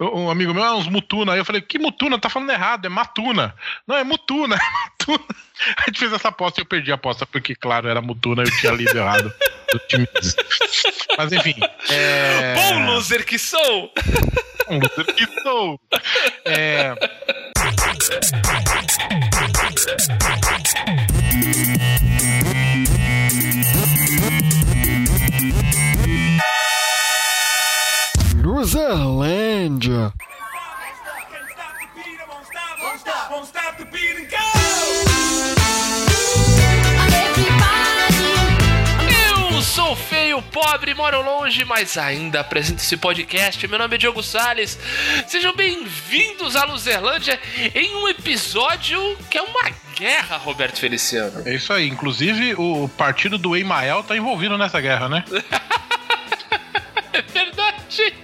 um 0.00 0.30
amigo 0.30 0.54
meu, 0.54 0.62
ah, 0.62 0.76
uns 0.76 0.88
Mutuna. 0.88 1.32
Aí 1.32 1.38
eu 1.38 1.44
falei, 1.44 1.60
que 1.60 1.78
Mutuna? 1.78 2.18
Tá 2.18 2.28
falando 2.28 2.50
errado, 2.50 2.86
é 2.86 2.88
Matuna. 2.88 3.54
Não, 3.86 3.96
é 3.96 4.04
Mutuna, 4.04 4.56
é 4.56 5.12
Mutuna. 5.12 5.24
A 5.76 5.84
gente 5.86 6.00
fez 6.00 6.12
essa 6.12 6.28
aposta 6.28 6.60
e 6.60 6.62
eu 6.62 6.66
perdi 6.66 6.90
a 6.90 6.96
aposta, 6.96 7.24
porque, 7.26 7.54
claro, 7.54 7.88
era 7.88 8.00
Mutuna 8.00 8.42
eu 8.42 8.50
tinha 8.58 8.72
lido 8.72 8.96
errado. 8.96 9.32
Mas 11.16 11.32
enfim. 11.32 11.54
É... 11.90 12.54
Bom 12.54 12.86
loser 12.86 13.24
que 13.24 13.38
sou! 13.38 13.92
Bom 14.68 14.80
loser 14.80 15.14
que 15.14 15.42
sou! 15.42 15.80
É. 16.44 16.94
Luzerlândia. 28.64 30.10
Eu 39.52 39.60
sou 39.60 39.94
feio, 39.94 40.40
pobre, 40.40 40.94
moro 40.94 41.20
longe, 41.20 41.62
mas 41.66 41.98
ainda 41.98 42.40
apresento 42.40 42.80
esse 42.80 42.96
podcast. 42.96 43.68
Meu 43.68 43.78
nome 43.78 43.96
é 43.96 43.98
Diogo 43.98 44.22
Salles. 44.22 44.78
Sejam 45.28 45.54
bem-vindos 45.54 46.56
à 46.56 46.64
Luzerlândia 46.64 47.38
em 47.74 47.94
um 47.96 48.08
episódio 48.08 48.98
que 49.28 49.36
é 49.36 49.42
uma 49.42 49.70
guerra, 49.94 50.38
Roberto 50.38 50.78
Feliciano. 50.78 51.42
É 51.44 51.54
isso 51.54 51.70
aí. 51.70 51.86
Inclusive, 51.86 52.54
o 52.54 52.88
partido 52.96 53.36
do 53.36 53.54
Emael 53.54 54.02
tá 54.02 54.16
envolvido 54.16 54.56
nessa 54.56 54.80
guerra, 54.80 55.06
né? 55.10 55.22
é 57.12 57.20
verdade. 57.20 58.23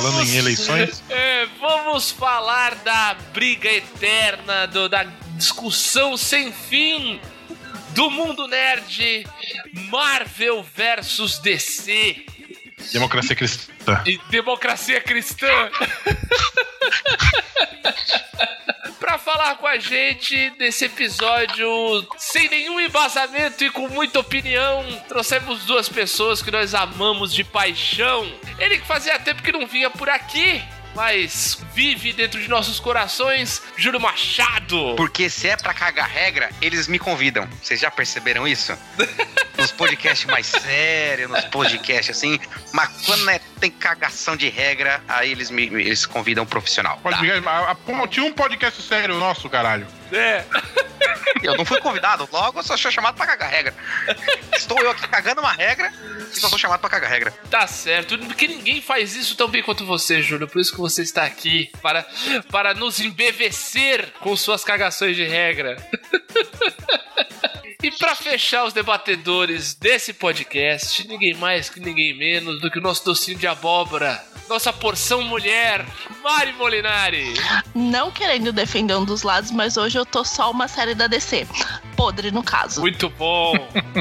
Falando 0.00 0.22
em 0.22 0.36
eleições? 0.36 1.02
É, 1.10 1.46
vamos 1.60 2.10
falar 2.10 2.74
da 2.76 3.14
briga 3.32 3.70
eterna, 3.70 4.66
do, 4.66 4.88
da 4.88 5.04
discussão 5.36 6.16
sem 6.16 6.52
fim 6.52 7.20
do 7.90 8.10
mundo 8.10 8.46
nerd 8.46 9.26
Marvel 9.90 10.64
versus 10.74 11.38
DC. 11.38 12.24
Democracia 12.92 13.34
cristã. 13.34 14.02
E 14.06 14.18
democracia 14.30 15.00
cristã. 15.00 15.46
pra 18.98 19.18
falar 19.18 19.56
com 19.56 19.66
a 19.66 19.78
gente 19.78 20.52
nesse 20.58 20.84
episódio 20.84 21.68
sem 22.16 22.48
nenhum 22.48 22.80
embasamento 22.80 23.64
e 23.64 23.70
com 23.70 23.88
muita 23.88 24.20
opinião, 24.20 24.84
trouxemos 25.08 25.64
duas 25.64 25.88
pessoas 25.88 26.42
que 26.42 26.50
nós 26.50 26.74
amamos 26.74 27.32
de 27.32 27.44
paixão. 27.44 28.30
Ele 28.58 28.78
que 28.78 28.86
fazia 28.86 29.18
tempo 29.18 29.42
que 29.42 29.52
não 29.52 29.66
vinha 29.66 29.90
por 29.90 30.08
aqui, 30.08 30.62
mas 30.94 31.60
vive 31.74 32.12
dentro 32.12 32.40
de 32.40 32.48
nossos 32.48 32.80
corações, 32.80 33.62
Júlio 33.76 34.00
Machado. 34.00 34.94
Porque 34.96 35.30
se 35.30 35.48
é 35.48 35.56
pra 35.56 35.72
cagar 35.72 36.08
regra, 36.08 36.50
eles 36.60 36.88
me 36.88 36.98
convidam. 36.98 37.48
Vocês 37.62 37.80
já 37.80 37.90
perceberam 37.90 38.46
isso? 38.46 38.76
nos 39.58 39.72
podcasts 39.72 40.26
mais 40.26 40.46
sérios, 40.46 41.28
nos 41.28 41.44
podcasts 41.46 42.16
assim. 42.16 42.38
Mas 42.72 42.88
quando 43.04 43.28
é, 43.28 43.40
tem 43.60 43.70
cagação 43.70 44.36
de 44.36 44.48
regra, 44.48 45.02
aí 45.08 45.32
eles 45.32 45.50
me 45.50 45.64
eles 45.64 46.06
convidam 46.06 46.44
um 46.44 46.46
profissional. 46.46 46.98
Tá. 47.02 47.10
a, 47.50 47.72
a, 47.72 48.08
tinha 48.08 48.24
um 48.24 48.32
podcast 48.32 48.80
sério 48.82 49.16
nosso, 49.18 49.50
caralho. 49.50 49.86
É. 50.12 50.44
Eu 51.42 51.56
não 51.56 51.64
fui 51.64 51.80
convidado, 51.80 52.28
logo 52.32 52.58
eu 52.58 52.62
só 52.62 52.76
sou 52.76 52.90
chamado 52.90 53.16
pra 53.16 53.26
cagar 53.26 53.50
regra. 53.50 53.74
Estou 54.56 54.78
eu 54.80 54.90
aqui 54.90 55.06
cagando 55.06 55.40
uma 55.40 55.52
regra 55.52 55.92
e 56.32 56.40
só 56.40 56.48
sou 56.48 56.58
chamado 56.58 56.80
pra 56.80 56.90
cagar 56.90 57.10
regra. 57.10 57.30
Tá 57.50 57.66
certo, 57.66 58.18
porque 58.18 58.48
ninguém 58.48 58.80
faz 58.80 59.14
isso 59.14 59.36
tão 59.36 59.48
bem 59.48 59.62
quanto 59.62 59.84
você, 59.84 60.22
Júlio. 60.22 60.48
Por 60.48 60.60
isso 60.60 60.72
que 60.72 60.78
você 60.78 61.02
está 61.02 61.24
aqui, 61.24 61.70
para, 61.82 62.06
para 62.50 62.74
nos 62.74 63.00
embevecer 63.00 64.12
com 64.20 64.36
suas 64.36 64.64
cagações 64.64 65.16
de 65.16 65.24
regra. 65.24 65.76
E 67.80 67.92
para 67.92 68.16
fechar 68.16 68.64
os 68.64 68.72
debatedores 68.72 69.72
desse 69.72 70.12
podcast, 70.12 71.06
ninguém 71.06 71.34
mais 71.34 71.70
que 71.70 71.78
ninguém 71.78 72.12
menos 72.12 72.60
do 72.60 72.68
que 72.68 72.80
o 72.80 72.82
nosso 72.82 73.04
docinho 73.04 73.38
de 73.38 73.46
abóbora, 73.46 74.20
nossa 74.48 74.72
porção 74.72 75.22
mulher, 75.22 75.86
Mari 76.20 76.52
Molinari. 76.54 77.34
Não 77.76 78.10
querendo 78.10 78.52
defender 78.52 78.96
um 78.96 79.04
dos 79.04 79.22
lados, 79.22 79.52
mas 79.52 79.76
hoje 79.76 79.96
eu 79.96 80.04
tô 80.04 80.24
só 80.24 80.50
uma 80.50 80.66
série 80.66 80.92
da 80.92 81.06
DC. 81.06 81.46
Podre, 81.98 82.30
no 82.30 82.44
caso. 82.44 82.80
Muito 82.80 83.10
bom, 83.10 83.54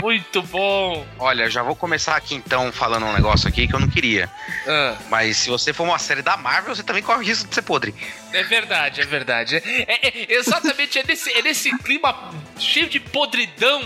muito 0.03 0.43
bom. 0.43 1.03
Olha, 1.17 1.49
já 1.49 1.63
vou 1.63 1.75
começar 1.75 2.15
aqui 2.15 2.35
então 2.35 2.71
falando 2.71 3.07
um 3.07 3.13
negócio 3.13 3.49
aqui 3.49 3.67
que 3.67 3.73
eu 3.73 3.79
não 3.79 3.87
queria. 3.87 4.29
Ah. 4.67 4.95
Mas 5.09 5.37
se 5.37 5.49
você 5.49 5.73
for 5.73 5.83
uma 5.83 5.97
série 5.97 6.21
da 6.21 6.37
Marvel, 6.37 6.75
você 6.75 6.83
também 6.83 7.01
corre 7.01 7.23
o 7.23 7.27
risco 7.27 7.49
de 7.49 7.55
ser 7.55 7.63
podre. 7.63 7.95
É 8.31 8.43
verdade, 8.43 9.01
é 9.01 9.05
verdade. 9.05 9.55
É, 9.65 10.09
é, 10.09 10.35
exatamente, 10.35 10.99
é 10.99 11.03
nesse, 11.07 11.31
é 11.31 11.41
nesse 11.41 11.75
clima 11.79 12.15
cheio 12.59 12.87
de 12.87 12.99
podridão 12.99 13.81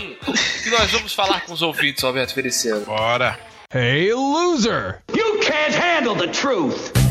que 0.62 0.68
nós 0.68 0.90
vamos 0.90 1.14
falar 1.14 1.40
com 1.46 1.54
os 1.54 1.62
ouvintes, 1.62 2.02
Roberto 2.02 2.34
Feliciano. 2.34 2.84
Bora. 2.84 3.40
Hey, 3.74 4.12
loser! 4.12 5.00
You 5.16 5.40
can't 5.40 5.74
handle 5.74 6.14
the 6.14 6.26
truth! 6.26 7.01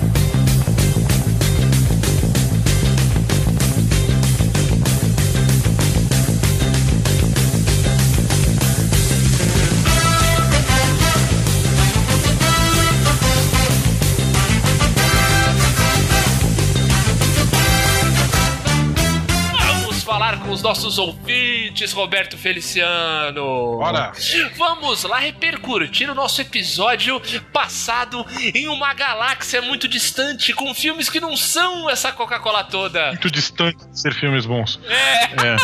Os 20.51 20.61
nossos 20.61 20.97
ouvintes, 20.97 21.93
Roberto 21.93 22.37
Feliciano. 22.37 23.77
Bora! 23.77 24.11
Vamos 24.57 25.03
lá 25.03 25.19
repercutir 25.19 26.09
o 26.09 26.15
nosso 26.15 26.41
episódio 26.41 27.21
passado 27.53 28.25
em 28.53 28.67
uma 28.67 28.93
galáxia 28.93 29.61
muito 29.61 29.87
distante, 29.87 30.53
com 30.53 30.73
filmes 30.73 31.09
que 31.09 31.21
não 31.21 31.37
são 31.37 31.89
essa 31.89 32.11
Coca-Cola 32.11 32.65
toda. 32.65 33.07
Muito 33.07 33.31
distante 33.31 33.77
de 33.87 33.99
ser 33.99 34.13
filmes 34.13 34.45
bons. 34.45 34.79
É. 34.87 35.23
é. 35.23 35.55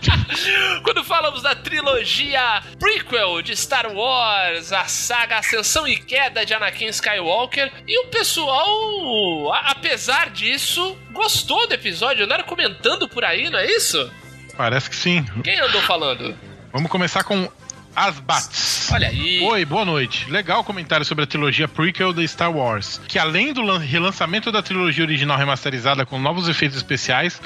Quando 0.82 1.02
falamos 1.04 1.42
da 1.42 1.54
trilogia 1.54 2.62
prequel 2.78 3.42
de 3.42 3.56
Star 3.56 3.92
Wars, 3.92 4.72
a 4.72 4.84
saga 4.84 5.38
Ascensão 5.38 5.86
e 5.88 5.96
Queda 5.96 6.46
de 6.46 6.54
Anakin 6.54 6.86
Skywalker, 6.86 7.72
e 7.86 7.98
o 8.06 8.08
pessoal, 8.08 9.52
apesar 9.64 10.30
disso, 10.30 10.96
gostou 11.12 11.66
do 11.66 11.74
episódio, 11.74 12.24
andaram 12.24 12.44
comentando 12.44 13.08
por 13.08 13.24
aí, 13.24 13.50
não 13.50 13.58
é 13.58 13.66
isso? 13.66 14.10
Parece 14.56 14.90
que 14.90 14.96
sim. 14.96 15.24
Quem 15.42 15.58
andou 15.60 15.80
falando? 15.82 16.36
Vamos 16.72 16.90
começar 16.90 17.24
com 17.24 17.48
as 17.94 18.20
Bats. 18.20 18.88
Olha 18.92 19.08
aí. 19.08 19.40
Oi, 19.42 19.64
boa 19.64 19.84
noite. 19.84 20.30
Legal 20.30 20.62
comentário 20.62 21.04
sobre 21.04 21.24
a 21.24 21.26
trilogia 21.26 21.66
prequel 21.66 22.12
da 22.12 22.26
Star 22.26 22.54
Wars, 22.54 23.00
que 23.08 23.18
além 23.18 23.52
do 23.52 23.76
relançamento 23.78 24.52
da 24.52 24.62
trilogia 24.62 25.04
original 25.04 25.36
remasterizada 25.36 26.06
com 26.06 26.18
novos 26.18 26.48
efeitos 26.48 26.76
especiais, 26.76 27.40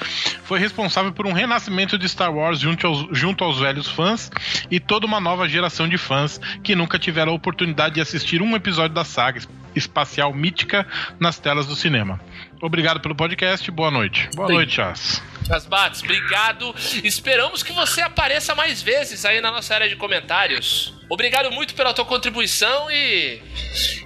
foi 0.44 0.58
responsável 0.58 1.12
por 1.12 1.26
um 1.26 1.32
renascimento 1.32 1.96
de 1.96 2.08
Star 2.08 2.32
Wars 2.32 2.60
junto 2.60 2.86
aos, 2.86 3.06
junto 3.12 3.42
aos 3.42 3.58
velhos 3.58 3.88
fãs 3.88 4.30
e 4.70 4.78
toda 4.78 5.06
uma 5.06 5.20
nova 5.20 5.48
geração 5.48 5.88
de 5.88 5.96
fãs 5.96 6.40
que 6.62 6.74
nunca 6.74 6.98
tiveram 6.98 7.32
a 7.32 7.36
oportunidade 7.36 7.94
de 7.94 8.00
assistir 8.00 8.42
um 8.42 8.54
episódio 8.54 8.94
da 8.94 9.04
saga 9.04 9.40
espacial 9.74 10.32
mítica 10.32 10.86
nas 11.18 11.38
telas 11.38 11.66
do 11.66 11.74
cinema. 11.74 12.20
Obrigado 12.64 12.98
pelo 12.98 13.14
podcast, 13.14 13.70
boa 13.70 13.90
noite. 13.90 14.30
Boa 14.34 14.48
Sim. 14.48 14.54
noite, 14.54 14.72
Chas. 14.72 15.22
Asbates, 15.50 16.02
obrigado. 16.02 16.74
Esperamos 17.02 17.62
que 17.62 17.72
você 17.72 18.00
apareça 18.00 18.54
mais 18.54 18.82
vezes 18.82 19.24
aí 19.24 19.40
na 19.40 19.50
nossa 19.50 19.74
área 19.74 19.88
de 19.88 19.96
comentários. 19.96 20.94
Obrigado 21.08 21.50
muito 21.50 21.74
pela 21.74 21.92
tua 21.92 22.04
contribuição 22.04 22.90
e. 22.90 23.40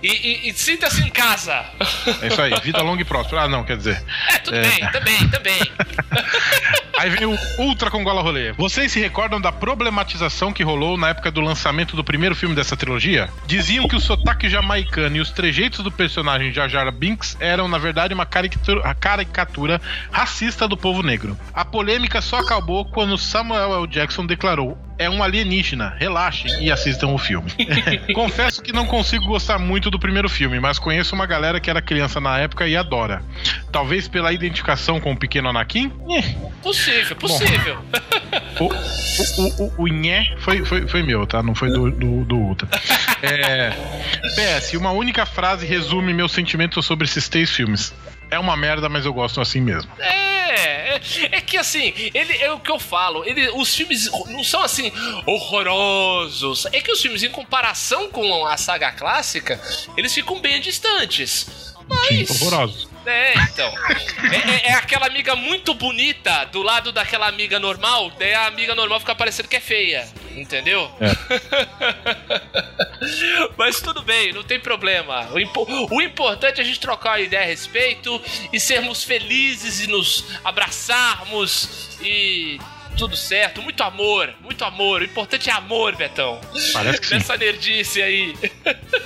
E, 0.02 0.08
e, 0.08 0.50
e 0.50 0.54
sinta-se 0.54 1.02
em 1.02 1.10
casa. 1.10 1.64
É 2.22 2.28
isso 2.28 2.40
aí, 2.40 2.52
vida 2.62 2.82
longa 2.82 3.02
e 3.02 3.04
próspera. 3.04 3.42
Ah, 3.42 3.48
não, 3.48 3.64
quer 3.64 3.76
dizer. 3.76 4.02
É, 4.30 4.38
tudo 4.38 4.56
é... 4.56 4.62
bem, 4.62 4.90
também, 4.90 5.28
também. 5.28 5.72
aí 6.98 7.10
vem 7.10 7.26
o 7.26 7.38
Ultra 7.58 7.90
com 7.90 8.02
gola 8.04 8.22
rolê. 8.22 8.52
Vocês 8.52 8.92
se 8.92 9.00
recordam 9.00 9.40
da 9.40 9.50
problematização 9.50 10.52
que 10.52 10.62
rolou 10.62 10.96
na 10.96 11.10
época 11.10 11.30
do 11.30 11.40
lançamento 11.40 11.96
do 11.96 12.04
primeiro 12.04 12.34
filme 12.34 12.54
dessa 12.54 12.76
trilogia? 12.76 13.28
Diziam 13.46 13.88
que 13.88 13.96
o 13.96 14.00
sotaque 14.00 14.48
jamaicano 14.48 15.16
e 15.16 15.20
os 15.20 15.30
trejeitos 15.30 15.80
do 15.80 15.90
personagem 15.90 16.52
Jar 16.52 16.68
Jar 16.68 16.90
Binks 16.92 17.36
eram, 17.40 17.68
na 17.68 17.78
verdade, 17.78 18.14
uma 18.14 18.26
caricatura, 18.26 18.94
caricatura 18.94 19.80
racista 20.10 20.68
do 20.68 20.76
povo 20.76 21.02
negro. 21.02 21.27
A 21.52 21.64
polêmica 21.64 22.20
só 22.20 22.38
acabou 22.38 22.84
quando 22.84 23.18
Samuel 23.18 23.74
L. 23.74 23.86
Jackson 23.86 24.26
declarou 24.26 24.78
é 24.98 25.08
um 25.08 25.22
alienígena. 25.22 25.94
Relaxem 25.96 26.50
e 26.60 26.70
assistam 26.72 27.08
o 27.08 27.18
filme. 27.18 27.50
Confesso 28.12 28.60
que 28.60 28.72
não 28.72 28.84
consigo 28.84 29.24
gostar 29.26 29.58
muito 29.58 29.90
do 29.90 29.98
primeiro 29.98 30.28
filme, 30.28 30.58
mas 30.58 30.78
conheço 30.78 31.14
uma 31.14 31.24
galera 31.24 31.60
que 31.60 31.70
era 31.70 31.80
criança 31.80 32.20
na 32.20 32.38
época 32.38 32.66
e 32.66 32.76
adora. 32.76 33.22
Talvez 33.70 34.08
pela 34.08 34.32
identificação 34.32 35.00
com 35.00 35.12
o 35.12 35.16
pequeno 35.16 35.48
Anakin? 35.48 35.92
Eh, 36.10 36.34
Possível, 36.62 37.16
possível. 37.16 37.78
o, 38.58 38.64
o, 38.64 39.64
o, 39.64 39.82
o 39.84 39.86
Nhé 39.86 40.34
foi, 40.40 40.64
foi, 40.64 40.88
foi 40.88 41.02
meu, 41.02 41.26
tá? 41.26 41.42
Não 41.42 41.54
foi 41.54 41.70
do, 41.70 41.90
do, 41.90 42.24
do 42.24 42.36
Ultra. 42.36 42.68
É, 43.22 43.70
PS, 44.34 44.74
uma 44.74 44.90
única 44.90 45.24
frase 45.24 45.64
resume 45.64 46.12
meus 46.12 46.32
sentimentos 46.32 46.84
sobre 46.84 47.04
esses 47.06 47.28
três 47.28 47.50
filmes. 47.50 47.94
É 48.30 48.38
uma 48.38 48.56
merda, 48.56 48.88
mas 48.88 49.06
eu 49.06 49.12
gosto 49.12 49.40
assim 49.40 49.60
mesmo. 49.60 49.90
É, 49.98 50.37
é, 50.48 51.00
é 51.32 51.40
que 51.40 51.56
assim, 51.56 51.92
ele 52.14 52.36
é 52.38 52.50
o 52.52 52.60
que 52.60 52.70
eu 52.70 52.78
falo. 52.78 53.24
Ele, 53.24 53.48
os 53.50 53.74
filmes 53.74 54.10
não 54.26 54.44
são 54.44 54.62
assim 54.62 54.92
horrorosos. 55.26 56.66
É 56.66 56.80
que 56.80 56.90
os 56.90 57.00
filmes, 57.00 57.22
em 57.22 57.30
comparação 57.30 58.10
com 58.10 58.46
a 58.46 58.56
saga 58.56 58.92
clássica, 58.92 59.60
eles 59.96 60.12
ficam 60.12 60.40
bem 60.40 60.60
distantes. 60.60 61.46
Sim, 62.08 62.24
Mas. 62.26 62.30
horrorosos. 62.30 62.88
É, 63.10 63.34
então. 63.38 63.72
É, 64.32 64.50
é- 64.50 64.66
é 64.70 64.74
aquela 64.74 65.06
amiga 65.06 65.34
muito 65.34 65.72
bonita 65.74 66.44
do 66.46 66.62
lado 66.62 66.92
daquela 66.92 67.26
amiga 67.26 67.58
normal, 67.58 68.10
daí 68.18 68.34
a 68.34 68.46
amiga 68.46 68.74
normal 68.74 69.00
fica 69.00 69.14
parecendo 69.14 69.48
que 69.48 69.56
é 69.56 69.60
feia. 69.60 70.06
Entendeu? 70.36 70.90
Mas 73.56 73.80
tudo 73.80 74.02
bem, 74.02 74.32
não 74.32 74.42
tem 74.42 74.60
problema. 74.60 75.28
O, 75.32 75.38
impo- 75.40 75.66
o 75.90 76.02
importante 76.02 76.60
é 76.60 76.62
a 76.62 76.66
gente 76.66 76.78
trocar 76.80 77.10
uma 77.12 77.20
ideia 77.20 77.42
a 77.42 77.46
respeito 77.46 78.20
e 78.52 78.60
sermos 78.60 79.02
felizes 79.04 79.80
e 79.80 79.86
nos 79.88 80.24
abraçarmos 80.44 81.96
e. 82.00 82.58
Tudo 82.98 83.16
certo, 83.16 83.62
muito 83.62 83.80
amor, 83.84 84.34
muito 84.40 84.64
amor. 84.64 85.02
O 85.02 85.04
importante 85.04 85.48
é 85.48 85.52
amor, 85.52 85.94
Betão. 85.94 86.40
Parece 86.72 87.00
que 87.00 87.06
sim. 87.06 87.14
Nessa 87.14 87.36
nerdice 87.36 88.02
aí. 88.02 88.34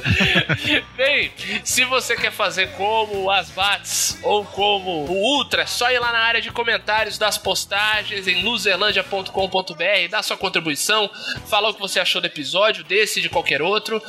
Bem, 0.96 1.30
se 1.62 1.84
você 1.84 2.16
quer 2.16 2.32
fazer 2.32 2.70
como 2.70 3.24
o 3.24 3.30
Asbats 3.30 4.18
ou 4.22 4.46
como 4.46 5.04
o 5.04 5.12
Ultra, 5.12 5.60
é 5.62 5.66
só 5.66 5.90
ir 5.90 5.98
lá 5.98 6.10
na 6.10 6.20
área 6.20 6.40
de 6.40 6.50
comentários 6.50 7.18
das 7.18 7.36
postagens 7.36 8.26
em 8.26 8.42
luzerlandia.com.br, 8.42 10.08
dar 10.10 10.22
sua 10.22 10.38
contribuição, 10.38 11.10
falar 11.46 11.68
o 11.68 11.74
que 11.74 11.80
você 11.80 12.00
achou 12.00 12.22
do 12.22 12.26
episódio, 12.26 12.82
desse 12.84 13.18
e 13.18 13.22
de 13.22 13.28
qualquer 13.28 13.60
outro. 13.60 14.02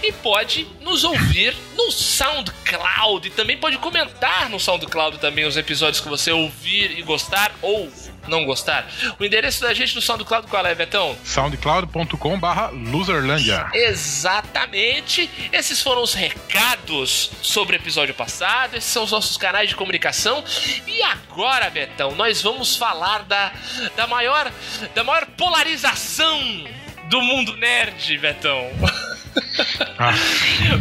E 0.02 0.12
pode 0.12 0.66
nos 0.80 1.04
ouvir 1.04 1.56
no 1.76 1.90
SoundCloud. 1.90 3.28
E 3.28 3.30
também 3.30 3.56
pode 3.56 3.78
comentar 3.78 4.48
no 4.50 4.60
SoundCloud 4.60 5.18
também 5.18 5.46
os 5.46 5.56
episódios 5.56 6.00
que 6.00 6.08
você 6.08 6.30
ouvir 6.30 6.98
e 6.98 7.02
gostar 7.02 7.52
ou 7.62 7.90
não 8.28 8.44
gostar. 8.44 8.86
O 9.18 9.24
endereço 9.24 9.60
da 9.60 9.72
gente 9.74 9.94
no 9.94 10.02
SoundCloud 10.02 10.46
qual 10.48 10.66
é, 10.66 10.74
Betão? 10.74 11.16
soundcloud.com 11.24 12.38
barra 12.38 12.68
luzerlândia. 12.68 13.66
Exatamente. 13.72 15.30
Esses 15.52 15.82
foram 15.82 16.02
os 16.02 16.14
recados 16.14 17.30
sobre 17.42 17.76
o 17.76 17.78
episódio 17.78 18.14
passado. 18.14 18.76
Esses 18.76 18.90
são 18.90 19.04
os 19.04 19.12
nossos 19.12 19.36
canais 19.36 19.68
de 19.68 19.76
comunicação. 19.76 20.42
E 20.86 21.02
agora, 21.02 21.70
Betão, 21.70 22.14
nós 22.14 22.42
vamos 22.42 22.76
falar 22.76 23.22
da, 23.24 23.52
da 23.96 24.06
maior 24.06 24.50
da 24.94 25.04
maior 25.04 25.26
polarização 25.36 26.40
do 27.08 27.20
mundo 27.22 27.56
nerd, 27.56 28.18
Betão. 28.18 28.70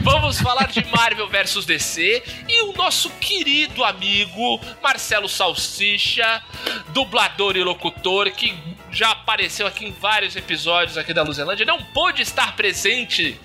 Vamos 0.04 0.40
falar 0.40 0.68
de 0.68 0.84
Marvel 0.86 1.28
vs 1.28 1.66
DC 1.66 2.24
e 2.48 2.64
o 2.64 2.74
nosso 2.74 3.10
querido 3.12 3.84
amigo 3.84 4.60
Marcelo 4.82 5.28
Salsicha, 5.28 6.44
dublador 6.90 7.56
e 7.56 7.64
locutor, 7.64 8.32
que 8.32 8.54
já 8.92 9.12
apareceu 9.12 9.68
aqui 9.68 9.86
em 9.86 9.92
vários 9.92 10.36
episódios 10.36 10.98
aqui 10.98 11.14
da 11.14 11.24
Luzelândia, 11.24 11.66
não 11.66 11.82
pôde 11.84 12.22
estar 12.22 12.56
presente 12.56 13.38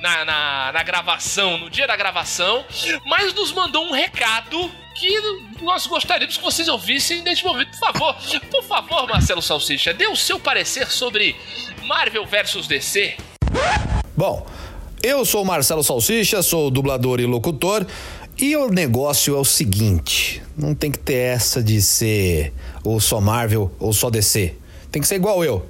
na, 0.00 0.24
na, 0.24 0.72
na 0.72 0.82
gravação, 0.82 1.58
no 1.58 1.70
dia 1.70 1.86
da 1.86 1.96
gravação, 1.96 2.64
mas 3.06 3.32
nos 3.32 3.52
mandou 3.52 3.86
um 3.86 3.92
recado 3.92 4.70
que 4.96 5.20
nós 5.62 5.86
gostaríamos 5.86 6.36
que 6.36 6.42
vocês 6.42 6.68
ouvissem 6.68 7.22
neste 7.22 7.44
momento. 7.44 7.70
Por 7.70 7.92
favor, 7.92 8.16
por 8.50 8.62
favor, 8.64 9.08
Marcelo 9.08 9.42
Salsicha, 9.42 9.92
dê 9.92 10.06
o 10.06 10.16
seu 10.16 10.40
parecer 10.40 10.90
sobre 10.90 11.36
Marvel 11.84 12.26
vs 12.26 12.66
DC. 12.66 13.16
Bom, 14.16 14.46
eu 15.02 15.26
sou 15.26 15.44
Marcelo 15.44 15.84
Salsicha, 15.84 16.42
sou 16.42 16.70
dublador 16.70 17.20
e 17.20 17.26
locutor. 17.26 17.86
E 18.38 18.56
o 18.56 18.68
negócio 18.68 19.36
é 19.36 19.38
o 19.38 19.44
seguinte: 19.44 20.42
não 20.56 20.74
tem 20.74 20.90
que 20.90 20.98
ter 20.98 21.14
essa 21.14 21.62
de 21.62 21.82
ser 21.82 22.54
ou 22.82 22.98
só 22.98 23.20
Marvel 23.20 23.70
ou 23.78 23.92
só 23.92 24.08
DC. 24.08 24.54
Tem 24.90 25.02
que 25.02 25.08
ser 25.08 25.16
igual 25.16 25.44
eu. 25.44 25.66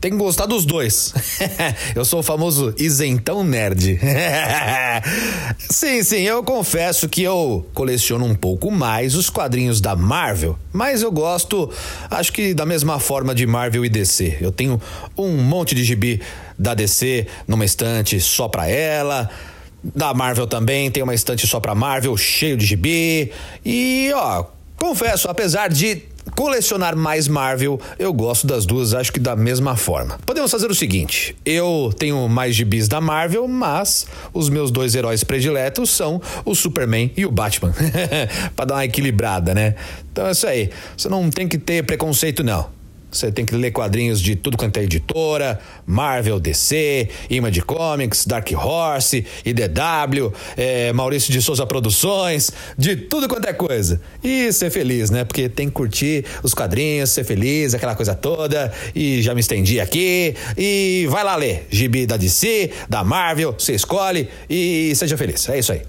Tem 0.00 0.10
que 0.10 0.16
gostar 0.16 0.46
dos 0.46 0.64
dois. 0.64 1.12
eu 1.94 2.04
sou 2.06 2.20
o 2.20 2.22
famoso 2.22 2.74
isentão 2.78 3.44
nerd. 3.44 4.00
sim, 5.68 6.02
sim, 6.02 6.22
eu 6.22 6.42
confesso 6.42 7.06
que 7.06 7.22
eu 7.22 7.68
coleciono 7.74 8.24
um 8.24 8.34
pouco 8.34 8.70
mais 8.70 9.14
os 9.14 9.28
quadrinhos 9.28 9.78
da 9.78 9.94
Marvel, 9.94 10.58
mas 10.72 11.02
eu 11.02 11.12
gosto, 11.12 11.70
acho 12.10 12.32
que 12.32 12.54
da 12.54 12.64
mesma 12.64 12.98
forma 12.98 13.34
de 13.34 13.46
Marvel 13.46 13.84
e 13.84 13.90
DC. 13.90 14.38
Eu 14.40 14.50
tenho 14.50 14.80
um 15.18 15.36
monte 15.36 15.74
de 15.74 15.84
gibi 15.84 16.22
da 16.58 16.72
DC 16.72 17.26
numa 17.46 17.66
estante 17.66 18.18
só 18.20 18.48
pra 18.48 18.66
ela. 18.68 19.28
Da 19.82 20.14
Marvel 20.14 20.46
também 20.46 20.90
tem 20.90 21.02
uma 21.02 21.14
estante 21.14 21.46
só 21.46 21.60
pra 21.60 21.74
Marvel, 21.74 22.16
cheio 22.16 22.56
de 22.56 22.64
gibi. 22.64 23.32
E, 23.64 24.10
ó, 24.14 24.44
confesso, 24.76 25.28
apesar 25.28 25.68
de 25.68 26.02
colecionar 26.34 26.96
mais 26.96 27.28
Marvel, 27.28 27.80
eu 27.98 28.12
gosto 28.12 28.46
das 28.46 28.66
duas, 28.66 28.94
acho 28.94 29.12
que 29.12 29.20
da 29.20 29.36
mesma 29.36 29.76
forma. 29.76 30.18
Podemos 30.24 30.50
fazer 30.50 30.70
o 30.70 30.74
seguinte: 30.74 31.36
eu 31.44 31.92
tenho 31.96 32.28
mais 32.28 32.54
gibis 32.54 32.88
da 32.88 33.00
Marvel, 33.00 33.46
mas 33.46 34.06
os 34.32 34.48
meus 34.48 34.70
dois 34.70 34.94
heróis 34.94 35.24
prediletos 35.24 35.90
são 35.90 36.20
o 36.44 36.54
Superman 36.54 37.12
e 37.16 37.26
o 37.26 37.30
Batman. 37.30 37.72
pra 38.56 38.64
dar 38.64 38.74
uma 38.74 38.84
equilibrada, 38.84 39.54
né? 39.54 39.74
Então 40.12 40.26
é 40.26 40.30
isso 40.32 40.46
aí. 40.46 40.70
Você 40.96 41.08
não 41.08 41.30
tem 41.30 41.46
que 41.46 41.58
ter 41.58 41.84
preconceito, 41.84 42.42
não. 42.42 42.79
Você 43.10 43.32
tem 43.32 43.44
que 43.44 43.54
ler 43.54 43.70
quadrinhos 43.70 44.20
de 44.20 44.36
tudo 44.36 44.56
quanto 44.56 44.76
é 44.78 44.84
editora, 44.84 45.58
Marvel, 45.86 46.38
DC, 46.38 47.08
Image 47.28 47.62
Comics, 47.62 48.24
Dark 48.26 48.48
Horse, 48.52 49.26
IDW, 49.44 50.32
é, 50.56 50.92
Maurício 50.92 51.32
de 51.32 51.42
Souza 51.42 51.66
Produções, 51.66 52.50
de 52.78 52.96
tudo 52.96 53.28
quanto 53.28 53.46
é 53.46 53.52
coisa. 53.52 54.00
E 54.22 54.52
ser 54.52 54.70
feliz, 54.70 55.10
né? 55.10 55.24
Porque 55.24 55.48
tem 55.48 55.66
que 55.68 55.72
curtir 55.72 56.24
os 56.42 56.54
quadrinhos, 56.54 57.10
ser 57.10 57.24
feliz, 57.24 57.74
aquela 57.74 57.94
coisa 57.94 58.14
toda. 58.14 58.72
E 58.94 59.22
já 59.22 59.34
me 59.34 59.40
estendi 59.40 59.80
aqui. 59.80 60.34
E 60.56 61.06
vai 61.10 61.24
lá 61.24 61.36
ler. 61.36 61.66
Gibi 61.70 62.06
da 62.06 62.16
DC, 62.16 62.70
da 62.88 63.02
Marvel, 63.02 63.54
você 63.58 63.74
escolhe 63.74 64.28
e 64.48 64.92
seja 64.94 65.16
feliz. 65.16 65.48
É 65.48 65.58
isso 65.58 65.72
aí. 65.72 65.82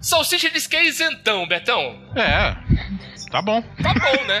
Salsicha 0.00 0.50
diz 0.50 0.66
que 0.66 0.74
é 0.74 0.86
isentão, 0.86 1.46
Betão. 1.46 1.96
é, 2.16 2.56
tá 3.32 3.40
bom. 3.40 3.62
Tá 3.82 3.94
bom, 3.94 4.24
né? 4.26 4.40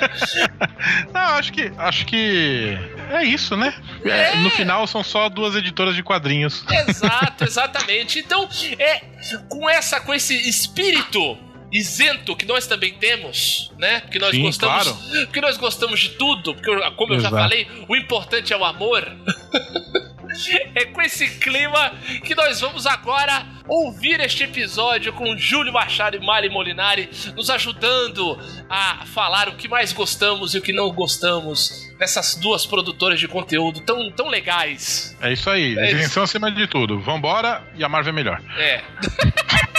Não, 1.12 1.20
acho 1.20 1.52
que 1.52 1.72
acho 1.78 2.06
que 2.06 2.78
é 3.10 3.24
isso, 3.24 3.56
né? 3.56 3.74
É, 4.04 4.36
no 4.36 4.50
final 4.50 4.86
são 4.86 5.02
só 5.02 5.30
duas 5.30 5.56
editoras 5.56 5.96
de 5.96 6.02
quadrinhos. 6.02 6.62
Exato, 6.70 7.44
exatamente. 7.44 8.18
Então, 8.18 8.46
é 8.78 9.00
com 9.48 9.68
essa 9.68 9.98
com 10.00 10.12
esse 10.12 10.36
espírito 10.48 11.38
isento 11.72 12.36
que 12.36 12.44
nós 12.44 12.66
também 12.66 12.92
temos, 12.92 13.72
né? 13.78 14.00
Porque 14.00 14.18
nós 14.18 14.32
Sim, 14.32 14.42
gostamos, 14.42 14.84
claro. 14.84 15.24
porque 15.24 15.40
nós 15.40 15.56
gostamos 15.56 16.00
de 16.00 16.10
tudo, 16.10 16.54
porque 16.54 16.70
como 16.96 17.14
eu 17.14 17.20
já 17.20 17.30
falei, 17.30 17.66
o 17.88 17.96
importante 17.96 18.52
é 18.52 18.56
o 18.56 18.64
amor. 18.64 19.10
É 20.74 20.84
com 20.86 21.02
esse 21.02 21.28
clima 21.38 21.90
que 22.24 22.34
nós 22.34 22.60
vamos 22.60 22.86
agora 22.86 23.46
ouvir 23.68 24.20
este 24.20 24.44
episódio 24.44 25.12
com 25.12 25.36
Júlio 25.36 25.72
Machado 25.72 26.16
e 26.16 26.20
Mari 26.20 26.48
Molinari 26.48 27.08
nos 27.36 27.50
ajudando 27.50 28.38
a 28.68 29.04
falar 29.06 29.48
o 29.48 29.52
que 29.56 29.68
mais 29.68 29.92
gostamos 29.92 30.54
e 30.54 30.58
o 30.58 30.62
que 30.62 30.72
não 30.72 30.90
gostamos 30.92 31.90
nessas 31.98 32.34
duas 32.34 32.66
produtoras 32.66 33.20
de 33.20 33.28
conteúdo 33.28 33.80
tão, 33.80 34.10
tão 34.10 34.28
legais. 34.28 35.16
É 35.20 35.32
isso 35.32 35.48
aí, 35.48 35.78
É 35.78 35.92
isso. 35.92 36.20
acima 36.20 36.50
de 36.50 36.66
tudo. 36.66 37.00
Vambora 37.00 37.62
e 37.74 37.84
a 37.84 37.88
Marvel 37.88 38.12
é 38.12 38.14
melhor. 38.14 38.42
É. 38.58 38.82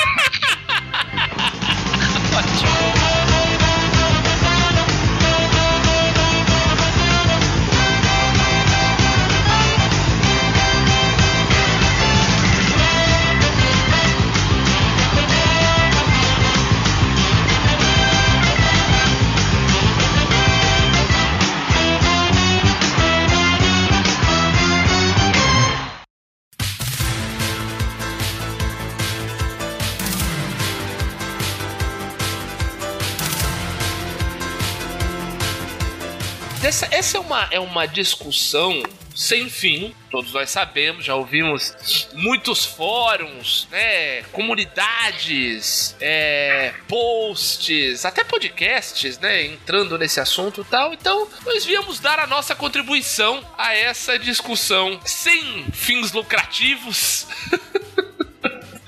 uma, 37.33 37.47
é 37.49 37.59
uma 37.59 37.85
discussão 37.87 38.83
sem 39.15 39.49
fim. 39.49 39.93
Todos 40.11 40.31
nós 40.33 40.51
sabemos, 40.51 41.05
já 41.05 41.15
ouvimos 41.15 42.07
muitos 42.13 42.65
fóruns, 42.65 43.67
né, 43.71 44.21
comunidades, 44.31 45.95
é, 45.99 46.73
posts, 46.87 48.05
até 48.05 48.23
podcasts, 48.23 49.17
né, 49.17 49.45
entrando 49.45 49.97
nesse 49.97 50.19
assunto 50.19 50.61
e 50.61 50.65
tal. 50.65 50.93
Então, 50.93 51.27
nós 51.45 51.65
viemos 51.65 51.99
dar 51.99 52.19
a 52.19 52.27
nossa 52.27 52.55
contribuição 52.55 53.43
a 53.57 53.75
essa 53.75 54.19
discussão 54.19 54.99
sem 55.03 55.65
fins 55.71 56.11
lucrativos. 56.11 57.27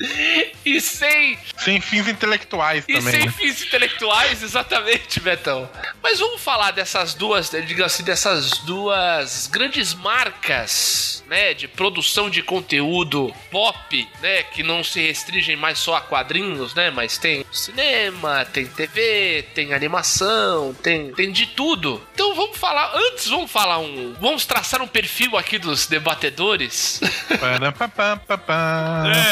e 0.66 0.80
sem. 0.82 1.38
Sem 1.58 1.82
fins 1.82 2.08
intelectuais 2.08 2.84
e 2.88 2.94
também. 2.94 3.10
E 3.10 3.12
sem 3.12 3.26
né? 3.26 3.32
fins 3.32 3.64
intelectuais, 3.64 4.44
exatamente, 4.44 5.20
Betão. 5.20 5.70
Mas 6.02 6.20
vamos 6.20 6.42
falar 6.42 6.72
dessas 6.72 7.14
duas, 7.14 7.50
digamos 7.50 7.94
assim, 7.94 8.04
dessas 8.04 8.52
duas 8.60 9.48
grandes 9.48 9.94
marcas, 9.94 11.24
né, 11.28 11.54
de 11.54 11.68
produção 11.68 12.30
de 12.30 12.42
conteúdo 12.42 13.34
pop, 13.50 14.08
né, 14.22 14.44
que 14.44 14.64
não 14.64 14.84
se 14.84 15.02
restringem 15.02 15.56
mais 15.56 15.80
só 15.80 15.96
a 15.96 16.02
quadrinhos, 16.02 16.74
né, 16.76 16.92
mas 16.92 17.18
tem 17.18 17.46
cinema, 17.52 18.46
tem 18.46 18.66
TV, 18.66 19.46
tem 19.54 19.74
animação, 19.74 20.74
tem, 20.74 21.12
tem 21.14 21.32
de 21.32 21.48
tudo. 21.48 22.02
Então 22.14 22.36
vamos 22.36 22.58
falar, 22.58 22.92
antes 22.96 23.28
vamos 23.28 23.52
falar 23.52 23.80
um, 23.80 24.14
vamos 24.20 24.46
traçar 24.46 24.82
um 24.82 24.88
perfil 24.88 25.38
aqui 25.38 25.58
dos 25.58 25.88
debatedores. 25.88 27.02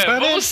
é, 0.08 0.20
vamos 0.20 0.46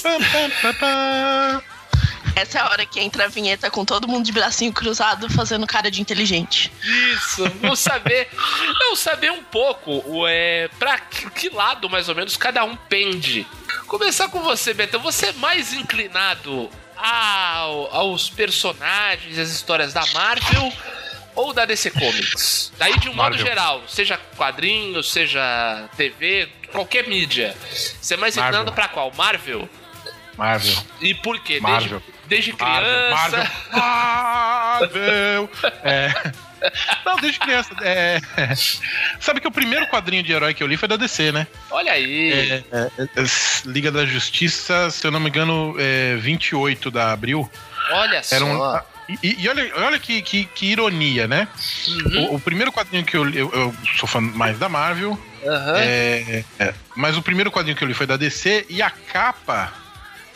essa 2.35 2.59
é 2.59 2.61
a 2.61 2.69
hora 2.69 2.85
que 2.85 2.99
entra 2.99 3.25
a 3.25 3.27
vinheta 3.27 3.69
com 3.69 3.83
todo 3.83 4.07
mundo 4.07 4.25
de 4.25 4.31
bracinho 4.31 4.71
cruzado 4.71 5.29
fazendo 5.29 5.67
cara 5.67 5.91
de 5.91 6.01
inteligente. 6.01 6.71
Isso, 6.83 7.43
vamos 7.61 7.79
saber. 7.79 8.29
Vamos 8.79 8.99
saber 8.99 9.31
um 9.31 9.43
pouco 9.43 10.03
o, 10.07 10.27
é, 10.27 10.69
pra 10.79 10.97
que, 10.99 11.29
que, 11.31 11.49
lado, 11.49 11.89
mais 11.89 12.09
ou 12.09 12.15
menos, 12.15 12.37
cada 12.37 12.63
um 12.63 12.75
pende. 12.75 13.45
Começar 13.87 14.29
com 14.29 14.39
você, 14.39 14.73
Beto. 14.73 14.99
Você 14.99 15.27
é 15.27 15.33
mais 15.33 15.73
inclinado 15.73 16.69
ao, 16.95 17.93
aos 17.93 18.29
personagens, 18.29 19.37
às 19.37 19.49
histórias 19.49 19.93
da 19.93 20.05
Marvel 20.13 20.71
ou 21.35 21.53
da 21.53 21.65
DC 21.65 21.91
Comics? 21.91 22.71
Daí, 22.77 22.97
de 22.99 23.09
um 23.09 23.13
Marvel. 23.13 23.39
modo 23.39 23.49
geral, 23.49 23.83
seja 23.87 24.17
quadrinho, 24.37 25.03
seja 25.03 25.89
TV, 25.97 26.49
qualquer 26.71 27.07
mídia. 27.07 27.55
Você 28.01 28.13
é 28.13 28.17
mais 28.17 28.35
Marvel. 28.35 28.61
inclinado 28.61 28.73
pra 28.73 28.87
qual? 28.87 29.11
Marvel? 29.15 29.69
Marvel. 30.41 30.75
E 30.99 31.13
por 31.13 31.39
quê? 31.39 31.59
Marvel. 31.59 32.01
Desde, 32.25 32.51
desde 32.51 32.53
criança. 32.53 33.11
Marvel. 33.11 33.47
Marvel. 33.71 35.49
é. 35.83 36.11
Não, 37.05 37.15
desde 37.17 37.39
criança. 37.39 37.69
É... 37.81 38.19
Sabe 39.19 39.39
que 39.39 39.47
o 39.47 39.51
primeiro 39.51 39.85
quadrinho 39.85 40.23
de 40.23 40.31
herói 40.31 40.55
que 40.55 40.63
eu 40.63 40.67
li 40.67 40.77
foi 40.77 40.87
da 40.87 40.95
DC, 40.95 41.31
né? 41.31 41.45
Olha 41.69 41.91
aí. 41.91 42.31
É, 42.31 42.63
é, 42.71 43.25
Liga 43.65 43.91
da 43.91 44.03
Justiça, 44.03 44.89
se 44.89 45.05
eu 45.05 45.11
não 45.11 45.19
me 45.19 45.29
engano, 45.29 45.75
é 45.77 46.15
28 46.15 46.89
da 46.89 47.11
Abril. 47.11 47.47
Olha 47.91 48.23
só. 48.23 48.43
Um, 48.43 49.15
e, 49.21 49.43
e, 49.43 49.47
olha, 49.47 49.71
olha 49.75 49.99
que, 49.99 50.23
que, 50.23 50.45
que 50.45 50.65
ironia, 50.67 51.27
né? 51.27 51.47
Uhum. 51.87 52.31
O, 52.31 52.35
o, 52.35 52.39
primeiro 52.39 52.71
quadrinho 52.71 53.05
que 53.05 53.15
eu 53.15 53.23
li, 53.23 53.37
eu, 53.37 53.51
eu, 53.53 53.75
sou 53.99 54.07
fã 54.07 54.21
mais 54.21 54.57
da 54.57 54.67
Marvel. 54.67 55.11
Uhum. 55.43 55.75
É, 55.75 56.43
é, 56.59 56.73
mas 56.95 57.15
o 57.15 57.21
primeiro 57.21 57.51
quadrinho 57.51 57.77
que 57.77 57.83
eu 57.83 57.87
li 57.87 57.93
foi 57.93 58.07
da 58.07 58.17
DC 58.17 58.65
e 58.69 58.81
a 58.81 58.89
capa 58.89 59.80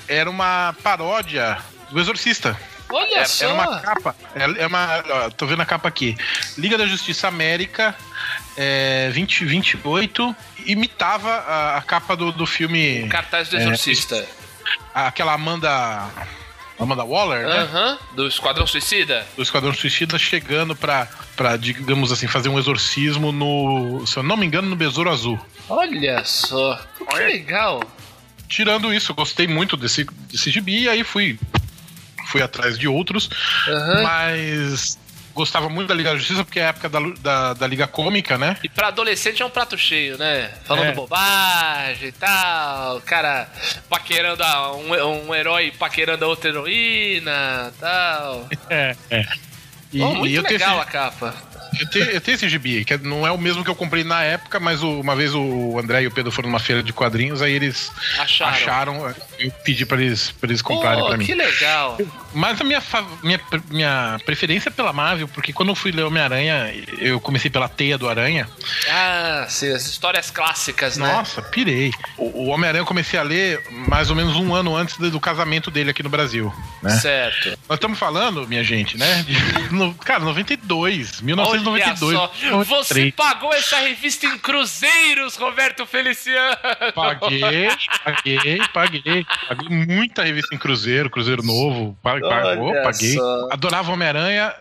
era 0.08 0.30
uma 0.30 0.76
paródia 0.84 1.58
do 1.92 2.00
Exorcista. 2.00 2.58
Olha 2.90 3.18
era, 3.18 3.26
só! 3.26 3.46
Era 3.46 3.54
uma 3.54 3.80
capa. 3.80 4.16
É 4.36 4.68
uma. 4.68 5.04
Ó, 5.10 5.30
tô 5.32 5.46
vendo 5.48 5.62
a 5.62 5.66
capa 5.66 5.88
aqui. 5.88 6.16
Liga 6.58 6.78
da 6.78 6.86
Justiça 6.86 7.28
América 7.28 7.96
é, 8.56 9.10
2028 9.14 10.36
imitava 10.66 11.30
a, 11.30 11.78
a 11.78 11.82
capa 11.82 12.16
do, 12.16 12.32
do 12.32 12.46
filme. 12.46 13.04
O 13.04 13.10
cartaz 13.10 13.50
do 13.50 13.58
Exorcista. 13.58 14.16
É, 14.16 14.28
aquela 14.94 15.34
Amanda. 15.34 16.08
Amanda 16.78 17.06
Waller, 17.06 17.48
né? 17.48 17.60
Aham, 17.60 17.98
do 18.16 18.28
Esquadrão 18.28 18.68
Suicida. 18.68 19.26
Do 19.38 19.42
Esquadrão 19.42 19.74
Suicida 19.74 20.20
chegando 20.20 20.76
pra, 20.76 21.08
pra, 21.36 21.56
digamos 21.56 22.12
assim, 22.12 22.28
fazer 22.28 22.50
um 22.50 22.60
exorcismo 22.60 23.32
no. 23.32 24.06
Se 24.06 24.18
eu 24.18 24.24
não 24.24 24.36
me 24.36 24.46
engano, 24.46 24.70
no 24.70 24.76
Besouro 24.76 25.10
Azul. 25.10 25.40
Olha 25.70 26.24
só, 26.26 26.80
que 26.98 27.18
legal. 27.18 27.82
Tirando 28.48 28.94
isso, 28.94 29.12
eu 29.12 29.16
gostei 29.16 29.48
muito 29.48 29.76
desse, 29.76 30.06
desse 30.32 30.50
gibi 30.52 30.84
e 30.84 30.90
aí 30.90 31.04
fui, 31.04 31.40
fui 32.28 32.42
atrás 32.42 32.78
de 32.78 32.88
outros, 32.88 33.30
uhum. 33.68 34.04
mas 34.04 34.98
gostava 35.34 35.68
muito 35.68 35.90
da 35.90 35.94
Liga 35.94 36.12
da 36.12 36.18
Justiça 36.18 36.46
porque 36.46 36.60
é 36.62 36.66
a 36.66 36.70
época 36.70 36.88
da, 36.88 37.00
da, 37.20 37.54
da, 37.54 37.68
Liga 37.68 37.86
Cômica, 37.88 38.38
né? 38.38 38.56
E 38.64 38.70
pra 38.70 38.88
adolescente 38.88 39.42
é 39.42 39.46
um 39.46 39.50
prato 39.50 39.78
cheio, 39.78 40.18
né? 40.18 40.50
Falando 40.64 40.88
É. 40.88 40.92
bobagem 40.94 42.08
e 42.08 42.12
tal, 42.14 42.98
o 42.98 43.02
cara 43.02 43.50
paquerando 43.90 44.42
a, 44.44 44.74
um, 44.76 45.28
um 45.28 45.36
herói 45.36 45.72
paquerando 45.78 46.24
a 46.24 46.28
outra 46.30 46.50
heroína 46.50 47.74
tal. 47.80 48.48
É, 48.70 48.96
é. 49.10 49.26
E, 49.92 50.02
oh, 50.02 50.16
muito 50.16 50.34
e 50.34 50.40
legal 50.40 50.80
esse- 50.80 50.82
a 50.82 50.92
capa. 50.92 51.36
Eu 51.80 51.90
tenho, 51.90 52.06
eu 52.06 52.22
tenho 52.22 52.36
esse 52.36 52.48
gibi, 52.50 52.84
que 52.86 52.98
não 52.98 53.26
é 53.26 53.32
o 53.32 53.38
mesmo 53.38 53.64
que 53.64 53.70
eu 53.70 53.76
comprei 53.76 54.04
na 54.04 54.24
época, 54.24 54.60
mas 54.60 54.82
o- 54.84 55.00
uma 55.02 55.16
vez 55.16 55.34
o 55.34 55.78
André 55.80 56.04
e 56.04 56.08
o 56.08 56.12
Pedro 56.12 56.32
foram 56.32 56.50
numa 56.50 56.60
feira 56.60 56.82
de 56.84 56.94
quadrinhos, 56.94 57.42
aí 57.42 57.54
eles 57.54 57.92
Acharam. 58.20 58.52
acharam, 58.54 59.16
eu 59.40 59.52
pedi 59.64 59.86
pra 59.86 60.02
eles, 60.02 60.32
pra 60.32 60.50
eles 60.50 60.62
comprarem 60.62 61.02
Pô, 61.02 61.08
pra 61.10 61.18
mim. 61.18 61.26
que 61.26 61.34
legal. 61.36 61.98
Mas 62.36 62.60
a 62.60 62.64
minha, 62.64 62.82
minha, 63.24 63.40
minha 63.70 64.20
preferência 64.26 64.70
é 64.70 64.72
pela 64.72 64.92
Marvel, 64.94 65.28
porque 65.30 65.54
quando 65.54 65.70
eu 65.70 65.76
fui 65.76 65.92
ler 65.92 66.04
Homem-Aranha, 66.04 66.74
eu 67.00 67.20
comecei 67.20 67.50
pela 67.50 67.68
Teia 67.70 67.98
do 67.98 68.08
Aranha. 68.10 68.48
Ah, 68.90 69.46
sim, 69.50 69.72
as 69.72 69.86
histórias 69.88 70.30
clássicas, 70.30 70.98
né? 70.98 71.12
Nossa, 71.12 71.42
pirei. 71.42 71.92
O, 72.18 72.44
o 72.44 72.48
Homem-Aranha 72.48 72.82
eu 72.82 72.86
comecei 72.86 73.18
a 73.20 73.24
ler 73.24 73.64
mais 73.72 74.10
ou 74.10 74.16
menos 74.16 74.36
um 74.36 74.54
ano 74.54 74.76
antes 74.76 74.98
do, 74.98 75.20
casamento 75.20 75.72
dele 75.72 75.90
aqui 75.92 76.04
no 76.04 76.10
Brasil, 76.10 76.54
né? 76.84 76.92
Certo. 76.92 77.58
Nós 77.70 77.78
estamos 77.78 77.98
falando, 77.98 78.48
minha 78.48 78.64
gente, 78.64 78.98
né? 78.98 79.24
De, 79.24 79.36
no, 79.74 79.94
cara, 79.96 80.20
92, 80.20 81.14
Olha 81.18 81.26
1992. 81.26 82.16
só, 82.18 82.28
você 82.28 82.50
93. 82.50 83.16
pagou 83.16 83.54
essa 83.54 83.78
revista 83.80 84.26
em 84.26 84.38
cruzeiros, 84.38 85.36
Roberto 85.38 85.86
Feliciano. 85.86 86.58
Paguei, 86.94 87.42
paguei, 88.04 88.62
paguei. 88.74 89.26
Paguei 89.48 89.70
muita 89.70 90.24
revista 90.24 90.54
em 90.54 90.58
Cruzeiro, 90.58 91.10
Cruzeiro 91.10 91.42
Novo. 91.44 91.98
pa- 92.04 92.20
Pagou, 92.30 92.70
Olha 92.70 92.84
paguei. 92.84 93.14
só. 93.14 93.50
Adorava 93.52 93.92
Homem-Aranha. 93.92 94.54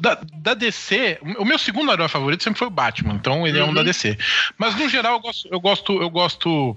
Da, 0.00 0.18
da 0.34 0.54
DC, 0.54 1.18
o 1.38 1.44
meu 1.44 1.58
segundo 1.58 1.92
herói 1.92 2.08
favorito 2.08 2.42
sempre 2.44 2.58
foi 2.58 2.68
o 2.68 2.70
Batman, 2.70 3.14
então 3.14 3.46
ele 3.46 3.58
é 3.58 3.62
Uhum. 3.62 3.70
um 3.70 3.74
da 3.74 3.82
DC. 3.82 4.16
Mas 4.56 4.74
no 4.76 4.88
geral 4.88 5.14
eu 5.14 5.20
gosto, 5.20 5.48
eu 5.50 5.60
gosto, 5.60 6.02
eu 6.02 6.10
gosto 6.10 6.76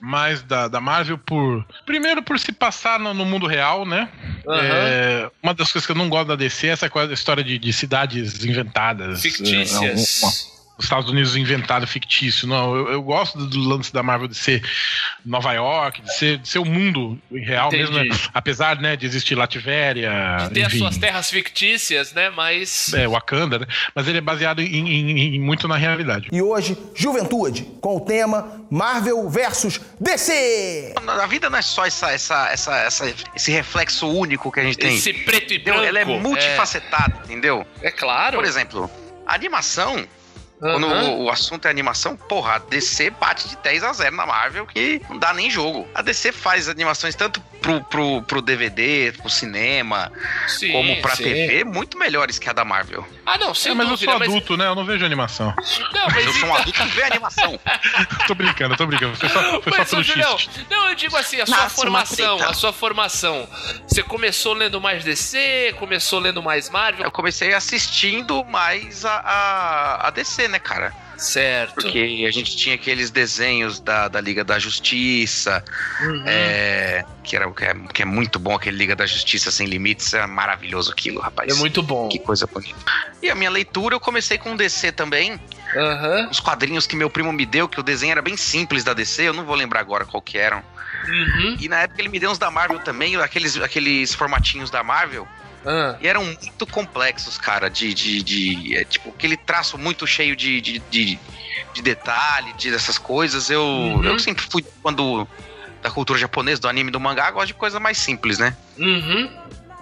mais 0.00 0.42
da, 0.42 0.68
da 0.68 0.80
Marvel 0.80 1.18
por. 1.18 1.64
Primeiro 1.84 2.22
por 2.22 2.38
se 2.38 2.52
passar 2.52 2.98
no, 2.98 3.12
no 3.14 3.24
mundo 3.24 3.46
real, 3.46 3.84
né? 3.86 4.08
Aham. 4.46 4.60
É, 4.62 5.30
uma 5.42 5.52
das 5.54 5.70
coisas 5.72 5.86
que 5.86 5.92
eu 5.92 5.96
não 5.96 6.08
gosto 6.08 6.28
da 6.28 6.36
DC 6.36 6.66
é 6.68 6.70
essa 6.70 6.88
coisa, 6.90 7.12
história 7.12 7.42
de, 7.44 7.58
de 7.58 7.72
cidades 7.72 8.44
inventadas. 8.44 9.20
Fictícias. 9.22 10.22
É, 10.22 10.24
uma- 10.26 10.55
os 10.78 10.84
Estados 10.84 11.10
Unidos 11.10 11.36
inventado 11.36 11.86
fictício. 11.86 12.46
Não, 12.46 12.76
eu, 12.76 12.88
eu 12.92 13.02
gosto 13.02 13.38
do 13.46 13.58
lance 13.60 13.92
da 13.92 14.02
Marvel 14.02 14.28
de 14.28 14.34
ser 14.36 14.62
Nova 15.24 15.52
York, 15.54 16.02
de 16.02 16.14
ser, 16.14 16.38
de 16.38 16.48
ser 16.48 16.58
o 16.58 16.64
mundo 16.64 17.18
real 17.32 17.68
Entendi. 17.68 17.92
mesmo, 17.92 18.12
né? 18.14 18.20
apesar 18.34 18.78
né, 18.80 18.94
de 18.96 19.06
existir 19.06 19.34
Lativéria, 19.34 20.10
Tem 20.52 20.62
as 20.64 20.68
enfim, 20.72 20.78
suas 20.78 20.98
terras 20.98 21.30
fictícias, 21.30 22.12
né? 22.12 22.30
Mas. 22.30 22.92
é, 22.92 23.08
Wakanda, 23.08 23.58
né? 23.60 23.66
Mas 23.94 24.06
ele 24.06 24.18
é 24.18 24.20
baseado 24.20 24.60
em, 24.60 24.66
em- 24.66 25.36
em- 25.36 25.40
muito 25.40 25.66
na 25.66 25.76
realidade. 25.76 26.28
E 26.30 26.42
hoje, 26.42 26.76
Juventude, 26.94 27.62
com 27.80 27.96
o 27.96 28.00
tema 28.00 28.60
Marvel 28.70 29.28
versus 29.30 29.80
DC. 30.00 30.94
A 31.06 31.26
vida 31.26 31.48
não 31.48 31.58
é 31.58 31.62
só 31.62 31.86
essa, 31.86 32.10
essa, 32.12 32.48
essa, 32.50 32.76
essa- 32.78 33.14
esse 33.34 33.50
reflexo 33.50 34.06
único 34.08 34.52
que 34.52 34.60
a 34.60 34.64
gente 34.64 34.76
tem. 34.78 34.94
Esse 34.94 35.12
preto 35.12 35.52
e 35.52 35.56
Entendeu? 35.56 35.74
branco. 35.74 35.88
Ela 35.88 35.98
é 36.00 36.04
multifacetada, 36.04 37.20
entendeu? 37.24 37.66
É, 37.80 37.88
é 37.88 37.90
claro. 37.90 38.36
Por 38.36 38.44
exemplo, 38.44 38.90
a 39.26 39.34
animação, 39.34 40.06
quando 40.58 40.86
Aham. 40.86 41.10
o, 41.10 41.24
o 41.24 41.30
assunto 41.30 41.66
é 41.66 41.70
animação, 41.70 42.16
porra, 42.16 42.54
a 42.54 42.58
DC 42.58 43.10
bate 43.10 43.48
de 43.48 43.56
10 43.56 43.84
a 43.84 43.92
0 43.92 44.16
na 44.16 44.26
Marvel, 44.26 44.66
que 44.66 45.02
não 45.08 45.18
dá 45.18 45.34
nem 45.34 45.50
jogo. 45.50 45.86
A 45.94 46.02
DC 46.02 46.32
faz 46.32 46.68
animações 46.68 47.14
tanto 47.14 47.40
pro, 47.60 47.82
pro, 47.84 48.22
pro 48.22 48.42
DVD, 48.42 49.12
pro 49.12 49.28
cinema, 49.28 50.10
Sim, 50.48 50.72
como 50.72 51.00
pra 51.02 51.14
sim. 51.14 51.24
TV, 51.24 51.64
muito 51.64 51.98
melhores 51.98 52.38
que 52.38 52.48
a 52.48 52.52
da 52.52 52.64
Marvel. 52.64 53.06
Ah, 53.26 53.36
não, 53.38 53.52
sem 53.52 53.72
É, 53.72 53.74
mas 53.74 53.86
eu 53.88 53.94
dúvida. 53.96 54.12
sou 54.12 54.22
adulto, 54.22 54.56
né? 54.56 54.66
Eu 54.68 54.74
não 54.76 54.84
vejo 54.84 55.04
animação. 55.04 55.52
Mas... 55.56 55.78
Não, 55.92 56.06
mas 56.06 56.26
Eu 56.26 56.32
sou 56.32 56.32
um 56.32 56.36
então- 56.46 56.54
adulto 56.56 56.72
que 56.80 56.88
vê 56.88 57.02
animação. 57.02 57.60
tô 58.28 58.34
brincando, 58.36 58.76
tô 58.76 58.86
brincando. 58.86 59.16
Foi 59.16 59.28
só, 59.28 59.42
foi 59.60 59.72
só 59.72 59.78
Mas, 59.78 59.90
pelo 59.90 60.02
Julião, 60.04 60.36
não, 60.70 60.88
eu 60.88 60.94
digo 60.94 61.16
assim, 61.16 61.40
a 61.40 61.46
sua 61.46 61.56
uma 61.58 61.68
formação, 61.68 62.42
a 62.42 62.54
sua 62.54 62.72
formação. 62.72 63.48
Você 63.86 64.02
começou 64.02 64.54
lendo 64.54 64.80
mais 64.80 65.02
DC, 65.02 65.74
começou 65.78 66.20
lendo 66.20 66.42
mais 66.42 66.70
Marvel. 66.70 67.04
Eu 67.04 67.10
comecei 67.10 67.52
assistindo 67.52 68.44
mais 68.44 69.04
a, 69.04 69.16
a, 69.16 70.06
a 70.06 70.10
DC, 70.10 70.46
né, 70.48 70.58
cara? 70.58 70.94
Certo. 71.16 71.74
Porque 71.74 72.24
a 72.28 72.30
gente 72.30 72.56
tinha 72.56 72.74
aqueles 72.74 73.10
desenhos 73.10 73.80
da, 73.80 74.08
da 74.08 74.20
Liga 74.20 74.44
da 74.44 74.58
Justiça, 74.58 75.64
Uhum. 76.00 76.24
é, 76.26 77.04
que, 77.24 77.34
era, 77.36 77.50
que, 77.50 77.64
é, 77.64 77.74
que 77.94 78.02
é 78.02 78.04
muito 78.04 78.38
bom, 78.38 78.54
aquele 78.54 78.76
Liga 78.76 78.94
da 78.94 79.06
Justiça 79.06 79.50
Sem 79.50 79.66
Limites. 79.66 80.12
É 80.14 80.26
maravilhoso 80.26 80.92
aquilo, 80.92 81.20
rapaz. 81.20 81.50
É 81.52 81.58
muito 81.58 81.82
bom. 81.82 82.08
Que 82.08 82.18
coisa 82.18 82.46
bonita. 82.46 82.76
E 83.22 83.30
a 83.30 83.34
minha 83.34 83.50
leitura, 83.50 83.94
eu 83.94 84.00
comecei 84.00 84.38
com 84.38 84.54
DC 84.56 84.92
também. 84.92 85.40
Aham. 85.74 86.28
Os 86.30 86.40
quadrinhos 86.40 86.86
que 86.86 86.94
meu 86.96 87.10
primo 87.10 87.32
me 87.32 87.46
deu, 87.46 87.68
que 87.68 87.80
o 87.80 87.82
desenho 87.82 88.12
era 88.12 88.22
bem 88.22 88.36
simples 88.36 88.84
da 88.84 88.92
DC, 88.94 89.22
eu 89.22 89.32
não 89.32 89.44
vou 89.44 89.54
lembrar 89.56 89.80
agora 89.80 90.04
qual 90.04 90.22
que 90.22 90.38
eram. 90.38 90.62
Uhum. 91.08 91.56
E 91.60 91.68
na 91.68 91.80
época 91.80 92.00
ele 92.00 92.08
me 92.08 92.18
deu 92.18 92.30
uns 92.30 92.38
da 92.38 92.50
Marvel 92.50 92.78
também, 92.80 93.16
aqueles, 93.16 93.56
aqueles 93.56 94.14
formatinhos 94.14 94.70
da 94.70 94.82
Marvel. 94.82 95.26
Ah. 95.66 95.96
E 96.00 96.06
eram 96.06 96.24
muito 96.24 96.66
complexos, 96.66 97.36
cara, 97.36 97.68
de. 97.68 97.92
de, 97.92 98.22
de 98.22 98.76
é, 98.76 98.84
tipo, 98.84 99.08
aquele 99.10 99.36
traço 99.36 99.76
muito 99.76 100.06
cheio 100.06 100.36
de, 100.36 100.60
de, 100.60 100.78
de, 100.90 101.18
de 101.74 101.82
detalhe, 101.82 102.52
de 102.52 102.70
dessas 102.70 102.96
coisas. 102.98 103.50
Eu, 103.50 103.62
Uhum. 103.62 104.04
eu 104.04 104.18
sempre 104.18 104.44
fui 104.48 104.64
quando. 104.82 105.26
Da 105.82 105.90
cultura 105.90 106.18
japonesa, 106.18 106.60
do 106.62 106.68
anime, 106.68 106.90
do 106.90 106.98
mangá, 106.98 107.30
gosto 107.30 107.48
de 107.48 107.54
coisa 107.54 107.78
mais 107.78 107.98
simples, 107.98 108.38
né? 108.38 108.56
Uhum. 108.78 109.30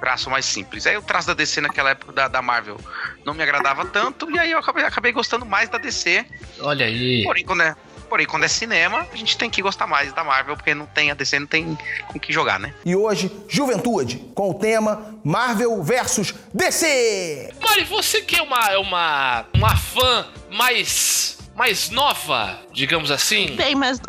Traço 0.00 0.29
mais 0.29 0.45
simples. 0.45 0.87
Aí 0.87 0.97
o 0.97 1.03
traço 1.03 1.29
da 1.29 1.35
DC 1.35 1.61
naquela 1.62 1.91
época 1.91 2.12
da, 2.12 2.29
da 2.29 2.43
Marvel 2.43 2.79
não 3.25 3.33
me 3.33 3.43
agradava 3.43 3.87
tanto, 3.87 4.31
e 4.31 4.38
aí 4.38 4.50
eu 4.50 4.59
acabei, 4.59 4.85
acabei 4.85 5.12
gostando 5.12 5.47
mais 5.47 5.69
da 5.71 5.79
DC. 5.79 6.26
Olha 6.61 6.85
aí. 6.85 7.23
Porém 7.25 7.45
quando, 7.45 7.62
é, 7.62 7.75
porém, 8.09 8.27
quando 8.27 8.45
é 8.45 8.49
cinema, 8.49 9.07
a 9.13 9.17
gente 9.17 9.37
tem 9.37 9.51
que 9.51 9.63
gostar 9.63 9.87
mais 9.87 10.13
da 10.13 10.25
Marvel, 10.25 10.57
porque 10.57 10.75
não 10.75 10.87
tem 10.87 11.11
a 11.11 11.15
DC, 11.15 11.39
não 11.39 11.47
tem 11.47 11.79
com 12.09 12.19
que 12.19 12.33
jogar, 12.33 12.59
né? 12.59 12.75
E 12.85 12.95
hoje, 12.95 13.31
Juventude, 13.49 14.19
com 14.35 14.51
o 14.51 14.55
tema 14.55 15.15
Marvel 15.25 15.83
versus 15.83 16.35
DC. 16.53 17.53
Mari, 17.61 17.85
você 17.85 18.23
que 18.23 18.37
é 18.37 18.43
uma, 18.43 18.79
uma, 18.79 19.45
uma 19.55 19.77
fã 19.77 20.27
mais. 20.51 21.39
Mais 21.57 21.91
nova, 21.91 22.59
digamos 22.73 23.11
assim. 23.11 23.55
Bem, 23.55 23.75
mas. 23.75 24.01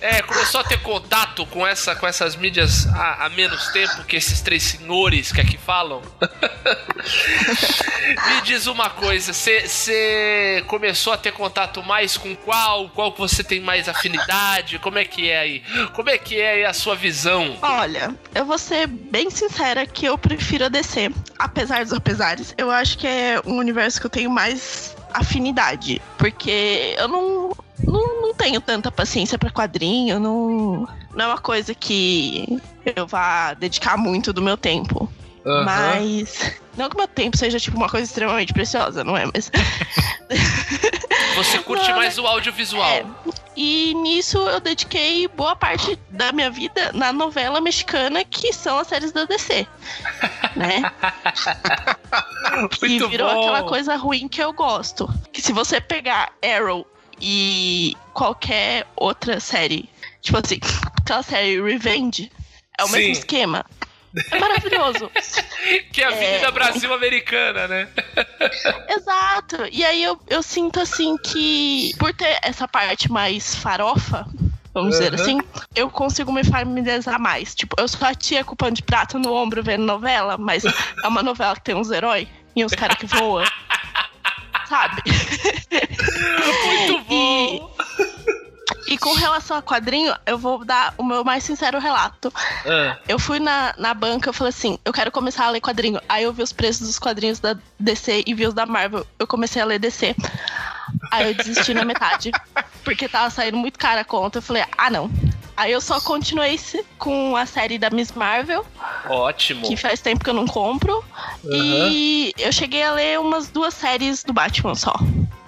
É, 0.00 0.22
começou 0.22 0.60
a 0.60 0.64
ter 0.64 0.80
contato 0.82 1.44
com, 1.46 1.66
essa, 1.66 1.94
com 1.94 2.06
essas 2.06 2.36
mídias 2.36 2.86
há, 2.88 3.26
há 3.26 3.28
menos 3.30 3.68
tempo 3.68 4.04
que 4.04 4.16
esses 4.16 4.40
três 4.40 4.62
senhores 4.62 5.32
que 5.32 5.40
aqui 5.40 5.58
falam. 5.58 6.00
Me 8.28 8.40
diz 8.42 8.66
uma 8.66 8.88
coisa, 8.88 9.32
você 9.32 10.64
começou 10.66 11.12
a 11.12 11.16
ter 11.16 11.32
contato 11.32 11.82
mais 11.82 12.16
com 12.16 12.34
qual? 12.36 12.88
Qual 12.90 13.12
que 13.12 13.18
você 13.18 13.44
tem 13.44 13.60
mais 13.60 13.88
afinidade? 13.88 14.78
Como 14.78 14.98
é 14.98 15.04
que 15.04 15.28
é 15.28 15.40
aí? 15.40 15.62
Como 15.92 16.08
é 16.08 16.16
que 16.16 16.40
é 16.40 16.52
aí 16.52 16.64
a 16.64 16.72
sua 16.72 16.94
visão? 16.94 17.58
Olha, 17.60 18.14
eu 18.34 18.44
vou 18.44 18.58
ser 18.58 18.86
bem 18.86 19.28
sincera 19.30 19.86
que 19.86 20.06
eu 20.06 20.16
prefiro 20.16 20.66
a 20.66 20.68
DC. 20.68 21.10
Apesar 21.38 21.84
dos 21.84 21.92
apesares, 21.92 22.54
eu 22.56 22.70
acho 22.70 22.96
que 22.96 23.06
é 23.06 23.40
um 23.44 23.56
universo 23.56 24.00
que 24.00 24.06
eu 24.06 24.10
tenho 24.10 24.30
mais 24.30 24.95
afinidade. 25.18 26.00
Porque 26.18 26.94
eu 26.98 27.08
não, 27.08 27.56
não, 27.82 28.22
não 28.22 28.34
tenho 28.34 28.60
tanta 28.60 28.90
paciência 28.90 29.38
pra 29.38 29.50
quadrinho, 29.50 30.18
não, 30.18 30.88
não 31.14 31.24
é 31.24 31.28
uma 31.28 31.38
coisa 31.38 31.74
que 31.74 32.60
eu 32.96 33.06
vá 33.06 33.54
dedicar 33.54 33.96
muito 33.96 34.32
do 34.32 34.42
meu 34.42 34.56
tempo. 34.56 35.10
Aham. 35.46 35.64
Mas. 35.64 36.60
Não 36.76 36.90
que 36.90 36.96
meu 36.96 37.08
tempo 37.08 37.38
seja 37.38 37.58
tipo 37.58 37.76
uma 37.76 37.88
coisa 37.88 38.04
extremamente 38.04 38.52
preciosa, 38.52 39.04
não 39.04 39.16
é? 39.16 39.24
Mas. 39.32 39.50
Você 41.36 41.58
curte 41.60 41.88
Não, 41.88 41.96
mais 41.96 42.18
o 42.18 42.26
audiovisual. 42.26 42.88
É. 42.88 43.04
E 43.56 43.94
nisso 43.94 44.38
eu 44.38 44.60
dediquei 44.60 45.28
boa 45.28 45.54
parte 45.54 45.98
da 46.10 46.32
minha 46.32 46.50
vida 46.50 46.90
na 46.92 47.12
novela 47.12 47.60
mexicana, 47.60 48.24
que 48.24 48.52
são 48.52 48.78
as 48.78 48.88
séries 48.88 49.12
da 49.12 49.24
DC. 49.24 49.66
né? 50.56 50.82
Muito 52.80 53.08
virou 53.08 53.28
bom. 53.32 53.40
aquela 53.40 53.62
coisa 53.64 53.96
ruim 53.96 54.28
que 54.28 54.42
eu 54.42 54.52
gosto. 54.52 55.08
Que 55.32 55.42
se 55.42 55.52
você 55.52 55.80
pegar 55.80 56.32
Arrow 56.42 56.86
e 57.20 57.96
qualquer 58.12 58.86
outra 58.96 59.40
série, 59.40 59.88
tipo 60.20 60.38
assim, 60.38 60.58
aquela 61.00 61.22
série 61.22 61.60
Revenge, 61.60 62.30
é 62.78 62.84
o 62.84 62.86
Sim. 62.86 62.92
mesmo 62.92 63.12
esquema. 63.12 63.64
É 64.30 64.38
maravilhoso. 64.40 65.10
Que 65.92 66.02
é 66.02 66.06
a 66.06 66.08
Avenida 66.08 66.46
É. 66.46 66.50
Brasil 66.50 66.92
Americana, 66.92 67.68
né? 67.68 67.88
Exato. 68.88 69.56
E 69.70 69.84
aí 69.84 70.02
eu, 70.02 70.18
eu 70.28 70.42
sinto 70.42 70.80
assim 70.80 71.18
que, 71.18 71.92
por 71.98 72.14
ter 72.14 72.38
essa 72.42 72.66
parte 72.66 73.10
mais 73.12 73.54
farofa, 73.54 74.26
vamos 74.76 74.98
dizer 74.98 75.14
Aham. 75.14 75.22
assim, 75.22 75.40
eu 75.74 75.88
consigo 75.88 76.30
me 76.30 76.44
familiarizar 76.44 77.18
mais. 77.18 77.54
Tipo, 77.54 77.74
eu 77.78 77.88
sou 77.88 78.06
a 78.06 78.14
tia 78.14 78.44
com 78.44 78.54
pano 78.54 78.76
de 78.76 78.82
prato 78.82 79.18
no 79.18 79.32
ombro 79.32 79.62
vendo 79.62 79.84
novela, 79.84 80.36
mas 80.36 80.64
é 80.64 81.08
uma 81.08 81.22
novela 81.22 81.54
que 81.54 81.62
tem 81.62 81.74
uns 81.74 81.90
heróis 81.90 82.28
e 82.54 82.62
uns 82.64 82.72
caras 82.72 82.98
que 82.98 83.06
voam. 83.06 83.44
Sabe? 84.68 85.02
Muito 86.66 87.04
bom. 87.04 87.14
E 87.14 87.75
com 88.98 89.14
relação 89.14 89.56
a 89.56 89.62
quadrinho, 89.62 90.14
eu 90.26 90.38
vou 90.38 90.64
dar 90.64 90.94
o 90.98 91.02
meu 91.02 91.24
mais 91.24 91.42
sincero 91.44 91.78
relato. 91.80 92.32
Ah, 92.66 92.96
Eu 93.08 93.18
fui 93.18 93.40
na, 93.40 93.74
na 93.78 93.92
banca, 93.94 94.28
eu 94.28 94.32
falei 94.32 94.50
assim, 94.50 94.78
eu 94.84 94.92
quero 94.92 95.10
começar 95.10 95.46
a 95.46 95.50
ler 95.50 95.60
quadrinho. 95.60 96.00
Aí 96.08 96.24
eu 96.24 96.32
vi 96.32 96.42
os 96.42 96.52
preços 96.52 96.86
dos 96.86 96.98
quadrinhos 96.98 97.40
da 97.40 97.56
DC 97.80 98.24
e 98.26 98.34
vi 98.34 98.46
os 98.46 98.54
da 98.54 98.66
Marvel. 98.66 99.06
Eu 99.18 99.26
comecei 99.26 99.60
a 99.60 99.64
ler 99.64 99.78
DC. 99.78 100.14
Aí 101.10 101.28
eu 101.28 101.34
desisti 101.34 101.74
na 101.74 101.84
metade. 101.84 102.30
Porque 102.84 103.08
tava 103.08 103.30
saindo 103.30 103.56
muito 103.56 103.78
cara 103.78 104.02
a 104.02 104.04
conta. 104.04 104.38
Eu 104.38 104.42
falei, 104.42 104.64
ah 104.78 104.90
não. 104.90 105.10
Aí 105.56 105.72
eu 105.72 105.80
só 105.80 105.98
continuei 106.00 106.60
com 106.98 107.34
a 107.34 107.46
série 107.46 107.78
da 107.78 107.88
Miss 107.88 108.12
Marvel, 108.12 108.64
ótimo. 109.08 109.66
que 109.66 109.74
faz 109.74 110.02
tempo 110.02 110.22
que 110.22 110.28
eu 110.28 110.34
não 110.34 110.46
compro. 110.46 111.02
E 111.50 112.32
eu 112.38 112.52
cheguei 112.52 112.82
a 112.82 112.92
ler 112.92 113.18
umas 113.18 113.48
duas 113.48 113.72
séries 113.72 114.22
do 114.22 114.34
Batman 114.34 114.74
só. 114.74 114.94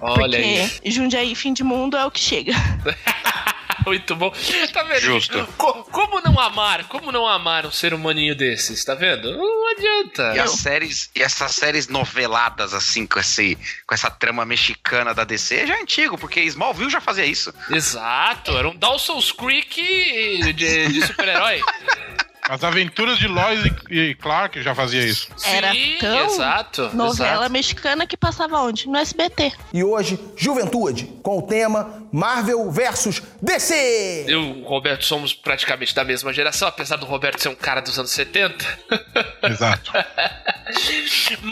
Olha 0.01 0.37
aí. 0.37 0.69
porque 0.69 0.91
Jundiaí 0.91 1.35
Fim 1.35 1.53
de 1.53 1.63
Mundo 1.63 1.97
é 1.97 2.05
o 2.05 2.11
que 2.11 2.19
chega. 2.19 2.53
Muito 3.85 4.15
bom. 4.15 4.31
Tá 4.73 4.83
vendo? 4.83 4.99
Justo. 4.99 5.47
Co- 5.57 5.83
como 5.85 6.21
não 6.21 6.37
amar? 6.39 6.83
Como 6.83 7.11
não 7.11 7.25
amar 7.25 7.65
um 7.65 7.71
ser 7.71 7.93
humaninho 7.93 8.35
desses? 8.35 8.83
Tá 8.83 8.93
vendo? 8.93 9.35
Não 9.35 9.71
adianta. 9.71 10.33
E 10.35 10.39
as 10.39 10.51
séries, 10.51 11.09
e 11.15 11.23
essas 11.23 11.53
séries 11.55 11.87
noveladas, 11.87 12.73
assim, 12.73 13.07
com, 13.07 13.19
esse, 13.19 13.57
com 13.87 13.95
essa 13.95 14.11
trama 14.11 14.45
mexicana 14.45 15.13
da 15.13 15.23
DC, 15.23 15.65
já 15.65 15.77
é 15.77 15.81
antigo, 15.81 16.17
porque 16.17 16.41
Smallville 16.41 16.89
já 16.91 17.01
fazia 17.01 17.25
isso. 17.25 17.53
Exato, 17.71 18.55
era 18.55 18.67
um 18.69 18.75
Dawson's 18.75 19.31
Creek 19.31 20.53
de, 20.53 20.87
de 20.87 21.07
super-herói. 21.07 21.61
As 22.49 22.63
aventuras 22.63 23.19
de 23.19 23.27
Lois 23.27 23.63
e 23.63 23.99
e 23.99 24.15
Clark 24.15 24.61
já 24.61 24.73
fazia 24.73 25.03
isso. 25.03 25.27
Era 25.45 25.71
Sim, 25.71 25.97
tão 25.99 26.25
exato. 26.25 26.89
Novela 26.95 27.33
exato. 27.33 27.51
mexicana 27.51 28.07
que 28.07 28.15
passava 28.15 28.59
onde? 28.59 28.87
No 28.87 28.97
SBT. 28.97 29.51
E 29.73 29.83
hoje, 29.83 30.19
Juventude, 30.37 31.05
com 31.21 31.39
o 31.39 31.41
tema 31.41 32.07
Marvel 32.11 32.71
versus 32.71 33.21
DC. 33.41 34.25
Eu 34.27 34.41
e 34.41 34.61
o 34.61 34.63
Roberto 34.65 35.05
somos 35.05 35.33
praticamente 35.33 35.93
da 35.93 36.03
mesma 36.03 36.31
geração, 36.31 36.67
apesar 36.67 36.95
do 36.95 37.05
Roberto 37.05 37.41
ser 37.41 37.49
um 37.49 37.55
cara 37.55 37.81
dos 37.81 37.97
anos 37.99 38.11
70. 38.11 38.65
Exato. 39.43 39.91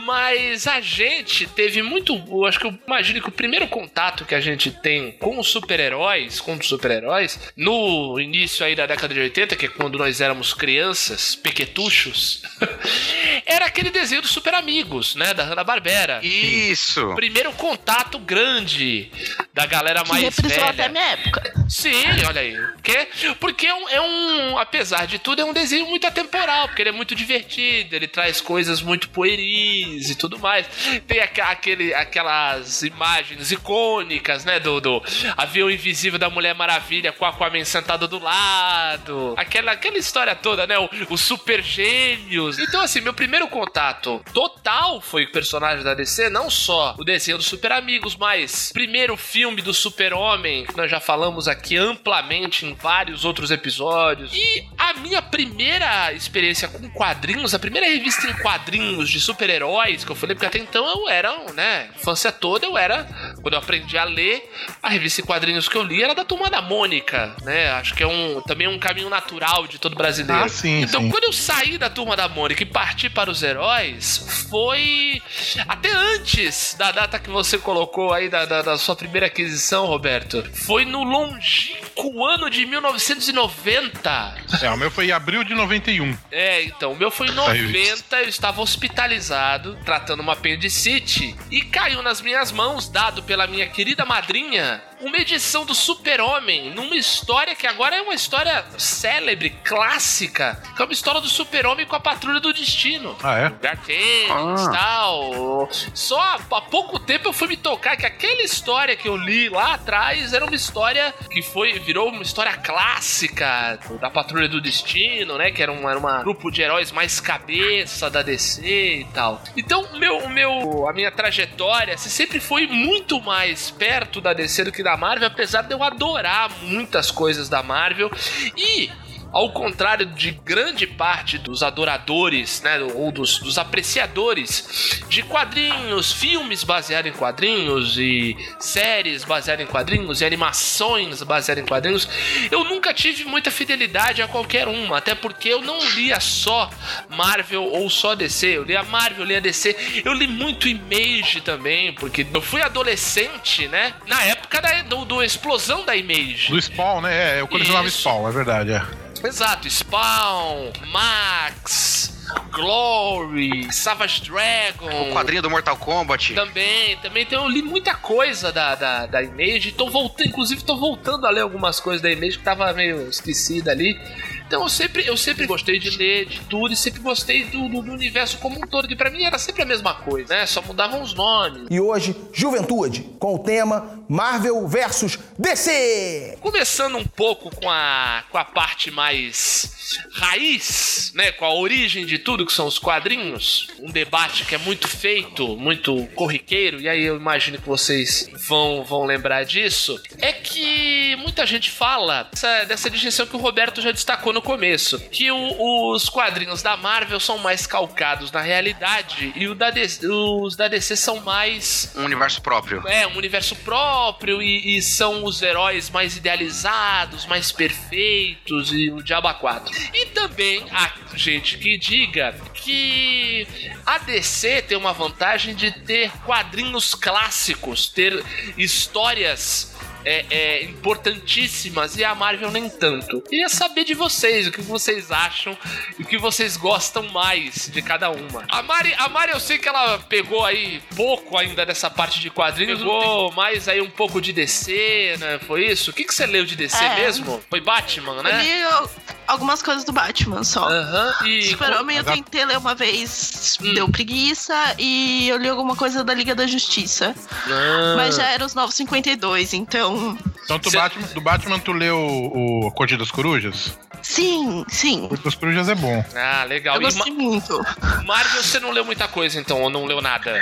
Mas 0.06 0.68
a 0.68 0.80
gente 0.80 1.48
teve 1.48 1.82
muito. 1.82 2.16
Eu 2.28 2.46
acho 2.46 2.60
que 2.60 2.68
eu 2.68 2.78
imagino 2.86 3.22
que 3.22 3.30
o 3.30 3.32
primeiro 3.32 3.68
contato 3.68 4.26
que 4.26 4.36
a 4.36 4.42
gente 4.42 4.72
tem 4.72 5.12
com 5.14 5.40
os 5.40 5.48
super-heróis, 5.48 6.40
com 6.40 6.54
os 6.54 6.68
super-heróis, 6.68 7.52
no 7.56 8.20
início 8.20 8.66
aí 8.66 8.76
da 8.76 8.86
década 8.86 9.14
de 9.14 9.20
80, 9.20 9.56
que 9.56 9.66
é 9.66 9.70
quando 9.70 9.98
nós 9.98 10.22
éramos 10.22 10.54
crianças, 10.54 10.87
pequetuchos, 11.36 12.43
era 13.48 13.66
aquele 13.66 13.90
desenho 13.90 14.22
dos 14.22 14.32
super 14.32 14.54
amigos, 14.54 15.16
né? 15.16 15.34
Da 15.34 15.44
Hanna-Barbera. 15.44 16.20
Isso! 16.24 17.14
Primeiro 17.16 17.52
contato 17.54 18.20
grande 18.20 19.10
da 19.54 19.66
galera 19.66 20.04
Que 20.04 20.10
mais 20.10 20.36
velha. 20.40 20.66
até 20.70 20.86
a 20.86 20.90
minha 20.90 21.04
época. 21.04 21.54
Sim, 21.70 22.04
olha 22.28 22.42
aí. 22.42 22.56
Porque, 22.58 23.08
porque 23.40 23.68
é, 23.68 23.74
um, 23.74 23.90
é 23.90 24.02
um- 24.02 24.58
Apesar 24.58 25.06
de 25.08 25.20
tudo, 25.20 25.42
é 25.42 25.46
um 25.46 25.54
desenho 25.54 25.86
muito 25.88 26.06
atemporal, 26.08 26.68
porque 26.68 26.82
ele 26.82 26.90
é 26.90 26.94
muito 26.94 27.14
divertido, 27.16 27.96
ele 27.96 28.08
traz 28.08 28.42
coisas 28.42 28.82
muito 28.82 29.10
pueris 29.10 30.10
e 30.10 30.16
tudo 30.16 30.38
mais. 30.40 30.66
Tem 31.08 31.20
aquele, 31.22 31.94
aquelas 31.94 32.82
imagens 32.82 33.52
icônicas, 33.52 34.44
né? 34.46 34.60
Do, 34.60 34.80
do 34.82 35.04
avião 35.38 35.70
invisível 35.70 36.18
da 36.20 36.30
Mulher 36.30 36.56
Maravilha 36.56 37.12
com 37.12 37.26
a 37.26 37.30
Aquaman 37.30 37.64
sentado 37.66 38.08
do 38.08 38.20
lado. 38.20 39.34
Aquela, 39.38 39.72
aquela 39.74 39.98
história 39.98 40.36
toda, 40.36 40.66
né? 40.66 40.78
O- 40.80 40.90
Os 41.10 41.22
super 41.22 41.62
gêmeos. 41.62 42.58
Então, 42.60 42.82
assim, 42.82 43.02
meu 43.02 43.14
primeiro 43.14 43.37
contato 43.47 44.21
total 44.34 45.02
foi 45.02 45.26
com 45.26 45.30
o 45.30 45.34
personagem 45.34 45.84
da 45.84 45.93
DC, 45.93 46.30
não 46.30 46.50
só 46.50 46.95
o 46.97 47.04
desenho 47.04 47.38
dos 47.38 47.45
Super 47.45 47.73
Amigos, 47.73 48.15
mas 48.15 48.71
primeiro 48.73 49.15
filme 49.17 49.62
do 49.62 49.73
Super-Homem, 49.73 50.65
que 50.65 50.78
nós 50.78 50.89
já 50.89 51.00
falamos 51.00 51.47
aqui 51.47 51.76
amplamente 51.78 52.65
em 52.65 52.73
vários 52.73 53.26
outros 53.26 53.52
episódios. 53.52 54.32
E 54.34 54.65
a 54.78 54.93
minha 54.93 55.21
primeira 55.21 56.13
experiência 56.13 56.67
com 56.67 56.89
quadrinhos, 56.91 57.54
a 57.54 57.60
primeira 57.60 57.86
revista 57.86 58.28
em 58.28 58.34
quadrinhos 58.34 59.10
de 59.10 59.19
super-heróis 59.19 60.04
que 60.06 60.12
eu 60.12 60.15
falei, 60.15 60.36
porque 60.36 60.45
até 60.47 60.60
então 60.60 60.88
eu 60.88 61.10
era, 61.10 61.36
né, 61.54 61.89
infância 61.95 62.32
toda 62.32 62.65
eu 62.65 62.78
era, 62.78 63.04
quando 63.41 63.54
eu 63.54 63.60
aprendi 63.60 63.97
a 63.97 64.06
ler, 64.06 64.50
a 64.82 64.89
revista 64.89 65.21
em 65.21 65.26
quadrinhos 65.26 65.67
que 65.67 65.76
eu 65.76 65.84
li 65.84 66.02
era 66.02 66.15
da 66.15 66.23
Turma 66.23 66.50
da 66.50 66.62
Mônica, 66.62 67.36
né? 67.43 67.71
Acho 67.71 67.93
que 67.93 68.04
é 68.04 68.08
um 68.08 68.41
também 68.41 68.67
um 68.67 68.80
caminho 68.80 69.10
natural 69.10 69.67
de 69.67 69.78
todo 69.80 69.95
brasileiro. 69.95 70.43
Ah, 70.43 70.50
sim, 70.50 70.82
Então, 70.82 71.02
sim. 71.02 71.10
quando 71.10 71.26
eu 71.26 71.34
saí 71.34 71.78
da 71.78 71.89
Turma 71.89 72.15
da 72.15 72.28
Mônica 72.30 72.63
e 72.63 72.65
parti 72.65 73.10
para 73.10 73.27
para 73.28 73.32
os 73.34 73.44
heróis 73.44 74.48
foi 74.50 75.22
até 75.68 75.92
antes 75.92 76.76
da 76.80 76.92
data 76.94 77.20
que 77.20 77.30
você 77.30 77.58
colocou 77.58 78.13
aí 78.13 78.30
da, 78.30 78.46
da, 78.46 78.62
da 78.62 78.78
sua 78.78 78.96
primeira 78.96 79.28
aquisição, 79.28 79.86
Roberto. 79.86 80.44
Foi 80.54 80.86
no 80.86 81.04
longínquo 81.04 82.26
ano 82.26 82.50
de 82.50 82.66
1990. 82.66 84.36
É, 84.62 84.70
o 84.70 84.78
meu 84.78 84.90
foi 84.90 85.08
em 85.08 85.12
abril 85.12 85.44
de 85.44 85.54
91. 85.54 86.18
É, 86.32 86.63
então, 86.63 86.94
o 86.94 86.96
meu 86.96 87.12
foi 87.12 87.28
em 87.28 87.34
Saiu 87.34 87.63
90, 87.63 88.22
eu 88.22 88.30
estava 88.30 88.62
hospitalizado, 88.62 89.78
tratando 89.84 90.22
uma 90.22 90.34
apendicite, 90.34 91.36
e 91.52 91.62
caiu 91.63 92.02
nas 92.02 92.22
minhas 92.22 92.52
mãos, 92.52 92.88
dado 92.88 93.24
pela 93.24 93.46
minha 93.46 93.68
querida 93.68 94.06
madrinha, 94.06 94.82
uma 95.02 95.18
edição 95.18 95.66
do 95.66 95.76
Super-Homem, 95.76 96.74
numa 96.74 96.96
história 96.96 97.56
que 97.56 97.68
agora 97.68 97.96
é 97.96 98.02
uma 98.02 98.14
história 98.14 98.66
célebre, 98.78 99.52
clássica, 99.64 100.62
que 100.76 100.82
é 100.82 100.86
uma 100.86 100.94
história 100.94 101.22
do 101.22 101.28
Super-Homem 101.28 101.86
com 101.86 101.96
a 101.96 102.00
Patrulha 102.00 102.40
do 102.40 102.52
Destino. 102.52 103.16
Ah, 103.24 103.38
é? 103.38 103.50
Dark 103.50 103.84
Phoenix 103.84 104.62
e 104.64 104.72
tal. 104.72 105.70
Só 105.94 106.20
há 106.20 106.62
pouco 106.62 107.00
tempo 107.00 107.28
eu 107.28 107.34
fui 107.34 107.48
me 107.48 107.58
tocar 107.58 107.96
que 107.96 108.06
aquela 108.06 108.42
história 108.42 108.96
que 108.96 109.08
eu 109.08 109.16
li 109.16 109.50
lá 109.50 109.76
atrás 109.76 110.34
era 110.34 110.44
uma 110.46 110.56
história 110.56 111.14
que 111.30 111.42
foi 111.42 111.78
virou 111.80 112.10
uma 112.10 112.24
história 112.24 112.54
clássica 112.54 113.80
da 114.00 114.10
Patrulha 114.10 114.50
do 114.50 114.60
Destino, 114.60 115.38
né? 115.38 115.52
Que 115.52 115.62
era 115.62 115.72
um, 115.72 115.88
era 115.88 116.00
uma 116.00 116.24
grupo 116.24 116.52
de 116.52 116.62
heróis 116.62 116.92
mais 116.92 117.20
cabeça 117.20 118.10
da 118.10 118.22
DC 118.22 118.66
e 118.66 119.08
tal. 119.14 119.42
Então, 119.56 119.82
o 119.94 120.00
meu, 120.00 120.18
o 120.18 120.30
meu, 120.30 120.88
a 120.88 120.94
minha 120.94 121.12
trajetória 121.12 121.94
assim, 121.94 122.10
sempre 122.10 122.40
foi 122.40 122.66
muito 122.68 123.22
mais 123.22 123.70
perto 123.70 124.20
da 124.20 124.34
DC 124.34 124.66
do 124.66 124.72
que 124.72 124.87
da 124.88 124.95
Marvel, 124.95 125.28
apesar 125.28 125.63
de 125.63 125.73
eu 125.73 125.84
adorar 125.84 126.50
muitas 126.62 127.12
coisas 127.12 127.50
da 127.50 127.62
Marvel. 127.62 128.10
E 128.56 128.89
ao 129.32 129.52
contrário 129.52 130.06
de 130.06 130.32
grande 130.32 130.88
parte 130.88 131.38
dos 131.38 131.62
adoradores, 131.62 132.62
né, 132.62 132.80
ou 132.80 133.12
dos, 133.12 133.40
dos, 133.40 133.58
apreciadores 133.58 135.04
de 135.10 135.22
quadrinhos, 135.24 136.12
filmes 136.13 136.63
baseados 136.63 137.12
em 137.12 137.13
quadrinhos 137.13 137.98
e 137.98 138.36
séries 138.60 139.24
baseadas 139.24 139.66
em 139.66 139.70
quadrinhos 139.70 140.22
e 140.22 140.26
animações 140.26 141.22
baseadas 141.24 141.63
em 141.63 141.68
quadrinhos, 141.68 142.08
eu 142.52 142.63
nunca 142.63 142.94
tive 142.94 143.26
muita 143.26 143.52
fidelidade 143.52 144.22
a 144.22 144.28
qualquer 144.28 144.68
uma, 144.68 144.98
até 144.98 145.13
porque 145.13 145.50
eu 145.50 145.62
não 145.62 145.78
lia 145.92 146.20
só 146.20 146.70
Marvel 147.10 147.63
ou 147.63 147.90
só 147.90 148.16
DC, 148.16 148.48
eu 148.48 148.63
lia 148.63 148.84
Marvel, 148.84 149.20
eu 149.20 149.26
lia 149.26 149.42
DC, 149.42 150.04
eu 150.06 150.13
li 150.13 150.28
muito 150.28 150.68
Image 150.68 151.42
também, 151.42 151.94
porque 151.94 152.26
eu 152.34 152.42
fui 152.42 152.62
adolescente, 152.62 153.68
né, 153.68 153.94
na 154.06 154.24
época 154.24 154.62
da 154.62 154.78
do, 154.84 155.06
do 155.06 155.24
explosão 155.24 155.86
da 155.86 155.96
Image. 155.96 156.52
Do 156.52 156.62
Spawn, 156.62 157.02
né? 157.02 157.38
É, 157.38 157.42
eu 157.42 157.48
colecionava 157.48 157.88
Isso. 157.88 158.00
Spawn, 158.00 158.28
é 158.28 158.32
verdade, 158.32 158.72
é. 158.72 159.07
Exato, 159.28 159.70
Spawn, 159.70 160.72
Max, 160.90 162.13
Glory, 162.50 163.74
Savage 163.74 164.22
Dragon. 164.22 165.10
O 165.10 165.12
quadrinho 165.12 165.42
do 165.42 165.50
Mortal 165.50 165.76
Kombat. 165.76 166.34
Também, 166.34 166.96
também. 167.02 167.24
Então 167.24 167.44
eu 167.44 167.50
li 167.50 167.62
muita 167.62 167.94
coisa 167.94 168.54
da, 168.54 168.74
da, 168.76 169.06
da 169.06 169.22
Image. 169.22 169.74
Tô 169.74 169.90
voltando, 169.90 170.30
inclusive 170.30 170.63
tô 170.63 170.78
voltando 170.78 171.28
a 171.28 171.30
ler 171.30 171.42
algumas 171.42 171.78
coisas 171.82 172.02
da 172.02 172.10
Image 172.10 172.38
que 172.38 172.44
tava 172.46 172.72
meio 172.72 173.10
esquecida 173.10 173.70
ali. 173.72 174.00
Então 174.48 174.64
eu 174.64 174.70
sempre, 174.70 175.06
eu 175.06 175.18
sempre 175.18 175.46
gostei 175.46 175.78
de 175.78 175.90
ler 175.98 176.26
de 176.26 176.40
tudo 176.42 176.74
e 176.74 176.76
sempre 176.76 177.02
gostei 177.02 177.44
do, 177.46 177.68
do, 177.68 177.82
do 177.82 177.92
universo 177.92 178.38
como 178.38 178.58
um 178.58 178.62
todo, 178.62 178.88
que 178.88 178.96
pra 178.96 179.12
mim 179.12 179.24
era 179.24 179.38
sempre 179.38 179.64
a 179.64 179.66
mesma 179.66 179.94
coisa, 179.94 180.34
né? 180.34 180.46
Só 180.46 180.62
mudavam 180.62 181.02
os 181.02 181.14
nomes. 181.14 181.68
E 181.70 181.82
hoje, 181.82 182.16
Juventude, 182.32 183.02
com 183.20 183.36
o 183.36 183.40
tema 183.40 184.06
Marvel 184.08 184.66
versus 184.66 185.20
DC. 185.38 186.38
Começando 186.40 186.98
um 186.98 187.06
pouco 187.06 187.54
com 187.54 187.70
a, 187.70 188.24
com 188.32 188.38
a 188.38 188.46
parte 188.46 188.90
mais 188.90 189.76
raiz, 190.12 191.12
né, 191.16 191.32
com 191.32 191.46
a 191.46 191.54
origem 191.54 192.06
de 192.06 192.18
tudo 192.18 192.46
que 192.46 192.52
são 192.52 192.68
os 192.68 192.78
quadrinhos, 192.78 193.68
um 193.80 193.90
debate 193.90 194.46
que 194.46 194.56
é 194.56 194.58
muito 194.58 194.88
feito, 194.88 195.56
muito 195.56 196.08
corriqueiro, 196.16 196.82
e 196.82 196.90
aí 196.90 197.04
eu 197.04 197.16
imagino 197.16 197.58
que 197.58 197.68
vocês 197.68 198.30
vão, 198.48 198.84
vão 198.84 199.06
lembrar 199.06 199.46
disso, 199.46 200.00
é 200.20 200.34
que 200.34 201.16
muita 201.18 201.46
gente 201.46 201.72
fala 201.72 202.24
dessa, 202.24 202.66
dessa 202.66 202.90
distinção 202.90 203.26
que 203.26 203.36
o 203.36 203.40
Roberto 203.40 203.82
já 203.82 203.92
destacou 203.92 204.34
no 204.38 204.41
começo, 204.41 205.00
que 205.10 205.32
o- 205.32 205.91
os 205.93 206.08
quadrinhos 206.10 206.62
da 206.62 206.78
Marvel 206.78 207.19
são 207.19 207.39
mais 207.39 207.65
calcados 207.65 208.32
na 208.32 208.39
realidade 208.39 209.34
e 209.36 209.47
o 209.47 209.56
da 209.56 209.71
DC 209.71 210.06
os 210.08 210.56
da 210.56 210.67
DC 210.67 210.95
são 210.95 211.19
mais 211.21 211.91
Um 211.95 212.06
universo 212.06 212.39
próprio. 212.39 212.88
é, 212.88 213.08
um 213.08 213.17
universo 213.17 213.56
próprio 213.56 214.39
e, 214.39 214.78
e 214.78 214.82
são 214.84 215.26
os 215.26 215.41
heróis 215.41 215.89
mais 215.89 216.15
idealizados, 216.15 217.26
mais 217.26 217.52
perfeitos 217.52 218.71
e 218.71 218.91
o 218.91 219.02
Diaba 219.02 219.34
4. 219.34 219.73
E 219.93 220.06
também 220.08 220.63
há 220.71 220.91
gente 221.15 221.58
que 221.58 221.76
diga 221.78 222.36
que 222.54 223.47
a 223.88 223.97
DC 223.97 224.62
tem 224.63 224.78
uma 224.78 224.93
vantagem 224.93 225.56
de 225.56 225.71
ter 225.71 226.12
quadrinhos 226.26 226.93
clássicos, 226.93 227.88
ter 227.89 228.23
histórias. 228.56 229.76
É, 230.08 230.26
é, 230.30 230.63
importantíssimas 230.63 231.98
e 231.98 232.04
a 232.06 232.15
Marvel 232.15 232.50
nem 232.50 232.70
tanto. 232.70 233.20
Queria 233.22 233.50
saber 233.50 233.84
de 233.84 233.93
vocês, 233.93 234.48
o 234.48 234.52
que 234.52 234.62
vocês 234.62 235.12
acham 235.12 235.58
e 236.00 236.04
o 236.04 236.06
que 236.06 236.17
vocês 236.17 236.56
gostam 236.56 237.04
mais 237.10 237.67
de 237.70 237.82
cada 237.82 238.10
uma. 238.10 238.46
A 238.50 238.63
Mari, 238.63 238.93
a 238.98 239.10
Mari 239.10 239.34
eu 239.34 239.39
sei 239.39 239.58
que 239.58 239.67
ela 239.67 240.00
pegou 240.00 240.46
aí 240.46 240.82
pouco 240.96 241.38
ainda 241.38 241.65
dessa 241.65 241.89
parte 241.89 242.22
de 242.22 242.30
quadrinhos, 242.30 242.80
pegou 242.80 243.32
mais 243.34 243.67
aí 243.67 243.82
um 243.82 243.89
pouco 243.89 244.22
de 244.22 244.32
DC, 244.32 245.17
né? 245.20 245.39
Foi 245.46 245.65
isso? 245.65 245.91
O 245.91 245.93
que, 245.93 246.06
que 246.06 246.13
você 246.13 246.26
leu 246.26 246.46
de 246.46 246.56
DC 246.56 246.82
É. 246.84 246.96
mesmo? 246.96 247.41
Foi 247.50 247.60
Batman, 247.60 248.15
Eu 248.17 248.24
né? 248.24 248.43
li 248.43 248.65
ó, 248.65 248.88
algumas 249.28 249.62
coisas 249.62 249.84
do 249.84 249.91
Batman 249.91 250.43
só. 250.46 250.70
Aham. 250.70 251.13
E 251.26 251.50
Super-Homem 251.50 251.98
eu 251.98 252.04
tentei 252.06 252.46
ler 252.46 252.58
uma 252.58 252.74
vez, 252.76 253.58
Hum. 253.62 253.74
deu 253.74 253.89
preguiça, 253.89 254.54
e 254.78 255.28
eu 255.28 255.38
li 255.38 255.50
alguma 255.50 255.76
coisa 255.76 256.02
da 256.04 256.13
Liga 256.13 256.34
da 256.34 256.48
Justiça. 256.48 257.13
Ah. 257.48 257.93
Mas 257.98 258.15
já 258.15 258.24
era 258.28 258.46
os 258.46 258.54
952, 258.54 259.54
então. 259.54 259.97
Então, 260.44 260.58
do 260.60 260.70
Cê- 260.70 260.78
Batman, 260.78 261.08
do 261.08 261.22
Batman, 261.22 261.60
tu 261.60 261.72
leu 261.74 261.98
o, 261.98 262.68
o 262.68 262.72
Corte 262.72 262.96
das 262.98 263.12
Corujas? 263.12 263.78
Sim, 264.02 264.64
sim. 264.70 265.06
O 265.06 265.10
Corte 265.10 265.24
das 265.24 265.36
Corujas 265.36 265.68
é 265.70 265.76
bom. 265.76 266.04
Ah, 266.16 266.44
legal. 266.46 266.76
Eu 266.76 266.82
E 266.82 266.84
Ma- 266.86 266.90
gostei 266.92 267.14
muito. 267.14 267.62
Marvel 268.06 268.44
você 268.44 268.60
não 268.60 268.72
leu 268.72 268.86
muita 268.86 269.08
coisa 269.08 269.40
então, 269.40 269.62
ou 269.62 269.70
não 269.70 269.86
leu 269.86 270.02
nada? 270.02 270.42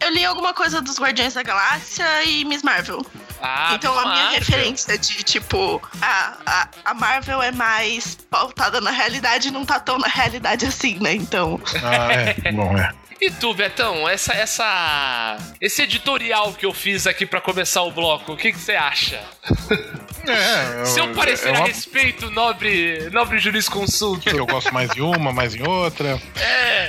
Eu 0.00 0.10
li 0.10 0.24
alguma 0.24 0.52
coisa 0.52 0.80
dos 0.82 0.98
Guardiões 0.98 1.34
da 1.34 1.42
Galáxia 1.42 2.24
e 2.24 2.44
Miss 2.44 2.62
Marvel. 2.62 3.04
Ah, 3.40 3.72
então 3.74 3.92
a 3.98 4.02
minha 4.02 4.14
Marvel. 4.14 4.38
referência 4.38 4.98
de 4.98 5.22
tipo, 5.22 5.80
a, 6.00 6.32
a, 6.46 6.68
a 6.86 6.94
Marvel 6.94 7.42
é 7.42 7.52
mais 7.52 8.16
pautada 8.30 8.80
na 8.80 8.90
realidade 8.90 9.48
e 9.48 9.50
não 9.50 9.64
tá 9.64 9.78
tão 9.78 9.98
na 9.98 10.08
realidade 10.08 10.66
assim, 10.66 10.98
né? 11.00 11.14
Então. 11.14 11.60
Ah, 11.82 12.12
é. 12.12 12.34
bom, 12.52 12.76
é. 12.76 12.90
E 13.20 13.30
tu, 13.30 13.54
Betão, 13.54 14.08
essa, 14.08 14.32
essa, 14.34 15.38
esse 15.60 15.82
editorial 15.82 16.52
que 16.52 16.66
eu 16.66 16.72
fiz 16.74 17.06
aqui 17.06 17.24
pra 17.24 17.40
começar 17.40 17.82
o 17.82 17.90
bloco, 17.90 18.32
o 18.32 18.36
que 18.36 18.52
você 18.52 18.72
acha? 18.72 19.20
É, 20.26 20.86
Se 20.86 20.98
eu 20.98 21.12
parecer 21.12 21.50
é 21.50 21.54
a 21.54 21.58
uma- 21.58 21.66
respeito, 21.66 22.30
nobre, 22.30 23.10
nobre 23.12 23.38
jurisconsulto. 23.38 24.22
que 24.30 24.34
eu 24.34 24.46
gosto 24.46 24.72
mais 24.72 24.88
de 24.90 25.02
uma, 25.02 25.30
mais 25.34 25.54
em 25.54 25.62
outra. 25.68 26.18
É. 26.36 26.88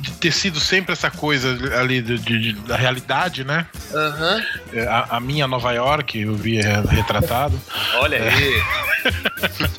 De 0.00 0.10
ter 0.12 0.32
sido 0.32 0.58
sempre 0.58 0.94
essa 0.94 1.10
coisa 1.10 1.50
ali 1.78 2.00
de, 2.00 2.18
de- 2.18 2.38
de- 2.38 2.52
da 2.62 2.76
realidade, 2.78 3.44
né? 3.44 3.66
É, 4.72 4.86
A, 4.86 5.16
a 5.16 5.20
minha 5.20 5.46
Nova 5.46 5.70
York, 5.72 6.18
eu 6.18 6.34
vi 6.34 6.56
é, 6.60 6.80
retratado. 6.88 7.60
Olha 7.96 8.22
aí. 8.22 8.62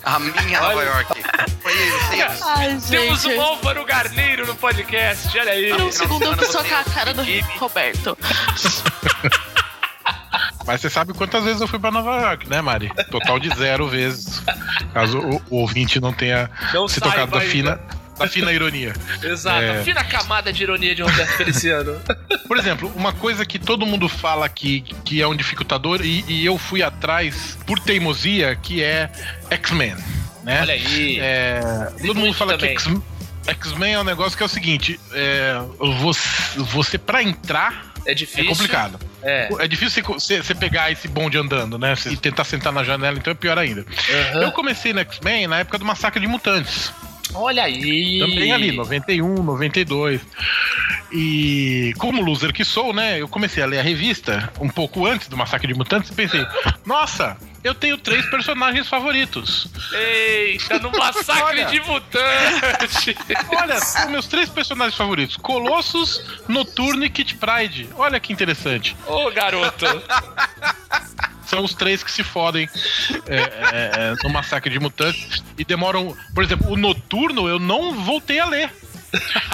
A 0.04 0.20
minha 0.20 0.62
Nova 0.62 0.84
York. 0.84 1.24
Foi 1.62 1.74
isso. 1.74 2.44
Ai, 2.44 2.78
Temos 2.90 3.26
um 3.26 3.42
Álvaro 3.42 3.86
Garneiro 3.86 4.46
no 4.48 4.56
podcast, 4.56 5.38
olha 5.38 5.52
aí. 5.52 5.70
Por 5.70 5.82
um 5.82 5.92
segundo 5.92 6.26
eu 6.26 6.38
pensou 6.38 6.64
com 6.64 6.76
a 6.76 6.84
cara 6.84 7.14
do. 7.14 7.24
Roberto. 7.60 8.18
Mas 10.66 10.82
você 10.82 10.90
sabe 10.90 11.14
quantas 11.14 11.44
vezes 11.44 11.62
eu 11.62 11.68
fui 11.68 11.80
pra 11.80 11.92
Nova 11.92 12.22
York, 12.22 12.48
né, 12.48 12.62
Mari? 12.62 12.92
Total 13.10 13.40
de 13.40 13.50
zero 13.56 13.88
vezes. 13.88 14.42
Caso 14.94 15.20
o, 15.20 15.42
o 15.50 15.58
ouvinte 15.58 16.00
não 16.00 16.14
tenha 16.14 16.50
Não 16.74 16.88
se 16.88 17.02
tocado 17.02 17.32
da 17.32 17.40
ainda. 17.40 17.82
Da 18.24 18.28
fina 18.30 18.52
ironia. 18.52 18.94
Exato. 19.24 19.62
É. 19.64 19.84
Fina 19.84 20.04
camada 20.04 20.52
de 20.54 20.64
ironia 20.64 20.94
de 20.96 21.02
Roberto 21.02 21.32
Feliciano. 21.38 22.00
Por 22.48 22.58
exemplo, 22.58 22.92
uma 22.96 23.14
coisa 23.14 23.46
que 23.46 23.58
todo 23.60 23.86
mundo 23.86 24.08
fala 24.10 24.48
que, 24.50 24.82
que 25.06 25.22
é 25.22 25.28
um 25.28 25.36
dificultador, 25.36 26.02
e, 26.04 26.24
e 26.28 26.46
eu 26.46 26.58
fui 26.58 26.82
atrás 26.84 27.58
por 27.66 27.80
teimosia, 27.80 28.56
que 28.56 28.84
é 28.84 29.10
X-Men. 29.50 29.96
Né? 30.44 30.62
Olha 30.62 30.74
aí. 30.74 31.20
É, 31.22 31.60
todo 32.06 32.16
mundo 32.20 32.34
fala 32.34 32.58
também. 32.58 32.76
que 32.76 32.82
X- 32.82 33.02
X-Men 33.48 33.94
é 33.94 34.00
um 34.00 34.04
negócio 34.04 34.36
que 34.38 34.44
é 34.44 34.46
o 34.46 34.50
seguinte: 34.50 35.00
é, 35.14 35.54
você, 36.02 36.60
você 36.60 36.98
para 36.98 37.22
entrar 37.24 37.92
É 38.06 38.12
é 38.12 38.14
difícil. 38.16 38.46
complicado. 38.48 39.00
É. 39.24 39.50
É 39.60 39.68
difícil 39.68 40.04
você- 40.04 40.42
você 40.42 40.56
pegar 40.56 40.92
esse 40.92 41.08
bonde 41.08 41.38
andando, 41.38 41.78
né? 41.78 41.94
E 42.10 42.18
tentar 42.18 42.44
sentar 42.44 42.74
na 42.74 42.84
janela, 42.84 43.18
então 43.18 43.32
é 43.32 43.36
pior 43.36 43.58
ainda. 43.58 43.86
Aham. 44.32 44.42
Eu 44.42 44.52
comecei 44.52 44.92
no 44.94 45.00
X-Men 45.02 45.48
na 45.48 45.60
época 45.60 45.78
do 45.78 45.86
Massacre 45.86 46.20
de 46.20 46.28
Mutantes. 46.28 46.92
Olha 47.34 47.64
aí. 47.64 48.20
Também 48.20 48.52
ali, 48.52 48.72
91, 48.72 49.44
92. 49.44 50.22
E 51.14 51.94
como 51.98 52.22
loser 52.22 52.54
que 52.54 52.64
sou, 52.64 52.94
né? 52.94 53.22
Eu 53.22 53.28
comecei 53.28 53.62
a 53.62 53.66
ler 53.66 53.80
a 53.80 53.84
revista 53.84 54.52
um 54.60 54.70
pouco 54.70 55.06
antes 55.06 55.28
do 55.28 55.36
Massacre 55.36 55.68
de 55.68 55.74
Mutantes 55.74 56.10
e 56.10 56.14
pensei, 56.14 56.46
nossa, 56.86 57.38
eu 57.64 57.76
tenho 57.76 57.98
três 57.98 58.26
personagens 58.30 58.88
favoritos. 58.88 59.68
Eita, 59.92 60.80
no 60.80 60.90
massacre 60.92 61.44
Olha. 61.44 61.66
de 61.66 61.80
mutante. 61.82 63.18
Olha, 63.56 63.80
são 63.80 64.10
meus 64.10 64.28
três 64.28 64.50
personagens 64.50 64.96
favoritos: 64.96 65.36
Colossus, 65.38 66.24
Noturno 66.48 67.04
e 67.04 67.10
Kit 67.10 67.36
Pride. 67.36 67.90
Olha 67.98 68.20
que 68.20 68.32
interessante. 68.32 68.96
Ô, 69.06 69.30
garoto. 69.32 69.86
São 71.52 71.66
os 71.66 71.74
três 71.74 72.02
que 72.02 72.10
se 72.10 72.24
fodem 72.24 72.70
é, 73.28 73.36
é, 73.36 73.42
é, 73.74 74.16
no 74.24 74.30
massacre 74.30 74.72
de 74.72 74.80
mutantes 74.80 75.44
e 75.58 75.66
demoram. 75.66 76.16
Por 76.34 76.46
exemplo, 76.46 76.72
o 76.72 76.78
Noturno 76.78 77.46
eu 77.50 77.60
não 77.60 77.94
voltei 78.06 78.40
a 78.40 78.46
ler. 78.46 78.72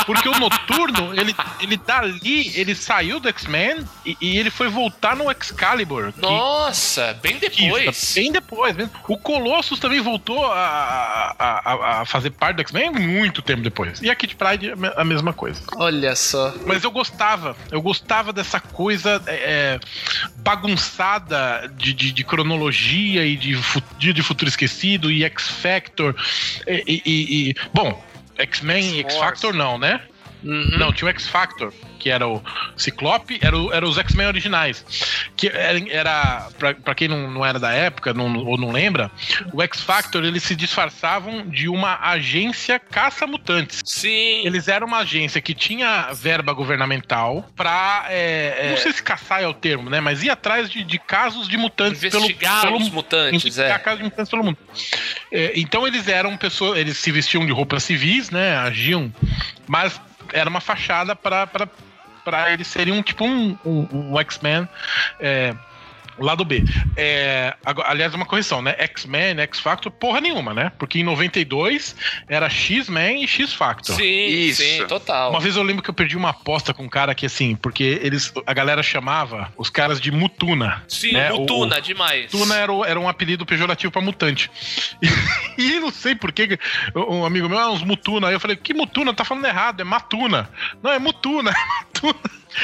Porque 0.05 0.29
o 0.29 0.39
Noturno, 0.39 1.13
ele, 1.19 1.35
ele 1.59 1.77
dali, 1.77 2.51
ele 2.55 2.75
saiu 2.75 3.19
do 3.19 3.27
X-Men 3.29 3.83
e, 4.05 4.15
e 4.21 4.37
ele 4.37 4.49
foi 4.49 4.67
voltar 4.69 5.15
no 5.15 5.29
Excalibur. 5.31 6.13
que- 6.13 6.21
Nossa, 6.21 7.17
bem 7.21 7.37
depois. 7.37 8.13
Bem 8.15 8.31
depois. 8.31 8.75
bem- 8.75 8.89
O 9.07 9.17
Colossus 9.17 9.79
também 9.79 9.99
voltou 9.99 10.45
a, 10.45 11.35
a, 11.37 12.01
a- 12.01 12.05
fazer 12.05 12.29
parte 12.31 12.57
do 12.57 12.61
X-Men 12.61 12.91
muito 12.91 13.41
tempo 13.41 13.61
depois. 13.61 14.01
E 14.01 14.09
a 14.09 14.15
Kit 14.15 14.35
Pride 14.35 14.69
é 14.69 14.73
a 14.73 14.75
me- 14.75 14.93
a 14.95 15.03
mesma 15.03 15.33
coisa. 15.33 15.61
Olha 15.75 16.15
só. 16.15 16.53
Mas 16.65 16.83
eu 16.83 16.91
gostava, 16.91 17.55
eu 17.71 17.81
gostava 17.81 18.31
dessa 18.31 18.59
coisa 18.59 19.21
é, 19.27 19.79
bagunçada 20.37 21.71
de, 21.77 21.93
de, 21.93 22.11
de 22.11 22.23
cronologia 22.23 23.25
e 23.25 23.35
de 23.35 23.57
de 23.97 24.21
Futuro 24.21 24.49
Esquecido 24.49 25.11
e 25.11 25.23
X-Factor. 25.23 26.15
E- 26.67 26.83
e- 27.05 27.49
e- 27.49 27.55
bom, 27.73 28.03
X-Men 28.37 28.95
e. 28.95 28.99
X-Factor 29.01 29.53
não, 29.53 29.77
né? 29.77 30.01
Uhum. 30.43 30.77
Não, 30.77 30.93
tinha 30.93 31.07
o 31.07 31.09
X-Factor, 31.09 31.73
que 31.99 32.09
era 32.09 32.27
o 32.27 32.41
Ciclope, 32.75 33.39
era, 33.41 33.57
o- 33.57 33.73
era 33.73 33.87
os 33.87 33.97
X-Men 33.97 34.27
originais. 34.27 34.85
Que 35.35 35.47
era, 35.47 35.79
era 35.89 36.47
pra, 36.57 36.73
pra 36.75 36.95
quem 36.95 37.07
não, 37.07 37.29
não 37.29 37.45
era 37.45 37.59
da 37.59 37.71
época 37.73 38.13
não- 38.13 38.37
ou 38.45 38.57
não 38.57 38.71
lembra, 38.71 39.09
o 39.51 39.61
X-Factor 39.63 40.23
eles 40.23 40.43
se 40.43 40.55
disfarçavam 40.55 41.47
de 41.49 41.67
uma 41.67 41.99
agência 42.01 42.79
caça-mutantes. 42.79 43.81
Sim. 43.85 44.41
Eles 44.45 44.67
eram 44.67 44.87
uma 44.87 44.99
agência 44.99 45.41
que 45.41 45.53
tinha 45.53 46.11
verba 46.13 46.53
governamental 46.53 47.49
pra. 47.55 48.05
é, 48.09 48.55
é, 48.59 48.69
não 48.71 48.77
sei 48.77 48.93
se 48.93 49.01
caçar 49.01 49.41
é 49.41 49.47
o 49.47 49.53
termo, 49.53 49.89
né? 49.89 49.99
Mas 49.99 50.23
ir 50.23 50.29
atrás 50.29 50.69
de, 50.69 50.83
de 50.83 50.99
casos 50.99 51.47
de 51.47 51.57
mutantes 51.57 52.03
Investigar 52.03 52.61
pelo, 52.61 52.77
pelo 52.77 52.91
mutantes, 52.91 53.43
investigar 53.45 53.79
é. 53.79 53.79
casos 53.79 53.99
de 53.99 54.03
mutantes 54.05 54.29
pelo 54.29 54.43
mundo. 54.43 54.57
É, 55.31 55.53
então 55.55 55.87
eles 55.87 56.07
eram 56.07 56.37
pessoas. 56.37 56.77
Eles 56.79 56.97
se 56.97 57.11
vestiam 57.11 57.45
de 57.45 57.51
roupas 57.51 57.83
civis, 57.83 58.29
né? 58.29 58.55
Agiam. 58.57 59.11
Mas 59.67 59.99
era 60.33 60.49
uma 60.49 60.61
fachada 60.61 61.15
pra 61.15 61.47
para 62.27 62.51
eles 62.51 62.67
serem 62.67 62.93
um 62.93 63.01
tipo 63.01 63.23
um, 63.23 63.57
um, 63.63 63.87
um 64.11 64.19
X-Men 64.19 64.67
é, 65.17 65.55
lado 66.19 66.43
B. 66.45 66.63
É, 66.95 67.53
aliás, 67.85 68.13
uma 68.13 68.25
correção, 68.25 68.61
né? 68.61 68.75
X-Men, 68.79 69.39
X-Factor, 69.41 69.91
porra 69.91 70.19
nenhuma, 70.21 70.53
né? 70.53 70.71
Porque 70.77 70.99
em 70.99 71.03
92 71.03 71.95
era 72.27 72.49
X-Men 72.49 73.23
e 73.23 73.27
X-Factor. 73.27 73.95
Sim, 73.95 74.03
Isso. 74.27 74.61
sim, 74.61 74.85
total. 74.87 75.29
Uma 75.31 75.39
vez 75.39 75.55
eu 75.55 75.63
lembro 75.63 75.83
que 75.83 75.89
eu 75.89 75.93
perdi 75.93 76.15
uma 76.17 76.29
aposta 76.29 76.73
com 76.73 76.83
um 76.83 76.89
cara 76.89 77.13
que, 77.15 77.25
assim, 77.25 77.55
porque 77.55 77.99
eles, 78.01 78.31
a 78.45 78.53
galera 78.53 78.81
chamava 78.83 79.51
os 79.57 79.69
caras 79.69 79.99
de 79.99 80.11
Mutuna. 80.11 80.83
Sim, 80.87 81.11
né? 81.13 81.31
O- 81.31 81.39
Mutuna, 81.39 81.81
demais. 81.81 82.31
Mutuna 82.33 82.55
era, 82.55 82.71
o- 82.71 82.85
era 82.85 82.99
um 82.99 83.07
apelido 83.09 83.45
pejorativo 83.45 83.91
pra 83.91 84.01
mutante. 84.01 84.49
E, 85.57 85.79
não 85.79 85.91
sei 85.91 86.13
por 86.13 86.31
que 86.31 86.59
um 86.95 87.25
amigo 87.25 87.49
meu, 87.49 87.57
ah, 87.57 87.71
uns 87.71 87.81
Mutuna. 87.81 88.27
Aí 88.27 88.33
eu 88.35 88.39
falei, 88.39 88.55
que 88.55 88.75
Mutuna? 88.75 89.11
Tá 89.11 89.25
falando 89.25 89.45
errado, 89.45 89.81
é 89.81 89.83
Matuna. 89.83 90.49
Não, 90.83 90.91
é 90.91 90.99
Mutuna, 90.99 91.49
é 91.51 91.83
Mutuna. 91.83 92.19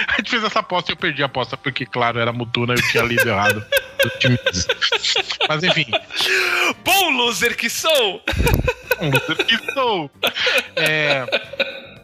A 0.08 0.18
gente 0.18 0.32
fez 0.32 0.44
essa 0.44 0.60
aposta 0.60 0.92
e 0.92 0.94
eu 0.94 0.98
perdi 0.98 1.22
a 1.24 1.28
aposta, 1.28 1.56
porque, 1.56 1.86
claro, 1.86 2.20
era 2.20 2.34
Mutuna, 2.34 2.74
eu 2.74 2.82
tinha 2.90 3.04
lido 3.04 3.28
errado. 3.28 3.66
Mas 5.48 5.64
enfim, 5.64 5.86
Bom 6.84 7.10
loser 7.12 7.56
que 7.56 7.70
sou! 7.70 8.22
um 9.00 9.10
loser 9.10 9.46
que 9.46 9.74
sou. 9.74 10.12
É, 10.76 11.26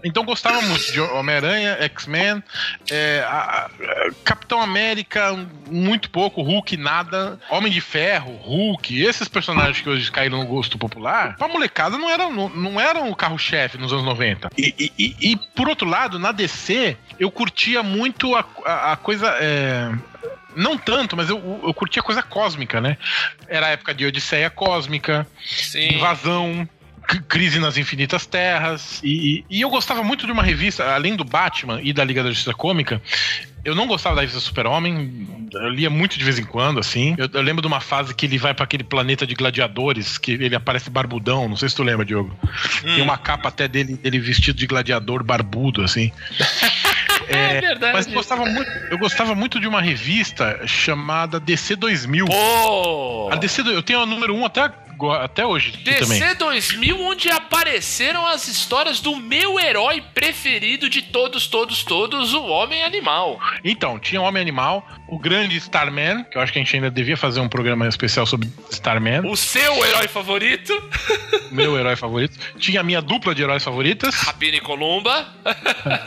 então 0.03 0.23
gostava 0.23 0.61
muito 0.61 0.91
de 0.91 0.99
Homem-Aranha, 1.01 1.77
X-Men, 1.81 2.43
é, 2.91 3.25
Capitão 4.23 4.61
América, 4.61 5.35
muito 5.69 6.09
pouco, 6.09 6.41
Hulk, 6.41 6.77
nada, 6.77 7.39
Homem 7.49 7.71
de 7.71 7.81
Ferro, 7.81 8.35
Hulk, 8.37 9.01
esses 9.01 9.27
personagens 9.27 9.81
que 9.81 9.89
hoje 9.89 10.11
caíram 10.11 10.39
no 10.39 10.45
gosto 10.45 10.77
popular, 10.77 11.35
pra 11.37 11.47
molecada 11.47 11.97
não 11.97 12.09
eram, 12.09 12.31
não, 12.31 12.49
não 12.49 12.79
eram 12.79 13.09
o 13.09 13.15
carro-chefe 13.15 13.77
nos 13.77 13.91
anos 13.91 14.05
90. 14.05 14.49
E, 14.57 14.73
e- 14.79 14.91
e- 14.97 15.31
e, 15.31 15.37
por 15.55 15.67
outro 15.69 15.87
lado, 15.87 16.17
na 16.19 16.31
DC, 16.31 16.97
eu 17.19 17.29
curtia 17.31 17.83
muito 17.83 18.35
a, 18.35 18.45
a- 18.65 18.91
a 18.93 18.95
coisa. 18.95 19.27
é, 19.39 19.91
não 20.55 20.77
tanto, 20.77 21.15
mas 21.15 21.29
eu, 21.29 21.61
eu 21.63 21.73
curtia 21.73 22.01
coisa 22.01 22.23
cósmica, 22.23 22.81
né? 22.81 22.97
Era 23.47 23.67
a 23.67 23.69
época 23.69 23.93
de 23.93 24.05
Odisseia 24.05 24.49
Cósmica, 24.49 25.25
Sim. 25.45 25.93
Invasão, 25.95 26.67
Crise 27.27 27.59
nas 27.59 27.77
Infinitas 27.77 28.25
Terras. 28.25 28.99
E, 29.03 29.43
e 29.49 29.61
eu 29.61 29.69
gostava 29.69 30.03
muito 30.03 30.25
de 30.25 30.31
uma 30.31 30.43
revista, 30.43 30.93
além 30.93 31.15
do 31.15 31.23
Batman 31.23 31.79
e 31.81 31.91
da 31.91 32.03
Liga 32.03 32.23
da 32.23 32.29
Justiça 32.29 32.53
Cômica. 32.53 33.01
Eu 33.63 33.75
não 33.75 33.87
gostava 33.87 34.15
da 34.15 34.21
revista 34.21 34.39
Super-Homem, 34.39 35.49
eu 35.51 35.69
lia 35.69 35.89
muito 35.89 36.17
de 36.17 36.23
vez 36.23 36.39
em 36.39 36.45
quando, 36.45 36.79
assim. 36.79 37.15
Eu, 37.17 37.29
eu 37.33 37.41
lembro 37.41 37.61
de 37.61 37.67
uma 37.67 37.81
fase 37.81 38.15
que 38.15 38.25
ele 38.25 38.37
vai 38.37 38.53
pra 38.53 38.63
aquele 38.63 38.83
planeta 38.83 39.27
de 39.27 39.35
gladiadores, 39.35 40.17
que 40.17 40.31
ele 40.31 40.55
aparece 40.55 40.89
barbudão, 40.89 41.49
não 41.49 41.57
sei 41.57 41.67
se 41.67 41.75
tu 41.75 41.83
lembra, 41.83 42.05
Diogo. 42.05 42.33
Tem 42.81 43.01
uma 43.01 43.17
capa 43.17 43.49
até 43.49 43.67
dele, 43.67 43.95
dele 43.95 44.19
vestido 44.19 44.57
de 44.57 44.65
gladiador 44.65 45.23
barbudo, 45.23 45.83
assim. 45.83 46.11
É 47.29 47.61
verdade. 47.61 47.93
Mas 47.93 48.07
eu 48.07 48.13
gostava, 48.13 48.43
muito, 48.43 48.71
eu 48.89 48.97
gostava 48.97 49.35
muito 49.35 49.59
de 49.59 49.67
uma 49.67 49.79
revista 49.79 50.65
chamada 50.65 51.39
DC 51.39 51.75
2000. 51.75 52.25
Pô! 52.25 53.29
A 53.31 53.35
DC, 53.35 53.61
eu 53.61 53.83
tenho 53.83 54.01
a 54.01 54.05
número 54.05 54.35
1 54.35 54.45
até, 54.45 54.71
até 55.11 55.45
hoje 55.45 55.71
DC 55.71 55.99
também. 55.99 56.35
2000, 56.35 57.01
onde 57.01 57.29
apareceram 57.29 58.25
as 58.27 58.47
histórias 58.47 58.99
do 58.99 59.15
meu 59.15 59.59
herói 59.59 60.01
preferido 60.13 60.89
de 60.89 61.01
todos, 61.01 61.47
todos, 61.47 61.83
todos, 61.83 62.33
o 62.33 62.43
Homem-Animal. 62.45 63.39
Então, 63.63 63.99
tinha 63.99 64.21
o 64.21 64.25
Homem 64.25 64.41
Animal, 64.41 64.85
o 65.07 65.17
grande 65.17 65.57
Starman, 65.57 66.23
que 66.25 66.37
eu 66.37 66.41
acho 66.41 66.51
que 66.51 66.59
a 66.59 66.63
gente 66.63 66.75
ainda 66.75 66.91
devia 66.91 67.17
fazer 67.17 67.39
um 67.39 67.49
programa 67.49 67.87
especial 67.87 68.25
sobre 68.25 68.49
Starman, 68.71 69.21
O 69.25 69.35
seu 69.35 69.85
herói 69.85 70.07
favorito, 70.07 70.73
meu 71.51 71.77
herói 71.77 71.95
favorito. 71.95 72.37
Tinha 72.57 72.81
a 72.81 72.83
minha 72.83 73.01
dupla 73.01 73.33
de 73.33 73.41
heróis 73.41 73.63
favoritas. 73.63 74.15
Rapina 74.15 74.57
e 74.57 74.61
Columba, 74.61 75.27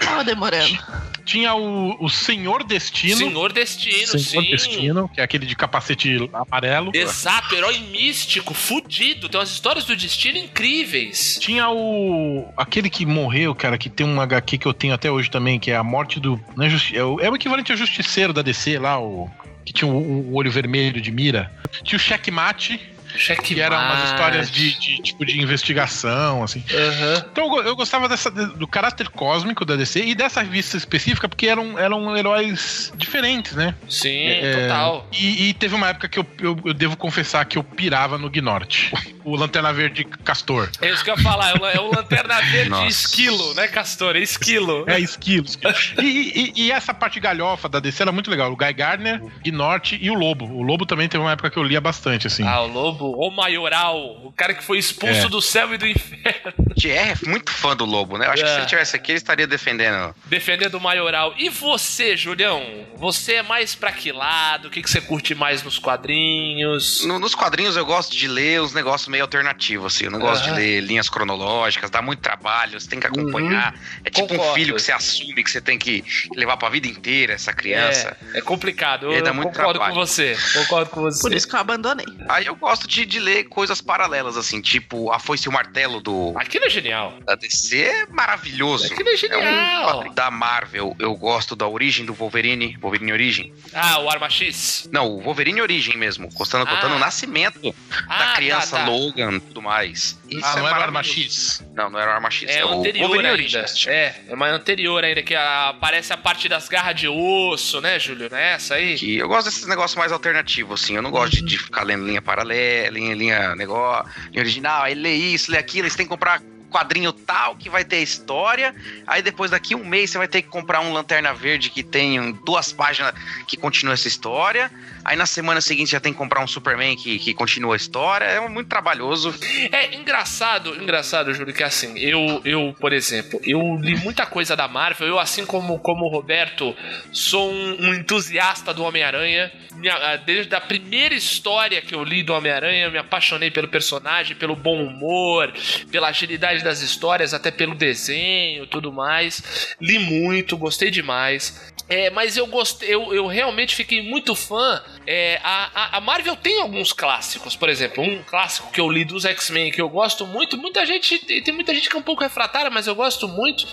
Tava 0.00 0.24
demorando. 0.24 0.78
Tinha 1.24 1.54
o, 1.54 1.96
o 2.04 2.08
Senhor 2.08 2.64
Destino. 2.64 3.16
Senhor 3.16 3.52
Destino, 3.52 4.18
Senhor 4.18 4.42
sim. 4.44 4.50
Destino, 4.50 5.08
que 5.08 5.20
é 5.20 5.24
aquele 5.24 5.46
de 5.46 5.54
capacete 5.54 6.28
amarelo. 6.32 6.90
Exato, 6.94 7.54
herói 7.54 7.78
místico, 7.78 8.52
fudido. 8.54 9.28
Tem 9.28 9.38
umas 9.38 9.50
histórias 9.50 9.84
do 9.84 9.94
destino 9.96 10.38
incríveis. 10.38 11.38
Tinha 11.40 11.68
o. 11.70 12.48
aquele 12.56 12.90
que 12.90 13.06
morreu, 13.06 13.54
cara, 13.54 13.78
que 13.78 13.88
tem 13.88 14.06
um 14.06 14.20
HQ 14.20 14.58
que 14.58 14.66
eu 14.66 14.74
tenho 14.74 14.94
até 14.94 15.10
hoje 15.10 15.30
também, 15.30 15.58
que 15.60 15.70
é 15.70 15.76
a 15.76 15.84
morte 15.84 16.18
do. 16.18 16.40
não 16.56 16.64
é, 16.64 16.68
justi- 16.68 16.96
é 16.96 17.04
o, 17.04 17.20
é 17.20 17.30
o 17.30 17.36
equivalente 17.36 17.70
ao 17.72 17.78
justiceiro 17.78 18.32
da 18.32 18.42
DC 18.42 18.78
lá, 18.78 18.98
o. 19.00 19.30
Que 19.64 19.72
tinha 19.72 19.88
o, 19.90 19.96
o 19.96 20.34
olho 20.34 20.50
vermelho 20.50 21.00
de 21.00 21.12
mira. 21.12 21.52
Tinha 21.84 21.96
o 21.96 22.00
Checkmate, 22.00 22.80
Cheque 23.16 23.54
que 23.54 23.60
eram 23.60 23.76
umas 23.76 24.04
histórias 24.04 24.50
de, 24.50 24.78
de, 24.78 25.02
tipo 25.02 25.24
de 25.24 25.40
investigação, 25.40 26.42
assim. 26.42 26.62
Aham. 26.72 27.24
Então 27.32 27.58
eu 27.58 27.72
eu 27.72 27.76
gostava 27.76 28.08
dessa, 28.08 28.30
do 28.30 28.66
caráter 28.68 29.08
cósmico 29.08 29.64
da 29.64 29.74
DC 29.74 30.04
e 30.04 30.14
dessa 30.14 30.42
revista 30.42 30.76
específica, 30.76 31.28
porque 31.28 31.46
eram, 31.46 31.78
eram 31.78 32.16
heróis 32.16 32.92
diferentes, 32.96 33.54
né? 33.54 33.74
Sim, 33.88 34.26
É, 34.28 34.68
total. 34.68 35.08
E, 35.10 35.48
e 35.48 35.54
teve 35.54 35.74
uma 35.74 35.88
época 35.88 36.08
que 36.08 36.18
eu, 36.18 36.26
eu, 36.40 36.58
eu 36.66 36.74
devo 36.74 36.96
confessar 36.96 37.44
que 37.46 37.56
eu 37.56 37.64
pirava 37.64 38.18
no 38.18 38.28
Gnorte. 38.28 38.92
O 39.24 39.36
Lanterna 39.36 39.72
Verde 39.72 40.04
Castor. 40.04 40.68
É 40.80 40.90
isso 40.90 41.04
que 41.04 41.10
eu 41.10 41.16
ia 41.16 41.22
falar, 41.22 41.50
é 41.50 41.58
o, 41.60 41.66
é 41.66 41.80
o 41.80 41.94
Lanterna 41.94 42.40
Verde 42.42 42.86
esquilo, 42.86 43.54
né, 43.54 43.68
Castor? 43.68 44.16
É 44.16 44.20
esquilo. 44.20 44.84
É, 44.88 44.98
esquilo. 44.98 45.46
esquilo. 45.46 45.74
E, 46.02 46.52
e- 46.56 46.62
e 46.66 46.72
essa 46.72 46.92
parte 46.94 47.18
galhofa 47.20 47.68
da 47.68 47.78
DC 47.80 48.02
era 48.02 48.12
muito 48.12 48.30
legal. 48.30 48.52
O 48.52 48.56
Guy 48.56 48.72
Gardner, 48.72 49.22
o 49.22 49.30
Gnorte 49.44 49.98
e 50.00 50.10
o 50.10 50.14
Lobo. 50.14 50.44
O 50.46 50.62
Lobo 50.62 50.84
também 50.86 51.08
teve 51.08 51.22
uma 51.22 51.32
época 51.32 51.50
que 51.50 51.56
eu 51.58 51.62
lia 51.62 51.80
bastante, 51.80 52.26
assim. 52.26 52.46
Ah, 52.46 52.60
o 52.62 52.66
lobo, 52.66 53.12
o 53.16 53.30
maioral, 53.30 53.98
o 54.24 54.32
cara 54.32 54.54
que 54.54 54.62
foi 54.64 54.78
expulso 54.78 55.26
É. 55.26 55.28
do 55.28 55.40
céu 55.40 55.72
e 55.74 55.78
do 55.78 55.86
inferno, 55.86 56.52
Thierry 56.78 57.12
é 57.24 57.28
muito 57.28 57.50
fã 57.52 57.76
do 57.76 57.84
Lobo, 57.84 58.16
né? 58.18 58.26
Eu 58.26 58.32
acho 58.32 58.42
que 58.42 58.48
É. 58.48 58.52
se 58.52 58.58
ele 58.60 58.66
tivesse 58.66 58.96
aqui, 58.96 59.12
ele 59.12 59.18
estaria 59.18 59.46
defendendo. 59.46 60.14
defendendo 60.26 60.74
o 60.74 60.80
maioral. 60.80 61.34
E 61.38 61.48
você, 61.48 62.16
Julião? 62.16 62.62
Você 62.96 63.34
é 63.34 63.42
mais 63.42 63.74
pra 63.74 63.92
que 63.92 64.10
lado? 64.12 64.68
O 64.68 64.70
que, 64.70 64.82
que 64.82 64.90
você 64.90 65.00
curte 65.00 65.34
mais 65.34 65.62
nos 65.62 65.78
quadrinhos? 65.78 67.04
No- 67.04 67.18
nos 67.18 67.34
quadrinhos 67.34 67.76
eu 67.76 67.84
gosto 67.84 68.16
de 68.16 68.26
ler 68.28 68.60
os 68.60 68.72
negócios 68.72 69.08
meio 69.12 69.22
alternativo, 69.24 69.86
assim. 69.86 70.06
Eu 70.06 70.10
não 70.10 70.18
gosto 70.18 70.42
de 70.44 70.48
Aham. 70.50 70.58
ler 70.58 70.80
linhas 70.80 71.08
cronológicas, 71.08 71.90
dá 71.90 72.02
muito 72.02 72.20
trabalho, 72.20 72.80
você 72.80 72.88
tem 72.88 72.98
que 72.98 73.06
acompanhar. 73.06 73.74
É 74.04 74.10
tipo 74.10 74.26
Concordo. 74.28 74.50
um 74.50 74.54
filho 74.54 74.74
que 74.74 74.82
você 74.82 74.90
assume 74.92 75.44
que 75.44 75.50
você 75.50 75.60
tem 75.60 75.78
que 75.78 76.02
levar 76.34 76.56
pra 76.56 76.68
vida 76.68 76.88
inteira 76.88 77.34
essa 77.34 77.52
criança. 77.52 78.16
É, 78.34 78.38
é 78.38 78.40
complicado. 78.40 79.12
Eu, 79.12 79.22
dá 79.22 79.30
eu 79.30 79.34
concordo 79.34 79.74
trabalho. 79.74 79.94
com 79.94 80.00
você. 80.00 80.36
Concordo 80.54 80.90
com 80.90 81.00
você. 81.02 81.20
Por 81.22 81.32
isso 81.32 81.46
que 81.48 81.54
eu 81.54 81.60
abandonei. 81.60 82.06
Aí 82.28 82.46
eu 82.46 82.56
gosto 82.56 82.88
de, 82.88 83.06
de 83.06 83.18
ler 83.20 83.44
coisas 83.44 83.80
paralelas, 83.80 84.36
assim, 84.36 84.60
tipo 84.60 85.12
A 85.12 85.18
Foice 85.18 85.46
e 85.46 85.48
o 85.48 85.52
Martelo 85.52 86.00
do, 86.00 86.32
Aquilo 86.36 86.64
é 86.64 86.70
genial. 86.70 87.14
da 87.24 87.34
DC 87.34 87.78
é 87.82 88.06
maravilhoso. 88.06 88.86
Aquilo 88.92 89.08
é 89.08 89.12
É 89.12 89.14
um 89.14 89.18
genial. 89.18 90.12
da 90.14 90.30
Marvel, 90.30 90.96
eu 90.98 91.14
gosto 91.14 91.54
da 91.54 91.66
origem 91.68 92.04
do 92.06 92.14
Wolverine, 92.14 92.76
Wolverine 92.80 93.12
Origem. 93.12 93.52
Ah, 93.74 94.00
o 94.00 94.08
Arma 94.10 94.28
X. 94.30 94.88
Não, 94.92 95.08
o 95.08 95.20
Wolverine 95.20 95.60
Origem 95.60 95.96
mesmo, 95.96 96.32
contando 96.32 96.66
Ah. 96.68 96.86
o 96.86 96.98
nascimento 96.98 97.74
Ah, 98.08 98.18
da 98.18 98.26
tá, 98.26 98.32
criança 98.34 98.76
tá. 98.78 98.84
Logan 99.06 99.36
e 99.36 99.40
tudo 99.40 99.62
mais. 99.62 100.18
Isso 100.28 100.40
Ah, 100.44 100.56
não 100.56 100.66
é 100.66 100.70
era 100.70 100.78
o 100.80 100.82
Arma. 100.82 101.02
X? 101.02 101.64
Não, 101.74 101.90
não 101.90 101.98
era 101.98 102.10
o 102.10 102.14
Arma 102.14 102.30
X. 102.30 102.48
É, 102.50 102.64
o 102.64 102.68
anterior 102.80 103.08
Wolverine 103.08 103.28
ainda. 103.28 103.58
Origins. 103.58 103.86
É, 103.86 104.20
é 104.28 104.36
mais 104.36 104.52
anterior 104.54 105.04
ainda, 105.04 105.22
que 105.22 105.34
a- 105.34 105.68
aparece 105.70 106.12
a 106.12 106.16
parte 106.16 106.48
das 106.48 106.68
garras 106.68 106.94
de 106.94 107.08
osso, 107.08 107.80
né, 107.80 107.98
Júlio? 107.98 108.28
Não 108.30 108.38
é 108.38 108.52
essa 108.54 108.74
aí? 108.74 108.96
Que 108.96 109.16
eu 109.18 109.28
gosto 109.28 109.46
desses 109.46 109.66
negócios 109.66 109.96
mais 109.96 110.12
alternativos, 110.12 110.82
assim. 110.82 110.96
Eu 110.96 111.02
não 111.02 111.10
gosto 111.10 111.36
de, 111.36 111.42
de 111.42 111.58
ficar 111.58 111.82
lendo 111.82 112.06
linha 112.06 112.22
paralela, 112.22 112.90
linha, 112.90 113.14
linha, 113.14 113.54
negócio, 113.56 114.10
linha 114.30 114.40
original. 114.42 114.82
Aí 114.84 114.94
lê 114.94 115.14
isso, 115.14 115.50
lê 115.50 115.58
aquilo, 115.58 115.88
você 115.90 115.96
tem 115.96 116.06
que 116.06 116.10
comprar 116.10 116.40
quadrinho 116.70 117.12
tal 117.12 117.54
que 117.56 117.68
vai 117.68 117.84
ter 117.84 117.98
história. 118.02 118.74
Aí 119.06 119.20
depois 119.20 119.50
daqui 119.50 119.74
um 119.74 119.84
mês 119.84 120.08
você 120.08 120.16
vai 120.16 120.26
ter 120.26 120.40
que 120.40 120.48
comprar 120.48 120.80
um 120.80 120.90
Lanterna 120.92 121.34
Verde 121.34 121.68
que 121.68 121.82
tem 121.82 122.32
duas 122.46 122.72
páginas 122.72 123.12
que 123.46 123.58
continua 123.58 123.92
essa 123.92 124.08
história. 124.08 124.70
Aí 125.04 125.16
na 125.16 125.26
semana 125.26 125.60
seguinte 125.60 125.92
já 125.92 126.00
tem 126.00 126.12
que 126.12 126.18
comprar 126.18 126.42
um 126.42 126.46
Superman 126.46 126.96
que, 126.96 127.18
que 127.18 127.34
continua 127.34 127.74
a 127.74 127.76
história. 127.76 128.24
É 128.24 128.40
muito 128.48 128.68
trabalhoso. 128.68 129.34
É 129.70 129.94
engraçado, 129.94 130.74
engraçado, 130.82 131.32
Júlio, 131.32 131.54
que 131.54 131.62
assim, 131.62 131.98
eu, 131.98 132.40
eu, 132.44 132.74
por 132.80 132.92
exemplo, 132.92 133.40
eu 133.44 133.76
li 133.80 133.96
muita 133.96 134.26
coisa 134.26 134.56
da 134.56 134.66
Marvel, 134.66 135.08
eu, 135.08 135.18
assim 135.18 135.44
como, 135.46 135.78
como 135.78 136.06
o 136.06 136.08
Roberto, 136.08 136.74
sou 137.12 137.50
um, 137.50 137.88
um 137.88 137.94
entusiasta 137.94 138.72
do 138.74 138.82
Homem-Aranha. 138.84 139.52
Ah, 139.90 140.16
Desde 140.16 140.54
a 140.54 140.60
primeira 140.60 141.14
história 141.14 141.80
que 141.80 141.94
eu 141.94 142.04
li 142.04 142.22
do 142.22 142.32
Homem-Aranha, 142.32 142.90
me 142.90 142.98
apaixonei 142.98 143.50
pelo 143.50 143.68
personagem, 143.68 144.36
pelo 144.36 144.54
bom 144.54 144.82
humor, 144.82 145.52
pela 145.90 146.08
agilidade 146.08 146.62
das 146.62 146.80
histórias, 146.80 147.34
até 147.34 147.50
pelo 147.50 147.74
desenho 147.74 148.66
tudo 148.72 148.92
mais. 148.92 149.74
Li 149.80 149.98
muito, 149.98 150.56
gostei 150.56 150.90
demais. 150.90 151.72
É, 151.88 152.10
mas 152.10 152.36
eu 152.36 152.46
gostei, 152.46 152.92
eu, 152.92 153.12
eu 153.12 153.26
realmente 153.26 153.74
fiquei 153.74 154.02
muito 154.02 154.34
fã. 154.34 154.82
É, 155.06 155.40
a, 155.42 155.96
a- 155.96 156.00
Marvel 156.00 156.36
tem 156.36 156.60
alguns 156.60 156.92
clássicos, 156.92 157.56
por 157.56 157.68
exemplo, 157.68 158.02
um 158.04 158.22
clássico 158.22 158.70
que 158.70 158.80
eu 158.80 158.88
li 158.90 159.04
dos 159.04 159.24
X-Men 159.24 159.70
que 159.72 159.80
eu 159.80 159.88
gosto 159.88 160.26
muito. 160.26 160.56
Muita 160.56 160.84
gente 160.86 161.18
tem 161.18 161.52
muita 161.54 161.74
gente 161.74 161.88
que 161.90 161.96
é 161.96 161.98
um 161.98 162.02
pouco 162.02 162.22
refratária, 162.22 162.70
mas 162.70 162.86
eu 162.86 162.94
gosto 162.94 163.26
muito, 163.26 163.66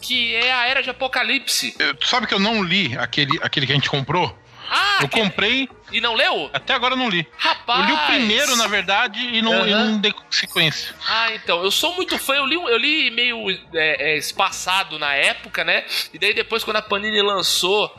que 0.00 0.34
é 0.34 0.52
a 0.52 0.66
Era 0.66 0.82
de 0.82 0.90
Apocalipse. 0.90 1.74
Eu- 1.78 1.94
tu 1.94 2.06
sabe 2.06 2.26
que 2.26 2.34
eu 2.34 2.38
não 2.40 2.62
li 2.62 2.96
aquele, 2.98 3.38
aquele 3.42 3.66
que 3.66 3.72
a 3.72 3.74
gente 3.74 3.90
comprou? 3.90 4.36
Ah, 4.72 4.98
Eu 5.02 5.08
comprei, 5.08 5.68
e 5.90 6.00
não 6.00 6.14
leu? 6.14 6.48
até 6.52 6.72
agora 6.74 6.94
eu 6.94 6.98
não 6.98 7.08
li. 7.08 7.26
Rapaz! 7.36 7.80
Eu 7.80 7.86
li 7.86 7.92
o 7.92 8.06
primeiro, 8.06 8.54
na 8.56 8.68
verdade, 8.68 9.18
e 9.18 9.42
não, 9.42 9.66
e 9.66 9.72
Aham. 9.72 9.84
não 9.90 9.98
dei 9.98 10.14
sequência. 10.30 10.94
Ah, 11.08 11.34
então, 11.34 11.64
eu 11.64 11.72
sou 11.72 11.92
muito 11.96 12.16
fã, 12.20 12.34
eu 12.36 12.46
li, 12.46 12.54
eu 12.54 12.76
li 12.76 13.10
meio 13.10 13.50
é, 13.74 14.12
é, 14.12 14.16
espaçado 14.16 14.96
na 14.96 15.12
época, 15.12 15.64
né? 15.64 15.84
E 16.14 16.18
daí 16.20 16.32
depois, 16.32 16.62
quando 16.62 16.76
a 16.76 16.82
Panini 16.82 17.20
lançou 17.20 17.92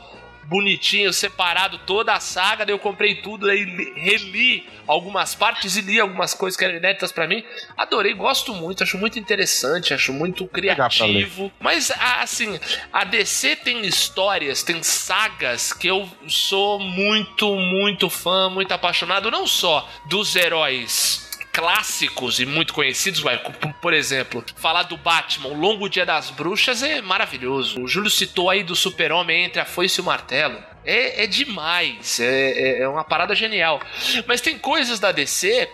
bonitinho, 0.45 1.13
separado 1.13 1.77
toda 1.79 2.13
a 2.13 2.19
saga, 2.19 2.65
daí 2.65 2.73
eu 2.73 2.79
comprei 2.79 3.15
tudo, 3.15 3.49
aí 3.49 3.63
li- 3.63 3.93
reli 3.95 4.69
algumas 4.87 5.33
partes 5.33 5.77
e 5.77 5.81
li 5.81 5.99
algumas 5.99 6.33
coisas 6.33 6.57
que 6.57 6.65
eram 6.65 6.75
inéditas 6.77 7.11
pra 7.11 7.27
mim. 7.27 7.43
Adorei, 7.77 8.13
gosto 8.13 8.53
muito, 8.53 8.83
acho 8.83 8.97
muito 8.97 9.17
interessante, 9.17 9.93
acho 9.93 10.11
muito 10.11 10.45
criativo. 10.47 11.51
Mas, 11.59 11.91
assim, 12.21 12.59
a 12.91 13.03
DC 13.05 13.55
tem 13.57 13.85
histórias, 13.85 14.63
tem 14.63 14.83
sagas 14.83 15.71
que 15.71 15.87
eu 15.87 16.09
sou 16.27 16.79
muito, 16.79 17.55
muito 17.55 18.09
fã, 18.09 18.49
muito 18.49 18.73
apaixonado, 18.73 19.31
não 19.31 19.47
só 19.47 19.87
dos 20.05 20.35
heróis 20.35 21.30
clássicos 21.51 22.39
e 22.39 22.45
muito 22.45 22.73
conhecidos, 22.73 23.19
vai, 23.19 23.37
por, 23.37 23.73
por 23.73 23.93
exemplo, 23.93 24.43
falar 24.55 24.83
do 24.83 24.97
Batman, 24.97 25.49
o 25.49 25.53
Longo 25.59 25.89
Dia 25.89 26.05
das 26.05 26.29
Bruxas 26.29 26.81
é 26.83 27.01
maravilhoso. 27.01 27.81
O 27.81 27.87
Júlio 27.87 28.09
citou 28.09 28.49
aí 28.49 28.63
do 28.63 28.75
Super-Homem 28.75 29.43
entre 29.45 29.59
a 29.61 29.65
foice 29.65 29.99
e 29.99 30.01
o 30.01 30.05
martelo. 30.05 30.57
É, 30.85 31.23
é 31.23 31.27
demais, 31.27 32.19
é, 32.19 32.51
é- 32.79 32.81
é 32.83 32.87
uma 32.87 33.03
parada 33.03 33.35
genial. 33.35 33.79
Mas 34.25 34.41
tem 34.41 34.57
coisas 34.57 34.99
da 34.99 35.11
DC 35.11 35.69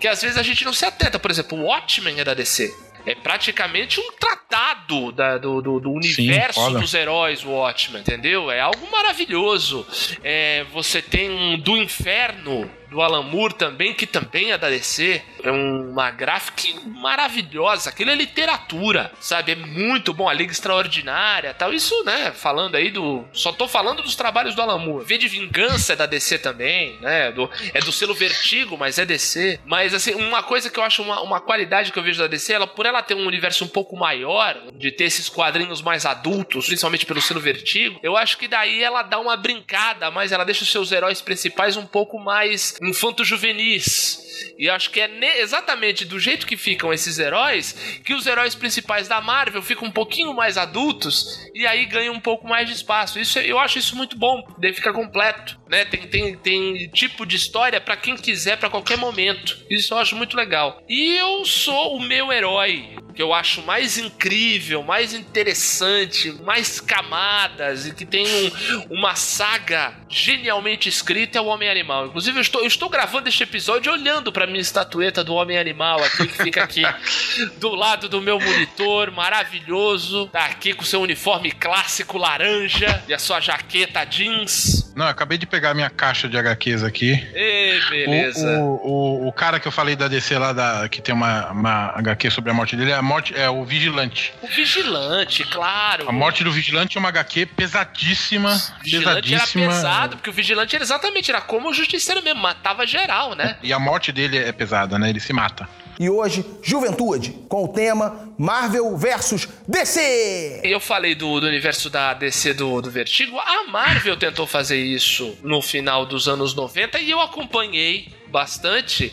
que 0.00 0.08
às 0.08 0.20
vezes 0.22 0.36
a 0.38 0.42
gente 0.42 0.64
não 0.64 0.72
se 0.72 0.84
atenta. 0.84 1.18
Por 1.18 1.30
exemplo, 1.30 1.58
o 1.58 1.62
Watchmen 1.64 2.18
é 2.20 2.24
da 2.24 2.34
DC. 2.34 2.74
É 3.06 3.14
praticamente 3.14 4.00
um 4.00 4.12
tratado 4.12 5.12
da- 5.12 5.38
do, 5.38 5.62
do- 5.62 5.80
do 5.80 5.90
universo 5.92 6.60
foda. 6.60 6.78
dos 6.80 6.92
heróis, 6.92 7.44
o 7.44 7.50
Watchmen, 7.50 8.00
entendeu? 8.02 8.50
É 8.50 8.60
algo 8.60 8.90
maravilhoso. 8.90 9.86
É, 10.22 10.64
você 10.72 11.00
tem 11.00 11.30
um 11.30 11.58
do 11.58 11.76
Inferno, 11.76 12.70
do 12.90 13.00
Alan 13.02 13.22
Moore 13.22 13.54
também, 13.54 13.92
que 13.94 14.06
também 14.06 14.52
é 14.52 14.58
da 14.58 14.68
DC. 14.68 15.22
É 15.42 15.50
uma 15.50 16.10
graphic 16.10 16.74
maravilhosa. 16.86 17.90
Aquilo 17.90 18.10
é 18.10 18.14
literatura, 18.14 19.12
sabe? 19.20 19.52
É 19.52 19.54
muito 19.56 20.12
bom. 20.12 20.28
A 20.28 20.32
Liga 20.32 20.52
Extraordinária 20.52 21.52
tal. 21.54 21.72
Isso, 21.72 22.02
né? 22.04 22.32
Falando 22.32 22.74
aí 22.76 22.90
do. 22.90 23.24
Só 23.32 23.52
tô 23.52 23.68
falando 23.68 24.02
dos 24.02 24.14
trabalhos 24.16 24.54
do 24.54 24.62
Alan 24.62 24.78
Moore. 24.78 25.04
V 25.04 25.18
de 25.18 25.28
Vingança 25.28 25.92
é 25.92 25.96
da 25.96 26.06
DC 26.06 26.38
também, 26.38 26.98
né? 27.00 27.30
Do- 27.32 27.50
é 27.74 27.80
do 27.80 27.92
selo 27.92 28.14
Vertigo, 28.14 28.76
mas 28.78 28.98
é 28.98 29.04
DC. 29.04 29.60
Mas, 29.64 29.92
assim, 29.94 30.14
uma 30.14 30.42
coisa 30.42 30.70
que 30.70 30.78
eu 30.78 30.84
acho 30.84 31.02
uma, 31.02 31.20
uma 31.20 31.40
qualidade 31.40 31.92
que 31.92 31.98
eu 31.98 32.02
vejo 32.02 32.18
da 32.20 32.26
DC, 32.26 32.52
ela, 32.52 32.66
por 32.66 32.86
ela 32.86 33.02
ter 33.02 33.14
um 33.14 33.26
universo 33.26 33.64
um 33.64 33.68
pouco 33.68 33.96
maior, 33.96 34.56
de 34.74 34.90
ter 34.90 35.04
esses 35.04 35.28
quadrinhos 35.28 35.82
mais 35.82 36.06
adultos, 36.06 36.66
principalmente 36.66 37.06
pelo 37.06 37.20
selo 37.20 37.40
Vertigo, 37.40 37.98
eu 38.02 38.16
acho 38.16 38.38
que 38.38 38.48
daí 38.48 38.82
ela 38.82 39.02
dá 39.02 39.18
uma 39.18 39.36
brincada, 39.36 40.10
mas 40.10 40.32
ela 40.32 40.44
deixa 40.44 40.62
os 40.64 40.70
seus 40.70 40.90
heróis 40.92 41.20
principais 41.20 41.76
um 41.76 41.86
pouco 41.86 42.18
mais 42.18 42.77
infanto-juvenis. 42.82 44.26
E 44.58 44.68
acho 44.68 44.90
que 44.90 45.00
é 45.00 45.40
exatamente 45.40 46.04
do 46.04 46.18
jeito 46.18 46.46
que 46.46 46.56
ficam 46.56 46.92
esses 46.92 47.18
heróis 47.18 47.72
que 48.04 48.14
os 48.14 48.26
heróis 48.26 48.54
principais 48.54 49.08
da 49.08 49.20
Marvel 49.20 49.62
ficam 49.62 49.88
um 49.88 49.90
pouquinho 49.90 50.34
mais 50.34 50.56
adultos 50.56 51.48
e 51.54 51.66
aí 51.66 51.86
ganham 51.86 52.14
um 52.14 52.20
pouco 52.20 52.46
mais 52.46 52.68
de 52.68 52.74
espaço. 52.74 53.18
Isso 53.18 53.38
eu 53.38 53.58
acho 53.58 53.78
isso 53.78 53.96
muito 53.96 54.16
bom, 54.16 54.46
daí 54.58 54.72
fica 54.72 54.92
completo, 54.92 55.58
né? 55.68 55.84
Tem, 55.84 56.06
tem, 56.08 56.36
tem 56.36 56.88
tipo 56.88 57.24
de 57.24 57.36
história 57.36 57.80
pra 57.80 57.96
quem 57.96 58.16
quiser 58.16 58.58
pra 58.58 58.70
qualquer 58.70 58.96
momento. 58.98 59.58
Isso 59.70 59.94
eu 59.94 59.98
acho 59.98 60.16
muito 60.16 60.36
legal. 60.36 60.82
E 60.88 61.16
eu 61.16 61.44
sou 61.44 61.96
o 61.96 62.00
meu 62.00 62.32
herói 62.32 62.97
que 63.18 63.22
eu 63.22 63.34
acho 63.34 63.62
mais 63.62 63.98
incrível, 63.98 64.80
mais 64.84 65.12
interessante, 65.12 66.30
mais 66.44 66.78
camadas 66.78 67.84
e 67.84 67.92
que 67.92 68.06
tem 68.06 68.24
um- 68.24 68.98
uma 68.98 69.16
saga 69.16 69.92
genialmente 70.08 70.88
escrita 70.88 71.36
é 71.36 71.40
o 71.40 71.46
Homem 71.46 71.68
Animal. 71.68 72.06
Inclusive, 72.06 72.38
eu 72.38 72.42
estou, 72.42 72.60
eu 72.60 72.68
estou 72.68 72.88
gravando 72.88 73.28
este 73.28 73.42
episódio 73.42 73.90
olhando 73.92 74.30
para 74.30 74.46
minha 74.46 74.60
estatueta 74.60 75.24
do 75.24 75.34
Homem 75.34 75.58
Animal 75.58 75.98
aqui, 76.04 76.28
que 76.28 76.42
fica 76.44 76.62
aqui 76.62 76.82
do 77.58 77.74
lado 77.74 78.08
do 78.08 78.20
meu 78.22 78.38
monitor, 78.38 79.10
maravilhoso. 79.10 80.28
Tá 80.28 80.44
aqui 80.46 80.72
com 80.72 80.84
seu 80.84 81.00
uniforme 81.00 81.50
clássico 81.50 82.18
laranja 82.18 83.02
e 83.08 83.12
a 83.12 83.18
sua 83.18 83.40
jaqueta 83.40 84.04
jeans. 84.04 84.92
Não, 84.94 85.06
eu 85.06 85.10
acabei 85.10 85.38
de 85.38 85.46
pegar 85.46 85.74
minha 85.74 85.90
caixa 85.90 86.28
de 86.28 86.36
HQs 86.38 86.84
aqui. 86.84 87.12
Ê, 87.34 87.80
O, 87.84 87.90
beleza. 87.90 88.58
o, 88.60 89.24
o, 89.24 89.28
o 89.28 89.32
cara 89.32 89.58
que 89.58 89.66
eu 89.66 89.72
falei 89.72 89.96
da 89.96 90.06
DC 90.08 90.38
lá, 90.38 90.52
da, 90.52 90.88
que 90.88 91.00
tem 91.02 91.12
uma, 91.14 91.50
uma 91.50 91.86
HQ 91.96 92.30
sobre 92.30 92.50
a 92.50 92.54
morte 92.54 92.76
dele, 92.76 92.90
é, 92.92 92.94
a 92.94 93.02
morte, 93.08 93.34
é 93.34 93.48
o 93.48 93.64
Vigilante. 93.64 94.34
O 94.42 94.46
Vigilante, 94.46 95.42
claro. 95.44 96.08
A 96.08 96.12
morte 96.12 96.44
do 96.44 96.52
Vigilante 96.52 96.96
é 96.96 97.00
uma 97.00 97.08
HQ 97.08 97.46
pesadíssima. 97.46 98.50
Vigilante 98.82 99.34
era 99.34 99.40
pesadíssima. 99.40 99.66
pesado, 99.68 100.16
porque 100.16 100.30
o 100.30 100.32
Vigilante 100.32 100.76
era 100.76 100.84
exatamente, 100.84 101.30
era 101.30 101.40
como 101.40 101.70
o 101.70 101.74
Justiceiro 101.74 102.22
mesmo, 102.22 102.40
matava 102.40 102.86
geral, 102.86 103.34
né? 103.34 103.56
E 103.62 103.72
a 103.72 103.78
morte 103.78 104.12
dele 104.12 104.36
é 104.36 104.52
pesada, 104.52 104.98
né? 104.98 105.08
Ele 105.08 105.20
se 105.20 105.32
mata. 105.32 105.66
E 105.98 106.08
hoje, 106.08 106.44
Juventude, 106.62 107.32
com 107.48 107.64
o 107.64 107.68
tema 107.68 108.32
Marvel 108.38 108.96
versus 108.96 109.48
DC. 109.66 110.60
Eu 110.62 110.78
falei 110.78 111.16
do, 111.16 111.40
do 111.40 111.46
universo 111.48 111.90
da 111.90 112.14
DC 112.14 112.54
do, 112.54 112.80
do 112.80 112.88
Vertigo. 112.88 113.36
A 113.36 113.64
Marvel 113.64 114.14
tentou 114.20 114.46
fazer 114.46 114.78
isso 114.78 115.36
no 115.42 115.60
final 115.60 116.06
dos 116.06 116.28
anos 116.28 116.54
90 116.54 117.00
e 117.00 117.10
eu 117.10 117.20
acompanhei 117.20 118.12
bastante, 118.28 119.12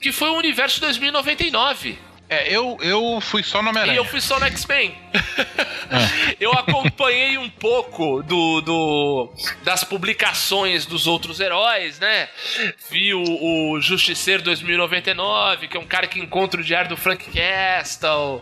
que 0.00 0.12
foi 0.12 0.28
o 0.28 0.36
universo 0.36 0.80
2099. 0.80 2.09
É, 2.30 2.48
eu, 2.48 2.78
eu 2.80 3.20
fui 3.20 3.42
só 3.42 3.60
no 3.60 3.68
E 3.68 3.70
Homem-Aranha. 3.70 3.96
eu 3.98 4.04
fui 4.04 4.20
só 4.20 4.38
no 4.38 4.46
X-Men. 4.46 4.94
eu 6.38 6.52
acompanhei 6.52 7.36
um 7.36 7.48
pouco 7.50 8.22
do, 8.22 8.60
do 8.60 9.32
das 9.64 9.82
publicações 9.82 10.86
dos 10.86 11.06
outros 11.08 11.40
heróis, 11.40 11.98
né? 11.98 12.28
Vi 12.90 13.12
o, 13.12 13.72
o 13.72 13.80
Justiceiro 13.80 14.42
2099, 14.44 15.66
que 15.66 15.76
é 15.76 15.80
um 15.80 15.84
cara 15.86 16.06
que 16.06 16.20
encontra 16.20 16.60
o 16.60 16.64
diário 16.64 16.88
do 16.90 16.96
Frank 16.96 17.28
Castle. 17.32 18.40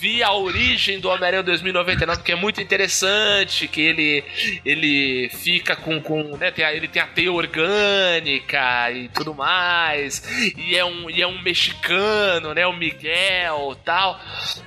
Vi 0.00 0.22
a 0.22 0.32
origem 0.32 0.98
do 0.98 1.08
Homem-Aranha 1.08 1.42
2099, 1.44 2.22
que 2.24 2.32
é 2.32 2.36
muito 2.36 2.60
interessante, 2.60 3.68
que 3.68 3.80
ele 3.80 4.24
ele 4.64 5.30
fica 5.30 5.76
com, 5.76 6.00
com 6.00 6.36
né, 6.36 6.50
tem 6.50 6.64
a- 6.64 6.72
ele 6.72 6.88
tem 6.88 7.00
a 7.00 7.06
teia 7.06 7.32
orgânica 7.32 8.90
e 8.90 9.08
tudo 9.10 9.32
mais. 9.34 10.22
E 10.56 10.76
é 10.76 10.84
um, 10.84 11.08
e 11.08 11.22
é 11.22 11.26
um 11.26 11.40
mexicano, 11.40 12.52
né? 12.52 12.66
O 12.66 12.72
Miguel 12.72 13.03
tal. 13.84 14.20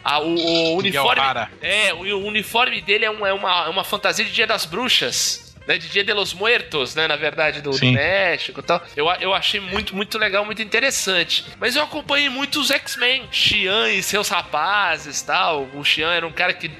Ah, 0.04 0.20
o, 0.20 0.24
o 0.26 0.28
Miguel 0.28 0.78
uniforme. 0.78 1.22
É, 1.62 1.94
o, 1.94 1.98
o 2.00 2.26
uniforme 2.28 2.82
dele 2.82 3.06
é, 3.06 3.12
um- 3.12 3.26
é 3.26 3.34
uma, 3.34 3.66
é 3.66 3.70
uma 3.70 3.84
fantasia 3.84 4.24
de 4.26 4.32
Dia 4.32 4.46
das 4.48 4.66
Bruxas. 4.66 5.47
Né, 5.68 5.78
de 5.78 5.89
Dia 5.89 6.03
de 6.03 6.13
los 6.13 6.34
Muertos, 6.34 6.95
né? 6.95 7.07
Na 7.07 7.15
verdade, 7.15 7.61
do, 7.61 7.72
do. 7.72 7.78
México 7.91 8.59
e 8.59 8.63
tal. 8.63 8.82
Eu, 8.95 9.07
eu 9.20 9.34
achei 9.34 9.59
muito, 9.59 9.95
muito 9.95 10.18
legal, 10.18 10.45
muito 10.45 10.61
interessante. 10.61 11.45
Mas 11.59 11.76
eu 11.76 11.84
acompanhei 11.84 12.30
muito 12.30 12.59
os 12.59 12.72
X-Men, 12.72 13.28
Xian 13.32 13.89
e 13.89 14.01
seus 14.03 14.30
rapazes 14.30 15.22
tal. 15.22 15.68
O 15.74 15.84
Xian 15.84 16.11
era 16.13 16.26
um 16.28 16.32
cara 16.32 16.53
que 16.53 16.72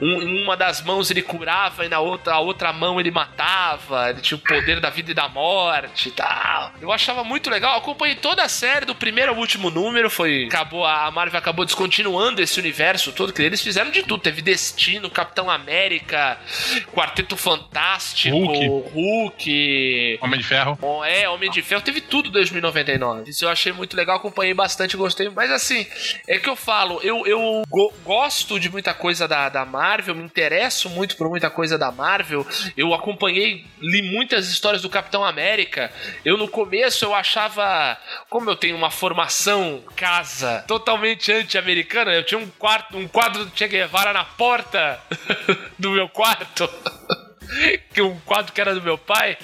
um- 0.00 0.22
em 0.22 0.42
uma 0.44 0.56
das 0.56 0.82
mãos 0.82 1.10
ele 1.10 1.22
curava 1.22 1.84
e 1.84 1.88
na 1.88 1.98
outra, 2.00 2.34
a 2.34 2.38
outra 2.40 2.72
mão 2.72 3.00
ele 3.00 3.10
matava. 3.10 4.10
Ele 4.10 4.20
tinha 4.20 4.36
o 4.38 4.40
poder 4.40 4.80
da 4.80 4.90
vida 4.90 5.10
e 5.10 5.14
da 5.14 5.28
morte 5.28 6.08
e 6.08 6.12
tal. 6.12 6.72
Eu 6.80 6.92
achava 6.92 7.24
muito 7.24 7.50
legal. 7.50 7.72
Eu 7.72 7.78
acompanhei 7.78 8.14
toda 8.16 8.42
a 8.42 8.48
série, 8.48 8.86
do 8.86 8.94
primeiro 8.94 9.32
ao 9.32 9.38
último 9.38 9.70
número. 9.70 10.08
Foi. 10.10 10.44
Acabou, 10.46 10.84
a 10.86 11.10
Marvel 11.10 11.38
acabou 11.38 11.64
descontinuando 11.64 12.40
esse 12.42 12.58
universo 12.60 13.12
todo, 13.12 13.32
que 13.32 13.42
eles 13.42 13.60
fizeram 13.60 13.90
de 13.90 14.02
tudo. 14.02 14.22
Teve 14.22 14.42
Destino, 14.42 15.10
Capitão 15.10 15.50
América, 15.50 16.38
Quarteto 16.92 17.36
Fantástico, 17.36 18.35
Hulk. 18.44 18.90
Hulk 18.94 20.18
Homem 20.22 20.40
de 20.40 20.46
Ferro. 20.46 20.76
Bom, 20.80 21.04
é, 21.04 21.28
Homem 21.28 21.50
de 21.50 21.62
Ferro 21.62 21.80
teve 21.82 22.00
tudo 22.00 22.28
em 22.28 22.32
2099. 22.32 23.30
Isso 23.30 23.44
eu 23.44 23.48
achei 23.48 23.72
muito 23.72 23.96
legal, 23.96 24.16
acompanhei 24.16 24.54
bastante, 24.54 24.96
gostei. 24.96 25.28
Mas 25.30 25.50
assim, 25.50 25.86
é 26.28 26.38
que 26.38 26.48
eu 26.48 26.56
falo, 26.56 27.00
eu, 27.02 27.26
eu 27.26 27.62
go- 27.68 27.92
gosto 28.04 28.58
de 28.60 28.70
muita 28.70 28.92
coisa 28.94 29.26
da, 29.28 29.48
da 29.48 29.64
Marvel, 29.64 30.14
me 30.14 30.22
interesso 30.24 30.88
muito 30.90 31.16
por 31.16 31.28
muita 31.28 31.50
coisa 31.50 31.76
da 31.78 31.90
Marvel. 31.90 32.46
Eu 32.76 32.92
acompanhei, 32.94 33.64
li 33.80 34.02
muitas 34.02 34.48
histórias 34.48 34.82
do 34.82 34.90
Capitão 34.90 35.24
América. 35.24 35.90
Eu 36.24 36.36
no 36.36 36.48
começo 36.48 37.04
eu 37.04 37.14
achava, 37.14 37.96
como 38.28 38.50
eu 38.50 38.56
tenho 38.56 38.76
uma 38.76 38.90
formação 38.90 39.82
casa 39.94 40.64
totalmente 40.66 41.32
anti-americana, 41.32 42.12
eu 42.12 42.24
tinha 42.24 42.38
um 42.38 42.48
quarto, 42.48 42.96
um 42.96 43.08
quadro 43.08 43.44
do 43.44 43.52
Che 43.56 43.68
Guevara 43.68 44.12
na 44.12 44.24
porta 44.24 45.00
do 45.78 45.90
meu 45.90 46.08
quarto 46.08 46.68
que 47.92 48.02
um 48.02 48.18
quadro 48.20 48.52
que 48.52 48.60
era 48.60 48.74
do 48.74 48.82
meu 48.82 48.98
pai, 48.98 49.36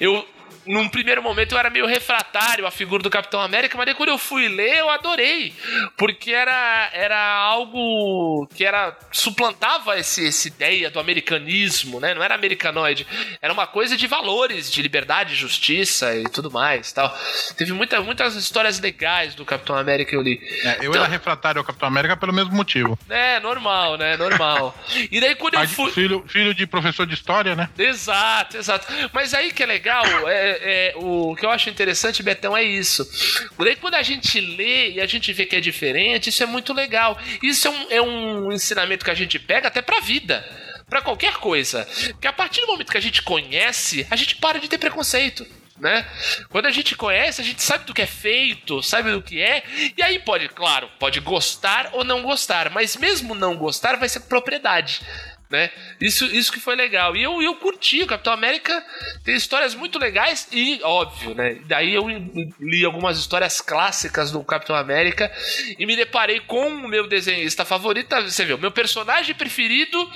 eu 0.00 0.26
num 0.66 0.88
primeiro 0.88 1.22
momento 1.22 1.52
eu 1.52 1.58
era 1.58 1.70
meio 1.70 1.86
refratário 1.86 2.66
à 2.66 2.70
figura 2.70 3.02
do 3.02 3.10
Capitão 3.10 3.40
América, 3.40 3.76
mas 3.76 3.86
daí 3.86 3.94
quando 3.94 4.08
eu 4.10 4.18
fui 4.18 4.48
ler 4.48 4.78
eu 4.78 4.90
adorei, 4.90 5.54
porque 5.96 6.32
era, 6.32 6.90
era 6.92 7.18
algo 7.38 8.46
que 8.54 8.64
era 8.64 8.96
suplantava 9.12 9.98
esse, 9.98 10.26
essa 10.26 10.48
ideia 10.48 10.90
do 10.90 10.98
americanismo, 11.00 12.00
né? 12.00 12.14
Não 12.14 12.22
era 12.22 12.34
americanoide, 12.34 13.06
era 13.40 13.52
uma 13.52 13.66
coisa 13.66 13.96
de 13.96 14.06
valores, 14.06 14.70
de 14.70 14.82
liberdade, 14.82 15.34
justiça 15.34 16.14
e 16.16 16.24
tudo 16.24 16.50
mais, 16.50 16.92
tal. 16.92 17.16
Teve 17.56 17.72
muita, 17.72 18.00
muitas 18.00 18.34
histórias 18.34 18.78
legais 18.80 19.34
do 19.34 19.44
Capitão 19.44 19.76
América 19.76 20.10
que 20.10 20.16
eu 20.16 20.22
li. 20.22 20.40
É, 20.64 20.78
eu 20.80 20.90
Então- 20.90 21.02
era 21.02 21.06
refratário 21.10 21.58
ao 21.60 21.64
Capitão 21.64 21.88
América 21.88 22.16
pelo 22.16 22.32
mesmo 22.32 22.52
motivo. 22.52 22.98
É, 23.08 23.40
normal, 23.40 23.96
né? 23.96 24.16
Normal. 24.16 24.76
E 25.10 25.20
daí 25.20 25.34
quando 25.34 25.54
eu 25.54 25.68
fui 25.68 25.90
filho, 25.90 26.24
filho 26.28 26.54
de 26.54 26.66
professor 26.66 27.06
de 27.06 27.14
história, 27.14 27.54
né? 27.54 27.68
Exato, 27.78 28.56
exato. 28.56 28.86
Mas 29.12 29.34
aí 29.34 29.52
que 29.52 29.62
é 29.62 29.66
legal, 29.66 30.04
é, 30.28 30.55
é, 30.62 30.92
o 30.96 31.34
que 31.34 31.44
eu 31.44 31.50
acho 31.50 31.70
interessante, 31.70 32.22
Betão, 32.22 32.56
é 32.56 32.62
isso. 32.62 33.08
Daí 33.58 33.76
quando 33.76 33.94
a 33.94 34.02
gente 34.02 34.40
lê 34.40 34.92
e 34.92 35.00
a 35.00 35.06
gente 35.06 35.32
vê 35.32 35.46
que 35.46 35.56
é 35.56 35.60
diferente, 35.60 36.30
isso 36.30 36.42
é 36.42 36.46
muito 36.46 36.72
legal. 36.72 37.18
Isso 37.42 37.68
é 37.68 37.70
um, 37.70 37.90
é 37.90 38.02
um 38.02 38.52
ensinamento 38.52 39.04
que 39.04 39.10
a 39.10 39.14
gente 39.14 39.38
pega 39.38 39.68
até 39.68 39.82
pra 39.82 40.00
vida. 40.00 40.44
Pra 40.88 41.02
qualquer 41.02 41.34
coisa. 41.38 41.86
Porque 42.10 42.28
a 42.28 42.32
partir 42.32 42.60
do 42.60 42.68
momento 42.68 42.92
que 42.92 42.98
a 42.98 43.02
gente 43.02 43.22
conhece, 43.22 44.06
a 44.10 44.16
gente 44.16 44.36
para 44.36 44.60
de 44.60 44.68
ter 44.68 44.78
preconceito. 44.78 45.46
Né? 45.78 46.06
Quando 46.48 46.66
a 46.66 46.70
gente 46.70 46.94
conhece, 46.94 47.42
a 47.42 47.44
gente 47.44 47.62
sabe 47.62 47.84
do 47.84 47.92
que 47.92 48.00
é 48.00 48.06
feito, 48.06 48.82
sabe 48.82 49.10
do 49.10 49.20
que 49.20 49.42
é, 49.42 49.62
e 49.94 50.02
aí 50.02 50.18
pode, 50.18 50.48
claro, 50.48 50.88
pode 50.98 51.20
gostar 51.20 51.90
ou 51.92 52.02
não 52.02 52.22
gostar, 52.22 52.70
mas 52.70 52.96
mesmo 52.96 53.34
não 53.34 53.54
gostar 53.54 53.96
vai 53.96 54.08
ser 54.08 54.20
propriedade 54.20 55.02
né? 55.50 55.70
Isso, 56.00 56.24
isso 56.26 56.52
que 56.52 56.60
foi 56.60 56.74
legal. 56.74 57.16
E 57.16 57.22
eu, 57.22 57.40
eu 57.40 57.54
curti, 57.56 58.02
o 58.02 58.06
Capitão 58.06 58.32
América 58.32 58.84
tem 59.24 59.36
histórias 59.36 59.74
muito 59.74 59.98
legais 59.98 60.48
e, 60.52 60.80
óbvio, 60.82 61.34
né? 61.34 61.60
Daí 61.66 61.94
eu 61.94 62.06
li 62.60 62.84
algumas 62.84 63.18
histórias 63.18 63.60
clássicas 63.60 64.30
do 64.30 64.42
Capitão 64.42 64.74
América 64.74 65.30
e 65.78 65.86
me 65.86 65.96
deparei 65.96 66.40
com 66.40 66.68
o 66.68 66.88
meu 66.88 67.06
desenhista 67.06 67.64
favorito. 67.64 68.14
Você 68.22 68.52
o 68.52 68.58
meu 68.58 68.70
personagem 68.70 69.34
preferido 69.34 70.10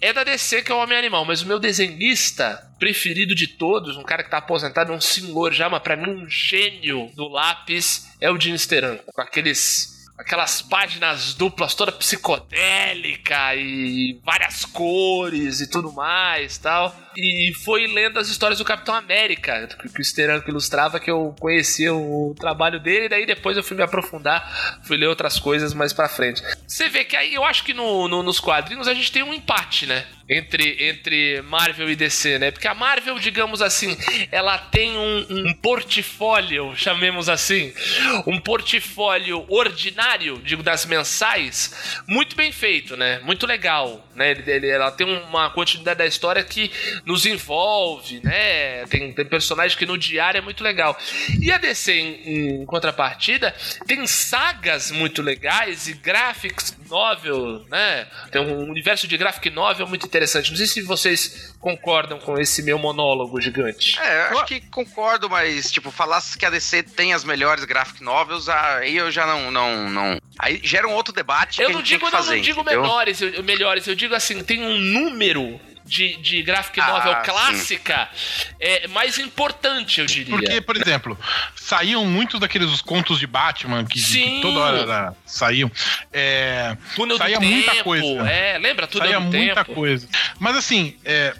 é 0.00 0.12
da 0.12 0.24
DC, 0.24 0.62
que 0.62 0.72
é 0.72 0.74
o 0.74 0.78
Homem-Animal, 0.78 1.24
mas 1.24 1.42
o 1.42 1.46
meu 1.46 1.60
desenhista 1.60 2.60
preferido 2.78 3.36
de 3.36 3.46
todos, 3.46 3.96
um 3.96 4.02
cara 4.02 4.24
que 4.24 4.30
tá 4.30 4.38
aposentado, 4.38 4.92
um 4.92 5.00
senhor 5.00 5.52
já, 5.52 5.68
mas 5.68 5.80
pra 5.80 5.96
mim 5.96 6.10
um 6.10 6.28
gênio 6.28 7.08
do 7.14 7.28
lápis, 7.28 8.12
é 8.20 8.28
o 8.28 8.40
Jim 8.40 8.58
Steranko, 8.58 9.12
com 9.12 9.20
aqueles 9.20 9.91
aquelas 10.22 10.62
páginas 10.62 11.34
duplas 11.34 11.74
toda 11.74 11.92
psicodélica 11.92 13.54
e 13.54 14.18
várias 14.24 14.64
cores 14.64 15.60
e 15.60 15.66
tudo 15.68 15.92
mais 15.92 16.58
tal. 16.58 16.94
E 17.14 17.52
foi 17.62 17.86
lendo 17.86 18.18
as 18.18 18.28
histórias 18.28 18.58
do 18.58 18.64
Capitão 18.64 18.94
América, 18.94 19.68
que 19.94 20.00
o 20.00 20.04
Steranko 20.04 20.48
ilustrava, 20.48 20.98
que 20.98 21.10
eu 21.10 21.34
conhecia 21.38 21.92
o 21.92 22.34
trabalho 22.38 22.80
dele, 22.80 23.04
e 23.04 23.08
daí 23.08 23.26
depois 23.26 23.54
eu 23.56 23.62
fui 23.62 23.76
me 23.76 23.82
aprofundar, 23.82 24.80
fui 24.82 24.96
ler 24.96 25.08
outras 25.08 25.38
coisas 25.38 25.74
mais 25.74 25.92
pra 25.92 26.08
frente. 26.08 26.42
Você 26.66 26.88
vê 26.88 27.04
que 27.04 27.14
aí 27.14 27.34
eu 27.34 27.44
acho 27.44 27.64
que 27.64 27.74
no, 27.74 28.08
no- 28.08 28.22
nos 28.22 28.40
quadrinhos 28.40 28.88
a 28.88 28.94
gente 28.94 29.12
tem 29.12 29.22
um 29.22 29.34
empate, 29.34 29.84
né? 29.86 30.06
Entre, 30.32 30.88
entre 30.88 31.42
Marvel 31.42 31.90
e 31.90 31.96
DC, 31.96 32.38
né? 32.38 32.50
Porque 32.50 32.68
a 32.68 32.74
Marvel, 32.74 33.18
digamos 33.18 33.60
assim, 33.60 33.96
ela 34.30 34.56
tem 34.56 34.96
um, 34.96 35.26
um 35.30 35.54
portfólio, 35.54 36.74
chamemos 36.76 37.28
assim, 37.28 37.72
um 38.26 38.38
portfólio 38.40 39.44
ordinário, 39.48 40.40
digo, 40.44 40.62
das 40.62 40.86
mensais, 40.86 42.00
muito 42.06 42.34
bem 42.34 42.50
feito, 42.52 42.96
né? 42.96 43.20
Muito 43.24 43.46
legal, 43.46 44.06
né? 44.14 44.30
Ele, 44.32 44.50
ele- 44.50 44.68
ela 44.68 44.90
tem 44.90 45.06
uma 45.06 45.50
continuidade 45.50 45.98
da 45.98 46.06
história 46.06 46.42
que 46.44 46.70
nos 47.04 47.26
envolve, 47.26 48.20
né? 48.22 48.84
Tem, 48.86 49.12
tem 49.12 49.24
personagem 49.24 49.76
que 49.76 49.86
no 49.86 49.96
diário 49.98 50.38
é 50.38 50.40
muito 50.40 50.62
legal. 50.62 50.96
E 51.40 51.50
a 51.50 51.58
DC, 51.58 51.92
em, 51.92 52.60
em 52.62 52.66
contrapartida, 52.66 53.54
tem 53.86 54.06
sagas 54.06 54.90
muito 54.90 55.22
legais 55.22 55.88
e 55.88 55.94
graphics 55.94 56.76
novel, 56.88 57.64
né? 57.70 58.06
Tem 58.30 58.40
um 58.42 58.68
universo 58.68 59.06
de 59.08 59.16
graphic 59.16 59.48
novel 59.50 59.86
muito 59.86 60.06
interessante. 60.06 60.50
Não 60.50 60.56
sei 60.56 60.66
se 60.66 60.82
vocês 60.82 61.54
concordam 61.58 62.18
com 62.18 62.38
esse 62.38 62.62
meu 62.62 62.78
monólogo 62.78 63.40
gigante. 63.40 63.98
É, 64.00 64.28
eu 64.32 64.38
acho 64.38 64.46
que 64.46 64.60
concordo, 64.62 65.28
mas, 65.30 65.70
tipo, 65.70 65.90
falasse 65.90 66.36
que 66.36 66.44
a 66.44 66.50
DC 66.50 66.82
tem 66.82 67.12
as 67.14 67.24
melhores 67.24 67.64
graphic 67.64 68.02
novels, 68.02 68.48
aí 68.48 68.96
eu 68.96 69.10
já 69.10 69.26
não. 69.26 69.50
não, 69.50 69.88
não... 69.90 70.20
Aí 70.38 70.60
gera 70.62 70.88
um 70.88 70.92
outro 70.92 71.12
debate 71.12 71.60
Eu 71.60 71.70
não 71.70 71.82
digo, 71.82 72.04
que 72.06 72.10
não, 72.12 72.18
fazer. 72.18 72.36
não 72.36 72.42
digo 72.42 72.64
menores, 72.64 73.20
eu, 73.20 73.42
melhores, 73.44 73.86
eu 73.86 73.94
digo 74.02 74.14
assim, 74.14 74.42
tem 74.42 74.60
um 74.62 74.78
número 74.78 75.60
de, 75.84 76.16
de 76.18 76.42
graphic 76.42 76.80
Ah, 76.80 76.86
novel 76.88 77.14
sim. 77.14 77.20
clássica 77.24 78.08
é, 78.60 78.86
mais 78.88 79.18
importante, 79.18 80.00
eu 80.00 80.06
diria. 80.06 80.34
Porque, 80.36 80.60
por 80.60 80.76
exemplo, 80.76 81.18
saíam 81.56 82.04
muitos 82.06 82.38
daqueles 82.40 82.70
os 82.70 82.80
contos 82.80 83.18
de 83.18 83.26
Batman 83.26 83.84
que, 83.84 84.00
que 84.02 84.40
toda 84.40 84.60
hora 84.60 84.78
era- 84.78 85.14
saíam. 85.26 85.70
É, 86.12 86.76
Túnel 86.94 87.16
saía 87.18 87.38
do 87.38 87.46
muita 87.46 87.70
tempo, 87.72 87.84
coisa. 87.84 88.30
É, 88.30 88.58
lembra? 88.58 88.86
Túnel 88.86 89.08
saía 89.08 89.20
muita 89.20 89.64
tempo. 89.64 89.74
coisa. 89.74 90.08
Mas 90.38 90.56
assim, 90.56 90.96
é, 91.04 91.34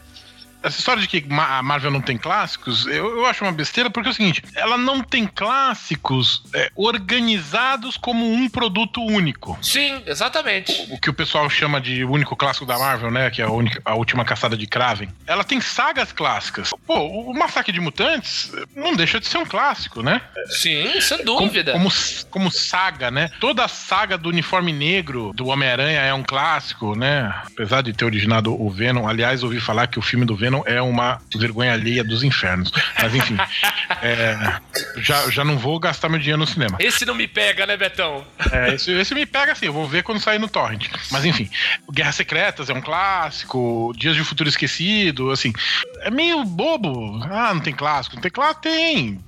essa 0.62 0.78
história 0.78 1.02
de 1.02 1.08
que 1.08 1.24
a 1.30 1.62
Marvel 1.62 1.90
não 1.90 2.00
tem 2.00 2.16
clássicos, 2.16 2.86
eu, 2.86 3.18
eu 3.18 3.26
acho 3.26 3.44
uma 3.44 3.52
besteira, 3.52 3.90
porque 3.90 4.08
é 4.08 4.12
o 4.12 4.14
seguinte: 4.14 4.42
ela 4.54 4.76
não 4.78 5.02
tem 5.02 5.26
clássicos 5.26 6.42
é, 6.54 6.70
organizados 6.74 7.96
como 7.96 8.30
um 8.30 8.48
produto 8.48 9.02
único. 9.02 9.58
Sim, 9.62 10.02
exatamente. 10.06 10.86
O 10.90 10.98
que 10.98 11.10
o 11.10 11.14
pessoal 11.14 11.48
chama 11.48 11.80
de 11.80 12.04
único 12.04 12.36
clássico 12.36 12.66
da 12.66 12.78
Marvel, 12.78 13.10
né? 13.10 13.30
Que 13.30 13.42
é 13.42 13.44
a, 13.44 13.50
única, 13.50 13.80
a 13.84 13.94
última 13.94 14.24
caçada 14.24 14.56
de 14.56 14.66
Kraven. 14.66 15.08
Ela 15.26 15.44
tem 15.44 15.60
sagas 15.60 16.12
clássicas. 16.12 16.70
Pô, 16.86 16.98
o 17.06 17.34
Massacre 17.34 17.72
de 17.72 17.80
Mutantes 17.80 18.52
não 18.74 18.94
deixa 18.94 19.18
de 19.18 19.26
ser 19.26 19.38
um 19.38 19.46
clássico, 19.46 20.02
né? 20.02 20.20
Sim, 20.48 21.00
sem 21.00 21.24
Como, 21.24 21.40
dúvida. 21.46 21.72
como, 21.72 21.88
como 22.30 22.50
saga, 22.50 23.10
né? 23.10 23.30
Toda 23.40 23.64
a 23.64 23.68
saga 23.68 24.18
do 24.18 24.28
uniforme 24.28 24.72
negro 24.72 25.32
do 25.34 25.46
Homem-Aranha 25.46 26.00
é 26.00 26.14
um 26.14 26.22
clássico, 26.22 26.96
né? 26.96 27.32
Apesar 27.46 27.82
de 27.82 27.92
ter 27.92 28.04
originado 28.04 28.52
o 28.60 28.70
Venom. 28.70 29.06
Aliás, 29.08 29.42
ouvi 29.42 29.60
falar 29.60 29.86
que 29.86 29.98
o 29.98 30.02
filme 30.02 30.24
do 30.24 30.36
Venom 30.36 30.51
Venom 30.52 30.62
é 30.66 30.82
uma 30.82 31.20
vergonha 31.34 31.72
alheia 31.72 32.04
dos 32.04 32.22
infernos. 32.22 32.70
Mas 33.00 33.14
enfim, 33.14 33.36
é, 34.02 34.60
já, 34.98 35.30
já 35.30 35.44
não 35.44 35.56
vou 35.56 35.78
gastar 35.78 36.08
meu 36.08 36.18
dinheiro 36.18 36.38
no 36.38 36.46
cinema. 36.46 36.76
Esse 36.78 37.06
não 37.06 37.14
me 37.14 37.26
pega, 37.26 37.66
né, 37.66 37.76
Betão? 37.76 38.24
É, 38.52 38.74
esse, 38.74 38.92
esse 38.92 39.14
me 39.14 39.24
pega 39.24 39.52
assim, 39.52 39.66
eu 39.66 39.72
vou 39.72 39.86
ver 39.86 40.02
quando 40.02 40.20
sair 40.20 40.38
no 40.38 40.48
Torrent. 40.48 40.88
Mas 41.10 41.24
enfim, 41.24 41.48
Guerras 41.90 42.16
Secretas 42.16 42.68
é 42.68 42.74
um 42.74 42.80
clássico, 42.80 43.92
Dias 43.96 44.14
de 44.14 44.24
Futuro 44.24 44.48
Esquecido, 44.48 45.30
assim, 45.30 45.52
é 46.00 46.10
meio 46.10 46.44
bobo. 46.44 47.20
Ah, 47.24 47.54
não 47.54 47.60
tem 47.60 47.74
clássico. 47.74 48.16
Não 48.16 48.22
tem 48.22 48.30
clássico? 48.30 48.62
Tem 48.62 49.18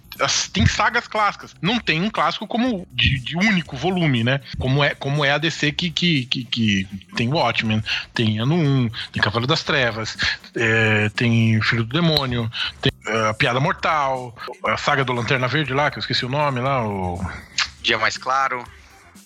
tem 0.52 0.66
sagas 0.66 1.06
clássicas. 1.06 1.54
Não 1.60 1.78
tem 1.78 2.02
um 2.02 2.10
clássico 2.10 2.46
como 2.46 2.86
de, 2.92 3.18
de 3.20 3.36
único 3.36 3.76
volume, 3.76 4.24
né? 4.24 4.40
Como 4.58 4.82
é, 4.82 4.94
como 4.94 5.24
é 5.24 5.32
a 5.32 5.38
DC 5.38 5.72
que, 5.72 5.90
que, 5.90 6.26
que, 6.26 6.44
que 6.44 6.88
tem 7.16 7.28
Watchmen, 7.28 7.82
tem 8.12 8.38
Ano 8.38 8.54
1, 8.54 8.90
tem 9.12 9.22
Cavaleiro 9.22 9.48
das 9.48 9.62
Trevas, 9.62 10.16
é, 10.54 11.08
tem 11.10 11.60
Filho 11.62 11.84
do 11.84 11.92
Demônio, 11.92 12.50
tem 12.80 12.92
é, 13.06 13.28
a 13.30 13.34
Piada 13.34 13.60
Mortal, 13.60 14.36
a 14.64 14.76
saga 14.76 15.04
do 15.04 15.12
Lanterna 15.12 15.48
Verde 15.48 15.72
lá, 15.72 15.90
que 15.90 15.98
eu 15.98 16.00
esqueci 16.00 16.24
o 16.24 16.30
nome 16.30 16.60
lá, 16.60 16.86
o. 16.86 17.20
Dia 17.82 17.98
mais 17.98 18.16
claro. 18.16 18.64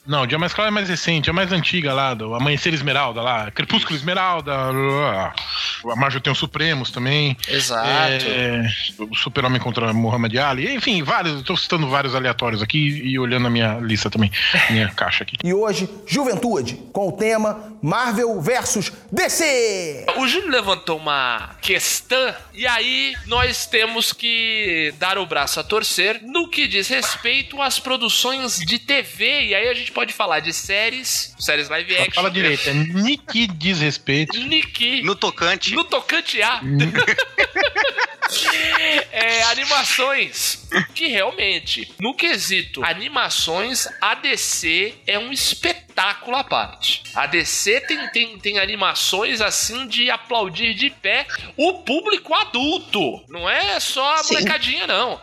Não, 0.09 0.23
o 0.23 0.27
Dia 0.27 0.39
Mais 0.39 0.55
Claro 0.55 0.69
é 0.69 0.71
mais 0.71 0.89
recente, 0.89 1.29
é 1.29 1.33
mais 1.35 1.53
antiga 1.53 1.93
lá, 1.93 2.15
do 2.15 2.35
Amanhecer 2.35 2.73
Esmeralda 2.73 3.21
lá, 3.21 3.51
Crepúsculo 3.51 3.95
Esmeralda, 3.95 4.55
a 4.55 5.97
Marvel 5.97 6.21
tem 6.21 6.33
os 6.33 6.39
Supremos 6.39 6.91
também. 6.91 7.37
Exato. 7.47 8.25
É, 8.27 8.67
o 8.99 9.15
Super-Homem 9.15 9.61
contra 9.61 9.93
Muhammad 9.93 10.35
Ali, 10.39 10.75
enfim, 10.75 11.03
vários, 11.03 11.41
estou 11.41 11.57
citando 11.59 11.87
vários 11.89 12.15
aleatórios 12.15 12.63
aqui 12.63 12.79
e 12.79 13.19
olhando 13.19 13.49
a 13.49 13.51
minha 13.51 13.75
lista 13.75 14.09
também, 14.09 14.33
minha 14.71 14.89
caixa 14.89 15.25
aqui. 15.25 15.37
E 15.45 15.53
hoje, 15.53 15.89
Juventude, 16.07 16.79
com 16.91 17.09
o 17.09 17.13
tema 17.13 17.77
Marvel 17.83 18.41
versus 18.41 18.91
DC. 19.13 20.07
O 20.17 20.27
Júlio 20.27 20.51
levantou 20.51 20.97
uma 20.97 21.51
questão 21.61 22.35
e 22.55 22.67
aí 22.67 23.15
nós 23.27 23.67
temos 23.67 24.13
que 24.13 24.93
dar 24.99 25.19
o 25.19 25.27
braço 25.27 25.61
a 25.61 25.65
torcer 25.65 26.21
no 26.23 26.49
que 26.49 26.67
diz 26.67 26.89
respeito 26.89 27.61
às 27.61 27.79
produções 27.79 28.59
de 28.59 28.79
TV. 28.79 29.47
E 29.47 29.55
aí 29.55 29.69
a 29.69 29.75
gente 29.75 29.93
pode 29.99 30.13
falar 30.13 30.39
de 30.39 30.53
séries, 30.53 31.35
séries 31.41 31.69
live 31.69 31.97
action. 31.97 32.15
Fala 32.15 32.31
direito, 32.31 32.71
é 32.71 32.73
Nick 32.73 33.49
Desrespeito. 33.59 34.39
Nick. 34.39 35.03
No 35.03 35.17
tocante. 35.17 35.75
No 35.75 35.83
tocante 35.83 36.41
A. 36.41 36.61
é, 39.11 39.43
animações. 39.43 40.69
Que 40.95 41.09
realmente, 41.09 41.93
no 41.99 42.15
quesito 42.15 42.85
animações, 42.85 43.89
a 44.01 44.15
DC 44.15 44.95
é 45.05 45.19
um 45.19 45.33
espetáculo 45.33 45.88
à 45.99 46.45
parte. 46.45 47.03
A 47.15 47.27
DC 47.27 47.81
tem, 47.83 48.09
tem, 48.09 48.39
tem 48.39 48.59
animações 48.59 49.41
assim 49.41 49.87
de 49.87 50.11
aplaudir 50.11 50.75
de 50.75 50.91
pé 50.91 51.27
o 51.57 51.75
público 51.83 52.35
adulto. 52.35 53.25
Não 53.29 53.49
é 53.49 53.81
só 53.81 54.15
a 54.15 54.19
Sim. 54.23 54.35
molecadinha, 54.35 54.87
não. 54.87 55.21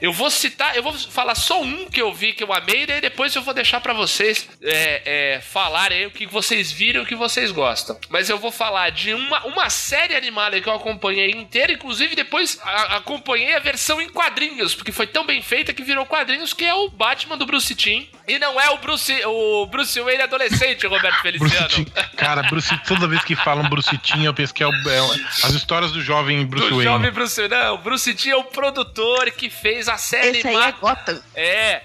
Eu 0.00 0.12
vou 0.12 0.30
citar, 0.30 0.76
eu 0.76 0.82
vou 0.82 0.92
falar 0.92 1.34
só 1.34 1.60
um 1.60 1.86
que 1.86 2.00
eu 2.00 2.12
vi 2.12 2.32
que 2.32 2.42
eu 2.42 2.52
amei, 2.52 2.86
daí 2.86 3.00
depois 3.00 3.34
eu 3.34 3.42
vou 3.42 3.52
deixar 3.54 3.80
pra 3.80 3.92
vocês 3.92 4.48
é, 4.62 5.34
é, 5.36 5.40
falarem 5.40 6.06
o 6.06 6.10
que 6.10 6.26
vocês 6.26 6.70
viram 6.72 7.00
e 7.00 7.04
o 7.04 7.06
que 7.06 7.14
vocês 7.14 7.50
gostam. 7.50 7.98
Mas 8.08 8.28
eu 8.30 8.38
vou 8.38 8.50
falar 8.50 8.90
de 8.90 9.12
uma, 9.14 9.44
uma 9.46 9.68
série 9.70 10.14
animada 10.14 10.60
que 10.60 10.68
eu 10.68 10.74
acompanhei 10.74 11.30
inteira, 11.30 11.72
inclusive 11.72 12.14
depois 12.16 12.58
a- 12.62 12.96
acompanhei 12.96 13.54
a 13.54 13.58
versão 13.60 14.00
em 14.00 14.08
quadrinhos, 14.08 14.74
porque 14.74 14.92
foi 14.92 15.06
tão 15.06 15.24
bem 15.26 15.42
feita 15.42 15.72
que 15.72 15.82
virou 15.82 16.06
quadrinhos, 16.06 16.52
que 16.52 16.64
é 16.64 16.74
o 16.74 16.88
Batman 16.88 17.36
do 17.36 17.46
Bruce 17.46 17.74
Timm. 17.74 18.06
E 18.26 18.38
não 18.38 18.58
é 18.60 18.70
o 18.70 18.78
Bruce, 18.78 19.12
o 19.26 19.66
Bruce 19.66 20.00
Wayne 20.00 20.22
adolescente, 20.22 20.86
Roberto 20.86 21.20
Feliciano. 21.22 21.86
Cara, 22.16 22.42
Bruce, 22.44 22.74
toda 22.86 23.06
vez 23.06 23.22
que 23.22 23.36
falam 23.36 23.68
Bruce 23.68 23.96
Timm, 23.98 24.24
eu 24.24 24.32
penso 24.32 24.54
que 24.54 24.62
é, 24.62 24.66
o- 24.66 24.72
é 24.88 24.98
as 25.44 25.52
histórias 25.52 25.92
do 25.92 26.00
jovem 26.00 26.46
Bruce 26.46 26.68
Do 26.68 26.76
Wayne. 26.76 26.84
jovem 26.90 27.10
Bruce 27.10 27.36
Wayne. 27.40 27.54
Não, 27.54 27.74
o 27.74 27.78
Bruce 27.78 28.14
Timm 28.14 28.30
é 28.32 28.36
o 28.36 28.44
produtor 28.44 29.30
que 29.32 29.50
fez 29.50 29.88
a 29.88 29.96
série 29.98 30.38
é 30.38 30.40
animada. 30.48 30.72
Gotham. 30.80 31.22
É, 31.34 31.82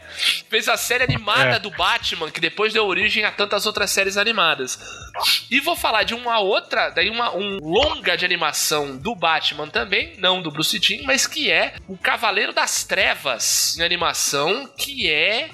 fez 0.50 0.70
a 0.70 0.78
série 0.78 1.04
animada 1.04 1.58
É. 1.58 1.60
do 1.60 1.70
Batman, 1.72 2.32
que 2.32 2.40
depois 2.40 2.72
deu 2.74 2.86
origem 2.86 3.26
a 3.26 3.32
tantas 3.32 3.66
outras 3.66 3.92
séries 3.92 4.16
animadas. 4.18 4.80
E 5.52 5.60
vou 5.60 5.76
falar 5.76 6.04
de 6.04 6.14
uma 6.14 6.40
outra, 6.40 6.90
daí 6.90 7.10
uma, 7.10 7.36
um 7.36 7.58
longa 7.62 8.16
de 8.16 8.24
animação 8.24 8.96
do 8.98 9.14
Batman 9.14 9.68
também, 9.68 10.16
não 10.20 10.42
do 10.42 10.50
Bruce 10.52 10.80
Timm, 10.80 11.04
mas 11.06 11.28
que 11.28 11.52
é 11.52 11.74
o 11.88 11.98
Cavaleiro 11.98 12.54
das 12.54 12.84
Trevas 12.86 13.78
em 13.78 13.84
animação, 13.84 14.70
que 14.78 15.10
é 15.12 15.50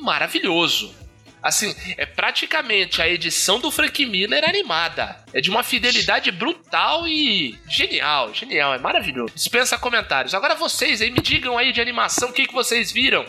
maravilhoso. 0.00 0.94
Assim, 1.42 1.74
é 1.96 2.04
praticamente 2.04 3.00
a 3.00 3.08
edição 3.08 3.58
do 3.58 3.70
Frank 3.70 4.04
Miller 4.04 4.46
animada. 4.46 5.16
É 5.32 5.40
de 5.40 5.48
uma 5.48 5.62
fidelidade 5.62 6.30
brutal 6.30 7.08
e 7.08 7.58
genial, 7.66 8.34
genial, 8.34 8.74
é 8.74 8.78
maravilhoso. 8.78 9.32
Dispensa 9.34 9.78
comentários. 9.78 10.34
Agora 10.34 10.54
vocês 10.54 11.00
aí 11.00 11.10
me 11.10 11.20
digam 11.20 11.56
aí 11.56 11.72
de 11.72 11.80
animação 11.80 12.28
o 12.28 12.32
que, 12.32 12.46
que 12.46 12.52
vocês 12.52 12.92
viram. 12.92 13.24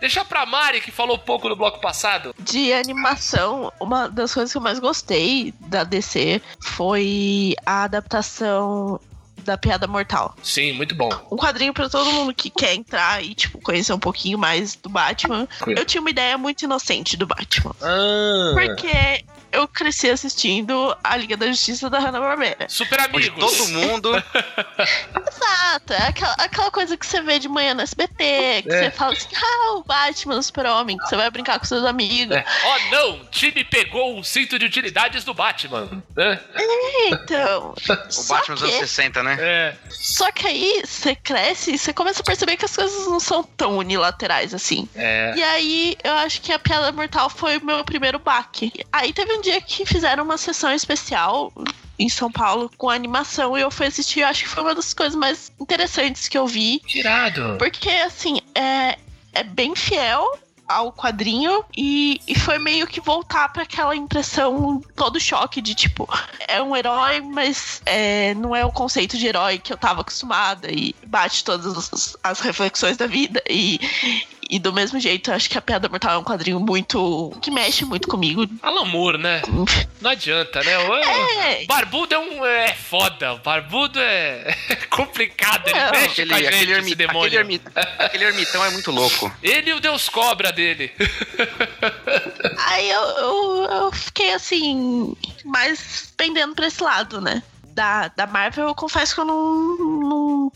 Deixa 0.00 0.24
pra 0.24 0.46
Mari, 0.46 0.80
que 0.80 0.90
falou 0.90 1.18
pouco 1.18 1.48
no 1.48 1.56
bloco 1.56 1.80
passado. 1.80 2.34
De 2.38 2.72
animação, 2.72 3.70
uma 3.78 4.08
das 4.08 4.32
coisas 4.32 4.50
que 4.50 4.56
eu 4.56 4.62
mais 4.62 4.78
gostei 4.78 5.52
da 5.60 5.84
DC 5.84 6.40
foi 6.60 7.54
a 7.66 7.84
adaptação 7.84 8.98
da 9.42 9.58
Piada 9.58 9.86
Mortal. 9.86 10.34
Sim, 10.42 10.72
muito 10.72 10.94
bom. 10.94 11.10
Um 11.30 11.36
quadrinho 11.36 11.72
pra 11.74 11.88
todo 11.88 12.10
mundo 12.12 12.32
que 12.34 12.48
quer 12.50 12.74
entrar 12.74 13.22
e, 13.24 13.34
tipo, 13.34 13.60
conhecer 13.60 13.92
um 13.92 13.98
pouquinho 13.98 14.38
mais 14.38 14.74
do 14.74 14.88
Batman. 14.88 15.46
Eu 15.66 15.84
tinha 15.84 16.00
uma 16.00 16.10
ideia 16.10 16.38
muito 16.38 16.62
inocente 16.62 17.16
do 17.16 17.26
Batman. 17.26 17.74
Ah, 17.80 18.52
Porque 18.54 19.24
eu 19.52 19.68
cresci 19.68 20.10
assistindo 20.10 20.96
a 21.04 21.16
Liga 21.16 21.36
da 21.36 21.46
Justiça 21.46 21.88
da 21.90 21.98
Hanna-Barbera. 21.98 22.68
Super 22.68 23.00
Onde 23.00 23.28
amigos. 23.28 23.56
todo 23.58 23.68
mundo. 23.68 24.10
Exato, 25.28 25.92
é 25.92 26.08
aquela, 26.08 26.32
aquela 26.34 26.70
coisa 26.70 26.96
que 26.96 27.06
você 27.06 27.20
vê 27.22 27.38
de 27.38 27.48
manhã 27.48 27.74
no 27.74 27.82
SBT, 27.82 28.62
que 28.62 28.72
É. 28.72 28.84
você 28.84 28.90
fala 28.90 29.12
assim, 29.12 29.28
ah, 29.36 29.72
o 29.76 29.84
Batman, 29.84 30.36
o 30.38 30.42
super-homem, 30.42 30.96
que 30.96 31.04
você 31.08 31.16
vai 31.16 31.30
brincar 31.30 31.58
com 31.58 31.64
seus 31.64 31.84
amigos. 31.84 32.34
É. 32.36 32.44
Oh 32.64 32.94
não, 32.94 33.24
time 33.26 33.64
pegou 33.64 34.18
o 34.18 34.24
cinto 34.24 34.58
de 34.58 34.66
utilidades 34.66 35.24
do 35.24 35.34
Batman. 35.34 36.02
né? 36.16 36.40
Então, 37.08 37.74
O 37.86 38.24
Batman 38.28 38.54
dos 38.54 38.62
anos 38.64 38.74
60, 38.76 39.22
né? 39.22 39.36
É. 39.40 39.76
Só 39.90 40.30
que 40.32 40.46
aí 40.46 40.82
você 40.84 41.14
cresce 41.14 41.72
e 41.74 41.78
você 41.78 41.92
começa 41.92 42.20
a 42.20 42.24
perceber 42.24 42.56
que 42.56 42.64
as 42.64 42.74
coisas 42.76 43.06
não 43.06 43.20
são 43.20 43.42
tão 43.42 43.76
unilaterais 43.78 44.54
assim. 44.54 44.88
É. 44.94 45.34
E 45.36 45.42
aí 45.42 45.96
eu 46.02 46.14
acho 46.14 46.40
que 46.40 46.52
a 46.52 46.58
Piada 46.58 46.90
Mortal 46.92 47.28
foi 47.28 47.58
o 47.58 47.64
meu 47.64 47.84
primeiro 47.84 48.18
baque. 48.18 48.72
Aí 48.92 49.12
teve 49.12 49.32
um 49.34 49.40
dia 49.42 49.60
que 49.60 49.84
fizeram 49.84 50.24
uma 50.24 50.38
sessão 50.38 50.72
especial 50.72 51.52
em 51.98 52.08
São 52.08 52.32
Paulo 52.32 52.70
com 52.78 52.88
animação 52.88 53.56
e 53.58 53.60
eu 53.60 53.70
fui 53.70 53.86
assistir. 53.86 54.20
Eu 54.20 54.28
acho 54.28 54.44
que 54.44 54.48
foi 54.48 54.62
uma 54.62 54.74
das 54.74 54.94
coisas 54.94 55.14
mais 55.14 55.52
interessantes 55.60 56.28
que 56.28 56.38
eu 56.38 56.46
vi. 56.46 56.80
Tirado. 56.86 57.56
Porque, 57.58 57.90
assim, 57.90 58.40
é, 58.54 58.98
é 59.32 59.42
bem 59.42 59.76
fiel 59.76 60.38
ao 60.66 60.92
quadrinho 60.92 61.64
e, 61.76 62.20
e 62.26 62.38
foi 62.38 62.58
meio 62.58 62.86
que 62.86 63.00
voltar 63.00 63.52
para 63.52 63.62
aquela 63.62 63.94
impressão, 63.94 64.80
todo 64.96 65.20
choque 65.20 65.60
de 65.60 65.74
tipo, 65.74 66.08
é 66.48 66.62
um 66.62 66.74
herói, 66.74 67.20
mas 67.20 67.82
é, 67.84 68.32
não 68.34 68.56
é 68.56 68.64
o 68.64 68.72
conceito 68.72 69.18
de 69.18 69.26
herói 69.26 69.58
que 69.58 69.72
eu 69.72 69.76
tava 69.76 70.00
acostumada 70.00 70.70
e 70.70 70.94
bate 71.06 71.44
todas 71.44 71.92
as, 71.92 72.16
as 72.22 72.40
reflexões 72.40 72.96
da 72.96 73.06
vida 73.06 73.42
e. 73.48 73.78
E 74.54 74.58
do 74.58 74.70
mesmo 74.70 75.00
jeito, 75.00 75.30
eu 75.30 75.34
acho 75.34 75.48
que 75.48 75.56
a 75.56 75.62
Piada 75.62 75.88
Mortal 75.88 76.12
é 76.12 76.18
um 76.18 76.22
quadrinho 76.22 76.60
muito. 76.60 77.32
que 77.40 77.50
mexe 77.50 77.86
muito 77.86 78.06
comigo. 78.06 78.46
Alan 78.62 78.84
Moore, 78.84 79.16
né? 79.16 79.40
Não 79.98 80.10
adianta, 80.10 80.62
né? 80.62 80.78
O- 80.78 80.94
É. 80.94 81.64
Barbudo 81.64 82.14
é 82.14 82.18
um. 82.18 82.44
É 82.44 82.74
foda. 82.74 83.36
Barbudo 83.36 83.98
é 83.98 84.54
complicado. 84.90 85.66
Ele 85.68 85.80
Não. 85.80 85.90
mexe 85.92 86.06
Aquele, 86.22 86.28
com 86.28 86.34
a 86.34 86.38
gente, 86.42 86.72
aquele, 86.74 86.94
demônio. 86.94 87.40
aquele, 87.40 87.60
aquele 87.98 88.24
ermitão 88.26 88.62
é 88.62 88.68
muito 88.70 88.90
louco. 88.90 89.34
Ele 89.42 89.70
e 89.70 89.72
o 89.72 89.80
Deus 89.80 90.10
Cobra 90.10 90.52
dele. 90.52 90.92
Aí 92.68 92.90
eu, 92.90 93.00
eu, 93.02 93.64
eu 93.70 93.92
fiquei 93.92 94.34
assim, 94.34 95.16
mais 95.46 96.12
pendendo 96.16 96.54
pra 96.54 96.66
esse 96.66 96.82
lado, 96.82 97.20
né? 97.22 97.42
Da, 97.68 98.08
da 98.08 98.26
Marvel, 98.26 98.68
eu 98.68 98.74
confesso 98.74 99.14
que 99.14 99.20
eu 99.22 99.24
não, 99.24 99.76
não, 99.78 100.52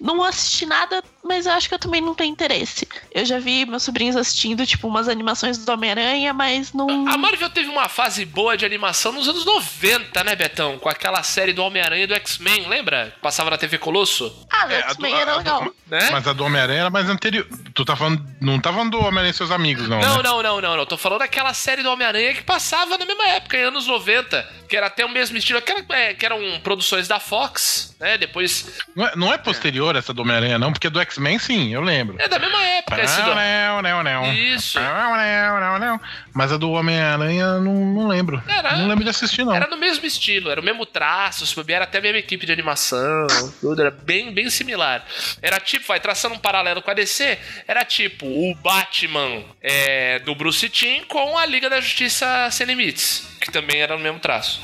não 0.00 0.24
assisti 0.24 0.64
nada, 0.64 1.02
mas 1.28 1.46
eu 1.46 1.52
acho 1.52 1.68
que 1.68 1.74
eu 1.74 1.78
também 1.78 2.00
não 2.00 2.14
tenho 2.14 2.32
interesse. 2.32 2.88
Eu 3.12 3.24
já 3.24 3.38
vi 3.38 3.64
meus 3.66 3.82
sobrinhos 3.82 4.16
assistindo, 4.16 4.66
tipo, 4.66 4.88
umas 4.88 5.08
animações 5.08 5.58
do 5.58 5.70
Homem-Aranha, 5.72 6.32
mas 6.32 6.72
não. 6.72 7.06
A 7.08 7.16
Marvel 7.16 7.50
teve 7.50 7.68
uma 7.68 7.88
fase 7.88 8.24
boa 8.24 8.56
de 8.56 8.64
animação 8.64 9.12
nos 9.12 9.28
anos 9.28 9.44
90, 9.44 10.24
né, 10.24 10.34
Betão? 10.34 10.78
Com 10.78 10.88
aquela 10.88 11.22
série 11.22 11.52
do 11.52 11.62
Homem-Aranha 11.62 12.04
e 12.04 12.06
do 12.06 12.14
X-Men, 12.14 12.66
lembra? 12.68 13.12
Que 13.14 13.20
Passava 13.20 13.50
na 13.50 13.58
TV 13.58 13.76
Colosso. 13.78 14.34
Ah, 14.50 14.66
do 14.66 14.72
É, 14.72 14.78
X-Men 14.80 15.14
a- 15.14 15.20
era 15.20 15.32
do- 15.32 15.38
legal. 15.38 15.74
Né? 15.86 16.08
Mas 16.10 16.26
a 16.26 16.32
do 16.32 16.44
Homem-Aranha 16.44 16.80
era 16.80 16.90
mais 16.90 17.08
anterior. 17.08 17.46
Tu 17.74 17.84
tá 17.84 17.94
falando. 17.96 18.22
Não 18.40 18.58
tá 18.60 18.70
falando 18.72 18.90
do 18.92 18.98
Homem-Aranha 19.00 19.30
e 19.30 19.34
seus 19.34 19.50
amigos, 19.50 19.88
não. 19.88 20.00
Não, 20.00 20.16
né? 20.18 20.22
não, 20.22 20.42
não, 20.42 20.60
não, 20.60 20.76
não. 20.76 20.86
Tô 20.86 20.96
falando 20.96 21.20
daquela 21.20 21.52
série 21.54 21.82
do 21.82 21.90
Homem-Aranha 21.90 22.34
que 22.34 22.42
passava 22.42 22.96
na 22.98 23.04
mesma 23.04 23.26
época, 23.28 23.56
em 23.56 23.62
anos 23.64 23.86
90. 23.86 24.46
Que 24.68 24.76
era 24.76 24.86
até 24.86 25.04
o 25.04 25.08
mesmo 25.08 25.36
estilo. 25.38 25.62
Que, 25.62 25.72
era, 25.72 25.84
é, 25.90 26.14
que 26.14 26.24
eram 26.26 26.38
produções 26.62 27.08
da 27.08 27.18
Fox, 27.18 27.96
né? 27.98 28.18
Depois. 28.18 28.78
Não 28.94 29.06
é, 29.06 29.16
não 29.16 29.32
é 29.32 29.38
posterior 29.38 29.96
essa 29.96 30.12
do 30.12 30.22
Homem-Aranha, 30.22 30.58
não, 30.58 30.72
porque 30.72 30.90
do 30.90 31.00
X-Men 31.00 31.17
X-Men, 31.18 31.38
sim, 31.38 31.74
eu 31.74 31.80
lembro. 31.80 32.16
É 32.18 32.28
da 32.28 32.38
mesma 32.38 32.62
época 32.64 33.02
esse 33.02 33.20
do... 33.22 33.34
Não, 33.34 33.82
não, 33.82 34.02
não. 34.04 34.32
Isso. 34.32 34.78
Não, 34.80 35.16
não, 35.16 35.60
não, 35.60 35.78
não. 35.78 36.00
Mas 36.32 36.52
a 36.52 36.56
do 36.56 36.70
Homem-Aranha, 36.70 37.58
não, 37.58 37.74
não 37.74 38.06
lembro. 38.06 38.40
Era- 38.46 38.76
não 38.76 38.86
lembro 38.86 39.02
de 39.02 39.10
assistir, 39.10 39.44
não. 39.44 39.54
Era 39.54 39.66
no 39.66 39.76
mesmo 39.76 40.06
estilo, 40.06 40.50
era 40.50 40.60
o 40.60 40.64
mesmo 40.64 40.86
traço, 40.86 41.44
se 41.44 41.54
bobear, 41.54 41.82
até 41.82 41.98
a 41.98 42.00
mesma 42.00 42.18
equipe 42.18 42.46
de 42.46 42.52
animação, 42.52 43.26
tudo, 43.60 43.80
era 43.80 43.90
bem, 43.90 44.32
bem 44.32 44.48
similar. 44.48 45.04
Era 45.42 45.58
tipo, 45.58 45.86
vai 45.88 45.98
traçando 45.98 46.36
um 46.36 46.38
paralelo 46.38 46.80
com 46.80 46.90
a 46.90 46.94
DC, 46.94 47.36
era 47.66 47.84
tipo 47.84 48.24
o 48.26 48.54
Batman 48.54 49.42
é, 49.60 50.20
do 50.20 50.34
Bruce 50.34 50.68
Timm 50.68 51.02
com 51.08 51.36
a 51.36 51.44
Liga 51.44 51.68
da 51.68 51.80
Justiça 51.80 52.48
Sem 52.52 52.66
Limites, 52.66 53.26
que 53.40 53.50
também 53.50 53.80
era 53.80 53.96
no 53.96 54.02
mesmo 54.02 54.20
traço. 54.20 54.60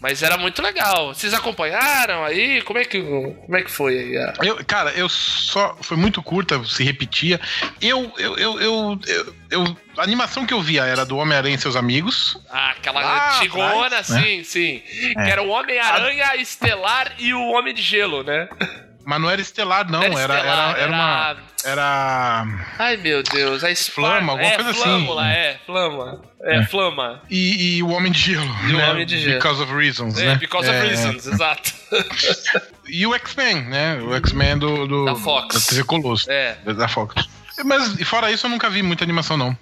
Mas 0.00 0.22
era 0.22 0.36
muito 0.36 0.62
legal. 0.62 1.12
Vocês 1.12 1.34
acompanharam 1.34 2.24
aí? 2.24 2.62
Como 2.62 2.78
é 2.78 2.84
que, 2.84 3.02
como 3.02 3.56
é 3.56 3.62
que 3.62 3.70
foi 3.70 3.98
aí? 3.98 4.16
a- 4.16 4.34
Eu, 4.42 4.64
cara, 4.64 4.90
eu 4.92 5.08
só. 5.08 5.76
Foi 5.82 5.96
muito 5.96 6.22
curta, 6.22 6.62
se 6.64 6.84
repetia. 6.84 7.40
Eu. 7.80 8.12
Eu. 8.16 8.38
Eu. 8.38 8.60
eu, 8.60 9.00
eu- 9.06 9.34
eu- 9.50 9.76
a 9.96 10.02
animação 10.02 10.46
que 10.46 10.54
eu 10.54 10.62
via 10.62 10.84
era 10.84 11.04
do 11.04 11.16
Homem-Aranha 11.16 11.56
e 11.56 11.58
seus 11.58 11.74
amigos. 11.74 12.40
Ah, 12.48 12.70
aquela 12.70 13.00
Lá 13.00 13.36
antigona, 13.38 13.86
atrás, 13.86 14.08
né? 14.10 14.22
sim, 14.22 14.44
sim. 14.44 14.82
Que 15.14 15.30
era 15.30 15.42
o 15.42 15.48
Homem-Aranha 15.48 16.36
Estelar 16.36 17.12
e 17.18 17.34
o 17.34 17.42
Homem 17.48 17.74
de 17.74 17.82
Gelo, 17.82 18.22
né? 18.22 18.48
Mas 19.08 19.20
não 19.22 19.30
era 19.30 19.40
estelar, 19.40 19.90
não. 19.90 20.02
Era 20.02 20.20
Era, 20.20 20.34
era, 20.34 20.38
estelar, 20.42 20.78
era, 20.78 20.92
uma. 20.92 21.36
Era. 21.64 22.46
Ai, 22.78 22.98
meu 22.98 23.22
Deus, 23.22 23.64
a 23.64 23.74
Spark- 23.74 23.94
Flama, 23.94 24.32
alguma 24.32 24.50
é, 24.50 24.54
coisa 24.54 24.70
assim. 24.70 24.82
flâmula, 24.82 25.26
É, 25.32 25.58
flama. 25.64 26.20
É, 26.42 26.62
flama. 26.66 27.22
E, 27.30 27.76
e 27.78 27.82
o 27.82 27.88
Homem 27.88 28.12
de 28.12 28.18
Gelo. 28.20 28.56
E 28.68 28.74
o 28.74 28.76
né? 28.76 28.90
Homem 28.90 29.06
de 29.06 29.18
Gelo. 29.18 29.36
Because 29.38 29.62
of 29.62 29.72
Reasons, 29.74 30.18
É, 30.18 30.26
né? 30.26 30.34
because 30.34 30.68
of 30.68 30.76
É, 30.76 30.82
reasons, 30.82 31.26
exato. 31.26 31.72
E 32.86 33.06
o 33.06 33.14
X-Men, 33.14 33.62
né? 33.64 33.98
O 34.02 34.14
X-Men 34.16 34.58
do, 34.58 34.86
do. 34.86 35.04
Da 35.06 35.14
Fox. 35.14 35.54
Da 35.54 35.60
TV 35.70 35.84
Colosso. 35.84 36.30
É. 36.30 36.56
Da 36.74 36.86
Fox. 36.86 37.14
Mas, 37.64 38.00
fora 38.06 38.30
isso, 38.30 38.44
eu 38.46 38.50
nunca 38.50 38.68
vi 38.68 38.82
muita 38.82 39.04
animação, 39.04 39.36
não. 39.38 39.56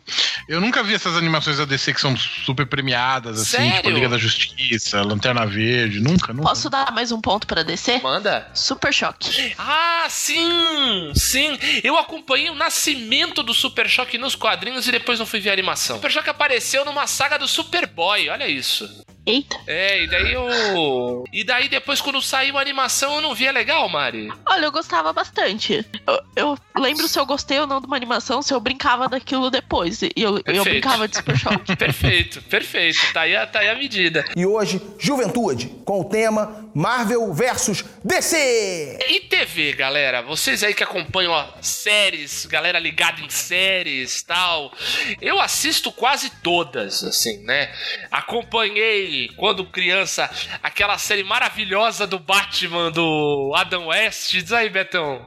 Eu 0.49 0.61
nunca 0.61 0.83
vi 0.83 0.95
essas 0.95 1.17
animações 1.17 1.59
da 1.59 1.65
DC 1.65 1.93
que 1.93 2.01
são 2.01 2.17
super 2.17 2.67
premiadas, 2.67 3.41
assim, 3.41 3.57
Sério? 3.57 3.77
tipo 3.77 3.91
Liga 3.91 4.09
da 4.09 4.17
Justiça, 4.17 5.03
Lanterna 5.03 5.45
Verde, 5.45 5.99
nunca, 5.99 6.33
nunca. 6.33 6.49
Posso 6.49 6.71
dar 6.71 6.93
mais 6.93 7.11
um 7.11 7.21
ponto 7.21 7.47
pra 7.49 7.65
descer? 7.65 8.01
Manda. 8.01 8.49
Super 8.55 8.95
choque. 8.95 9.55
Ah, 9.59 10.07
sim! 10.09 11.13
Sim! 11.15 11.59
Eu 11.83 11.99
acompanhei 11.99 12.49
o 12.49 12.55
nascimento 12.55 13.43
do 13.43 13.53
Super 13.53 13.89
Choque 13.89 14.19
nos 14.19 14.37
quadrinhos 14.37 14.87
e 14.87 14.93
depois 14.93 15.19
não 15.19 15.27
fui 15.27 15.41
ver 15.41 15.51
a 15.51 15.53
animação. 15.53 15.97
Super 15.97 16.13
Choque 16.13 16.31
apareceu 16.31 16.85
numa 16.85 17.07
saga 17.09 17.39
do 17.39 17.49
Superboy, 17.49 18.29
olha 18.29 18.47
isso. 18.49 18.89
Eita. 19.27 19.57
É, 19.67 20.05
e 20.05 20.07
daí 20.07 20.33
eu. 20.33 21.25
E 21.33 21.43
daí 21.43 21.69
depois, 21.69 22.01
quando 22.01 22.23
saiu 22.23 22.57
a 22.57 22.61
animação, 22.61 23.17
eu 23.17 23.21
não 23.21 23.35
via 23.35 23.51
legal, 23.51 23.89
Mari. 23.89 24.33
Olha, 24.47 24.67
eu 24.67 24.73
gostava 24.73 25.13
bastante. 25.13 25.85
Eu, 26.07 26.21
eu 26.37 26.59
lembro 26.77 27.09
se 27.09 27.19
eu 27.19 27.27
gostei 27.27 27.59
ou 27.59 27.67
não 27.67 27.81
de 27.81 27.87
uma 27.87 27.97
animação, 27.97 28.41
se 28.41 28.55
eu 28.55 28.61
brincava 28.61 29.09
daquilo 29.09 29.51
depois. 29.51 30.01
E 30.03 30.13
eu, 30.17 30.41
eu 30.47 30.63
brincava 30.65 31.09
de 31.09 31.17
Super 31.17 31.37
Choque. 31.37 31.75
Perfeito, 31.77 32.41
perfeito. 32.43 32.99
Tá 33.13 33.23
aí, 33.23 33.35
a- 33.35 33.47
tá 33.47 33.59
aí 33.61 33.69
a 33.69 33.75
medida. 33.75 34.25
E 34.37 34.47
hoje, 34.47 34.81
Juventude, 34.99 35.67
com 35.85 36.01
o 36.01 36.05
tema 36.05 36.71
Marvel 36.75 37.33
versus 37.35 37.85
DC. 38.05 38.99
E 39.09 39.21
TV, 39.23 39.73
galera? 39.73 40.23
Vocês 40.23 40.63
aí 40.63 40.73
que 40.75 40.85
acompanham 40.85 41.33
ó, 41.33 41.47
séries, 41.61 42.47
galera 42.47 42.79
ligada 42.79 43.21
em 43.21 43.29
séries 43.29 44.23
tal. 44.23 44.73
Eu 45.21 45.41
assisto 45.41 45.91
quase 45.91 46.31
todas, 46.43 47.03
assim, 47.03 47.39
né? 47.45 47.73
Acompanhei, 48.11 49.16
quando 49.37 49.65
criança, 49.65 50.31
aquela 50.63 50.99
série 50.99 51.23
maravilhosa 51.25 52.07
do 52.07 52.19
Batman 52.19 52.91
do 52.91 53.53
Adam 53.57 53.87
West. 53.89 54.31
Diz 54.33 54.53
aí, 54.53 54.69
Betão. 54.69 55.27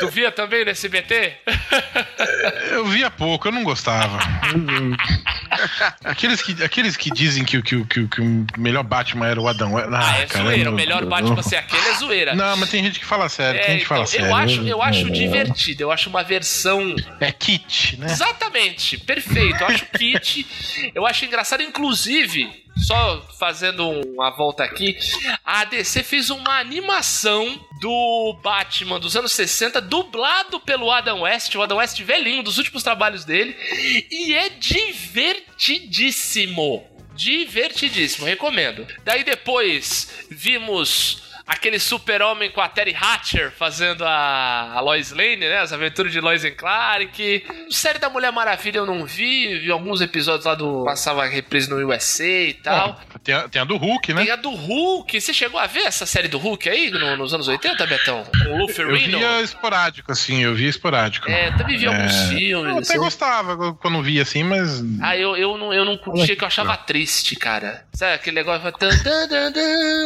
Tu 0.00 0.08
via 0.08 0.30
também 0.32 0.64
no 0.64 0.70
SBT? 0.70 1.36
Eu 2.70 2.84
via 2.86 3.10
pouco, 3.10 3.48
eu 3.48 3.52
não 3.52 3.64
gostava. 3.64 4.18
aqueles, 6.04 6.42
que, 6.42 6.62
aqueles 6.62 6.96
que 6.96 7.10
dizem 7.10 7.44
que, 7.44 7.58
o- 7.58 7.62
que, 7.62 7.84
que, 7.84 8.06
que 8.08 8.20
o 8.20 8.46
melhor 8.58 8.82
Batman 8.82 9.26
era 9.26 9.40
o 9.40 9.48
Adão. 9.48 9.76
Ah, 9.76 9.86
Ah, 9.92 10.18
é 10.18 10.26
cara, 10.26 10.44
zoeira. 10.44 10.68
eu 10.68 10.72
O 10.72 10.74
melhor 10.74 11.02
eu 11.02 11.08
Batman 11.08 11.42
ser 11.42 11.56
aquele 11.56 11.86
é 11.88 11.94
zoeira. 11.94 12.34
Não, 12.34 12.56
mas 12.56 12.68
tem 12.70 12.82
gente 12.82 12.98
que 12.98 13.04
fala 13.06 13.28
sério, 13.28 13.60
tem 13.60 13.68
É, 13.68 13.72
gente 13.72 13.82
que 13.82 13.88
fala 13.88 14.00
então, 14.02 14.12
sério. 14.12 14.26
eu 14.28 14.34
acho, 14.34 14.60
eu 14.66 14.82
acho 14.82 15.06
É. 15.06 15.10
divertido, 15.10 15.82
eu 15.82 15.90
acho 15.92 16.08
uma 16.10 16.22
versão 16.22 16.94
É 17.20 17.32
kit, 17.32 17.96
né? 17.98 18.06
Exatamente, 18.10 18.98
perfeito. 18.98 19.60
Eu 19.62 19.66
acho 19.68 19.86
kit. 19.86 20.46
Eu 20.94 21.06
acho 21.06 21.24
engraçado, 21.24 21.62
inclusive, 21.62 22.55
só 22.76 23.26
fazendo 23.38 23.88
uma 23.88 24.30
volta 24.30 24.64
aqui, 24.64 24.98
a 25.44 25.64
DC 25.64 26.02
fez 26.02 26.30
uma 26.30 26.58
animação 26.58 27.64
do 27.80 28.36
Batman 28.42 28.98
dos 29.00 29.16
anos 29.16 29.32
60, 29.32 29.80
dublado 29.80 30.60
pelo 30.60 30.90
Adam 30.90 31.22
West, 31.22 31.54
o 31.54 31.62
Adam 31.62 31.78
West 31.78 31.98
velhinho, 32.02 32.42
dos 32.42 32.58
últimos 32.58 32.82
trabalhos 32.82 33.24
dele, 33.24 33.56
e 34.10 34.34
é 34.34 34.50
divertidíssimo. 34.50 36.86
Divertidíssimo, 37.14 38.26
recomendo. 38.26 38.86
Daí 39.02 39.24
depois 39.24 40.26
vimos 40.30 41.22
aquele 41.46 41.78
super-homem 41.78 42.50
com 42.50 42.60
a 42.60 42.68
Terry 42.68 42.94
Hatcher 42.98 43.52
fazendo 43.56 44.04
a, 44.04 44.72
a 44.74 44.80
Lois 44.80 45.12
Lane, 45.12 45.36
né? 45.36 45.58
As 45.58 45.72
aventuras 45.72 46.10
de 46.12 46.20
Lois 46.20 46.44
and 46.44 46.52
Clark. 46.56 47.44
Série 47.70 47.98
da 47.98 48.10
Mulher 48.10 48.32
Maravilha 48.32 48.78
eu 48.78 48.86
não 48.86 49.06
vi, 49.06 49.58
vi 49.60 49.70
alguns 49.70 50.00
episódios 50.00 50.44
lá 50.44 50.54
do... 50.54 50.84
Passava 50.84 51.24
reprise 51.26 51.70
no 51.70 51.76
USA 51.88 52.24
e 52.26 52.54
tal. 52.54 53.00
É, 53.14 53.18
tem, 53.18 53.34
a, 53.34 53.48
tem 53.48 53.62
a 53.62 53.64
do 53.64 53.76
Hulk, 53.76 54.12
né? 54.12 54.22
Tem 54.24 54.32
a 54.32 54.36
do 54.36 54.50
Hulk. 54.50 55.20
Você 55.20 55.32
chegou 55.32 55.60
a 55.60 55.66
ver 55.66 55.82
essa 55.82 56.04
série 56.06 56.28
do 56.28 56.38
Hulk 56.38 56.68
aí 56.68 56.90
no- 56.90 57.16
nos 57.16 57.32
anos 57.32 57.46
80, 57.48 57.86
Betão? 57.86 58.24
Com 58.24 58.52
o 58.54 58.58
Lou 58.58 58.70
Eu 58.70 58.96
via 58.96 59.40
esporádico, 59.42 60.10
assim, 60.12 60.42
eu 60.42 60.54
via 60.54 60.68
esporádico. 60.68 61.30
É, 61.30 61.52
também 61.56 61.76
vi 61.76 61.86
alguns 61.86 62.12
É. 62.12 62.28
filmes. 62.28 62.72
Eu 62.72 62.78
até 62.78 62.88
assim. 62.90 62.98
gostava 62.98 63.74
quando 63.74 64.02
via 64.02 64.22
assim, 64.22 64.42
mas. 64.42 64.82
Ah, 65.00 65.16
eu, 65.16 65.36
eu 65.36 65.56
não, 65.56 65.72
eu 65.72 65.84
não 65.84 65.96
curtia, 65.96 66.34
que 66.36 66.42
eu 66.42 66.48
achava 66.48 66.76
triste, 66.76 67.36
cara. 67.36 67.84
Sabe 67.92 68.14
aquele 68.14 68.36
negócio? 68.36 68.66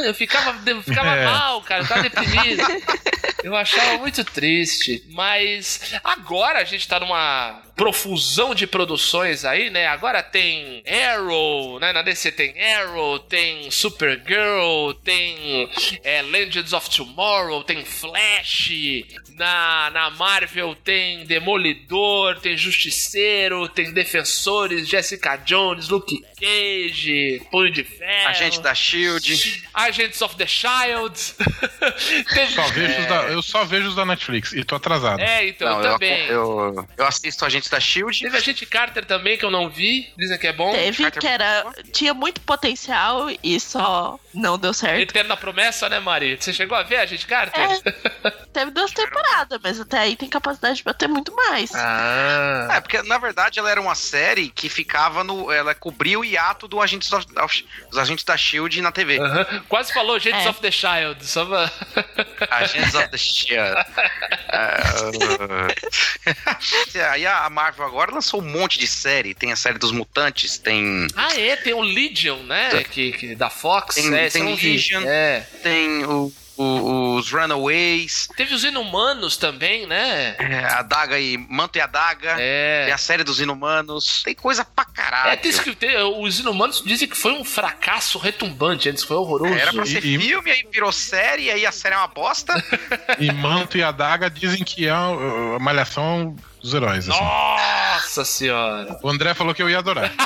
Eu 0.05 0.15
ficava, 0.15 0.55
eu 0.67 0.83
ficava 0.83 1.11
É. 1.21 1.25
mal, 1.33 1.63
cara. 1.63 1.83
Eu 1.83 1.89
tava 1.89 2.03
deprimido. 2.03 2.63
Eu 3.43 3.57
achava 3.57 3.99
muito 3.99 4.23
triste. 4.25 5.03
Mas 5.11 5.95
agora 6.05 6.59
a 6.59 6.65
gente 6.65 6.87
tá 6.87 7.01
numa 7.01 7.63
profusão 7.85 8.55
de 8.55 8.67
produções 8.67 9.43
aí, 9.43 9.71
né? 9.71 9.87
Agora 9.87 10.23
tem 10.23 10.83
Arrow, 10.87 11.81
né? 11.81 11.95
Na 11.95 12.03
DC 12.03 12.31
tem 12.31 12.53
Arrow, 12.75 13.19
tem 13.21 13.71
Supergirl, 13.71 14.93
tem 15.03 15.67
é, 16.05 16.21
Legends 16.21 16.75
of 16.75 16.91
Tomorrow, 16.91 17.65
tem 17.65 17.83
Flash. 17.83 18.71
Na, 19.35 19.89
na 19.95 20.11
Marvel 20.11 20.75
tem 20.75 21.25
Demolidor, 21.25 22.39
tem 22.41 22.55
Justiceiro, 22.55 23.67
tem 23.71 23.91
Defensores, 23.95 24.87
Jessica 24.87 25.37
Jones, 25.37 25.89
Luke 25.89 26.23
Cage, 26.39 27.41
Punho 27.51 27.71
de 27.73 27.83
Ferro. 27.83 28.29
Agente 28.29 28.61
da 28.61 28.75
Shield. 28.75 29.63
Agents 29.73 30.21
of 30.21 30.37
the 30.37 30.47
Shield. 30.47 31.19
Teve- 32.35 32.53
Só 32.53 32.63
vejo 32.69 33.01
os 33.01 33.07
da- 33.07 33.23
eu 33.29 33.43
só 33.43 33.65
vejo 33.65 33.89
os 33.89 33.95
da 33.95 34.05
Netflix 34.05 34.53
e 34.53 34.63
tô 34.65 34.75
atrasado. 34.75 35.21
É, 35.21 35.49
então, 35.49 35.67
Não, 35.71 35.79
eu 35.81 35.85
eu, 35.87 35.93
também. 35.95 36.27
eu, 36.27 36.87
eu 36.99 37.07
assisto 37.07 37.47
Agentes 37.47 37.70
da 37.71 37.81
Shield. 37.81 38.21
Teve 38.21 38.37
Agente 38.37 38.67
Carter 38.67 39.05
também, 39.05 39.39
que 39.39 39.45
eu 39.45 39.51
não 39.51 39.69
vi. 39.69 40.13
Dizem 40.17 40.39
que 40.39 40.47
é 40.47 40.53
bom. 40.53 40.73
Teve, 40.73 41.03
Carter 41.05 41.21
que 41.21 41.27
era. 41.27 41.65
Tinha 41.93 42.13
muito 42.13 42.41
potencial 42.41 43.29
e 43.43 43.59
só 43.61 44.19
não 44.35 44.59
deu 44.59 44.73
certo. 44.73 45.01
Eterna 45.01 45.37
Promessa, 45.37 45.89
né, 45.89 46.01
Mari? 46.01 46.37
Você 46.39 46.53
chegou 46.53 46.77
a 46.77 46.83
ver 46.83 46.97
Agente 46.97 47.27
Carter? 47.27 47.61
É. 48.25 48.33
Teve 48.53 48.73
duas 48.73 48.91
temporadas, 48.93 49.61
mas 49.63 49.81
até 49.81 49.99
aí 50.01 50.17
tem 50.17 50.29
capacidade 50.29 50.83
pra 50.83 50.93
ter 50.93 51.07
muito 51.07 51.35
mais. 51.35 51.71
Ah. 51.75 52.69
É, 52.73 52.81
porque 52.81 53.01
na 53.03 53.17
verdade 53.17 53.59
ela 53.61 53.71
era 53.71 53.81
uma 53.81 53.95
série 53.95 54.49
que 54.49 54.69
ficava 54.69 55.23
no. 55.23 55.53
Ela 55.53 55.73
cobria 55.75 56.19
o 56.19 56.25
hiato 56.25 56.67
do 56.67 56.81
Agentes 56.81 57.13
of- 57.13 57.27
of- 57.39 57.65
dos 57.89 57.99
Agentes 57.99 58.25
da 58.25 58.37
Shield 58.37 58.83
na 58.83 58.91
TV. 58.91 59.19
Quase 59.69 59.93
falou 59.93 60.17
Agents 60.17 60.47
É. 60.47 60.51
of 60.51 60.61
the 60.61 60.71
Child. 60.71 61.25
Só 61.25 61.45
pra... 61.47 61.71
Agents 62.51 62.95
of 62.95 63.09
the 63.09 63.19
Shield. 63.19 63.77
É, 66.95 67.05
Aí 67.11 67.27
a 67.27 67.49
Marvel 67.51 67.85
agora 67.87 68.13
lançou 68.13 68.41
um 68.41 68.45
monte 68.45 68.79
de 68.79 68.87
série. 68.87 69.35
Tem 69.35 69.53
a 69.53 69.57
série 69.57 69.79
dos 69.79 69.93
mutantes, 69.93 70.59
tem. 70.59 71.07
Ah, 71.17 71.39
é, 71.39 71.57
tem 71.57 71.73
o 71.73 71.81
Legion, 71.81 72.39
né? 72.45 72.85
Que, 72.85 73.13
que- 73.13 73.35
da 73.35 73.51
Fox. 73.51 73.95
Tem- 73.95 74.15
é, 74.15 74.29
tem. 74.29 74.55
Legion. 74.55 75.03
É. 75.07 75.41
Tem 75.63 76.05
o- 76.05 76.33
o- 76.63 77.17
os 77.17 77.31
Runaways, 77.31 78.29
Teve 78.37 78.55
os 78.55 78.65
Inumanos 78.65 79.37
também, 79.37 79.87
né? 79.87 80.37
é, 80.39 80.65
a 80.65 80.83
Daga 80.83 81.19
e 81.19 81.37
Manto 81.39 81.77
e 81.79 81.81
a 81.81 81.87
Daga. 81.87 82.35
Tem 82.37 82.45
É. 82.45 82.91
a 82.93 82.99
série 82.99 83.25
dos 83.25 83.41
Inumanos. 83.41 84.23
Tem 84.25 84.35
coisa 84.35 84.65
pra 84.65 84.85
caralho. 84.85 85.31
É, 85.31 85.37
tem 85.37 85.53
que 85.53 85.75
ter, 85.75 86.03
os 86.03 86.41
Inumanos 86.41 86.83
dizem 86.85 87.09
que 87.09 87.17
foi 87.17 87.33
um 87.33 87.45
fracasso 87.45 88.19
retumbante 88.19 88.89
antes, 88.89 89.05
foi 89.05 89.17
horroroso. 89.17 89.55
Era 89.55 89.73
pra 89.73 89.87
ser 89.87 90.05
E- 90.05 90.17
e- 90.17 90.19
filme, 90.19 90.51
aí 90.51 90.67
virou 90.73 90.93
série, 90.93 91.45
e 91.45 91.51
aí 91.51 91.67
a 91.67 91.73
série 91.73 91.95
é 91.95 91.99
uma 91.99 92.09
bosta. 92.09 92.53
E 93.19 93.31
Manto 93.33 93.77
e 93.77 93.83
Adaga 93.83 94.31
dizem 94.31 94.65
que 94.65 94.87
é 94.87 94.91
a, 94.91 95.07
a 95.57 95.59
malhação 95.59 96.35
dos 96.61 96.75
heróis. 96.75 97.09
assim. 97.09 97.19
Nossa 97.25 98.25
senhora. 98.25 98.99
O 99.03 99.09
André 99.09 99.35
falou 99.35 99.55
que 99.55 99.63
eu 99.63 99.71
ia 99.71 99.79
adorar. 99.79 100.11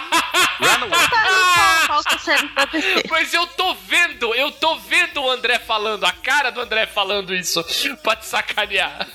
Mas 3.11 3.33
eu 3.35 3.47
tô 3.49 3.75
vendo, 3.75 4.35
eu 4.35 4.51
tô 4.51 4.77
vendo 4.79 5.21
o 5.21 5.31
André 5.31 5.59
falando, 5.59 6.05
a 6.05 6.13
cara 6.13 6.51
do 6.51 6.61
André 6.61 6.87
falando 6.87 7.35
isso 7.35 7.63
pra 8.03 8.17
te 8.17 8.27
sacanear. 8.27 9.07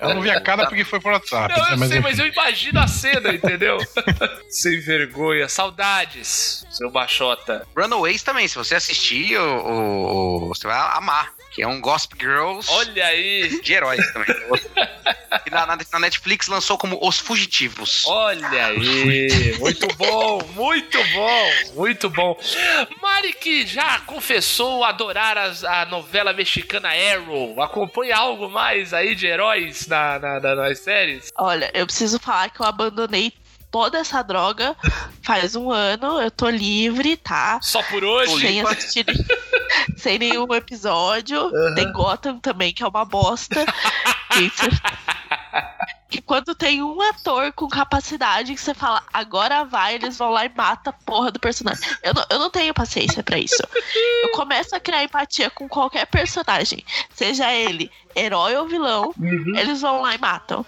Eu 0.00 0.14
não 0.14 0.22
vi 0.22 0.30
a 0.30 0.40
cara 0.40 0.66
porque 0.66 0.84
foi 0.84 1.00
por 1.00 1.12
WhatsApp. 1.12 1.54
Não, 1.56 1.70
eu 1.70 1.76
mas 1.78 1.88
sei, 1.88 1.98
enfim. 1.98 2.08
mas 2.08 2.18
eu 2.18 2.26
imagino 2.26 2.80
a 2.80 2.86
cena, 2.86 3.32
entendeu? 3.34 3.78
Sem 4.48 4.80
vergonha. 4.80 5.48
Saudades, 5.48 6.64
seu 6.70 6.90
baixota. 6.90 7.66
Runaways 7.76 8.22
também, 8.22 8.46
se 8.48 8.56
você 8.56 8.74
assistir, 8.74 9.36
o, 9.38 9.42
o- 9.58 10.44
o- 10.44 10.48
você 10.48 10.66
vai 10.66 10.78
amar. 10.96 11.32
Que 11.54 11.62
é 11.62 11.68
um 11.68 11.80
Gossip 11.80 12.14
Girls 12.18 12.66
Olha 12.70 13.04
aí. 13.06 13.60
de 13.60 13.72
heróis 13.72 14.00
também. 14.12 14.34
e 15.46 15.50
na, 15.50 15.66
na- 15.66 15.78
na 15.92 15.98
Netflix 15.98 16.46
lançou 16.48 16.78
como 16.78 16.98
Os 17.06 17.18
Fugitivos. 17.18 18.04
Olha 18.06 18.66
aí, 18.66 19.56
muito 19.58 19.86
bom, 19.96 20.40
muito 20.54 20.98
bom, 21.12 21.50
muito 21.74 22.08
bom. 22.10 22.38
Mari 23.02 23.34
que 23.34 23.66
já 23.66 23.98
confessou 24.00 24.82
adorar 24.84 25.36
as- 25.36 25.62
a 25.64 25.84
novela 25.86 26.32
mexicana 26.32 26.88
Arrow, 26.88 27.60
acompanha 27.62 28.16
algo 28.16 28.48
mais 28.48 28.94
aí 28.94 29.14
de 29.14 29.26
heróis 29.26 29.86
na, 29.86 30.18
na- 30.18 30.40
na- 30.40 30.54
nas 30.54 30.78
séries? 30.78 31.30
Olha, 31.36 31.70
eu 31.74 31.84
preciso 31.86 32.18
falar 32.18 32.48
que 32.50 32.60
eu 32.60 32.66
abandonei 32.66 33.32
toda 33.70 33.98
essa 33.98 34.22
droga 34.22 34.76
faz 35.22 35.56
um 35.56 35.70
ano. 35.70 36.20
Eu 36.20 36.30
tô 36.30 36.48
livre, 36.50 37.16
tá? 37.16 37.58
Só 37.62 37.82
por 37.82 38.04
hoje? 38.04 38.38
Sem 38.40 38.60
assistir 38.60 39.04
sem 39.96 40.18
nenhum 40.18 40.52
episódio. 40.54 41.50
Tem 41.74 41.90
Gotham 41.92 42.38
também, 42.38 42.72
que 42.72 42.82
é 42.82 42.88
uma 42.88 43.04
bosta. 43.04 43.64
Isso. 44.40 44.62
Que 46.08 46.20
quando 46.20 46.54
tem 46.54 46.82
um 46.82 47.00
ator 47.00 47.52
com 47.52 47.66
capacidade 47.68 48.54
que 48.54 48.60
você 48.60 48.74
fala, 48.74 49.02
agora 49.12 49.64
vai, 49.64 49.94
eles 49.94 50.18
vão 50.18 50.30
lá 50.30 50.44
e 50.44 50.52
matam 50.54 50.92
a 50.92 51.04
porra 51.04 51.30
do 51.30 51.40
personagem. 51.40 51.88
Eu 52.02 52.12
não, 52.12 52.24
eu 52.28 52.38
não 52.38 52.50
tenho 52.50 52.74
paciência 52.74 53.22
pra 53.22 53.38
isso. 53.38 53.62
Eu 54.22 54.30
começo 54.32 54.76
a 54.76 54.80
criar 54.80 55.04
empatia 55.04 55.48
com 55.48 55.66
qualquer 55.68 56.06
personagem, 56.06 56.84
seja 57.14 57.50
ele 57.52 57.90
herói 58.14 58.56
ou 58.56 58.66
vilão, 58.66 59.14
eles 59.56 59.80
vão 59.80 60.02
lá 60.02 60.14
e 60.14 60.18
matam. 60.18 60.64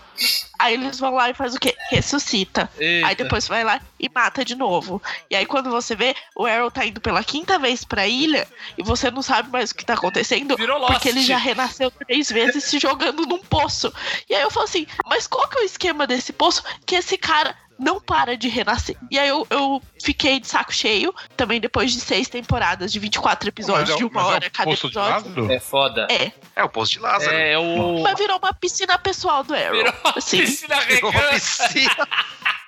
Aí 0.58 0.74
eles 0.74 0.98
vão 0.98 1.14
lá 1.14 1.30
e 1.30 1.34
faz 1.34 1.54
o 1.54 1.58
quê? 1.58 1.74
Ressuscita. 1.90 2.70
Eita. 2.78 3.08
Aí 3.08 3.16
depois 3.16 3.48
vai 3.48 3.64
lá 3.64 3.80
e 3.98 4.08
mata 4.08 4.44
de 4.44 4.54
novo. 4.54 5.02
E 5.28 5.36
aí 5.36 5.44
quando 5.44 5.70
você 5.70 5.96
vê, 5.96 6.14
o 6.36 6.46
Arrow 6.46 6.70
tá 6.70 6.86
indo 6.86 7.00
pela 7.00 7.24
quinta 7.24 7.58
vez 7.58 7.84
pra 7.84 8.06
ilha 8.06 8.46
e 8.78 8.82
você 8.82 9.10
não 9.10 9.22
sabe 9.22 9.50
mais 9.50 9.70
o 9.70 9.74
que 9.74 9.84
tá 9.84 9.94
acontecendo. 9.94 10.56
Virou 10.56 10.78
Lost. 10.78 10.92
Porque 10.92 11.08
ele 11.08 11.22
já 11.22 11.36
renasceu 11.36 11.90
três 11.90 12.30
vezes 12.30 12.64
se 12.64 12.78
jogando 12.78 13.26
num 13.26 13.38
poço. 13.38 13.92
E 14.28 14.34
aí 14.34 14.42
eu 14.42 14.50
falo 14.50 14.64
assim, 14.64 14.86
mas 15.06 15.26
qual 15.26 15.48
que 15.48 15.58
é 15.58 15.62
o 15.62 15.64
esquema 15.64 16.06
desse 16.06 16.32
poço 16.32 16.62
que 16.86 16.94
esse 16.94 17.18
cara 17.18 17.56
não 17.78 18.00
para 18.00 18.36
de 18.36 18.48
renascer? 18.48 18.96
E 19.10 19.18
aí 19.18 19.28
eu, 19.28 19.46
eu 19.50 19.82
fiquei 20.02 20.38
de 20.40 20.46
saco 20.46 20.72
cheio, 20.72 21.14
também 21.36 21.60
depois 21.60 21.92
de 21.92 22.00
seis 22.00 22.28
temporadas 22.28 22.92
de 22.92 22.98
24 22.98 23.48
episódios 23.48 23.90
Mas 23.90 23.96
é 23.96 23.98
de 23.98 24.04
uma 24.04 24.12
mas 24.14 24.24
é 24.24 24.34
hora 24.34 24.46
o 24.46 24.50
cada 24.50 24.70
Poço 24.70 24.80
de 24.82 24.86
episódio. 24.98 25.28
Lázaro? 25.28 25.52
É 25.52 25.60
foda. 25.60 26.06
É, 26.10 26.32
É 26.56 26.64
o 26.64 26.68
Poço 26.68 26.92
de 26.92 26.98
Lázaro. 27.00 27.36
É 27.36 27.58
o. 27.58 28.02
mas 28.02 28.18
virou 28.18 28.38
uma 28.38 28.52
piscina 28.54 28.98
pessoal 28.98 29.42
do 29.44 29.54
Arrow. 29.54 29.72
Virou 29.72 29.94
uma 30.04 30.14
assim. 30.16 30.38
piscina 30.38 30.80
Virou 30.80 31.10
uma 31.10 31.22
piscina. 31.30 32.08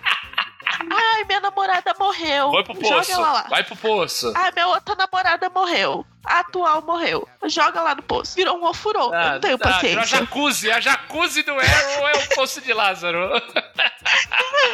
Ai, 0.90 1.24
minha 1.24 1.40
namorada 1.40 1.94
morreu. 1.98 2.50
Vai 2.52 2.64
pro 2.64 2.74
Joga 2.74 2.96
poço. 2.96 3.12
ela 3.12 3.32
lá. 3.32 3.46
Vai 3.48 3.64
pro 3.64 3.76
poço. 3.76 4.32
Ah, 4.34 4.50
minha 4.52 4.68
outra 4.68 4.94
namorada 4.94 5.48
morreu. 5.50 6.04
A 6.24 6.40
atual 6.40 6.82
morreu. 6.82 7.26
Joga 7.46 7.80
lá 7.82 7.94
no 7.94 8.02
poço. 8.02 8.34
Virou 8.34 8.58
um 8.58 8.64
ofurô. 8.64 9.14
eu 9.14 9.32
não 9.32 9.40
tenho 9.40 9.58
tá, 9.58 9.78
virou 9.78 10.00
a 10.00 10.02
paciência. 10.02 10.18
jacuzzi. 10.18 10.70
A 10.70 10.80
jacuzzi 10.80 11.42
do 11.42 11.52
Arrow 11.52 12.08
é 12.08 12.16
o 12.16 12.34
poço 12.34 12.60
de 12.60 12.72
Lázaro. 12.72 13.30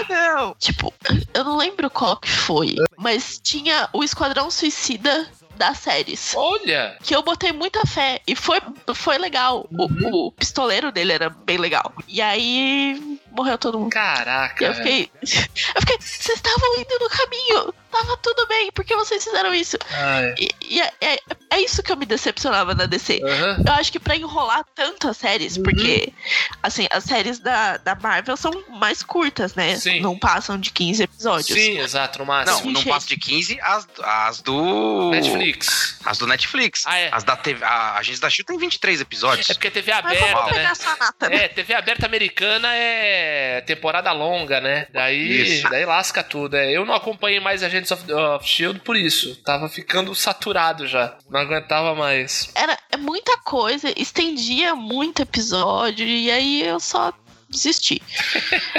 Não. 0.09 0.55
Tipo, 0.59 0.93
eu 1.35 1.45
não 1.45 1.57
lembro 1.57 1.91
qual 1.91 2.17
que 2.17 2.29
foi. 2.29 2.75
Mas 2.97 3.39
tinha 3.39 3.89
o 3.93 4.03
Esquadrão 4.03 4.51
Suicida 4.51 5.29
das 5.57 5.79
séries. 5.79 6.35
Olha. 6.35 6.97
Que 7.03 7.15
eu 7.15 7.23
botei 7.23 7.53
muita 7.53 7.87
fé. 7.87 8.21
E 8.27 8.35
foi, 8.35 8.61
foi 8.95 9.19
legal. 9.19 9.67
O, 9.71 10.27
o 10.27 10.33
pistoleiro 10.33 10.91
dele 10.91 11.13
era 11.13 11.29
bem 11.31 11.59
legal. 11.59 11.93
E 12.09 12.21
aí 12.21 13.21
morreu 13.33 13.59
todo 13.59 13.79
mundo. 13.79 13.91
Caraca. 13.91 14.63
E 14.63 14.67
eu 14.67 14.75
fiquei. 14.75 15.11
Eu 15.75 15.81
fiquei. 15.81 15.97
Vocês 15.99 16.37
estavam 16.37 16.77
indo 16.79 16.99
no 17.01 17.09
caminho. 17.09 17.75
Tava 17.93 18.17
tudo 18.17 18.47
bem. 18.49 18.71
Por 18.73 18.85
que 18.85 18.95
vocês 18.97 19.23
fizeram 19.23 19.55
isso? 19.55 19.77
Ai. 19.93 20.35
E, 20.39 20.51
e 20.63 20.81
é, 20.81 20.93
é, 21.01 21.19
é 21.51 21.61
isso 21.61 21.83
que 21.83 21.93
eu 21.93 21.97
me 21.97 22.07
decepcionava 22.07 22.75
na 22.75 22.87
DC. 22.87 23.21
Aham. 23.23 23.63
Eu 23.67 23.73
acho 23.75 23.93
que 23.93 24.01
pra 24.01 24.17
enrolar 24.17 24.65
tanto 24.75 25.09
as 25.09 25.17
séries, 25.19 25.57
Uhum. 25.57 25.63
porque, 25.63 26.13
assim, 26.63 26.87
as 26.91 27.05
séries 27.05 27.39
da, 27.39 27.77
da 27.77 27.95
Marvel 27.95 28.37
são 28.37 28.51
mais 28.71 29.03
curtas, 29.03 29.55
né? 29.55 29.77
Sim. 29.77 30.01
Não 30.01 30.19
passam 30.19 30.59
de 30.59 30.71
15 30.71 31.03
episódios. 31.03 31.47
Sim, 31.59 31.79
exato, 31.79 32.19
no 32.21 32.25
Não, 32.25 32.33
máximo. 32.33 32.73
não 32.73 32.81
Gente. 32.81 32.91
passa 32.93 33.07
de 33.07 33.17
15 33.17 33.59
as, 33.61 33.87
as 34.03 34.41
do. 34.41 35.11
Netflix. 35.11 35.99
As 36.05 36.19
do 36.19 36.27
Netflix. 36.27 36.85
Ah, 36.87 36.99
é. 36.99 37.11
As 37.13 37.23
da 37.25 37.37
TV. 37.37 37.65
A 37.65 37.99
agência 37.99 38.23
da 38.23 38.31
Shield 38.31 38.47
tem 38.47 38.59
23 38.59 39.01
episódios. 39.01 39.49
É 39.51 39.55
porque 39.55 39.71
TV 39.71 39.91
Mas 39.93 40.05
aberta, 40.05 40.27
vamos 40.35 40.53
né? 40.53 40.57
pegar 40.57 40.97
nata, 40.99 41.29
né? 41.29 41.37
É, 41.45 41.49
TV 41.49 41.75
aberta 41.75 42.07
americana 42.07 42.69
é 42.75 43.61
temporada 43.67 44.11
longa, 44.13 44.61
né? 44.61 44.87
Daí, 44.93 45.59
Isso. 45.59 45.69
daí 45.69 45.85
lasca 45.85 46.23
tudo. 46.23 46.57
É. 46.57 46.71
Eu 46.71 46.85
não 46.85 46.95
acompanhei 46.95 47.41
mais 47.41 47.63
Agents 47.83 47.91
of, 47.91 48.13
of 48.13 48.47
Shield 48.47 48.81
por 48.81 48.97
isso. 48.97 49.37
Tava 49.43 49.69
ficando 49.69 50.15
saturado 50.15 50.87
já. 50.87 51.17
Não 51.29 51.41
aguentava 51.41 51.95
mais. 51.95 52.51
Era 52.55 52.79
é 52.91 52.97
muita 52.97 53.37
coisa, 53.39 53.93
estendia 53.97 54.75
muito 54.75 55.23
episódio, 55.23 56.07
e 56.07 56.31
aí 56.31 56.63
eu 56.63 56.79
só 56.79 57.13
desisti. 57.49 58.01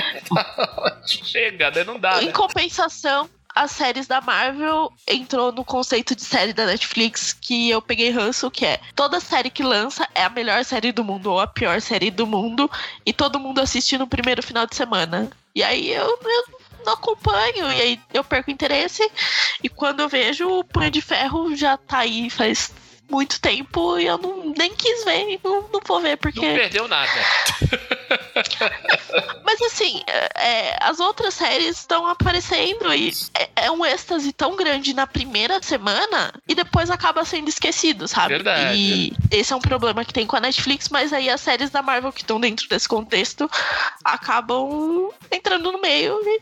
Chega, 1.05 1.71
né? 1.71 1.83
Não 1.83 1.99
dá. 1.99 2.21
Em 2.23 2.27
Né? 2.27 2.31
compensação, 2.31 3.29
as 3.53 3.71
séries 3.71 4.07
da 4.07 4.19
Marvel 4.21 4.91
entrou 5.07 5.51
no 5.51 5.63
conceito 5.63 6.15
de 6.15 6.23
série 6.23 6.53
da 6.53 6.65
Netflix 6.65 7.33
que 7.33 7.69
eu 7.69 7.81
peguei 7.81 8.09
ranço, 8.09 8.49
que 8.49 8.65
é 8.65 8.79
toda 8.95 9.19
série 9.19 9.49
que 9.49 9.61
lança 9.63 10.07
é 10.15 10.23
a 10.23 10.29
melhor 10.29 10.63
série 10.65 10.91
do 10.91 11.03
mundo 11.03 11.31
ou 11.31 11.39
a 11.39 11.45
pior 11.47 11.79
série 11.81 12.09
do 12.09 12.25
mundo 12.25 12.69
e 13.05 13.13
todo 13.13 13.39
mundo 13.39 13.59
assiste 13.61 13.97
no 13.97 14.07
primeiro 14.07 14.41
final 14.41 14.65
de 14.65 14.75
semana. 14.75 15.29
E 15.55 15.61
aí 15.61 15.91
eu, 15.91 16.03
eu 16.07 16.43
não 16.85 16.93
acompanho 16.93 17.71
e 17.71 17.81
aí 17.81 17.99
eu 18.13 18.23
perco 18.23 18.51
interesse 18.51 19.09
e 19.63 19.69
quando 19.69 20.01
eu 20.01 20.09
vejo 20.09 20.47
o 20.47 20.63
Punho 20.63 20.91
de 20.91 21.01
Ferro 21.01 21.55
já 21.55 21.77
tá 21.77 21.99
aí 21.99 22.29
faz 22.29 22.71
muito 23.09 23.39
tempo 23.39 23.99
e 23.99 24.07
eu 24.07 24.17
não, 24.17 24.53
nem 24.57 24.73
quis 24.73 25.03
ver 25.03 25.33
e 25.33 25.39
não, 25.43 25.67
não 25.71 25.81
vou 25.85 25.99
ver 25.99 26.11
Não 26.11 26.17
porque 26.17 26.39
perdeu 26.39 26.87
nada. 26.87 27.11
mas 29.45 29.61
assim, 29.61 30.01
é, 30.35 30.77
as 30.81 30.99
outras 30.99 31.35
séries 31.35 31.77
estão 31.77 32.07
aparecendo 32.07 32.93
e 32.93 33.13
é, 33.35 33.65
é 33.65 33.71
um 33.71 33.85
êxtase 33.85 34.31
tão 34.33 34.55
grande 34.55 34.93
na 34.93 35.05
primeira 35.05 35.61
semana 35.61 36.33
e 36.47 36.55
depois 36.55 36.89
acaba 36.89 37.25
sendo 37.25 37.49
esquecido, 37.49 38.07
sabe? 38.07 38.35
Verdade. 38.35 38.75
E 38.75 39.13
esse 39.29 39.53
é 39.53 39.55
um 39.55 39.61
problema 39.61 40.03
que 40.03 40.13
tem 40.13 40.25
com 40.25 40.35
a 40.35 40.41
Netflix, 40.41 40.89
mas 40.89 41.13
aí 41.13 41.29
as 41.29 41.41
séries 41.41 41.69
da 41.69 41.81
Marvel 41.81 42.11
que 42.11 42.21
estão 42.21 42.39
dentro 42.39 42.67
desse 42.67 42.87
contexto 42.87 43.49
acabam 44.03 45.11
entrando 45.31 45.71
no 45.71 45.79
meio 45.79 46.19
e 46.23 46.41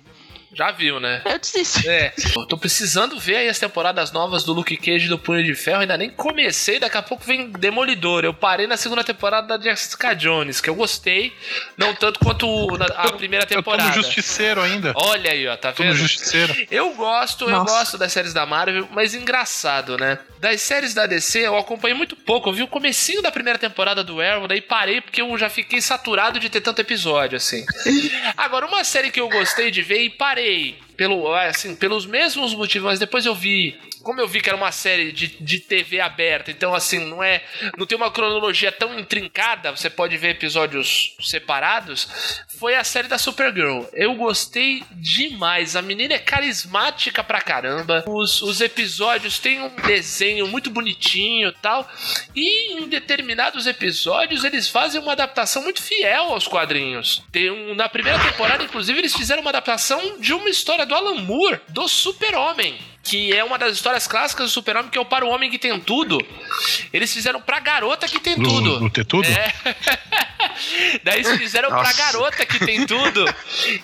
Já 0.54 0.72
viu, 0.72 1.00
né? 1.00 1.22
eu 1.26 1.40
desisto. 1.40 1.90
É, 1.90 2.14
eu 2.36 2.46
tô 2.46 2.58
precisando 2.58 3.18
ver 3.20 3.38
aí 3.38 3.48
as 3.50 3.58
temporadas 3.58 4.12
novas 4.12 4.44
do 4.44 4.52
Luke 4.54 4.76
Cage 4.76 5.06
e 5.06 5.10
do 5.10 5.18
Punho 5.18 5.44
de 5.44 5.56
Ferro. 5.56 5.80
Ainda 5.82 5.98
nem 5.98 6.10
comecei, 6.10 6.80
daqui 6.80 6.98
a 6.98 7.02
pouco 7.02 7.24
vem 7.24 7.50
Demolidor. 7.52 8.26
Eu 8.26 8.34
parei 8.34 8.68
na 8.68 8.76
segunda 8.78 9.04
temporada 9.04 9.58
da 9.58 9.64
Jessica 9.64 10.14
Jones, 10.14 10.60
que 10.60 10.70
eu 10.70 10.76
gostei, 10.76 11.34
não 11.78 11.94
tanto 11.96 12.20
quanto 12.20 12.46
na- 12.78 12.86
a 12.86 13.12
primeira 13.14 13.46
Eu 13.46 13.50
tô 13.50 13.56
temporada. 13.56 13.90
no 13.90 14.04
Justiceiro 14.04 14.62
ainda. 14.62 14.92
Olha 14.96 15.32
aí, 15.32 15.48
ó, 15.48 15.56
tá 15.56 15.72
Tô 15.72 15.84
no 15.84 15.90
vendo? 15.94 16.02
Justiceiro. 16.02 16.54
Eu 16.70 16.94
gosto, 16.96 17.46
eu 17.46 17.52
Nossa. 17.52 17.72
gosto 17.74 17.98
das 17.98 18.12
séries 18.12 18.34
da 18.34 18.46
Marvel, 18.46 18.88
mas 18.92 19.14
engraçado, 19.16 19.98
né? 19.98 20.20
Das 20.40 20.60
séries 20.62 20.94
da 20.94 21.06
DC 21.06 21.40
eu 21.40 21.56
acompanhei 21.58 21.96
muito 21.96 22.16
pouco. 22.16 22.50
Eu 22.50 22.54
vi 22.54 22.64
o 22.64 22.68
comecinho 22.68 23.22
da 23.22 23.32
primeira 23.32 23.60
temporada 23.60 24.04
do 24.04 24.20
Arrow, 24.20 24.48
daí 24.48 24.60
parei 24.60 25.00
porque 25.00 25.22
eu 25.22 25.38
já 25.38 25.50
fiquei 25.50 25.80
saturado 25.82 26.40
de 26.40 26.50
ter 26.50 26.62
tanto 26.62 26.80
episódio, 26.82 27.38
assim. 27.38 27.64
Agora, 28.36 28.66
uma 28.66 28.84
série 28.84 29.12
que 29.12 29.20
eu 29.20 29.30
gostei 29.30 29.70
de 29.70 29.82
ver 29.84 30.02
e 30.02 30.10
parei, 30.10 30.41
Hey! 30.42 30.76
Pelo, 31.02 31.34
assim, 31.34 31.76
pelos 31.76 32.06
mesmos 32.06 32.54
motivos, 32.54 32.92
mas 32.92 33.00
depois 33.00 33.26
eu 33.26 33.34
vi. 33.34 33.76
Como 34.04 34.22
eu 34.22 34.28
vi 34.28 34.40
que 34.40 34.50
era 34.50 34.56
uma 34.56 34.72
série 34.72 35.12
de, 35.12 35.30
de 35.42 35.60
TV 35.60 36.00
aberta, 36.00 36.52
então 36.52 36.76
assim, 36.76 37.00
não 37.00 37.24
é. 37.24 37.44
Não 37.76 37.88
tem 37.88 37.98
uma 37.98 38.12
cronologia 38.12 38.72
tão 38.72 39.00
intrincada, 39.00 39.72
você 39.72 39.90
pode 39.90 40.16
ver 40.18 40.30
episódios 40.30 41.16
separados. 41.20 42.08
Foi 42.60 42.76
a 42.76 42.84
série 42.84 43.08
da 43.08 43.18
Supergirl. 43.18 43.84
Eu 43.94 44.14
gostei 44.14 44.84
demais. 44.92 45.76
A 45.76 45.82
menina 45.82 46.14
é 46.14 46.20
carismática 46.20 47.24
pra 47.24 47.42
caramba. 47.42 48.04
Os, 48.08 48.44
os 48.44 48.62
episódios 48.62 49.40
têm 49.40 49.60
um 49.60 49.70
desenho 49.88 50.48
muito 50.48 50.70
bonitinho 50.70 51.52
tal. 51.64 51.90
E 52.36 52.74
em 52.74 52.88
determinados 52.88 53.66
episódios 53.66 54.44
eles 54.44 54.70
fazem 54.70 55.02
uma 55.02 55.14
adaptação 55.14 55.64
muito 55.64 55.82
fiel 55.82 56.26
aos 56.32 56.48
quadrinhos. 56.48 57.24
Tem 57.32 57.50
um, 57.50 57.74
na 57.74 57.90
primeira 57.90 58.20
temporada, 58.20 58.64
inclusive, 58.64 59.00
eles 59.00 59.16
fizeram 59.16 59.42
uma 59.42 59.50
adaptação 59.50 60.20
de 60.20 60.34
uma 60.34 60.50
história 60.50 60.91
do 60.92 60.96
Alan 60.96 61.22
Moore, 61.22 61.62
do 61.70 61.88
Super-Homem. 61.88 62.91
Que 63.04 63.34
é 63.34 63.44
uma 63.44 63.58
das 63.58 63.74
histórias 63.74 64.08
clássicas 64.08 64.48
do 64.48 64.52
Super-Homem, 64.52 64.90
que 64.92 64.98
é 64.98 65.02
o 65.02 65.06
Para 65.06 65.26
o 65.26 65.30
Homem 65.30 65.50
que 65.50 65.58
Tem 65.58 65.80
Tudo. 65.80 66.20
Eles 66.94 67.14
fizeram 67.14 67.42
pra 67.42 67.60
garota 67.60 68.08
que 68.08 68.20
tem 68.20 68.36
tudo. 68.36 68.80
No, 68.80 68.90
ter 68.90 69.06
tudo? 69.06 69.28
É. 69.28 69.54
Daí 71.04 71.20
eles 71.20 71.38
fizeram 71.38 71.70
Nossa. 71.70 71.94
pra 71.94 72.06
garota 72.06 72.46
que 72.46 72.66
tem 72.66 72.86
tudo, 72.86 73.26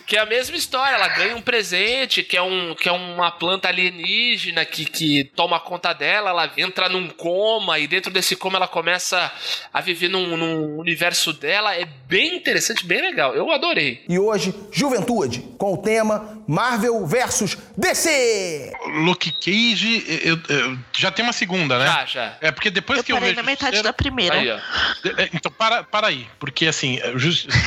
que 0.05 0.17
é 0.17 0.19
a 0.19 0.25
mesma 0.25 0.55
história. 0.55 0.95
Ela 0.95 1.07
ganha 1.09 1.35
um 1.35 1.41
presente, 1.41 2.23
que 2.23 2.37
é, 2.37 2.41
um, 2.41 2.75
que 2.75 2.89
é 2.89 2.91
uma 2.91 3.31
planta 3.31 3.67
alienígena 3.67 4.65
que, 4.65 4.85
que 4.85 5.23
toma 5.35 5.59
conta 5.59 5.93
dela, 5.93 6.29
ela 6.29 6.51
entra 6.57 6.89
num 6.89 7.07
coma 7.09 7.79
e 7.79 7.87
dentro 7.87 8.11
desse 8.11 8.35
coma 8.35 8.57
ela 8.57 8.67
começa 8.67 9.31
a 9.73 9.81
viver 9.81 10.09
num, 10.09 10.35
num 10.35 10.77
universo 10.77 11.33
dela. 11.33 11.75
É 11.75 11.85
bem 11.85 12.35
interessante, 12.35 12.85
bem 12.85 13.01
legal. 13.01 13.33
Eu 13.33 13.51
adorei. 13.51 14.03
E 14.07 14.19
hoje, 14.19 14.53
Juventude, 14.71 15.41
com 15.57 15.73
o 15.73 15.77
tema 15.77 16.43
Marvel 16.47 17.05
versus 17.05 17.57
DC. 17.75 18.71
Luke 19.07 19.31
Cage, 19.31 20.03
eu, 20.23 20.37
eu, 20.49 20.77
já 20.95 21.09
tem 21.09 21.23
uma 21.23 21.31
segunda, 21.31 21.79
né? 21.79 21.85
Já, 21.85 22.05
já. 22.05 22.37
É 22.41 22.51
porque 22.51 22.69
depois 22.69 22.99
eu 22.99 23.03
que 23.05 23.13
eu 23.13 23.19
vejo... 23.19 23.35
na 23.35 23.43
metade 23.43 23.81
da 23.81 23.93
primeira. 23.93 24.35
Aí, 24.35 24.49
é, 24.49 25.29
então, 25.33 25.51
para, 25.51 25.83
para 25.83 26.07
aí. 26.07 26.27
Porque, 26.37 26.67
assim, 26.67 26.99
just... 27.15 27.47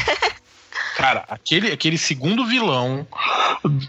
Cara, 0.97 1.25
aquele, 1.29 1.73
aquele 1.73 1.97
segundo 1.97 2.45
vilão 2.45 3.07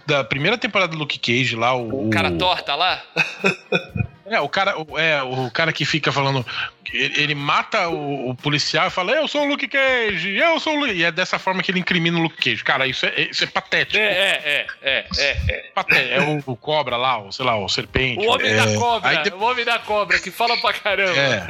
da 0.05 0.23
primeira 0.23 0.57
temporada 0.57 0.93
do 0.93 0.97
Luke 0.97 1.19
Cage 1.19 1.57
lá, 1.57 1.73
o. 1.75 2.07
O 2.07 2.09
cara 2.09 2.31
torta 2.31 2.73
lá? 2.73 3.01
É, 4.31 4.39
o 4.39 4.47
cara, 4.47 4.75
é, 4.97 5.21
o 5.21 5.51
cara 5.51 5.73
que 5.73 5.83
fica 5.83 6.11
falando. 6.11 6.45
Ele, 6.91 7.21
ele 7.21 7.35
mata 7.35 7.89
o, 7.89 8.29
o, 8.29 8.35
policial 8.35 8.87
e 8.87 8.89
fala: 8.89 9.11
Eu 9.11 9.27
sou 9.27 9.43
o 9.43 9.45
Luke 9.45 9.67
Cage, 9.67 10.35
eu 10.35 10.59
sou 10.59 10.73
o 10.73 10.79
Luke. 10.79 10.93
E 10.93 11.03
é 11.03 11.11
dessa 11.11 11.37
forma 11.37 11.61
que 11.61 11.69
ele 11.69 11.79
incrimina 11.79 12.17
o 12.17 12.21
Luke 12.21 12.37
Cage. 12.37 12.63
Cara, 12.63 12.87
isso 12.87 13.05
é, 13.05 13.27
isso 13.29 13.43
é 13.43 13.47
patético. 13.47 13.97
É, 13.97 14.03
é, 14.03 14.65
é, 14.81 15.05
é. 15.17 15.37
É, 15.49 15.69
Patético. 15.75 16.13
é 16.13 16.21
o, 16.21 16.43
o, 16.45 16.55
cobra 16.55 16.95
lá, 16.95 17.21
o, 17.21 17.31
sei 17.31 17.45
lá, 17.45 17.57
o 17.57 17.67
serpente. 17.67 18.25
O 18.25 18.29
homem 18.29 18.51
é, 18.51 18.55
da 18.55 18.73
cobra, 18.79 19.15
de... 19.17 19.29
o 19.29 19.41
homem 19.41 19.65
da 19.65 19.79
cobra, 19.79 20.19
que 20.19 20.31
fala 20.31 20.55
pra 20.57 20.73
caramba. 20.73 21.17
É. 21.17 21.47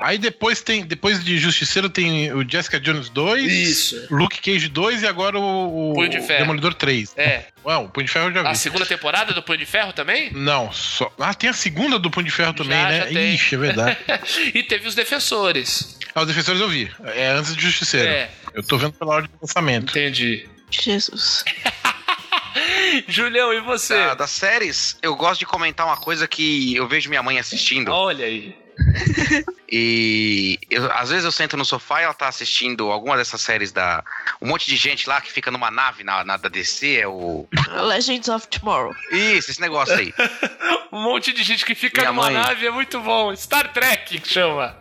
Aí 0.00 0.18
depois 0.18 0.60
tem, 0.60 0.84
depois 0.84 1.22
de 1.22 1.38
Justiceiro 1.38 1.88
tem 1.88 2.32
o 2.32 2.48
Jessica 2.48 2.80
Jones 2.80 3.08
2, 3.08 3.52
Isso. 3.52 4.06
Luke 4.10 4.40
Cage 4.40 4.68
2 4.68 5.02
e 5.02 5.06
agora 5.06 5.38
o, 5.38 5.90
o 5.90 5.94
Punho 5.94 6.08
de 6.08 6.20
Ferro. 6.20 6.40
Demolidor 6.40 6.74
3. 6.74 7.14
É. 7.16 7.44
Ué, 7.64 7.76
o 7.76 7.88
Punho 7.88 8.06
de 8.06 8.12
Ferro 8.12 8.28
eu 8.28 8.32
já 8.32 8.42
vi. 8.42 8.48
A 8.48 8.54
segunda 8.54 8.86
temporada 8.86 9.32
do 9.34 9.42
Punho 9.42 9.58
de 9.58 9.66
Ferro 9.66 9.92
também? 9.92 10.30
Não, 10.32 10.72
só. 10.72 11.12
Ah, 11.18 11.34
tem 11.34 11.50
a 11.50 11.52
segunda 11.52 11.98
do 11.98 12.10
Punho 12.10 12.26
de 12.26 12.32
Ferro 12.32 12.54
também, 12.54 12.80
já, 12.80 12.88
né? 12.88 12.98
Já 13.00 13.06
tem. 13.06 13.34
Ixi, 13.34 13.54
é 13.54 13.58
verdade. 13.58 13.98
e 14.54 14.62
teve 14.62 14.88
os 14.88 14.94
defensores. 14.94 15.98
Ah, 16.14 16.22
os 16.22 16.26
defensores 16.26 16.60
eu 16.60 16.68
vi. 16.68 16.90
É 17.04 17.28
antes 17.28 17.54
de 17.54 17.62
Justiceiro. 17.62 18.08
É. 18.08 18.30
Eu 18.54 18.62
tô 18.62 18.78
vendo 18.78 18.92
pela 18.92 19.14
hora 19.14 19.26
de 19.26 19.32
lançamento. 19.40 19.90
Entendi. 19.90 20.48
Jesus. 20.70 21.44
Julião, 23.06 23.52
e 23.52 23.60
você? 23.60 23.94
Da, 23.94 24.14
das 24.14 24.30
séries, 24.30 24.96
eu 25.02 25.14
gosto 25.14 25.40
de 25.40 25.46
comentar 25.46 25.86
uma 25.86 25.96
coisa 25.96 26.26
que 26.26 26.74
eu 26.74 26.88
vejo 26.88 27.08
minha 27.08 27.22
mãe 27.22 27.38
assistindo. 27.38 27.90
Olha 27.92 28.24
aí. 28.24 28.56
E 29.72 30.58
eu, 30.68 30.90
às 30.92 31.10
vezes 31.10 31.24
eu 31.24 31.30
sento 31.30 31.56
no 31.56 31.64
sofá 31.64 32.00
e 32.00 32.04
ela 32.04 32.12
tá 32.12 32.26
assistindo 32.26 32.90
alguma 32.90 33.16
dessas 33.16 33.40
séries 33.40 33.70
da. 33.70 34.02
Um 34.42 34.48
monte 34.48 34.66
de 34.66 34.76
gente 34.76 35.08
lá 35.08 35.20
que 35.20 35.30
fica 35.30 35.48
numa 35.48 35.70
nave 35.70 36.02
na, 36.02 36.24
na 36.24 36.36
da 36.36 36.48
DC, 36.48 36.96
é 36.96 37.06
o. 37.06 37.46
Legends 37.86 38.28
of 38.28 38.48
Tomorrow. 38.48 38.92
Isso, 39.12 39.48
esse 39.52 39.60
negócio 39.60 39.94
aí. 39.94 40.12
um 40.90 41.00
monte 41.00 41.32
de 41.32 41.44
gente 41.44 41.64
que 41.64 41.76
fica 41.76 42.00
Minha 42.00 42.12
numa 42.12 42.24
mãe. 42.24 42.34
nave 42.34 42.66
é 42.66 42.70
muito 42.70 43.00
bom. 43.00 43.34
Star 43.36 43.72
Trek 43.72 44.18
que 44.18 44.28
chama. 44.28 44.76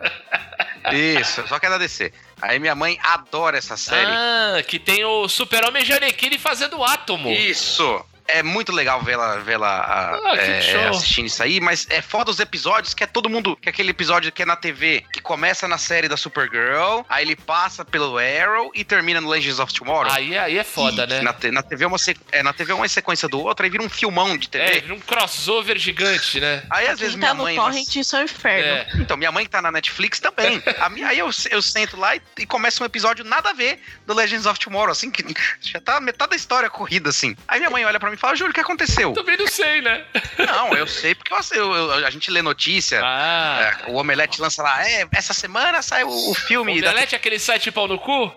Isso, 0.91 1.47
só 1.47 1.59
que 1.59 1.67
é 1.67 1.69
da 1.69 1.77
DC. 1.77 2.11
Aí 2.41 2.57
minha 2.57 2.73
mãe 2.73 2.97
adora 3.03 3.59
essa 3.59 3.77
série. 3.77 4.09
Ah, 4.09 4.63
que 4.67 4.79
tem 4.79 5.05
o 5.05 5.27
Super-Homem 5.27 5.85
Janequine 5.85 6.39
fazendo 6.39 6.83
átomo. 6.83 7.29
Isso! 7.29 8.03
É 8.31 8.43
muito 8.43 8.71
legal 8.71 9.01
vê-la 9.01 9.37
vê 9.37 9.55
Ah, 9.55 10.19
que 10.33 10.39
é, 10.39 10.61
show. 10.61 10.89
assistindo 10.89 11.25
isso 11.27 11.41
aí, 11.41 11.59
mas 11.59 11.87
é 11.89 12.01
foda 12.01 12.31
os 12.31 12.39
episódios 12.39 12.93
que 12.93 13.03
é 13.03 13.07
todo 13.07 13.29
mundo. 13.29 13.57
Que 13.61 13.69
é 13.69 13.71
aquele 13.71 13.89
episódio 13.91 14.31
que 14.31 14.43
é 14.43 14.45
na 14.45 14.55
TV, 14.55 15.03
que 15.11 15.21
começa 15.21 15.67
na 15.67 15.77
série 15.77 16.07
da 16.07 16.15
Supergirl, 16.17 17.01
aí 17.09 17.25
ele 17.25 17.35
passa 17.35 17.83
pelo 17.83 18.17
Arrow 18.17 18.71
e 18.73 18.83
termina 18.83 19.19
no 19.21 19.29
Legends 19.29 19.59
of 19.59 19.73
Tomorrow. 19.73 20.11
Aí, 20.11 20.37
aí 20.37 20.57
é 20.57 20.63
foda, 20.63 21.03
E 21.03 21.07
né? 21.07 21.21
Na, 21.21 21.35
na 21.51 21.63
TV 21.63 21.83
é 21.83 21.87
uma, 21.87 21.97
é, 22.31 22.43
na 22.43 22.53
TV 22.53 22.71
é 22.71 22.75
uma 22.75 22.87
sequência 22.87 23.27
do 23.27 23.39
outro, 23.39 23.63
aí 23.65 23.69
vira 23.69 23.83
um 23.83 23.89
filmão 23.89 24.37
de 24.37 24.49
TV. 24.49 24.63
É, 24.65 24.79
vira 24.81 24.93
um 24.93 24.99
crossover 24.99 25.77
gigante, 25.77 26.39
né? 26.39 26.63
Aí 26.69 26.87
às 26.87 26.99
vezes 26.99 27.15
Quem 27.15 27.19
minha 27.19 27.31
tá 27.31 27.33
no 27.37 27.43
mãe. 27.43 27.55
torrent, 27.55 27.95
isso 27.95 28.15
é 28.15 28.19
um 28.19 28.23
inferno. 28.23 28.67
É. 28.67 28.87
Então, 28.95 29.17
minha 29.17 29.31
mãe 29.31 29.45
que 29.45 29.51
tá 29.51 29.61
na 29.61 29.71
Netflix 29.71 30.19
também. 30.19 30.61
A 30.79 30.89
minha, 30.89 31.07
aí 31.07 31.19
eu, 31.19 31.29
eu 31.51 31.61
sento 31.61 31.97
lá 31.97 32.15
e, 32.15 32.21
e 32.37 32.45
começa 32.45 32.81
um 32.83 32.85
episódio 32.85 33.25
nada 33.25 33.49
a 33.49 33.53
ver 33.53 33.81
do 34.05 34.13
Legends 34.13 34.45
of 34.45 34.59
Tomorrow, 34.59 34.91
assim, 34.91 35.09
que 35.11 35.23
já 35.61 35.79
tá 35.81 35.99
metade 35.99 36.31
da 36.31 36.35
história 36.35 36.69
corrida, 36.69 37.09
assim. 37.09 37.35
Aí 37.47 37.59
minha 37.59 37.69
mãe 37.69 37.83
olha 37.85 37.99
pra 37.99 38.09
mim 38.09 38.15
e 38.15 38.18
fala, 38.19 38.35
Júlio, 38.35 38.51
o 38.51 38.53
que 38.53 38.59
aconteceu? 38.59 39.13
Também 39.13 39.37
não 39.37 39.47
sei, 39.47 39.81
né? 39.81 40.03
Não, 40.37 40.73
eu 40.75 40.85
sei 40.87 41.15
porque 41.15 41.33
eu, 41.53 41.73
eu- 41.75 42.05
a 42.05 42.09
gente 42.09 42.29
lê 42.29 42.41
notícia. 42.41 43.01
Ah. 43.03 43.73
é, 43.87 43.91
o 43.91 43.95
Omelete 43.95 44.41
lança 44.41 44.61
lá, 44.61 44.87
é, 44.87 45.07
essa 45.13 45.33
semana 45.33 45.81
sai 45.81 46.03
o, 46.03 46.09
o 46.31 46.33
filme. 46.35 46.79
O 46.79 46.81
Da... 46.83 46.89
Delete 46.91 47.15
é 47.15 47.17
aquele 47.17 47.39
site 47.39 47.71
pau 47.71 47.87
no 47.87 47.97
cu? 47.97 48.33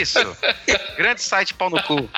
Isso. 0.00 0.18
Grande 0.96 1.22
site 1.22 1.54
pau 1.54 1.68
no 1.70 1.82
cu. 1.82 2.08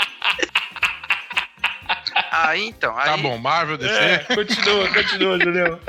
Aí 2.31 2.65
então, 2.67 2.97
aí, 2.99 3.07
Tá 3.07 3.17
bom, 3.17 3.37
Marvel, 3.39 3.77
DC. 3.77 3.93
É, 3.95 4.19
continua, 4.35 4.89
continua, 4.93 5.39
Julião. 5.41 5.81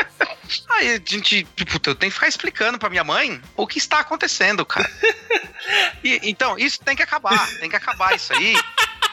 aí 0.71 0.89
a 0.93 1.01
gente, 1.03 1.43
tipo, 1.55 1.75
eu 1.89 1.95
tenho 1.95 2.11
que 2.11 2.15
ficar 2.15 2.27
explicando 2.27 2.77
pra 2.79 2.89
minha 2.89 3.03
mãe 3.03 3.41
o 3.55 3.65
que 3.67 3.77
está 3.77 3.99
acontecendo, 3.99 4.65
cara. 4.65 4.89
E, 6.03 6.19
então, 6.29 6.57
isso 6.59 6.79
tem 6.81 6.95
que 6.95 7.01
acabar, 7.03 7.47
tem 7.59 7.69
que 7.69 7.75
acabar 7.75 8.15
isso 8.15 8.31
aí. 8.33 8.55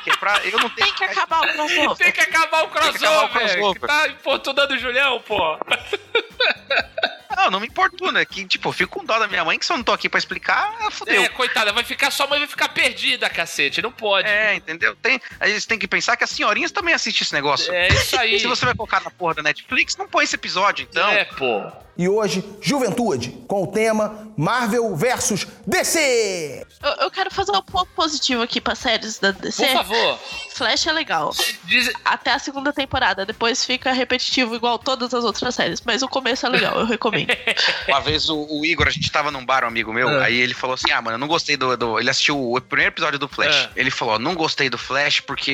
Que 0.03 0.11
é 0.11 0.17
pra, 0.17 0.41
eu 0.45 0.59
não 0.59 0.69
tenho 0.71 0.87
Tem 0.87 0.95
que 0.95 1.05
acabar 1.05 1.41
o 1.41 1.53
crossover. 1.53 1.97
Tem 1.97 2.13
que 2.13 2.21
acabar 2.21 2.65
o 2.65 2.69
que 2.69 2.79
acabar 2.79 3.25
o 3.25 3.29
crossover. 3.29 3.31
crossover. 3.31 3.81
Que 3.81 3.87
tá 3.87 4.09
importunando 4.09 4.75
o 4.75 4.79
Julião, 4.79 5.21
pô. 5.21 5.59
Não, 7.37 7.51
não 7.51 7.61
me 7.61 7.67
importuna. 7.67 8.21
é 8.21 8.25
Que, 8.25 8.45
tipo, 8.45 8.69
eu 8.69 8.73
fico 8.73 8.99
com 8.99 9.05
dó 9.05 9.19
da 9.19 9.29
minha 9.29 9.45
mãe, 9.45 9.59
que 9.59 9.67
se 9.67 9.73
eu 9.73 9.77
não 9.77 9.85
tô 9.85 9.93
aqui 9.93 10.09
pra 10.09 10.19
explicar, 10.19 10.91
fudeu. 10.91 11.23
É, 11.23 11.29
coitada, 11.29 11.73
vai 11.73 11.85
ficar, 11.85 12.11
sua 12.11 12.27
mãe 12.27 12.39
vai 12.39 12.49
ficar 12.49 12.69
perdida, 12.69 13.29
cacete. 13.29 13.83
Não 13.83 13.93
pode. 13.93 14.29
É, 14.29 14.55
entendeu? 14.55 14.95
Tem, 14.97 15.21
a 15.41 15.49
gente 15.49 15.67
tem 15.67 15.79
que 15.79 15.89
pensar 15.89 16.17
que 16.17 16.25
as 16.25 16.31
senhorinhas 16.31 16.71
também 16.71 16.95
assistem 16.95 17.23
esse 17.25 17.33
negócio. 17.33 17.73
É 17.73 17.89
isso 17.89 18.19
aí. 18.19 18.39
Se 18.41 18.47
você 18.47 18.65
vai 18.65 18.75
colocar 18.75 19.01
na 19.01 19.11
porra 19.11 19.35
da 19.35 19.43
Netflix, 19.43 19.97
não 19.97 20.09
põe 20.09 20.25
esse 20.25 20.35
episódio, 20.35 20.87
então. 20.89 21.09
É, 21.11 21.25
pô. 21.25 21.71
E 21.97 22.09
hoje, 22.09 22.43
Juventude, 22.61 23.31
com 23.47 23.65
o 23.65 23.67
tema 23.67 24.33
Marvel 24.37 24.97
versus 24.97 25.47
DC. 25.67 26.67
Eu, 26.83 26.91
eu 27.05 27.11
quero 27.11 27.31
fazer 27.31 27.53
um 27.53 27.61
ponto 27.61 27.91
positivo 27.95 28.43
aqui 28.43 28.63
pra 28.63 28.75
séries 28.75 29.19
da 29.19 29.31
DC. 29.31 29.67
Por 29.67 29.73
favor. 29.75 30.19
Flash 30.55 30.87
é 30.87 30.93
legal. 30.93 31.35
Diz... 31.65 31.93
Até 32.03 32.33
a 32.33 32.39
segunda 32.39 32.73
temporada. 32.73 33.27
Depois 33.27 33.65
fica 33.65 33.93
repetitivo 33.93 34.55
igual 34.55 34.79
todas 34.79 35.13
as 35.13 35.23
outras 35.23 35.55
séries. 35.55 35.83
Mas 35.85 36.03
o 36.03 36.09
começo 36.09 36.47
é 36.47 36.49
legal, 36.49 36.79
eu 36.81 36.87
recomendo. 36.87 37.22
Uma 37.89 38.01
vez 38.01 38.29
o, 38.29 38.47
o 38.51 38.65
Igor, 38.65 38.87
a 38.87 38.91
gente 38.91 39.11
tava 39.11 39.31
num 39.31 39.45
bar, 39.45 39.65
um 39.65 39.69
amigo 39.69 39.93
meu, 39.93 40.09
É. 40.21 40.25
aí 40.27 40.37
ele 40.41 40.55
falou 40.55 40.75
assim: 40.75 40.91
Ah, 40.91 41.01
mano, 41.03 41.15
eu 41.17 41.19
não 41.19 41.29
gostei 41.29 41.57
do. 41.57 41.77
do- 41.77 41.99
Ele 41.99 42.11
assistiu 42.11 42.39
o 42.53 42.61
primeiro 42.61 42.93
episódio 42.93 43.19
do 43.19 43.29
Flash. 43.29 43.55
É. 43.55 43.71
Ele 43.77 43.91
falou: 43.91 44.19
Não 44.19 44.35
gostei 44.35 44.69
do 44.71 44.79
Flash 44.79 45.21
porque 45.21 45.51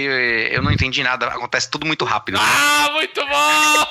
eu 0.53 0.63
não 0.63 0.71
entendi 0.73 1.03
nada, 1.03 1.27
acontece 1.29 1.71
tudo 1.71 1.87
muito 1.87 2.05
rápido. 2.05 2.39
Ah, 2.41 2.89
muito 2.93 3.21
bom! 3.27 3.87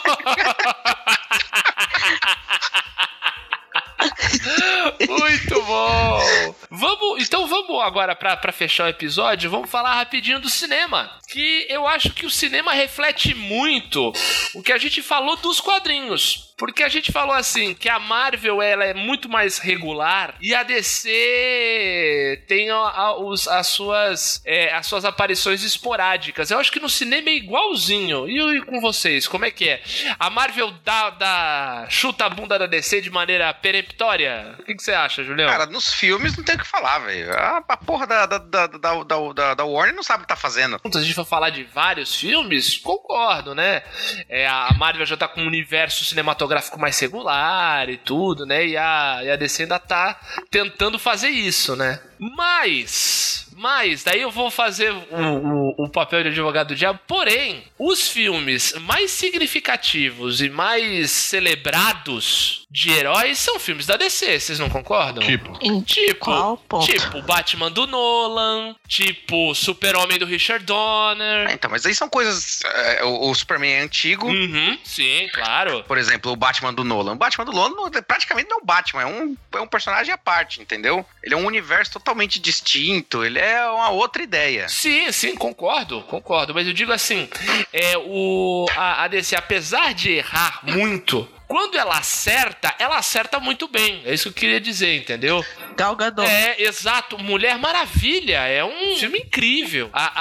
Muito 5.07 5.61
bom! 5.63 6.55
Vamos, 6.69 7.23
então 7.23 7.47
vamos 7.47 7.81
agora 7.83 8.15
pra 8.15 8.51
fechar 8.51 8.85
o 8.85 8.89
episódio, 8.89 9.49
vamos 9.49 9.69
falar 9.69 9.95
rapidinho 9.95 10.39
do 10.39 10.49
cinema. 10.49 11.09
Que 11.29 11.65
eu 11.69 11.87
acho 11.87 12.11
que 12.11 12.25
o 12.25 12.29
cinema 12.29 12.73
reflete 12.73 13.33
muito 13.33 14.11
o 14.53 14.61
que 14.61 14.71
a 14.71 14.77
gente 14.77 15.01
falou 15.01 15.35
dos 15.37 15.59
quadrinhos. 15.59 16.46
Porque 16.57 16.83
a 16.83 16.89
gente 16.89 17.11
falou 17.11 17.35
assim 17.35 17.73
que 17.75 17.87
a 17.87 17.99
Marvel 17.99 18.61
ela 18.61 18.83
é 18.83 18.93
muito 18.93 19.29
mais 19.29 19.59
regular 19.59 20.35
e 20.41 20.55
a 20.55 20.63
DC 20.63 22.43
tem 22.47 22.69
a- 22.69 22.75
a- 22.75 23.17
os- 23.19 23.47
as, 23.47 23.67
suas, 23.67 24.41
é, 24.45 24.73
as 24.73 24.85
suas 24.87 25.05
aparições 25.05 25.63
esporádicas. 25.63 26.49
Eu 26.49 26.59
acho 26.59 26.71
que 26.71 26.79
no 26.79 26.89
cinema 26.89 27.29
é 27.29 27.35
igualzinho. 27.35 28.27
E, 28.27 28.57
e 28.57 28.61
com 28.61 28.79
vocês, 28.81 29.27
como 29.27 29.45
é 29.45 29.51
que 29.51 29.69
é? 29.69 29.81
A 30.19 30.29
Marvel 30.29 30.71
dá, 30.83 31.09
dá 31.11 31.85
chuta 31.89 32.25
a 32.25 32.29
bunda 32.29 32.57
da 32.57 32.65
DC 32.65 33.01
de 33.01 33.09
maneira 33.09 33.53
peremptória? 33.53 34.55
O 34.59 34.63
que, 34.63 34.75
que 34.75 34.81
você 34.83 34.93
acha, 34.93 35.23
Julião? 35.23 35.49
Cara, 35.49 35.65
nos 35.67 35.93
filmes 35.93 36.35
não 36.35 36.43
tem 36.43 36.55
o 36.55 36.59
que 36.59 36.67
falar, 36.67 36.99
velho. 36.99 37.31
A, 37.33 37.57
a 37.67 37.77
porra 37.77 38.07
da, 38.07 38.25
da, 38.25 38.37
da, 38.39 38.67
da, 38.67 39.03
da, 39.03 39.53
da- 39.53 39.65
Warner 39.65 39.95
não 39.95 40.03
sabe 40.03 40.19
o 40.19 40.21
que 40.23 40.29
tá 40.29 40.35
fazendo. 40.35 40.79
Se 40.91 40.97
a 40.97 41.01
gente 41.01 41.13
for 41.13 41.25
falar 41.25 41.49
de 41.51 41.63
vários 41.65 42.15
filmes, 42.15 42.77
concordo, 42.77 43.53
né? 43.53 43.83
É, 44.27 44.47
a 44.47 44.73
Marvel 44.77 45.05
já 45.05 45.15
tá 45.17 45.27
com 45.27 45.41
um 45.41 45.47
universo 45.47 46.03
cinematográfico 46.05 46.46
mais 46.77 46.99
regular 46.99 47.89
e 47.89 47.97
tudo, 47.97 48.45
né? 48.45 48.65
E 48.65 48.77
a, 48.77 49.21
e 49.23 49.29
a 49.31 49.35
DC 49.35 49.63
ainda 49.63 49.79
tá 49.79 50.19
tentando 50.49 50.97
fazer 50.97 51.29
isso, 51.29 51.75
né? 51.75 51.99
Mas, 52.19 53.47
mas, 53.55 54.03
daí 54.03 54.21
eu 54.21 54.31
vou 54.31 54.49
fazer 54.51 54.91
o, 54.91 55.75
o, 55.77 55.85
o 55.85 55.89
papel 55.89 56.23
de 56.23 56.29
advogado 56.29 56.69
do 56.69 56.75
diabo. 56.75 56.99
Porém, 57.07 57.63
os 57.77 58.07
filmes 58.07 58.73
mais 58.81 59.11
significativos 59.11 60.41
e 60.41 60.49
mais 60.49 61.11
celebrados 61.11 62.65
de 62.69 62.91
heróis 62.91 63.37
são 63.39 63.57
filmes 63.59 63.85
da 63.85 63.95
DC, 63.95 64.39
vocês 64.39 64.59
não 64.59 64.69
concordam? 64.69 65.23
Tipo, 65.23 65.57
Em 65.61 65.81
Tipo, 65.81 66.19
qual 66.25 66.57
ponto? 66.57 66.85
tipo 66.85 67.21
Batman 67.21 67.71
do 67.71 67.87
Nolan, 67.87 68.75
tipo 68.87 69.55
Super-Homem 69.55 70.19
do 70.19 70.25
Richard 70.25 70.65
Donner. 70.65 71.49
É, 71.49 71.53
então, 71.53 71.69
mas 71.71 71.85
aí 71.85 71.95
são 71.95 72.09
coisas. 72.09 72.61
é, 72.65 73.03
o, 73.05 73.29
o 73.29 73.35
Superman 73.35 73.71
é 73.73 73.79
antigo. 73.81 74.27
Uhum, 74.27 74.77
sim, 74.83 75.27
claro. 75.33 75.83
Por 75.87 75.97
exemplo, 75.97 76.31
o 76.31 76.35
Batman 76.35 76.73
do 76.73 76.83
Nolan. 76.83 77.13
O 77.13 77.17
Batman 77.17 77.45
do 77.45 77.51
Nolan 77.53 77.69
não- 77.75 77.89
praticamente 78.03 78.49
não 78.49 78.57
é 78.57 78.61
um 78.61 78.65
Batman, 78.65 79.01
é 79.01 79.05
um, 79.05 79.37
é 79.53 79.59
um 79.61 79.67
personagem 79.67 80.13
à 80.13 80.17
parte, 80.17 80.61
entendeu? 80.61 81.05
Ele 81.23 81.33
é 81.33 81.37
um 81.37 81.45
universo 81.45 81.93
totalmente 81.93 82.06
distinto, 82.39 83.23
ele 83.23 83.39
é 83.39 83.65
uma 83.69 83.89
outra 83.89 84.21
ideia. 84.23 84.67
Sim, 84.69 85.11
sim, 85.11 85.35
concordo, 85.35 86.01
concordo. 86.03 86.53
Mas 86.53 86.67
eu 86.67 86.73
digo 86.73 86.91
assim, 86.91 87.27
é, 87.73 87.97
o, 87.97 88.65
a, 88.75 89.03
a 89.03 89.07
DC, 89.07 89.35
apesar 89.35 89.93
de 89.93 90.11
errar 90.11 90.59
muito, 90.63 91.27
quando 91.47 91.77
ela 91.77 91.97
acerta, 91.97 92.75
ela 92.77 92.97
acerta 92.97 93.39
muito 93.39 93.67
bem. 93.67 94.01
É 94.05 94.13
isso 94.13 94.23
que 94.23 94.29
eu 94.29 94.41
queria 94.41 94.59
dizer, 94.59 94.97
entendeu? 94.97 95.43
Gal 95.77 95.95
Gadot. 95.95 96.27
É, 96.27 96.61
exato. 96.63 97.17
Mulher 97.17 97.57
Maravilha 97.57 98.39
é 98.39 98.63
um 98.63 98.97
filme 98.97 99.19
incrível. 99.19 99.89
A, 99.93 100.11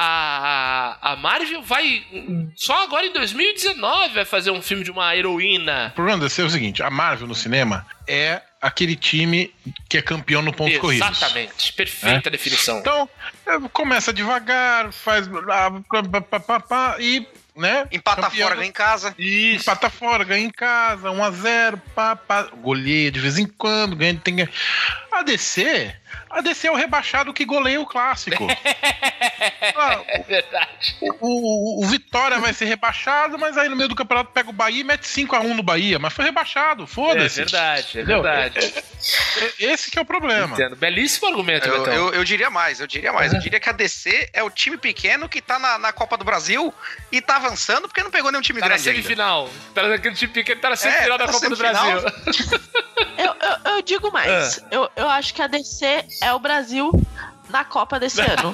a, 1.02 1.12
a 1.12 1.16
Marvel 1.16 1.62
vai. 1.62 2.04
Só 2.54 2.84
agora 2.84 3.06
em 3.06 3.12
2019 3.12 4.14
vai 4.14 4.24
fazer 4.24 4.52
um 4.52 4.62
filme 4.62 4.84
de 4.84 4.90
uma 4.90 5.16
heroína. 5.16 5.88
o 5.92 5.96
problema 5.96 6.22
desse 6.22 6.40
é 6.40 6.44
o 6.44 6.50
seguinte: 6.50 6.82
a 6.82 6.90
Marvel 6.90 7.26
no 7.26 7.34
cinema 7.34 7.84
é 8.06 8.40
aquele 8.66 8.96
time 8.96 9.52
que 9.88 9.98
é 9.98 10.02
campeão 10.02 10.42
no 10.42 10.52
pontos 10.52 10.78
corridos. 10.78 11.08
Exatamente. 11.08 11.72
Perfeita 11.72 12.30
definição. 12.30 12.78
Então, 12.78 13.08
é, 13.46 13.58
começa 13.72 14.12
devagar, 14.12 14.92
faz. 14.92 15.28
ah, 15.50 16.96
e. 17.00 17.26
Né? 17.56 17.86
Empata 17.90 18.20
campeão. 18.20 18.48
fora, 18.48 18.56
ganha 18.56 18.68
em 18.68 18.72
casa. 18.72 19.14
Isso. 19.18 19.62
Empata 19.62 19.88
fora, 19.88 20.24
ganha 20.24 20.44
em 20.44 20.50
casa, 20.50 21.08
1x0, 21.08 21.80
pá, 21.94 22.14
pá, 22.14 22.42
goleia 22.42 23.10
de 23.10 23.18
vez 23.18 23.38
em 23.38 23.46
quando, 23.46 23.96
ganha, 23.96 24.14
tem 24.22 24.36
que- 24.36 24.48
A 25.10 25.22
DC, 25.22 25.94
a 26.30 26.40
DC 26.40 26.66
é 26.68 26.70
o 26.70 26.74
rebaixado 26.74 27.32
que 27.32 27.44
goleia 27.44 27.80
o 27.80 27.86
clássico. 27.86 28.46
Ah, 29.76 30.00
É 30.08 30.18
verdade. 30.22 30.96
o, 31.00 31.80
o- 31.80 31.84
o 31.84 31.86
Vitória 31.86 32.38
vai 32.38 32.52
ser 32.52 32.64
rebaixado, 32.64 33.38
mas 33.38 33.56
aí 33.58 33.68
no 33.68 33.76
meio 33.76 33.88
do 33.88 33.94
campeonato 33.94 34.30
pega 34.32 34.48
o 34.48 34.52
Bahia 34.52 34.80
e 34.80 34.84
mete 34.84 35.02
5x1 35.06 35.54
no 35.54 35.62
Bahia, 35.62 35.98
mas 35.98 36.12
foi 36.12 36.24
rebaixado, 36.24 36.84
É 36.84 36.86
foda-se. 36.86 37.36
verdade, 37.36 37.86
é 37.98 38.02
Entendeu? 38.02 38.22
verdade. 38.22 38.58
É- 38.58 39.64
Esse 39.66 39.90
que 39.90 39.98
é 39.98 40.02
o 40.02 40.04
problema. 40.04 40.54
Entendo. 40.54 40.76
Belíssimo 40.76 41.28
argumento, 41.28 41.68
Eu, 41.68 41.84
eu, 41.86 42.14
eu 42.14 42.24
diria 42.24 42.48
mais, 42.50 42.80
eu 42.80 42.86
diria 42.86 43.12
mais. 43.12 43.32
Eu 43.32 43.38
diria 43.40 43.60
que 43.60 43.68
a 43.68 43.72
DC 43.72 44.30
é 44.32 44.42
o 44.42 44.50
time 44.50 44.76
pequeno 44.78 45.28
que 45.28 45.40
tá 45.42 45.58
na, 45.58 45.78
na 45.78 45.92
Copa 45.92 46.16
do 46.16 46.24
Brasil 46.24 46.72
e 47.12 47.20
tá 47.20 47.36
avançando 47.36 47.82
porque 47.88 48.02
não 48.02 48.10
pegou 48.10 48.30
nenhum 48.32 48.42
time 48.42 48.60
Tá 48.60 48.66
na 48.66 48.74
grande 48.74 48.88
ainda. 48.88 49.02
semifinal. 49.02 49.50
Tá 49.74 49.82
naquele 49.88 50.14
time 50.14 50.32
pequeno, 50.32 50.60
tá 50.60 50.70
na 50.70 50.76
semifinal 50.76 51.18
tá 51.18 51.26
da 51.26 51.26
na 51.26 51.32
Copa 51.32 51.48
do 51.50 51.56
semifinal. 51.56 52.00
Brasil. 52.00 52.60
Eu, 53.18 53.26
eu, 53.26 53.72
eu 53.76 53.82
digo 53.82 54.10
mais. 54.12 54.60
Eu, 54.70 54.90
eu 54.96 55.08
acho 55.08 55.32
que 55.34 55.40
a 55.42 55.46
DC 55.46 56.04
é 56.22 56.32
o 56.32 56.38
Brasil 56.38 56.90
na 57.48 57.64
Copa 57.64 57.98
desse 58.00 58.20
ano. 58.20 58.52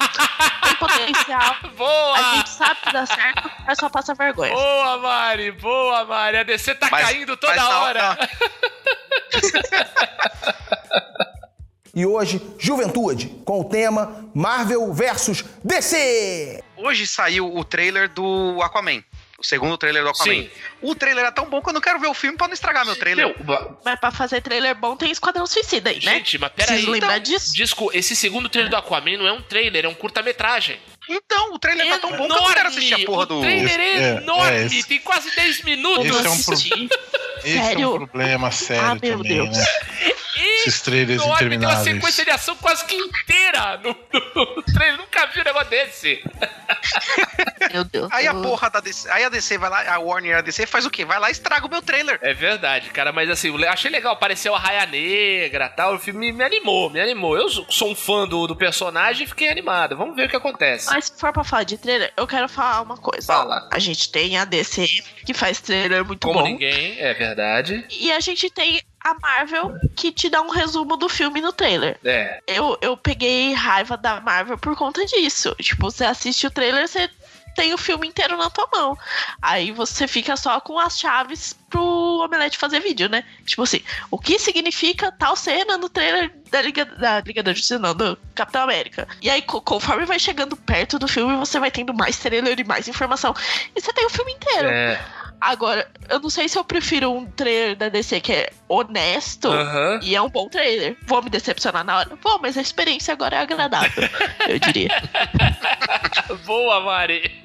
Tem 0.63 0.75
potencial. 0.77 1.57
A 1.63 1.69
Boa! 1.69 2.35
gente 2.37 2.51
sabe 2.51 2.77
que 2.83 2.93
dá 2.93 3.07
certo, 3.07 3.51
mas 3.67 3.79
só 3.79 3.89
passa 3.89 4.15
vergonha. 4.15 4.53
Boa, 4.53 4.99
Mari! 4.99 5.53
Boa, 5.53 6.05
Mari! 6.05 6.39
A 6.39 6.43
DC 6.43 6.75
tá 6.75 6.89
Mas- 6.91 7.07
caindo 7.07 7.37
toda 7.37 7.55
mas 7.57 7.75
hora. 7.75 8.19
E 11.95 12.07
hoje, 12.07 12.41
Juventude, 12.59 13.29
com 13.45 13.61
o 13.61 13.65
tema 13.65 14.25
Marvel 14.35 14.91
vs 14.95 15.45
DC. 15.63 16.65
Hoje 16.75 17.07
saiu 17.07 17.55
o 17.55 17.63
trailer 17.63 18.09
do 18.09 18.59
Aquaman. 18.63 19.05
O 19.43 19.47
segundo 19.47 19.77
trailer 19.77 20.05
do 20.05 20.11
Aquaman. 20.11 20.33
Sim. 20.33 20.51
O 20.81 20.95
trailer 20.95 21.25
é 21.25 21.31
tão 21.33 21.47
bom 21.51 21.61
que 21.61 21.69
eu 21.69 21.73
não 21.73 21.81
quero 21.81 21.99
ver 21.99 22.07
o 22.07 22.15
filme 22.15 22.39
pra 22.39 22.47
não 22.47 22.55
estragar 22.55 22.87
meu 22.87 22.95
trailer. 22.95 23.35
Meu, 23.45 23.77
Mas 23.85 23.99
pra 23.99 24.13
fazer 24.13 24.41
trailer 24.41 24.73
bom 24.77 24.97
tem 24.97 25.11
Esquadrão 25.11 25.47
Suicida 25.49 25.91
aí, 25.91 25.97
né? 25.97 26.15
gente, 26.15 26.39
mas 26.39 26.53
peraí. 26.53 26.87
Lembrar 26.87 27.19
disso. 27.19 27.53
Disco, 27.53 27.91
esse 27.93 28.15
segundo 28.15 28.49
trailer 28.49 28.71
do 28.71 28.77
Aquaman 28.77 29.17
não 29.19 29.27
é 29.27 29.33
um 29.33 29.43
trailer, 29.43 29.85
é 29.85 29.89
um 29.89 29.95
curta-metragem. 29.95 30.79
Então, 31.09 31.53
o 31.55 31.59
trailer 31.59 31.89
tá 31.89 31.99
tão 31.99 32.11
bom 32.11 32.17
que 32.19 32.23
eu 32.23 32.29
não 32.29 32.55
quero 32.55 32.69
assistir 32.69 32.95
a 32.95 33.05
porra 33.05 33.27
do. 33.27 33.39
O 33.39 33.41
trailer 33.41 33.81
é, 33.81 33.93
Esse- 33.95 34.03
é, 34.05 34.17
enorme, 34.19 34.79
é, 34.79 34.83
tem 34.85 35.01
quase 35.01 35.35
10 35.35 35.63
minutos. 35.65 36.07
Esse 36.07 36.27
é 36.27 36.31
um 36.31 36.43
pro-. 36.43 36.55
Esse 36.55 37.59
é 37.59 37.63
Sério? 37.65 37.89
um 37.95 37.97
problema 38.07 38.51
sério 38.53 38.85
Ah, 38.85 38.95
meu 38.95 39.17
também, 39.19 39.33
Deus. 39.45 39.57
né? 39.57 39.65
E 40.43 40.61
Esses 40.63 40.81
trailers 40.81 41.23
enorme, 41.23 41.59
tem 41.59 41.59
uma 41.59 41.77
sequência 41.77 42.25
de 42.25 42.31
ação 42.31 42.57
quase 42.57 42.85
que 42.85 42.95
inteira 42.95 43.79
no, 43.79 43.97
no, 44.13 44.57
no 44.57 44.63
trailer. 44.63 44.99
Nunca 44.99 45.27
vi 45.27 45.41
um 45.41 45.45
negócio 45.45 45.71
desse. 45.71 46.23
Meu 47.73 47.85
Deus. 47.85 48.09
Aí 48.13 48.27
a 48.27 48.35
porra 48.35 48.69
da 48.71 48.81
DC, 48.81 49.09
aí 49.11 49.25
a 49.25 49.29
DC 49.29 49.57
vai 49.59 49.71
lá, 49.71 49.95
a 49.95 49.99
Warner 49.99 50.33
e 50.33 50.35
a 50.35 50.41
DC 50.41 50.67
faz 50.67 50.85
o 50.85 50.91
quê? 50.91 51.05
Vai 51.05 51.19
lá 51.19 51.29
e 51.29 51.33
estraga 51.33 51.67
o 51.67 51.71
meu 51.71 51.81
trailer. 51.81 52.19
É 52.21 52.35
verdade, 52.35 52.91
cara, 52.91 53.13
mas 53.13 53.31
assim, 53.31 53.49
eu 53.49 53.71
achei 53.71 53.91
legal, 53.91 54.13
apareceu 54.13 54.55
a 54.55 54.59
Raia 54.59 54.87
Negra 54.87 55.69
tal, 55.69 55.95
o 55.95 55.99
filme 55.99 56.33
me 56.33 56.45
animou, 56.45 56.91
me 56.91 57.01
animou. 57.01 57.37
Eu 57.37 57.49
sou 57.49 57.91
um 57.91 57.95
fã 57.95 58.27
do, 58.27 58.47
do 58.47 58.57
personagem 58.57 59.25
e 59.25 59.29
fiquei 59.29 59.49
animado. 59.49 59.97
Vamos 59.97 60.17
ver 60.17 60.27
o 60.27 60.29
que 60.29 60.37
acontece. 60.37 60.91
Mas 60.91 61.07
se 61.07 61.19
for 61.19 61.33
pra 61.33 61.45
falar 61.45 61.65
de 61.65 61.79
trailer, 61.79 62.13
eu 62.17 62.27
quero 62.27 62.49
falar 62.49 62.83
uma 62.83 62.97
coisa. 62.97 63.27
Fala. 63.27 63.69
A 63.71 63.79
gente 63.79 64.11
tem 64.11 64.37
a 64.37 64.45
DC, 64.45 64.87
que 65.25 65.33
faz 65.33 65.61
trailer 65.61 66.05
muito 66.05 66.27
Como 66.27 66.41
bom. 66.41 66.45
ninguém, 66.45 66.99
é 66.99 67.15
verdade. 67.15 67.85
E 67.91 68.13
a 68.13 68.21
gente 68.21 68.51
tem 68.51 68.83
a 69.05 69.15
Marvel, 69.15 69.75
que 69.97 70.13
te 70.13 70.29
dá 70.29 70.41
um 70.41 70.51
resumo 70.51 70.97
do 70.97 71.09
filme 71.09 71.41
no 71.41 71.53
trailer. 71.53 71.99
É. 72.05 72.41
Eu, 72.47 72.79
eu 72.81 72.97
peguei 72.97 73.53
raiva 73.53 73.97
da 73.97 74.21
Marvel 74.21 74.57
por 74.59 74.77
conta 74.77 75.05
disso. 75.07 75.55
Tipo, 75.61 75.91
você 75.91 76.05
assiste 76.05 76.47
o 76.47 76.51
trailer, 76.51 76.87
você 76.89 77.11
tem 77.55 77.75
o 77.75 77.79
filme 77.79 78.07
inteiro 78.09 78.37
na 78.39 78.49
tua 78.49 78.67
mão. 78.73 78.97
Aí 79.43 79.73
você 79.73 80.09
fica 80.09 80.37
só 80.39 80.59
com 80.61 80.79
as 80.79 80.99
chaves 80.99 81.55
pro 81.69 81.83
Omelete 82.25 82.57
fazer 82.57 82.81
vídeo, 82.81 83.09
né? 83.11 83.25
Tipo 83.45 83.63
assim, 83.65 83.83
o 84.11 84.19
que 84.19 84.39
significa 84.39 85.13
tal 85.13 85.37
cena 85.37 85.77
no 85.77 85.89
trailer 85.91 86.33
da 86.51 86.63
Liga 86.63 86.85
da, 86.87 87.21
Liga 87.21 87.43
da 87.43 87.53
Justiça, 87.53 87.79
não, 87.79 87.95
do 87.95 88.17
Capitão 88.35 88.63
América. 88.63 89.07
E 89.21 89.29
aí, 89.29 89.43
co- 89.43 89.61
conforme 89.61 90.07
vai 90.07 90.19
chegando 90.19 90.57
perto 90.57 90.99
do 90.99 91.07
filme, 91.09 91.37
você 91.37 91.59
vai 91.61 91.71
tendo 91.71 91.93
mais 91.93 92.17
trailer 92.19 92.59
e 92.59 92.65
mais 92.65 92.89
informação. 92.89 93.35
E 93.77 93.81
você 93.81 93.93
tem 93.93 94.07
o 94.07 94.11
filme 94.11 94.33
inteiro. 94.33 94.69
É. 94.69 94.99
Agora, 95.43 95.91
eu 96.09 96.21
não 96.21 96.31
sei 96.31 96.49
se 96.49 96.57
eu 96.57 96.63
prefiro 96.63 97.11
um 97.11 97.27
trailer 97.27 97.75
da 97.75 97.89
DC 97.89 98.21
que 98.21 98.33
é 98.33 98.51
honesto. 98.69 99.49
Aham. 99.49 99.99
E 100.01 100.15
é 100.15 100.23
um 100.23 100.29
bom 100.29 100.49
trailer. 100.49 100.97
Vou 101.05 101.21
me 101.21 101.29
decepcionar 101.29 101.83
na 101.85 101.99
hora? 101.99 102.17
Vou, 102.23 102.39
mas 102.41 102.57
a 102.57 102.63
experiência 102.63 103.13
agora 103.13 103.39
é 103.39 103.41
agradável, 103.41 104.09
eu 104.49 104.59
diria. 104.61 104.89
Boa, 106.47 106.81
Mari. 106.83 107.45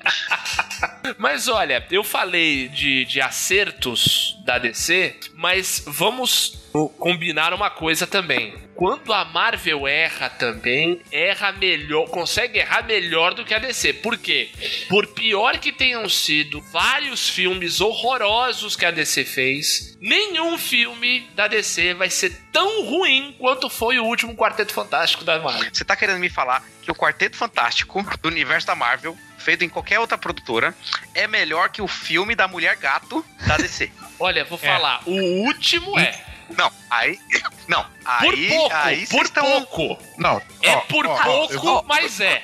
Mas 1.18 1.48
olha, 1.48 1.86
eu 1.92 2.04
falei 2.04 2.68
de, 2.70 3.06
de 3.06 3.22
acertos 3.22 4.38
da 4.46 4.58
DC, 4.58 5.16
mas 5.34 5.84
vamos 5.86 6.68
combinar 6.98 7.54
uma 7.54 7.70
coisa 7.70 8.06
também. 8.06 8.54
Quando 8.76 9.12
a 9.12 9.26
Marvel 9.26 9.88
erra 9.88 10.30
também, 10.30 11.02
erra 11.12 11.52
melhor, 11.52 12.08
consegue 12.10 12.60
errar 12.60 12.84
melhor 12.84 13.34
do 13.34 13.44
que 13.44 13.54
a 13.54 13.60
DC. 13.60 13.94
Por 13.94 14.18
quê? 14.18 14.52
Por 14.88 15.08
pior 15.08 15.58
que 15.58 15.72
tenham 15.72 16.08
sido 16.08 16.62
vários 16.62 17.28
filmes 17.28 17.82
horrorosos 17.82 18.76
que 18.76 18.86
a 18.86 18.92
DC 18.92 19.26
fez, 19.26 19.98
nenhum 20.00 20.60
filme 20.60 21.28
da 21.34 21.48
DC 21.48 21.96
vai 21.96 22.12
ser 22.12 22.40
tão 22.52 22.86
ruim 22.86 23.36
quanto 23.40 23.68
foi 23.68 23.98
o 23.98 24.06
último 24.06 24.36
Quarteto 24.36 24.74
Fantástico 24.74 25.24
da 25.24 25.40
Marvel. 25.40 25.70
Você 25.74 25.84
tá 25.84 25.96
querendo 25.96 26.20
me 26.20 26.30
falar 26.30 26.64
que 26.84 26.92
o 26.92 26.96
Quarteto 26.96 27.36
Fantástico 27.36 28.06
do 28.22 28.30
universo 28.30 28.68
da 28.68 28.76
Marvel, 28.76 29.18
feito 29.48 29.64
em 29.64 29.70
qualquer 29.70 29.98
outra 29.98 30.18
produtora, 30.18 30.76
é 31.16 31.26
melhor 31.26 31.70
que 31.70 31.82
o 31.82 31.88
filme 31.88 32.36
da 32.36 32.50
Mulher 32.50 32.76
Gato 32.76 33.26
da 33.48 33.56
DC? 33.64 33.90
Olha, 34.20 34.44
vou 34.44 34.58
falar, 34.58 35.00
o 35.06 35.12
último 35.46 35.98
é. 35.98 36.22
não, 36.58 36.70
aí. 36.90 37.18
Não, 37.66 37.82
Por 38.20 38.34
aí. 38.34 38.50
pouco, 38.50 38.76
aí 38.76 39.08
por 39.08 39.20
vocês 39.20 39.30
tão- 39.30 39.64
pouco. 39.66 40.04
Não, 40.18 40.42
É 40.62 40.76
ó, 40.76 40.82
por 40.82 41.08
ó, 41.08 41.16
pouco, 41.24 41.54
eu 41.54 41.62
vou- 41.62 41.84
mas 41.88 42.20
é. 42.20 42.44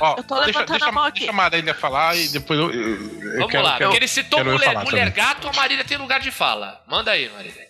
ó, 0.00 0.14
Eu 0.16 0.24
tô 0.24 0.34
deixa, 0.36 0.46
levantando 0.46 0.70
deixa, 0.78 0.86
a 0.88 0.92
mão 0.92 1.04
aqui. 1.04 1.18
deixa 1.20 1.32
a 1.32 1.34
Marília 1.34 1.74
falar 1.74 2.16
e 2.16 2.28
depois 2.28 2.58
eu. 2.58 2.70
eu- 2.72 3.32
Vamos 3.34 3.50
quero- 3.50 3.62
lá, 3.64 3.72
quero- 3.76 3.90
porque 3.90 3.98
ele 3.98 4.08
citou 4.08 4.42
mulher, 4.42 4.78
mulher 4.84 5.10
gato, 5.10 5.46
a 5.46 5.52
Marília 5.52 5.84
tem 5.84 5.98
lugar 5.98 6.20
de 6.20 6.30
fala. 6.30 6.82
Manda 6.88 7.10
aí, 7.10 7.28
Marília. 7.28 7.68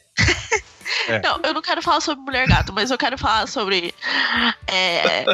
Não, 1.24 1.40
eu 1.42 1.54
não 1.54 1.62
quero 1.62 1.82
falar 1.82 2.00
sobre 2.00 2.22
Mulher 2.24 2.46
Gato, 2.46 2.72
mas 2.72 2.90
eu 2.90 2.98
quero 2.98 3.18
falar 3.18 3.48
sobre. 3.48 3.92
É, 4.68 5.24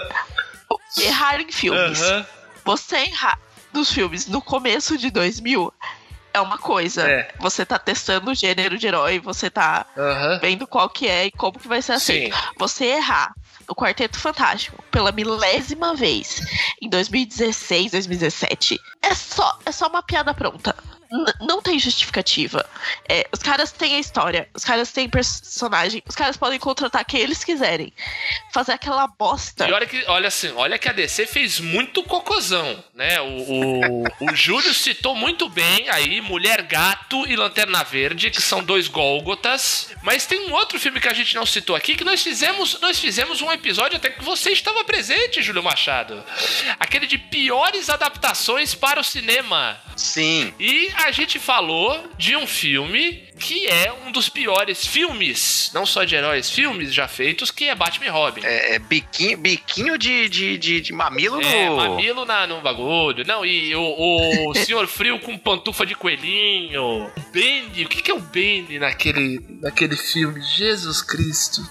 errar 1.02 1.40
em 1.40 1.50
filmes. 1.52 2.00
Aham. 2.00 2.26
Você 2.68 2.96
errar 2.96 3.40
nos 3.72 3.90
filmes 3.90 4.26
no 4.26 4.42
começo 4.42 4.98
de 4.98 5.10
2000 5.10 5.72
é 6.34 6.38
uma 6.38 6.58
coisa. 6.58 7.08
É. 7.08 7.32
Você 7.38 7.64
tá 7.64 7.78
testando 7.78 8.30
o 8.30 8.34
gênero 8.34 8.76
de 8.76 8.86
herói, 8.86 9.18
você 9.18 9.48
tá 9.48 9.86
Aham. 9.96 10.38
vendo 10.38 10.66
qual 10.66 10.86
que 10.90 11.08
é 11.08 11.24
e 11.24 11.30
como 11.30 11.58
que 11.58 11.66
vai 11.66 11.80
ser 11.80 11.92
assim. 11.92 12.26
Sim. 12.26 12.30
Você 12.58 12.84
errar 12.84 13.32
no 13.66 13.74
Quarteto 13.74 14.18
Fantástico 14.18 14.84
pela 14.90 15.10
milésima 15.10 15.94
vez 15.94 16.42
em 16.82 16.90
2016, 16.90 17.92
2017 17.92 18.78
é 19.00 19.14
só, 19.14 19.58
é 19.64 19.72
só 19.72 19.86
uma 19.86 20.02
piada 20.02 20.34
pronta. 20.34 20.76
Não 21.40 21.62
tem 21.62 21.78
justificativa. 21.78 22.68
É, 23.08 23.26
os 23.32 23.40
caras 23.40 23.72
têm 23.72 23.96
a 23.96 23.98
história, 23.98 24.48
os 24.54 24.64
caras 24.64 24.92
têm 24.92 25.08
personagem, 25.08 26.02
os 26.06 26.14
caras 26.14 26.36
podem 26.36 26.58
contratar 26.58 27.04
quem 27.04 27.20
eles 27.20 27.42
quiserem. 27.42 27.92
Fazer 28.52 28.72
aquela 28.72 29.06
bosta. 29.06 29.66
E 29.66 29.72
olha 29.72 29.86
que, 29.86 30.04
olha 30.06 30.28
assim, 30.28 30.52
olha 30.54 30.78
que 30.78 30.88
a 30.88 30.92
DC 30.92 31.26
fez 31.26 31.60
muito 31.60 32.02
cocôzão, 32.02 32.84
né? 32.94 33.20
O, 33.20 33.24
o, 33.24 34.04
o 34.20 34.34
Júlio 34.36 34.74
citou 34.74 35.14
muito 35.14 35.48
bem 35.48 35.88
aí 35.88 36.20
Mulher 36.20 36.62
Gato 36.62 37.26
e 37.26 37.36
Lanterna 37.36 37.82
Verde, 37.84 38.30
que 38.30 38.42
são 38.42 38.62
dois 38.62 38.86
Gólgotas. 38.86 39.90
Mas 40.02 40.26
tem 40.26 40.48
um 40.48 40.52
outro 40.52 40.78
filme 40.78 41.00
que 41.00 41.08
a 41.08 41.14
gente 41.14 41.34
não 41.34 41.46
citou 41.46 41.74
aqui, 41.74 41.96
que 41.96 42.04
nós 42.04 42.22
fizemos, 42.22 42.78
nós 42.80 42.98
fizemos 42.98 43.40
um 43.40 43.50
episódio 43.50 43.96
até 43.96 44.10
que 44.10 44.22
você 44.22 44.50
estava 44.50 44.84
presente, 44.84 45.42
Júlio 45.42 45.62
Machado. 45.62 46.22
Aquele 46.78 47.06
de 47.06 47.16
piores 47.16 47.88
adaptações 47.88 48.74
para 48.74 49.00
o 49.00 49.04
cinema. 49.04 49.80
Sim. 49.96 50.54
E 50.58 50.92
a 51.06 51.10
gente 51.10 51.38
falou 51.38 52.08
de 52.16 52.36
um 52.36 52.46
filme 52.46 53.26
que 53.38 53.66
é 53.66 53.92
um 54.04 54.10
dos 54.10 54.28
piores 54.28 54.86
filmes, 54.86 55.70
não 55.72 55.86
só 55.86 56.04
de 56.04 56.14
heróis, 56.14 56.50
filmes 56.50 56.92
já 56.92 57.06
feitos, 57.06 57.50
que 57.50 57.66
é 57.66 57.74
Batman 57.74 58.06
e 58.06 58.08
Robin. 58.08 58.40
É, 58.44 58.74
é 58.74 58.78
biquinho, 58.78 59.38
biquinho 59.38 59.96
de, 59.96 60.28
de, 60.28 60.58
de, 60.58 60.80
de 60.80 60.92
mamilo 60.92 61.40
É, 61.40 61.68
no. 61.68 61.76
mamilo 61.76 62.24
na, 62.24 62.46
no 62.46 62.60
bagulho. 62.60 63.24
Não, 63.26 63.44
e 63.46 63.74
o, 63.74 64.48
o 64.50 64.54
Senhor 64.58 64.86
Frio 64.86 65.18
com 65.20 65.38
pantufa 65.38 65.86
de 65.86 65.94
coelhinho. 65.94 67.10
Bane, 67.32 67.84
o 67.84 67.88
que, 67.88 68.02
que 68.02 68.10
é 68.10 68.14
o 68.14 68.20
Bane 68.20 68.78
naquele, 68.78 69.40
naquele 69.62 69.96
filme? 69.96 70.40
Jesus 70.42 71.00
Cristo. 71.02 71.62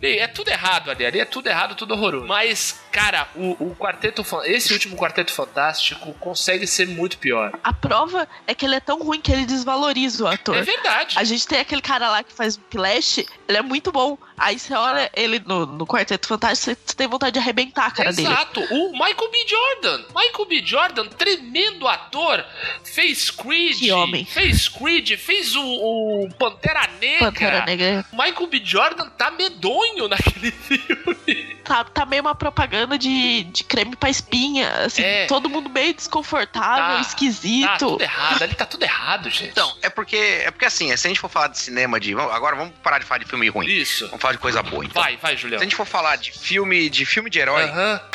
Bem, 0.00 0.18
é 0.18 0.26
tudo 0.26 0.48
errado 0.48 0.90
ali, 0.90 1.04
ali 1.04 1.20
é 1.20 1.24
tudo 1.24 1.48
errado, 1.48 1.74
tudo 1.74 1.92
horroroso. 1.94 2.26
Mas, 2.26 2.80
cara, 2.96 3.28
o, 3.34 3.50
o 3.60 3.76
Quarteto 3.76 4.24
esse 4.44 4.72
último 4.72 4.96
Quarteto 4.96 5.30
Fantástico 5.30 6.14
consegue 6.14 6.66
ser 6.66 6.88
muito 6.88 7.18
pior. 7.18 7.52
A 7.62 7.72
prova 7.72 8.26
é 8.46 8.54
que 8.54 8.64
ele 8.64 8.74
é 8.74 8.80
tão 8.80 8.98
ruim 9.02 9.20
que 9.20 9.30
ele 9.30 9.44
desvaloriza 9.44 10.24
o 10.24 10.26
ator. 10.26 10.56
É 10.56 10.62
verdade. 10.62 11.18
A 11.18 11.22
gente 11.22 11.46
tem 11.46 11.60
aquele 11.60 11.82
cara 11.82 12.08
lá 12.08 12.24
que 12.24 12.32
faz 12.32 12.56
o 12.56 12.60
Flash, 12.70 13.18
ele 13.46 13.58
é 13.58 13.62
muito 13.62 13.92
bom. 13.92 14.16
Aí 14.38 14.58
você 14.58 14.74
olha 14.74 15.10
ele 15.14 15.42
no, 15.44 15.66
no 15.66 15.86
Quarteto 15.86 16.26
Fantástico, 16.26 16.74
você 16.84 16.96
tem 16.96 17.06
vontade 17.06 17.34
de 17.34 17.38
arrebentar 17.38 17.86
a 17.86 17.90
cara 17.90 18.12
dele. 18.12 18.28
Exato, 18.28 18.60
o 18.60 18.92
Michael 18.92 19.30
B. 19.30 19.46
Jordan. 19.46 20.04
Michael 20.14 20.46
B. 20.46 20.62
Jordan, 20.64 21.06
tremendo 21.08 21.86
ator, 21.86 22.44
fez 22.82 23.30
Creed. 23.30 23.78
Que 23.78 23.92
homem. 23.92 24.24
Fez 24.24 24.68
Creed, 24.68 25.16
fez 25.18 25.54
o, 25.54 25.62
o 25.62 26.28
Pantera 26.38 26.88
Negra. 26.98 27.26
Pantera 27.26 27.64
Negra. 27.66 28.06
Michael 28.12 28.46
B. 28.46 28.62
Jordan 28.64 29.08
tá 29.10 29.30
medonho 29.30 30.08
naquele 30.08 30.50
filme. 30.66 31.35
Tá, 31.66 31.84
tá 31.84 32.06
meio 32.06 32.22
uma 32.22 32.34
propaganda 32.34 32.96
de, 32.98 33.44
de 33.44 33.64
creme 33.64 33.96
pra 33.96 34.08
espinha. 34.08 34.70
Assim, 34.84 35.02
É. 35.02 35.26
todo 35.26 35.48
mundo 35.48 35.68
meio 35.68 35.92
desconfortável, 35.94 36.96
Tá, 36.96 37.00
esquisito. 37.00 37.66
Tá 37.66 37.76
tudo 37.78 38.02
errado, 38.02 38.42
ali 38.42 38.54
tá 38.54 38.66
tudo 38.66 38.82
errado, 38.84 39.30
gente. 39.30 39.50
Então, 39.50 39.72
é 39.82 39.88
porque, 39.90 40.16
é 40.16 40.50
porque 40.50 40.64
assim, 40.64 40.96
se 40.96 41.06
a 41.06 41.08
gente 41.08 41.20
for 41.20 41.28
falar 41.28 41.48
de 41.48 41.58
cinema, 41.58 41.98
de. 41.98 42.12
Agora 42.14 42.56
vamos 42.56 42.72
parar 42.82 42.98
de 42.98 43.04
falar 43.04 43.18
de 43.18 43.24
filme 43.26 43.48
ruim. 43.48 43.66
Isso. 43.66 44.06
Vamos 44.06 44.20
falar 44.20 44.32
de 44.32 44.38
coisa 44.38 44.62
boa, 44.62 44.84
então. 44.84 45.02
Vai, 45.02 45.16
vai, 45.16 45.36
Julião. 45.36 45.58
Se 45.58 45.64
a 45.64 45.66
gente 45.66 45.76
for 45.76 45.86
falar 45.86 46.16
de 46.16 46.30
filme, 46.32 46.88
de 46.88 47.04
filme 47.04 47.28
de 47.30 47.38
herói, 47.38 47.64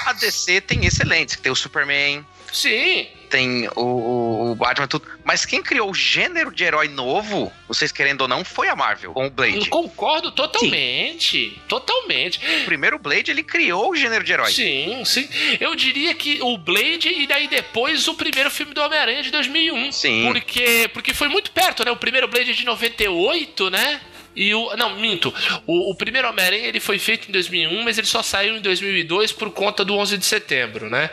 a 0.06 0.14
DC 0.14 0.62
tem 0.62 0.86
excelentes. 0.86 1.36
Tem 1.38 1.52
o 1.52 1.56
Superman, 1.56 2.26
Sim. 2.52 3.08
tem 3.30 3.68
o, 3.76 3.82
o, 3.82 4.52
o 4.52 4.56
Batman, 4.56 4.88
tudo. 4.88 5.08
Mas 5.24 5.46
quem 5.46 5.62
criou 5.64 5.90
o 5.90 5.94
gênero 5.94 6.54
de 6.54 6.64
herói 6.64 6.88
novo, 6.90 7.52
vocês 7.68 7.92
querendo 7.92 8.22
ou 8.22 8.28
não, 8.28 8.44
foi 8.44 8.68
a 8.68 8.76
Marvel, 8.76 9.14
com 9.14 9.22
o 9.22 9.26
Eu 9.26 9.32
Blade. 9.32 9.70
concordo 9.70 10.32
totalmente. 10.32 11.58
Totalmente. 11.68 12.40
O 12.62 12.66
primeiro 12.66 13.00
Blade, 13.00 13.32
ele 13.32 13.44
criou 13.44 13.92
o 13.92 13.96
gênero 13.96 14.24
de 14.24 14.34
herói. 14.34 14.52
Sim, 14.52 15.04
sim. 15.06 15.28
Eu 15.60 15.76
diria 15.76 16.14
que 16.14 16.40
o 16.42 16.58
Blade 16.58 17.08
e 17.10 17.26
daí 17.28 17.48
depois 17.48 18.08
o 18.08 18.16
primeiro 18.16 18.52
filme 18.52 18.74
do 18.74 18.82
Homem-Aranha 18.82 19.24
de 19.24 19.32
2001. 19.32 19.92
Sim. 19.92 20.24
Porque, 20.32 20.90
porque 20.94 21.14
foi 21.14 21.30
muito 21.30 21.52
perto, 21.52 21.86
né? 21.86 21.92
O 21.92 21.96
primeiro 21.98 22.28
Blade 22.28 22.52
é 22.52 22.54
de 22.54 22.66
98, 22.66 23.70
né? 23.70 24.02
E 24.36 24.54
o. 24.54 24.76
Não, 24.76 24.96
minto. 24.96 25.34
O, 25.66 25.92
o 25.92 25.96
primeiro 25.96 26.30
Homem-Aranha 26.30 26.68
ele 26.68 26.80
foi 26.80 27.00
feito 27.00 27.30
em 27.30 27.32
2001, 27.32 27.84
mas 27.84 27.98
ele 27.98 28.08
só 28.08 28.22
saiu 28.22 28.56
em 28.58 28.62
2002 28.62 29.32
por 29.32 29.52
conta 29.52 29.84
do 29.84 29.96
11 29.96 30.18
de 30.18 30.26
setembro, 30.26 30.90
né? 30.90 31.10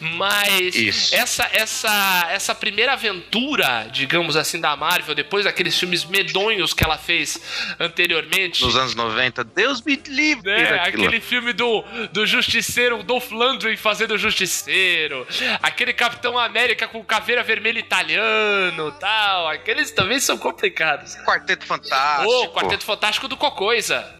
Mas 0.00 0.74
Isso. 0.74 1.14
essa 1.14 1.48
essa 1.52 2.28
essa 2.30 2.54
primeira 2.54 2.92
aventura, 2.92 3.88
digamos 3.92 4.36
assim, 4.36 4.60
da 4.60 4.76
Marvel, 4.76 5.14
depois 5.14 5.44
daqueles 5.44 5.78
filmes 5.78 6.04
medonhos 6.04 6.72
que 6.72 6.84
ela 6.84 6.96
fez 6.96 7.40
anteriormente. 7.78 8.62
Nos 8.64 8.76
anos 8.76 8.94
90, 8.94 9.44
Deus 9.44 9.82
me 9.82 10.00
livre 10.06 10.44
né? 10.44 10.80
Aquele 10.80 11.20
filme 11.20 11.52
do, 11.52 11.82
do 12.12 12.26
Justiceiro, 12.26 13.00
o 13.00 13.02
Dolph 13.02 13.30
Lundgren 13.30 13.76
fazendo 13.76 14.12
o 14.14 14.18
Justiceiro. 14.18 15.26
Aquele 15.62 15.92
Capitão 15.92 16.38
América 16.38 16.86
com 16.86 17.02
caveira 17.04 17.42
vermelha 17.42 17.78
italiano 17.78 18.92
tal. 19.00 19.48
Aqueles 19.48 19.90
também 19.90 20.20
são 20.20 20.36
complicados. 20.36 21.16
Quarteto 21.24 21.66
Fantástico. 21.66 22.30
Ô, 22.30 22.48
Quarteto 22.54 22.84
Fantástico 22.84 23.28
do 23.28 23.36
Cocoisa. 23.36 24.18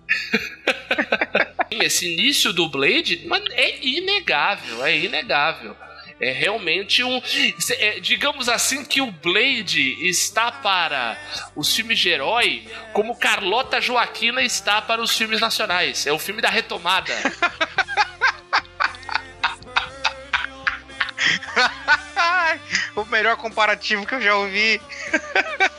Esse 1.70 2.12
início 2.12 2.52
do 2.52 2.68
Blade 2.68 3.26
mano, 3.26 3.46
é 3.50 3.84
inegável, 3.84 4.84
é 4.84 4.96
inegável. 4.96 5.76
É 6.20 6.30
realmente 6.30 7.02
um. 7.02 7.20
é, 7.78 7.98
digamos 7.98 8.48
assim 8.48 8.84
que 8.84 9.00
o 9.00 9.10
Blade 9.10 10.08
está 10.08 10.52
para 10.52 11.18
os 11.56 11.74
filmes 11.74 11.98
de 11.98 12.08
herói 12.08 12.66
como 12.92 13.16
Carlota 13.16 13.80
Joaquina 13.80 14.40
está 14.42 14.80
para 14.80 15.02
os 15.02 15.16
filmes 15.16 15.40
nacionais. 15.40 16.06
É 16.06 16.12
o 16.12 16.18
filme 16.18 16.40
da 16.40 16.48
retomada. 16.48 17.12
O 22.96 23.04
melhor 23.06 23.36
comparativo 23.36 24.06
que 24.06 24.14
eu 24.14 24.20
já 24.20 24.36
ouvi. 24.36 24.80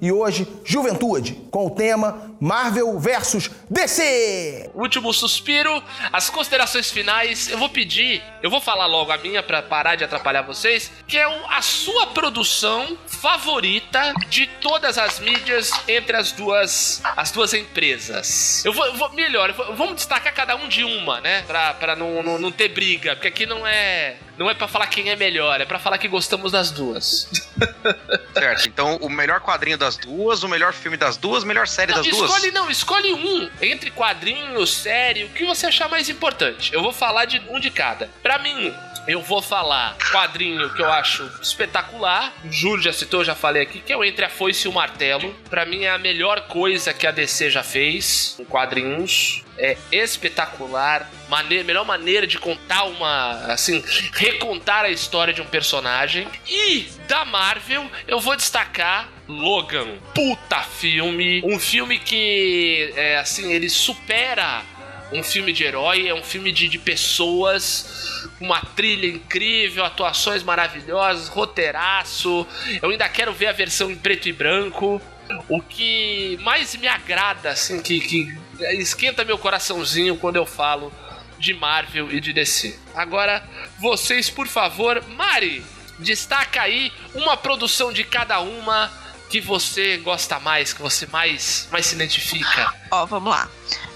E 0.00 0.12
hoje, 0.12 0.46
Juventude, 0.64 1.34
com 1.50 1.66
o 1.66 1.70
tema 1.70 2.27
Marvel 2.40 2.98
versus 2.98 3.50
DC. 3.70 4.70
Último 4.74 5.12
suspiro, 5.12 5.82
as 6.12 6.30
considerações 6.30 6.90
finais. 6.90 7.48
Eu 7.48 7.58
vou 7.58 7.68
pedir, 7.68 8.22
eu 8.42 8.50
vou 8.50 8.60
falar 8.60 8.86
logo 8.86 9.10
a 9.12 9.18
minha 9.18 9.42
pra 9.42 9.62
parar 9.62 9.96
de 9.96 10.04
atrapalhar 10.04 10.42
vocês, 10.42 10.90
que 11.06 11.18
é 11.18 11.24
a 11.50 11.62
sua 11.62 12.08
produção 12.08 12.96
favorita 13.06 14.14
de 14.28 14.46
todas 14.60 14.96
as 14.98 15.18
mídias 15.18 15.70
entre 15.88 16.16
as 16.16 16.32
duas 16.32 17.02
as 17.16 17.30
duas 17.30 17.52
empresas. 17.54 18.64
Eu 18.64 18.72
vou, 18.72 18.86
eu 18.86 18.94
vou- 18.94 19.10
melhor, 19.12 19.50
eu 19.50 19.54
vou- 19.54 19.74
vamos 19.74 19.96
destacar 19.96 20.32
cada 20.32 20.54
um 20.56 20.68
de 20.68 20.84
uma, 20.84 21.20
né? 21.20 21.42
Pra, 21.46 21.74
pra 21.74 21.96
não, 21.96 22.22
não, 22.22 22.38
não 22.38 22.52
ter 22.52 22.68
briga, 22.68 23.14
porque 23.16 23.28
aqui 23.28 23.46
não 23.46 23.66
é 23.66 24.16
não 24.36 24.48
é 24.48 24.54
para 24.54 24.68
falar 24.68 24.86
quem 24.86 25.10
é 25.10 25.16
melhor, 25.16 25.60
é 25.60 25.64
pra 25.64 25.80
falar 25.80 25.98
que 25.98 26.06
gostamos 26.06 26.52
das 26.52 26.70
duas. 26.70 27.28
Certo, 28.32 28.68
então 28.68 28.96
o 29.00 29.08
melhor 29.08 29.40
quadrinho 29.40 29.76
das 29.76 29.96
duas, 29.96 30.44
o 30.44 30.48
melhor 30.48 30.72
filme 30.72 30.96
das 30.96 31.16
duas, 31.16 31.42
melhor 31.42 31.66
série 31.66 31.90
Não, 31.92 31.98
das 32.02 32.06
duas. 32.08 32.27
Escolhe 32.28 32.50
não, 32.50 32.70
escolhe 32.70 33.14
um 33.14 33.50
entre 33.62 33.90
quadrinho, 33.90 34.66
série, 34.66 35.24
o 35.24 35.30
que 35.30 35.46
você 35.46 35.66
achar 35.66 35.88
mais 35.88 36.10
importante. 36.10 36.74
Eu 36.74 36.82
vou 36.82 36.92
falar 36.92 37.24
de 37.24 37.40
um 37.48 37.58
de 37.58 37.70
cada. 37.70 38.10
Pra 38.22 38.38
mim, 38.38 38.74
eu 39.06 39.22
vou 39.22 39.40
falar 39.40 39.96
quadrinho 40.12 40.68
que 40.74 40.82
eu 40.82 40.92
acho 40.92 41.24
espetacular. 41.40 42.30
O 42.44 42.52
Júlio 42.52 42.82
já 42.82 42.92
citou, 42.92 43.24
já 43.24 43.34
falei 43.34 43.62
aqui, 43.62 43.80
que 43.80 43.90
é 43.90 43.96
o 43.96 44.04
Entre 44.04 44.26
a 44.26 44.28
Foice 44.28 44.66
e 44.66 44.70
o 44.70 44.72
Martelo. 44.74 45.34
Pra 45.48 45.64
mim 45.64 45.84
é 45.84 45.90
a 45.90 45.96
melhor 45.96 46.42
coisa 46.42 46.92
que 46.92 47.06
a 47.06 47.10
DC 47.10 47.48
já 47.50 47.62
fez 47.62 48.36
em 48.38 48.44
quadrinhos. 48.44 49.42
É 49.56 49.76
espetacular, 49.90 51.10
mane 51.28 51.64
melhor 51.64 51.84
maneira 51.84 52.26
de 52.26 52.38
contar 52.38 52.84
uma, 52.84 53.52
assim, 53.52 53.82
recontar 54.12 54.84
a 54.84 54.90
história 54.90 55.32
de 55.32 55.40
um 55.40 55.46
personagem. 55.46 56.28
E 56.46 56.86
da 57.08 57.24
Marvel, 57.24 57.90
eu 58.06 58.20
vou 58.20 58.36
destacar 58.36 59.08
Logan. 59.28 59.98
Puta 60.14 60.62
filme, 60.62 61.42
um 61.44 61.58
filme 61.58 61.98
que, 61.98 62.92
é, 62.96 63.18
assim, 63.18 63.52
ele 63.52 63.68
supera 63.68 64.64
um 65.12 65.22
filme 65.22 65.52
de 65.52 65.64
herói, 65.64 66.08
é 66.08 66.14
um 66.14 66.22
filme 66.22 66.52
de, 66.52 66.68
de 66.68 66.78
pessoas, 66.78 68.28
uma 68.40 68.60
trilha 68.60 69.06
incrível, 69.06 69.84
atuações 69.84 70.42
maravilhosas, 70.42 71.28
roteiraço. 71.28 72.46
Eu 72.82 72.90
ainda 72.90 73.08
quero 73.08 73.32
ver 73.32 73.46
a 73.46 73.52
versão 73.52 73.90
em 73.90 73.96
preto 73.96 74.28
e 74.28 74.32
branco. 74.32 75.00
O 75.48 75.60
que 75.60 76.38
mais 76.40 76.74
me 76.76 76.88
agrada, 76.88 77.50
assim, 77.50 77.82
que, 77.82 78.00
que 78.00 78.38
esquenta 78.78 79.24
meu 79.24 79.38
coraçãozinho 79.38 80.16
quando 80.16 80.36
eu 80.36 80.46
falo 80.46 80.92
de 81.38 81.54
Marvel 81.54 82.10
e 82.10 82.20
de 82.20 82.32
DC. 82.32 82.78
Agora, 82.94 83.46
vocês, 83.78 84.28
por 84.28 84.46
favor, 84.46 85.02
Mari, 85.08 85.64
destaca 85.98 86.62
aí 86.62 86.92
uma 87.14 87.36
produção 87.36 87.92
de 87.92 88.04
cada 88.04 88.40
uma 88.40 88.90
que 89.28 89.40
você 89.40 89.98
gosta 89.98 90.38
mais, 90.40 90.72
que 90.72 90.80
você 90.80 91.06
mais, 91.06 91.68
mais 91.70 91.86
se 91.86 91.94
identifica. 91.94 92.74
Ó, 92.90 93.06
vamos 93.06 93.30
lá. 93.30 93.48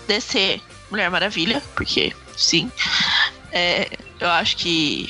DC, 0.06 0.60
Mulher 0.90 1.10
Maravilha, 1.10 1.62
porque 1.74 2.14
sim. 2.36 2.70
É, 3.50 3.88
eu 4.20 4.28
acho 4.30 4.56
que 4.56 5.08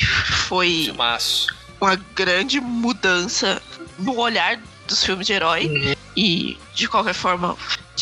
foi 0.49 0.85
Filmaço. 0.87 1.55
uma 1.81 1.97
grande 2.14 2.61
mudança 2.61 3.61
no 3.99 4.18
olhar 4.18 4.59
dos 4.87 5.05
filmes 5.05 5.27
de 5.27 5.33
herói. 5.33 5.97
E, 6.16 6.59
de 6.75 6.89
qualquer 6.89 7.14
forma, 7.14 7.57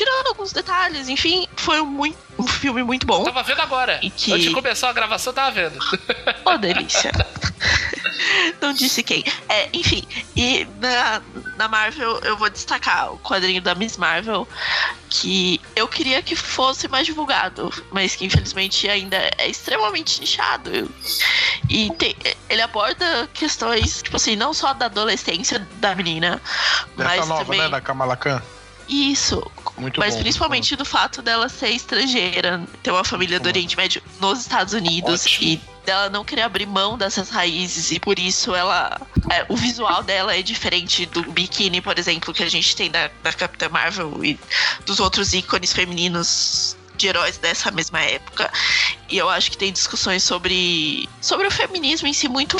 tirando 0.04 0.28
alguns 0.28 0.50
detalhes, 0.52 1.08
enfim, 1.08 1.46
foi 1.56 1.80
um, 1.80 1.86
mui- 1.86 2.16
um 2.38 2.46
filme 2.46 2.82
muito 2.82 3.06
bom. 3.06 3.22
Tava 3.24 3.42
vendo 3.42 3.60
agora. 3.60 3.98
E 4.02 4.08
que- 4.10 4.32
Antes 4.32 4.46
de 4.48 4.54
começar 4.54 4.88
a 4.88 4.92
gravação, 4.94 5.30
eu 5.30 5.34
tava 5.34 5.50
vendo. 5.50 5.78
Ô, 6.44 6.56
delícia. 6.56 7.10
Não 8.60 8.72
disse 8.72 9.02
quem. 9.02 9.24
É, 9.48 9.68
enfim, 9.72 10.04
e 10.36 10.66
na, 10.80 11.20
na 11.56 11.68
Marvel 11.68 12.18
eu 12.20 12.36
vou 12.36 12.48
destacar 12.48 13.12
o 13.12 13.18
quadrinho 13.18 13.60
da 13.60 13.74
Miss 13.74 13.96
Marvel, 13.96 14.46
que 15.08 15.60
eu 15.76 15.86
queria 15.88 16.22
que 16.22 16.34
fosse 16.36 16.86
mais 16.88 17.06
divulgado, 17.06 17.70
mas 17.90 18.14
que 18.16 18.24
infelizmente 18.24 18.88
ainda 18.88 19.16
é 19.38 19.48
extremamente 19.48 20.20
nichado. 20.20 20.90
E 21.68 21.90
tem, 21.98 22.14
ele 22.48 22.62
aborda 22.62 23.28
questões, 23.34 24.02
tipo 24.02 24.16
assim, 24.16 24.36
não 24.36 24.54
só 24.54 24.72
da 24.72 24.86
adolescência 24.86 25.66
da 25.76 25.94
menina, 25.94 26.40
Dessa 26.96 27.16
mas 27.16 27.28
nova, 27.28 27.44
também. 27.44 27.60
né? 27.60 27.68
Da 27.68 27.80
Kamala 27.80 28.16
Khan. 28.16 28.42
Isso. 28.88 29.40
Muito 29.76 29.98
mas 29.98 30.14
bom, 30.14 30.20
principalmente 30.20 30.76
do 30.76 30.84
fato 30.84 31.22
dela 31.22 31.48
ser 31.48 31.70
estrangeira, 31.70 32.62
ter 32.82 32.90
uma 32.90 33.04
família 33.04 33.38
do 33.38 33.44
bom. 33.44 33.48
Oriente 33.48 33.76
Médio 33.76 34.02
nos 34.20 34.40
Estados 34.40 34.74
Unidos 34.74 35.22
Ótimo. 35.22 35.48
e 35.48 35.60
dela 35.84 36.10
não 36.10 36.24
querer 36.24 36.42
abrir 36.42 36.66
mão 36.66 36.98
dessas 36.98 37.30
raízes 37.30 37.90
e 37.90 37.98
por 37.98 38.18
isso 38.18 38.54
ela 38.54 39.00
é, 39.30 39.46
o 39.48 39.56
visual 39.56 40.02
dela 40.02 40.36
é 40.36 40.42
diferente 40.42 41.06
do 41.06 41.22
biquíni, 41.22 41.80
por 41.80 41.98
exemplo, 41.98 42.32
que 42.34 42.42
a 42.42 42.48
gente 42.48 42.76
tem 42.76 42.90
da, 42.90 43.10
da 43.22 43.32
Capitã 43.32 43.68
Marvel 43.68 44.24
e 44.24 44.38
dos 44.84 45.00
outros 45.00 45.32
ícones 45.32 45.72
femininos 45.72 46.76
de 46.96 47.08
heróis 47.08 47.38
dessa 47.38 47.70
mesma 47.70 48.00
época. 48.02 48.52
E 49.08 49.16
eu 49.16 49.28
acho 49.28 49.50
que 49.50 49.56
tem 49.56 49.72
discussões 49.72 50.22
sobre 50.22 51.08
sobre 51.20 51.46
o 51.46 51.50
feminismo 51.50 52.06
em 52.06 52.12
si 52.12 52.28
muito 52.28 52.58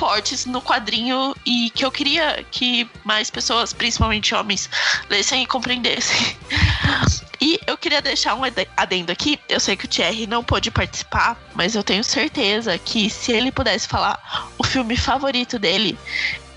fortes 0.00 0.46
no 0.46 0.62
quadrinho 0.62 1.36
e 1.44 1.68
que 1.74 1.84
eu 1.84 1.92
queria 1.92 2.42
que 2.50 2.88
mais 3.04 3.28
pessoas, 3.28 3.74
principalmente 3.74 4.34
homens, 4.34 4.70
lessem 5.10 5.42
e 5.42 5.46
compreendessem. 5.46 6.36
E 7.42 7.58
eu 7.66 7.74
queria 7.78 8.02
deixar 8.02 8.34
um 8.34 8.44
ade- 8.44 8.68
adendo 8.76 9.10
aqui. 9.10 9.40
Eu 9.48 9.58
sei 9.58 9.74
que 9.74 9.86
o 9.86 9.88
Thierry 9.88 10.26
não 10.26 10.44
pôde 10.44 10.70
participar, 10.70 11.38
mas 11.54 11.74
eu 11.74 11.82
tenho 11.82 12.04
certeza 12.04 12.76
que 12.76 13.08
se 13.08 13.32
ele 13.32 13.50
pudesse 13.50 13.88
falar 13.88 14.50
o 14.58 14.62
filme 14.62 14.94
favorito 14.94 15.58
dele, 15.58 15.98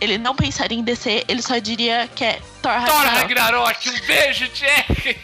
ele 0.01 0.17
não 0.17 0.35
pensaria 0.35 0.77
em 0.77 0.83
DC, 0.83 1.23
ele 1.29 1.41
só 1.41 1.57
diria 1.57 2.09
que 2.13 2.25
é 2.25 2.33
Thor 2.61 2.73
Thor 2.73 2.81
Ragnarok. 2.81 3.15
Ragnarok, 3.15 3.89
um 3.89 4.05
beijo, 4.05 4.49
Jack! 4.49 5.17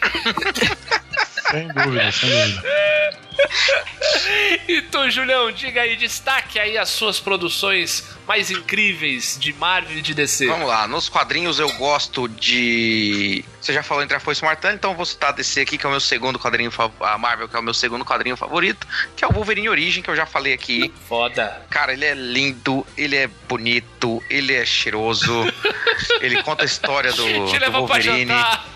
Sem 1.50 1.68
dúvida, 1.68 2.12
sem 2.12 2.30
dúvida. 2.30 3.20
E 4.68 4.82
tu, 4.82 5.08
Julião, 5.10 5.50
diga 5.50 5.80
aí, 5.82 5.96
destaque 5.96 6.58
aí 6.58 6.76
as 6.76 6.90
suas 6.90 7.18
produções 7.18 8.04
mais 8.26 8.50
incríveis 8.50 9.36
de 9.40 9.52
Marvel 9.54 9.96
e 9.98 10.02
de 10.02 10.12
DC. 10.14 10.46
Vamos 10.46 10.68
lá, 10.68 10.86
nos 10.86 11.08
quadrinhos 11.08 11.58
eu 11.58 11.70
gosto 11.72 12.28
de. 12.28 13.42
Você 13.60 13.72
já 13.72 13.82
falou 13.82 14.02
entre 14.04 14.16
a 14.16 14.20
Foice 14.20 14.42
e 14.42 14.44
o 14.44 14.46
Martelo, 14.46 14.74
então 14.74 14.90
eu 14.90 14.96
vou 14.96 15.06
citar 15.06 15.30
a 15.30 15.32
DC 15.32 15.60
aqui, 15.62 15.78
que 15.78 15.86
é 15.86 15.88
o 15.88 15.90
meu 15.92 16.00
segundo 16.00 16.38
quadrinho 16.38 16.70
fav- 16.70 16.92
A 17.00 17.16
Marvel, 17.18 17.48
que 17.48 17.56
é 17.56 17.58
o 17.58 17.62
meu 17.62 17.74
segundo 17.74 18.04
quadrinho 18.04 18.36
favorito, 18.36 18.86
que 19.16 19.24
é 19.24 19.28
o 19.28 19.32
Wolverine 19.32 19.68
Origem, 19.70 20.02
que 20.02 20.10
eu 20.10 20.16
já 20.16 20.26
falei 20.26 20.52
aqui. 20.52 20.92
Foda. 21.08 21.62
Cara, 21.70 21.92
ele 21.94 22.04
é 22.04 22.14
lindo, 22.14 22.86
ele 22.96 23.16
é 23.16 23.26
bonito, 23.48 24.22
ele 24.28 24.54
é 24.54 24.64
cheiroso. 24.66 25.46
ele 26.20 26.42
conta 26.42 26.62
a 26.62 26.66
história 26.66 27.12
do, 27.12 27.24
Te 27.46 27.58
do 27.58 27.58
pra 27.58 27.70
Wolverine. 27.70 28.26
jantar. 28.26 28.66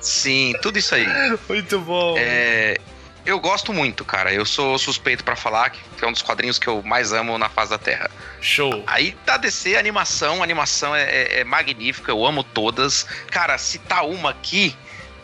Sim, 0.00 0.52
tudo 0.62 0.78
isso 0.78 0.94
aí. 0.94 1.06
Muito 1.48 1.80
bom. 1.80 2.14
É, 2.18 2.78
eu 3.28 3.38
gosto 3.38 3.72
muito, 3.72 4.04
cara. 4.04 4.32
Eu 4.32 4.46
sou 4.46 4.78
suspeito 4.78 5.22
pra 5.22 5.36
falar 5.36 5.70
que 5.70 5.80
é 6.02 6.06
um 6.06 6.12
dos 6.12 6.22
quadrinhos 6.22 6.58
que 6.58 6.66
eu 6.66 6.82
mais 6.82 7.12
amo 7.12 7.36
na 7.36 7.48
face 7.48 7.70
da 7.70 7.78
Terra. 7.78 8.10
Show. 8.40 8.82
Aí 8.86 9.16
da 9.26 9.36
DC, 9.36 9.76
a 9.76 9.78
animação, 9.78 10.40
a 10.40 10.44
animação 10.44 10.96
é, 10.96 11.02
é, 11.02 11.40
é 11.40 11.44
magnífica, 11.44 12.10
eu 12.10 12.24
amo 12.24 12.42
todas. 12.42 13.04
Cara, 13.30 13.58
citar 13.58 14.06
uma 14.06 14.30
aqui 14.30 14.74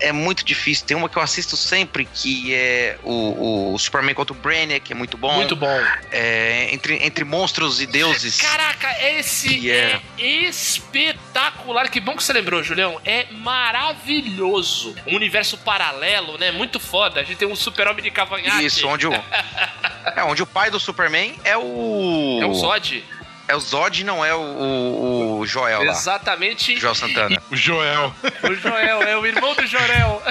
é 0.00 0.12
muito 0.12 0.44
difícil. 0.44 0.86
Tem 0.86 0.96
uma 0.96 1.08
que 1.08 1.16
eu 1.16 1.22
assisto 1.22 1.56
sempre, 1.56 2.04
que 2.12 2.54
é 2.54 2.98
o, 3.02 3.72
o 3.74 3.78
Superman 3.78 4.14
contra 4.14 4.34
o 4.34 4.38
Brainiac, 4.38 4.80
que 4.86 4.92
é 4.92 4.96
muito 4.96 5.16
bom. 5.16 5.32
Muito 5.34 5.56
bom. 5.56 5.80
É, 6.10 6.68
entre, 6.72 7.04
entre 7.04 7.24
monstros 7.24 7.80
e 7.80 7.86
deuses. 7.86 8.40
Caraca, 8.40 8.88
esse 9.02 9.48
Que 9.48 9.70
é- 9.70 10.00
é 10.18 10.24
espetacular. 10.24 11.88
Que 11.90 12.00
bom 12.00 12.16
que 12.16 12.22
você 12.22 12.32
lembrou, 12.32 12.62
Julião. 12.62 13.00
É 13.04 13.26
maravilhoso. 13.32 14.94
Um 15.06 15.14
universo 15.16 15.56
paralelo, 15.58 16.38
né? 16.38 16.50
Muito 16.50 16.78
foda. 16.80 17.20
A 17.20 17.24
gente 17.24 17.36
tem 17.38 17.48
um 17.48 17.56
super-homem 17.56 18.02
de 18.02 18.10
cavanhaque. 18.10 18.64
Isso, 18.64 18.86
onde 18.88 19.06
o. 19.06 19.12
é, 20.16 20.24
onde 20.24 20.42
o 20.42 20.46
pai 20.46 20.70
do 20.70 20.78
Superman 20.80 21.34
é 21.44 21.56
o. 21.56 22.38
É 22.42 22.46
o 22.46 22.54
Zod. 22.54 23.04
É 23.46 23.54
o 23.54 23.60
Zod, 23.60 24.04
não 24.04 24.24
é 24.24 24.34
o, 24.34 24.40
o, 24.40 25.38
o 25.40 25.46
Joel 25.46 25.84
lá. 25.84 25.92
Exatamente. 25.92 26.76
Joel 26.78 26.94
Santana. 26.94 27.42
O 27.50 27.56
Joel. 27.56 28.14
O 28.42 28.54
Joel, 28.54 29.02
é 29.02 29.16
o 29.16 29.26
irmão 29.26 29.54
do 29.54 29.66
Jorel. 29.66 30.22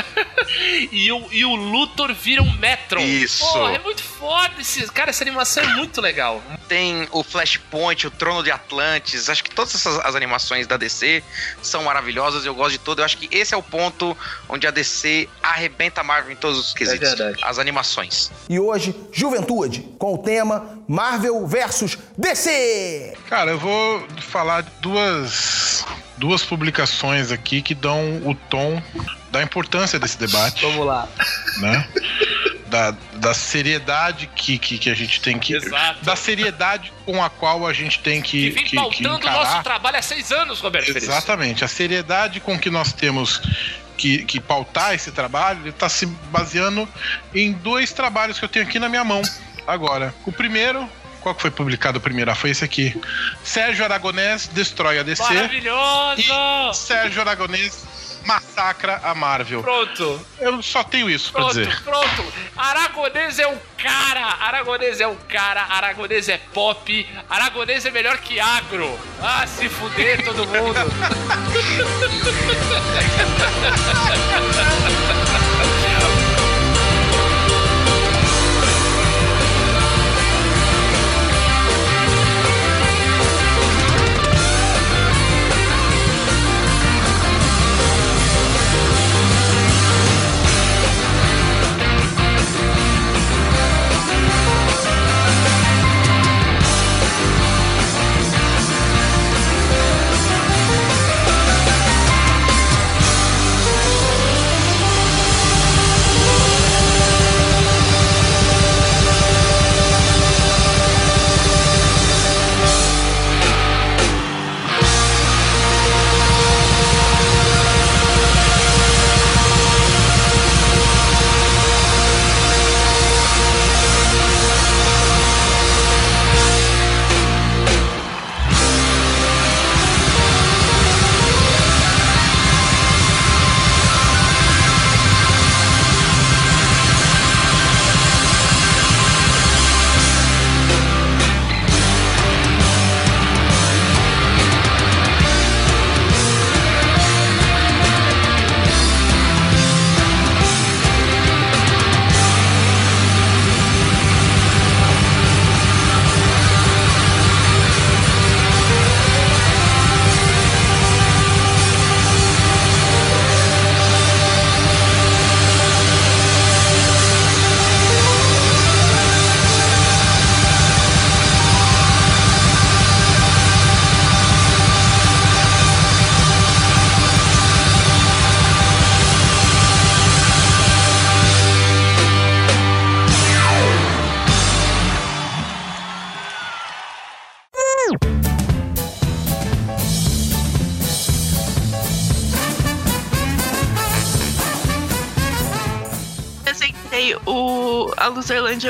e, 0.91 1.11
o, 1.11 1.27
e 1.31 1.45
o 1.45 1.55
Luthor 1.55 2.13
vira 2.13 2.41
um 2.41 2.51
Metron. 2.57 3.01
Isso. 3.01 3.45
Porra, 3.45 3.75
é 3.75 3.79
muito 3.79 4.01
foda 4.01 4.53
esse. 4.59 4.85
Cara, 4.91 5.11
essa 5.11 5.23
animação 5.23 5.63
é 5.63 5.67
muito 5.75 6.01
legal. 6.01 6.41
Tem 6.67 7.07
o 7.11 7.23
Flashpoint, 7.23 8.07
o 8.07 8.11
Trono 8.11 8.41
de 8.41 8.49
Atlantis. 8.49 9.29
Acho 9.29 9.43
que 9.43 9.51
todas 9.51 9.75
essas 9.75 9.99
as 9.99 10.15
animações 10.15 10.65
da 10.65 10.75
DC 10.75 11.23
são 11.61 11.83
maravilhosas. 11.83 12.45
Eu 12.45 12.55
gosto 12.55 12.71
de 12.71 12.79
tudo. 12.79 13.01
Eu 13.01 13.05
acho 13.05 13.17
que 13.17 13.29
esse 13.35 13.53
é 13.53 13.57
o 13.57 13.63
ponto 13.63 14.17
onde 14.49 14.65
a 14.65 14.71
DC 14.71 15.29
arrebenta 15.41 16.01
a 16.01 16.03
Marvel 16.03 16.31
em 16.31 16.35
todos 16.35 16.57
os 16.59 16.73
quesitos. 16.73 17.09
verdade. 17.09 17.39
As 17.43 17.59
animações. 17.59 18.31
E 18.49 18.59
hoje, 18.59 18.95
Juventude, 19.11 19.87
com 19.99 20.15
o 20.15 20.17
tema 20.17 20.83
Marvel 20.87 21.45
versus 21.45 21.97
DC. 22.17 23.02
Cara, 23.27 23.51
eu 23.51 23.59
vou 23.59 24.07
falar 24.19 24.61
de 24.61 24.69
duas, 24.81 25.85
duas 26.17 26.43
publicações 26.43 27.31
aqui 27.31 27.61
que 27.61 27.73
dão 27.75 28.17
o 28.25 28.35
tom 28.35 28.81
da 29.31 29.41
importância 29.41 29.97
desse 29.99 30.17
debate, 30.17 30.61
Vamos 30.61 30.85
lá. 30.85 31.07
né? 31.57 31.87
Da, 32.67 32.91
da 33.15 33.33
seriedade 33.33 34.27
que, 34.35 34.57
que, 34.57 34.77
que 34.79 34.89
a 34.89 34.95
gente 34.95 35.21
tem 35.21 35.37
que. 35.37 35.55
Exato. 35.55 36.03
Da 36.03 36.15
seriedade 36.15 36.91
com 37.05 37.23
a 37.23 37.29
qual 37.29 37.67
a 37.67 37.73
gente 37.73 37.99
tem 37.99 38.21
Que 38.21 38.29
que, 38.29 38.49
vem 38.49 38.63
que, 38.63 38.69
que 38.71 38.75
pautando 38.75 39.27
o 39.27 39.31
nosso 39.31 39.63
trabalho 39.63 39.97
há 39.97 40.01
seis 40.01 40.31
anos, 40.31 40.59
Roberto 40.59 40.87
Feliz. 40.87 41.03
Exatamente. 41.03 41.63
A 41.63 41.67
seriedade 41.67 42.39
com 42.39 42.57
que 42.57 42.71
nós 42.71 42.91
temos 42.91 43.41
que, 43.95 44.23
que 44.25 44.39
pautar 44.39 44.93
esse 44.95 45.11
trabalho, 45.11 45.61
ele 45.61 45.69
está 45.69 45.87
se 45.87 46.05
baseando 46.05 46.89
em 47.33 47.51
dois 47.51 47.91
trabalhos 47.91 48.39
que 48.39 48.45
eu 48.45 48.49
tenho 48.49 48.65
aqui 48.65 48.79
na 48.79 48.89
minha 48.89 49.03
mão 49.03 49.21
agora. 49.67 50.13
O 50.25 50.31
primeiro, 50.31 50.89
qual 51.23 51.33
que 51.33 51.41
foi 51.41 51.49
publicado 51.51 51.99
primeiro? 52.01 52.29
Ah, 52.29 52.35
foi 52.35 52.49
esse 52.49 52.65
aqui. 52.65 52.99
Sérgio 53.43 53.85
Aragonés 53.85 54.47
destrói 54.47 54.99
a 54.99 55.03
DC 55.03 55.23
Maravilhoso! 55.23 56.73
Sérgio 56.73 57.21
Aragonés 57.21 57.85
massacra 58.25 58.99
a 59.03 59.15
Marvel. 59.15 59.61
Pronto, 59.61 60.25
Eu 60.39 60.61
só 60.61 60.83
tenho 60.83 61.09
isso 61.09 61.31
pra 61.31 61.41
pronto, 61.41 61.59
dizer. 61.59 61.81
pronto. 61.83 62.33
Aragonês 62.57 63.39
é 63.39 63.47
o 63.47 63.57
cara. 63.77 64.25
Aragonês 64.41 64.99
é 65.01 65.07
o 65.07 65.15
cara. 65.15 65.61
Aragonês 65.63 66.27
é 66.29 66.37
pop. 66.37 67.07
Aragonês 67.29 67.85
é 67.85 67.91
melhor 67.91 68.17
que 68.17 68.39
agro. 68.39 68.97
Ah, 69.21 69.45
se 69.47 69.67
fuder 69.69 70.23
todo 70.23 70.45
mundo. 70.47 70.79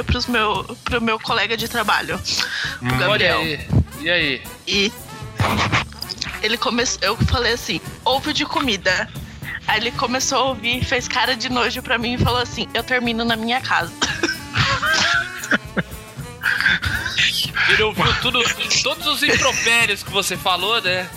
Pros 0.05 0.27
meu, 0.27 0.63
pro 0.83 1.01
meu 1.01 1.19
colega 1.19 1.55
de 1.57 1.67
trabalho, 1.67 2.19
Olha 2.81 2.97
Gabriel. 2.97 3.39
aí. 3.39 3.67
E 4.01 4.09
aí? 4.09 4.41
E 4.67 4.91
ele 6.41 6.57
começou. 6.57 6.99
Eu 7.01 7.17
falei 7.17 7.53
assim: 7.53 7.81
ovo 8.05 8.33
de 8.33 8.45
comida. 8.45 9.09
Aí 9.65 9.79
ele 9.79 9.91
começou 9.91 10.37
a 10.39 10.43
ouvir, 10.49 10.83
fez 10.83 11.07
cara 11.07 11.35
de 11.37 11.49
nojo 11.49 11.81
pra 11.81 11.97
mim 11.97 12.15
e 12.15 12.17
falou 12.17 12.41
assim: 12.41 12.67
Eu 12.73 12.83
termino 12.83 13.23
na 13.23 13.35
minha 13.35 13.61
casa. 13.61 13.93
Ele 17.69 17.83
ouviu 17.83 18.13
tudo, 18.21 18.43
todos 18.83 19.07
os 19.07 19.23
impropérios 19.23 20.03
que 20.03 20.11
você 20.11 20.35
falou, 20.35 20.81
né? 20.81 21.09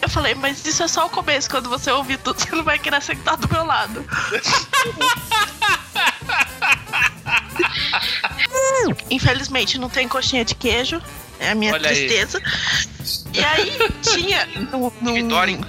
Eu 0.00 0.08
falei: 0.08 0.34
Mas 0.34 0.64
isso 0.66 0.82
é 0.82 0.88
só 0.88 1.06
o 1.06 1.10
começo. 1.10 1.48
Quando 1.48 1.68
você 1.68 1.90
ouvir 1.90 2.18
tudo, 2.18 2.38
você 2.38 2.54
não 2.54 2.62
vai 2.62 2.78
querer 2.78 3.02
sentar 3.02 3.36
do 3.36 3.48
meu 3.52 3.64
lado. 3.64 4.04
Infelizmente 9.10 9.78
não 9.78 9.88
tem 9.88 10.06
coxinha 10.08 10.44
de 10.44 10.54
queijo. 10.54 11.00
É 11.40 11.50
a 11.50 11.54
minha 11.54 11.72
Olha 11.72 11.88
aí. 11.90 11.96
tristeza. 12.08 12.42
E 13.32 13.44
aí 13.44 13.78
tinha. 14.02 14.46
No, 14.72 14.92
no- 15.00 15.66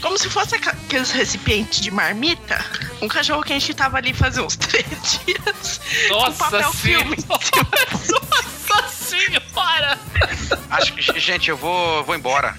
como 0.00 0.18
se 0.18 0.28
fosse 0.28 0.54
aqueles 0.56 1.10
recipientes 1.12 1.80
de 1.80 1.90
marmita. 1.90 2.62
Um 3.00 3.08
cachorro 3.08 3.42
quente 3.42 3.72
tava 3.72 3.96
ali 3.98 4.12
fazia 4.12 4.42
uns 4.42 4.56
três 4.58 4.84
dias. 5.24 5.80
com 6.08 6.14
Nossa 6.14 6.44
papel 6.50 6.72
filme. 6.72 7.16
senhora! 7.16 8.34
Nossa 8.68 8.88
senhora! 8.88 9.98
Acho 10.70 10.92
que, 10.92 11.20
gente, 11.20 11.48
eu 11.48 11.56
vou, 11.56 12.04
vou 12.04 12.14
embora. 12.14 12.54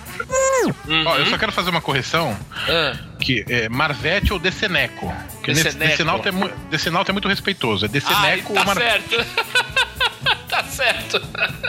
Ó, 1.06 1.18
eu 1.18 1.26
só 1.28 1.38
quero 1.38 1.52
fazer 1.52 1.70
uma 1.70 1.82
correção. 1.82 2.36
Ah, 2.68 2.98
Que 3.20 3.46
é 3.50 3.68
Marvete 3.70 4.32
ou 4.34 4.40
Deceneco. 4.40 5.14
Que 5.46 5.54
Deceneco. 5.54 5.78
nesse- 5.80 5.92
Decenalto 5.92 6.28
é, 6.28 6.32
mu- 6.32 6.50
é 7.10 7.14
muito 7.14 7.28
respeitoso. 7.28 7.86
É 7.86 7.88
Deceneco 7.88 8.54
tá 8.54 8.60
ou 8.60 8.66
Mar... 8.66 8.76
certo. 8.78 9.16
tá 10.50 10.64
certo. 10.64 11.22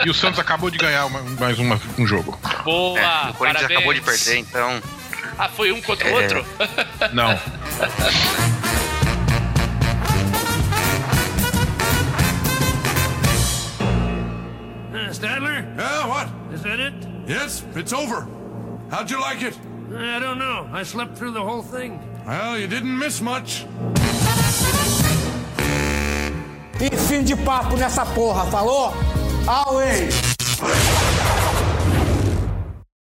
E 0.05 0.09
o 0.09 0.13
Santos 0.13 0.39
acabou 0.39 0.69
de 0.69 0.77
ganhar 0.77 1.05
uma- 1.05 1.21
mais 1.39 1.59
uma, 1.59 1.79
um 1.97 2.05
jogo. 2.07 2.39
Boa, 2.63 2.99
É, 2.99 3.03
o 3.29 3.33
Corinthians 3.33 3.67
parabéns. 3.67 3.71
acabou 3.77 3.93
de 3.93 4.01
perder, 4.01 4.37
então. 4.37 4.81
Ah, 5.37 5.49
foi 5.49 5.71
um 5.71 5.81
contra 5.81 6.07
o 6.07 6.19
É. 6.19 6.23
outro? 6.23 6.45
Não. 7.13 7.39
Uh, 14.93 15.13
Stadler? 15.13 15.65
Yeah, 15.77 16.07
what? 16.07 16.27
Is 16.53 16.61
that 16.63 16.79
it? 16.79 16.93
Yes, 17.27 17.63
it's 17.75 17.93
over. 17.93 18.27
How'd 18.89 19.11
you 19.11 19.19
like 19.19 19.41
it? 19.43 19.57
I 19.95 20.19
don't 20.19 20.39
know. 20.39 20.67
I 20.71 20.83
slept 20.83 21.17
through 21.17 21.31
the 21.31 21.41
whole 21.43 21.61
thing. 21.61 21.99
Well, 22.27 22.59
you 22.59 22.67
didn't 22.67 22.99
miss 22.99 23.21
much. 23.21 23.65
E 26.77 26.97
fim 27.07 27.23
de 27.23 27.37
papo 27.37 27.77
nessa 27.77 28.05
porra, 28.05 28.45
falou? 28.51 28.93
Away! 29.47 30.09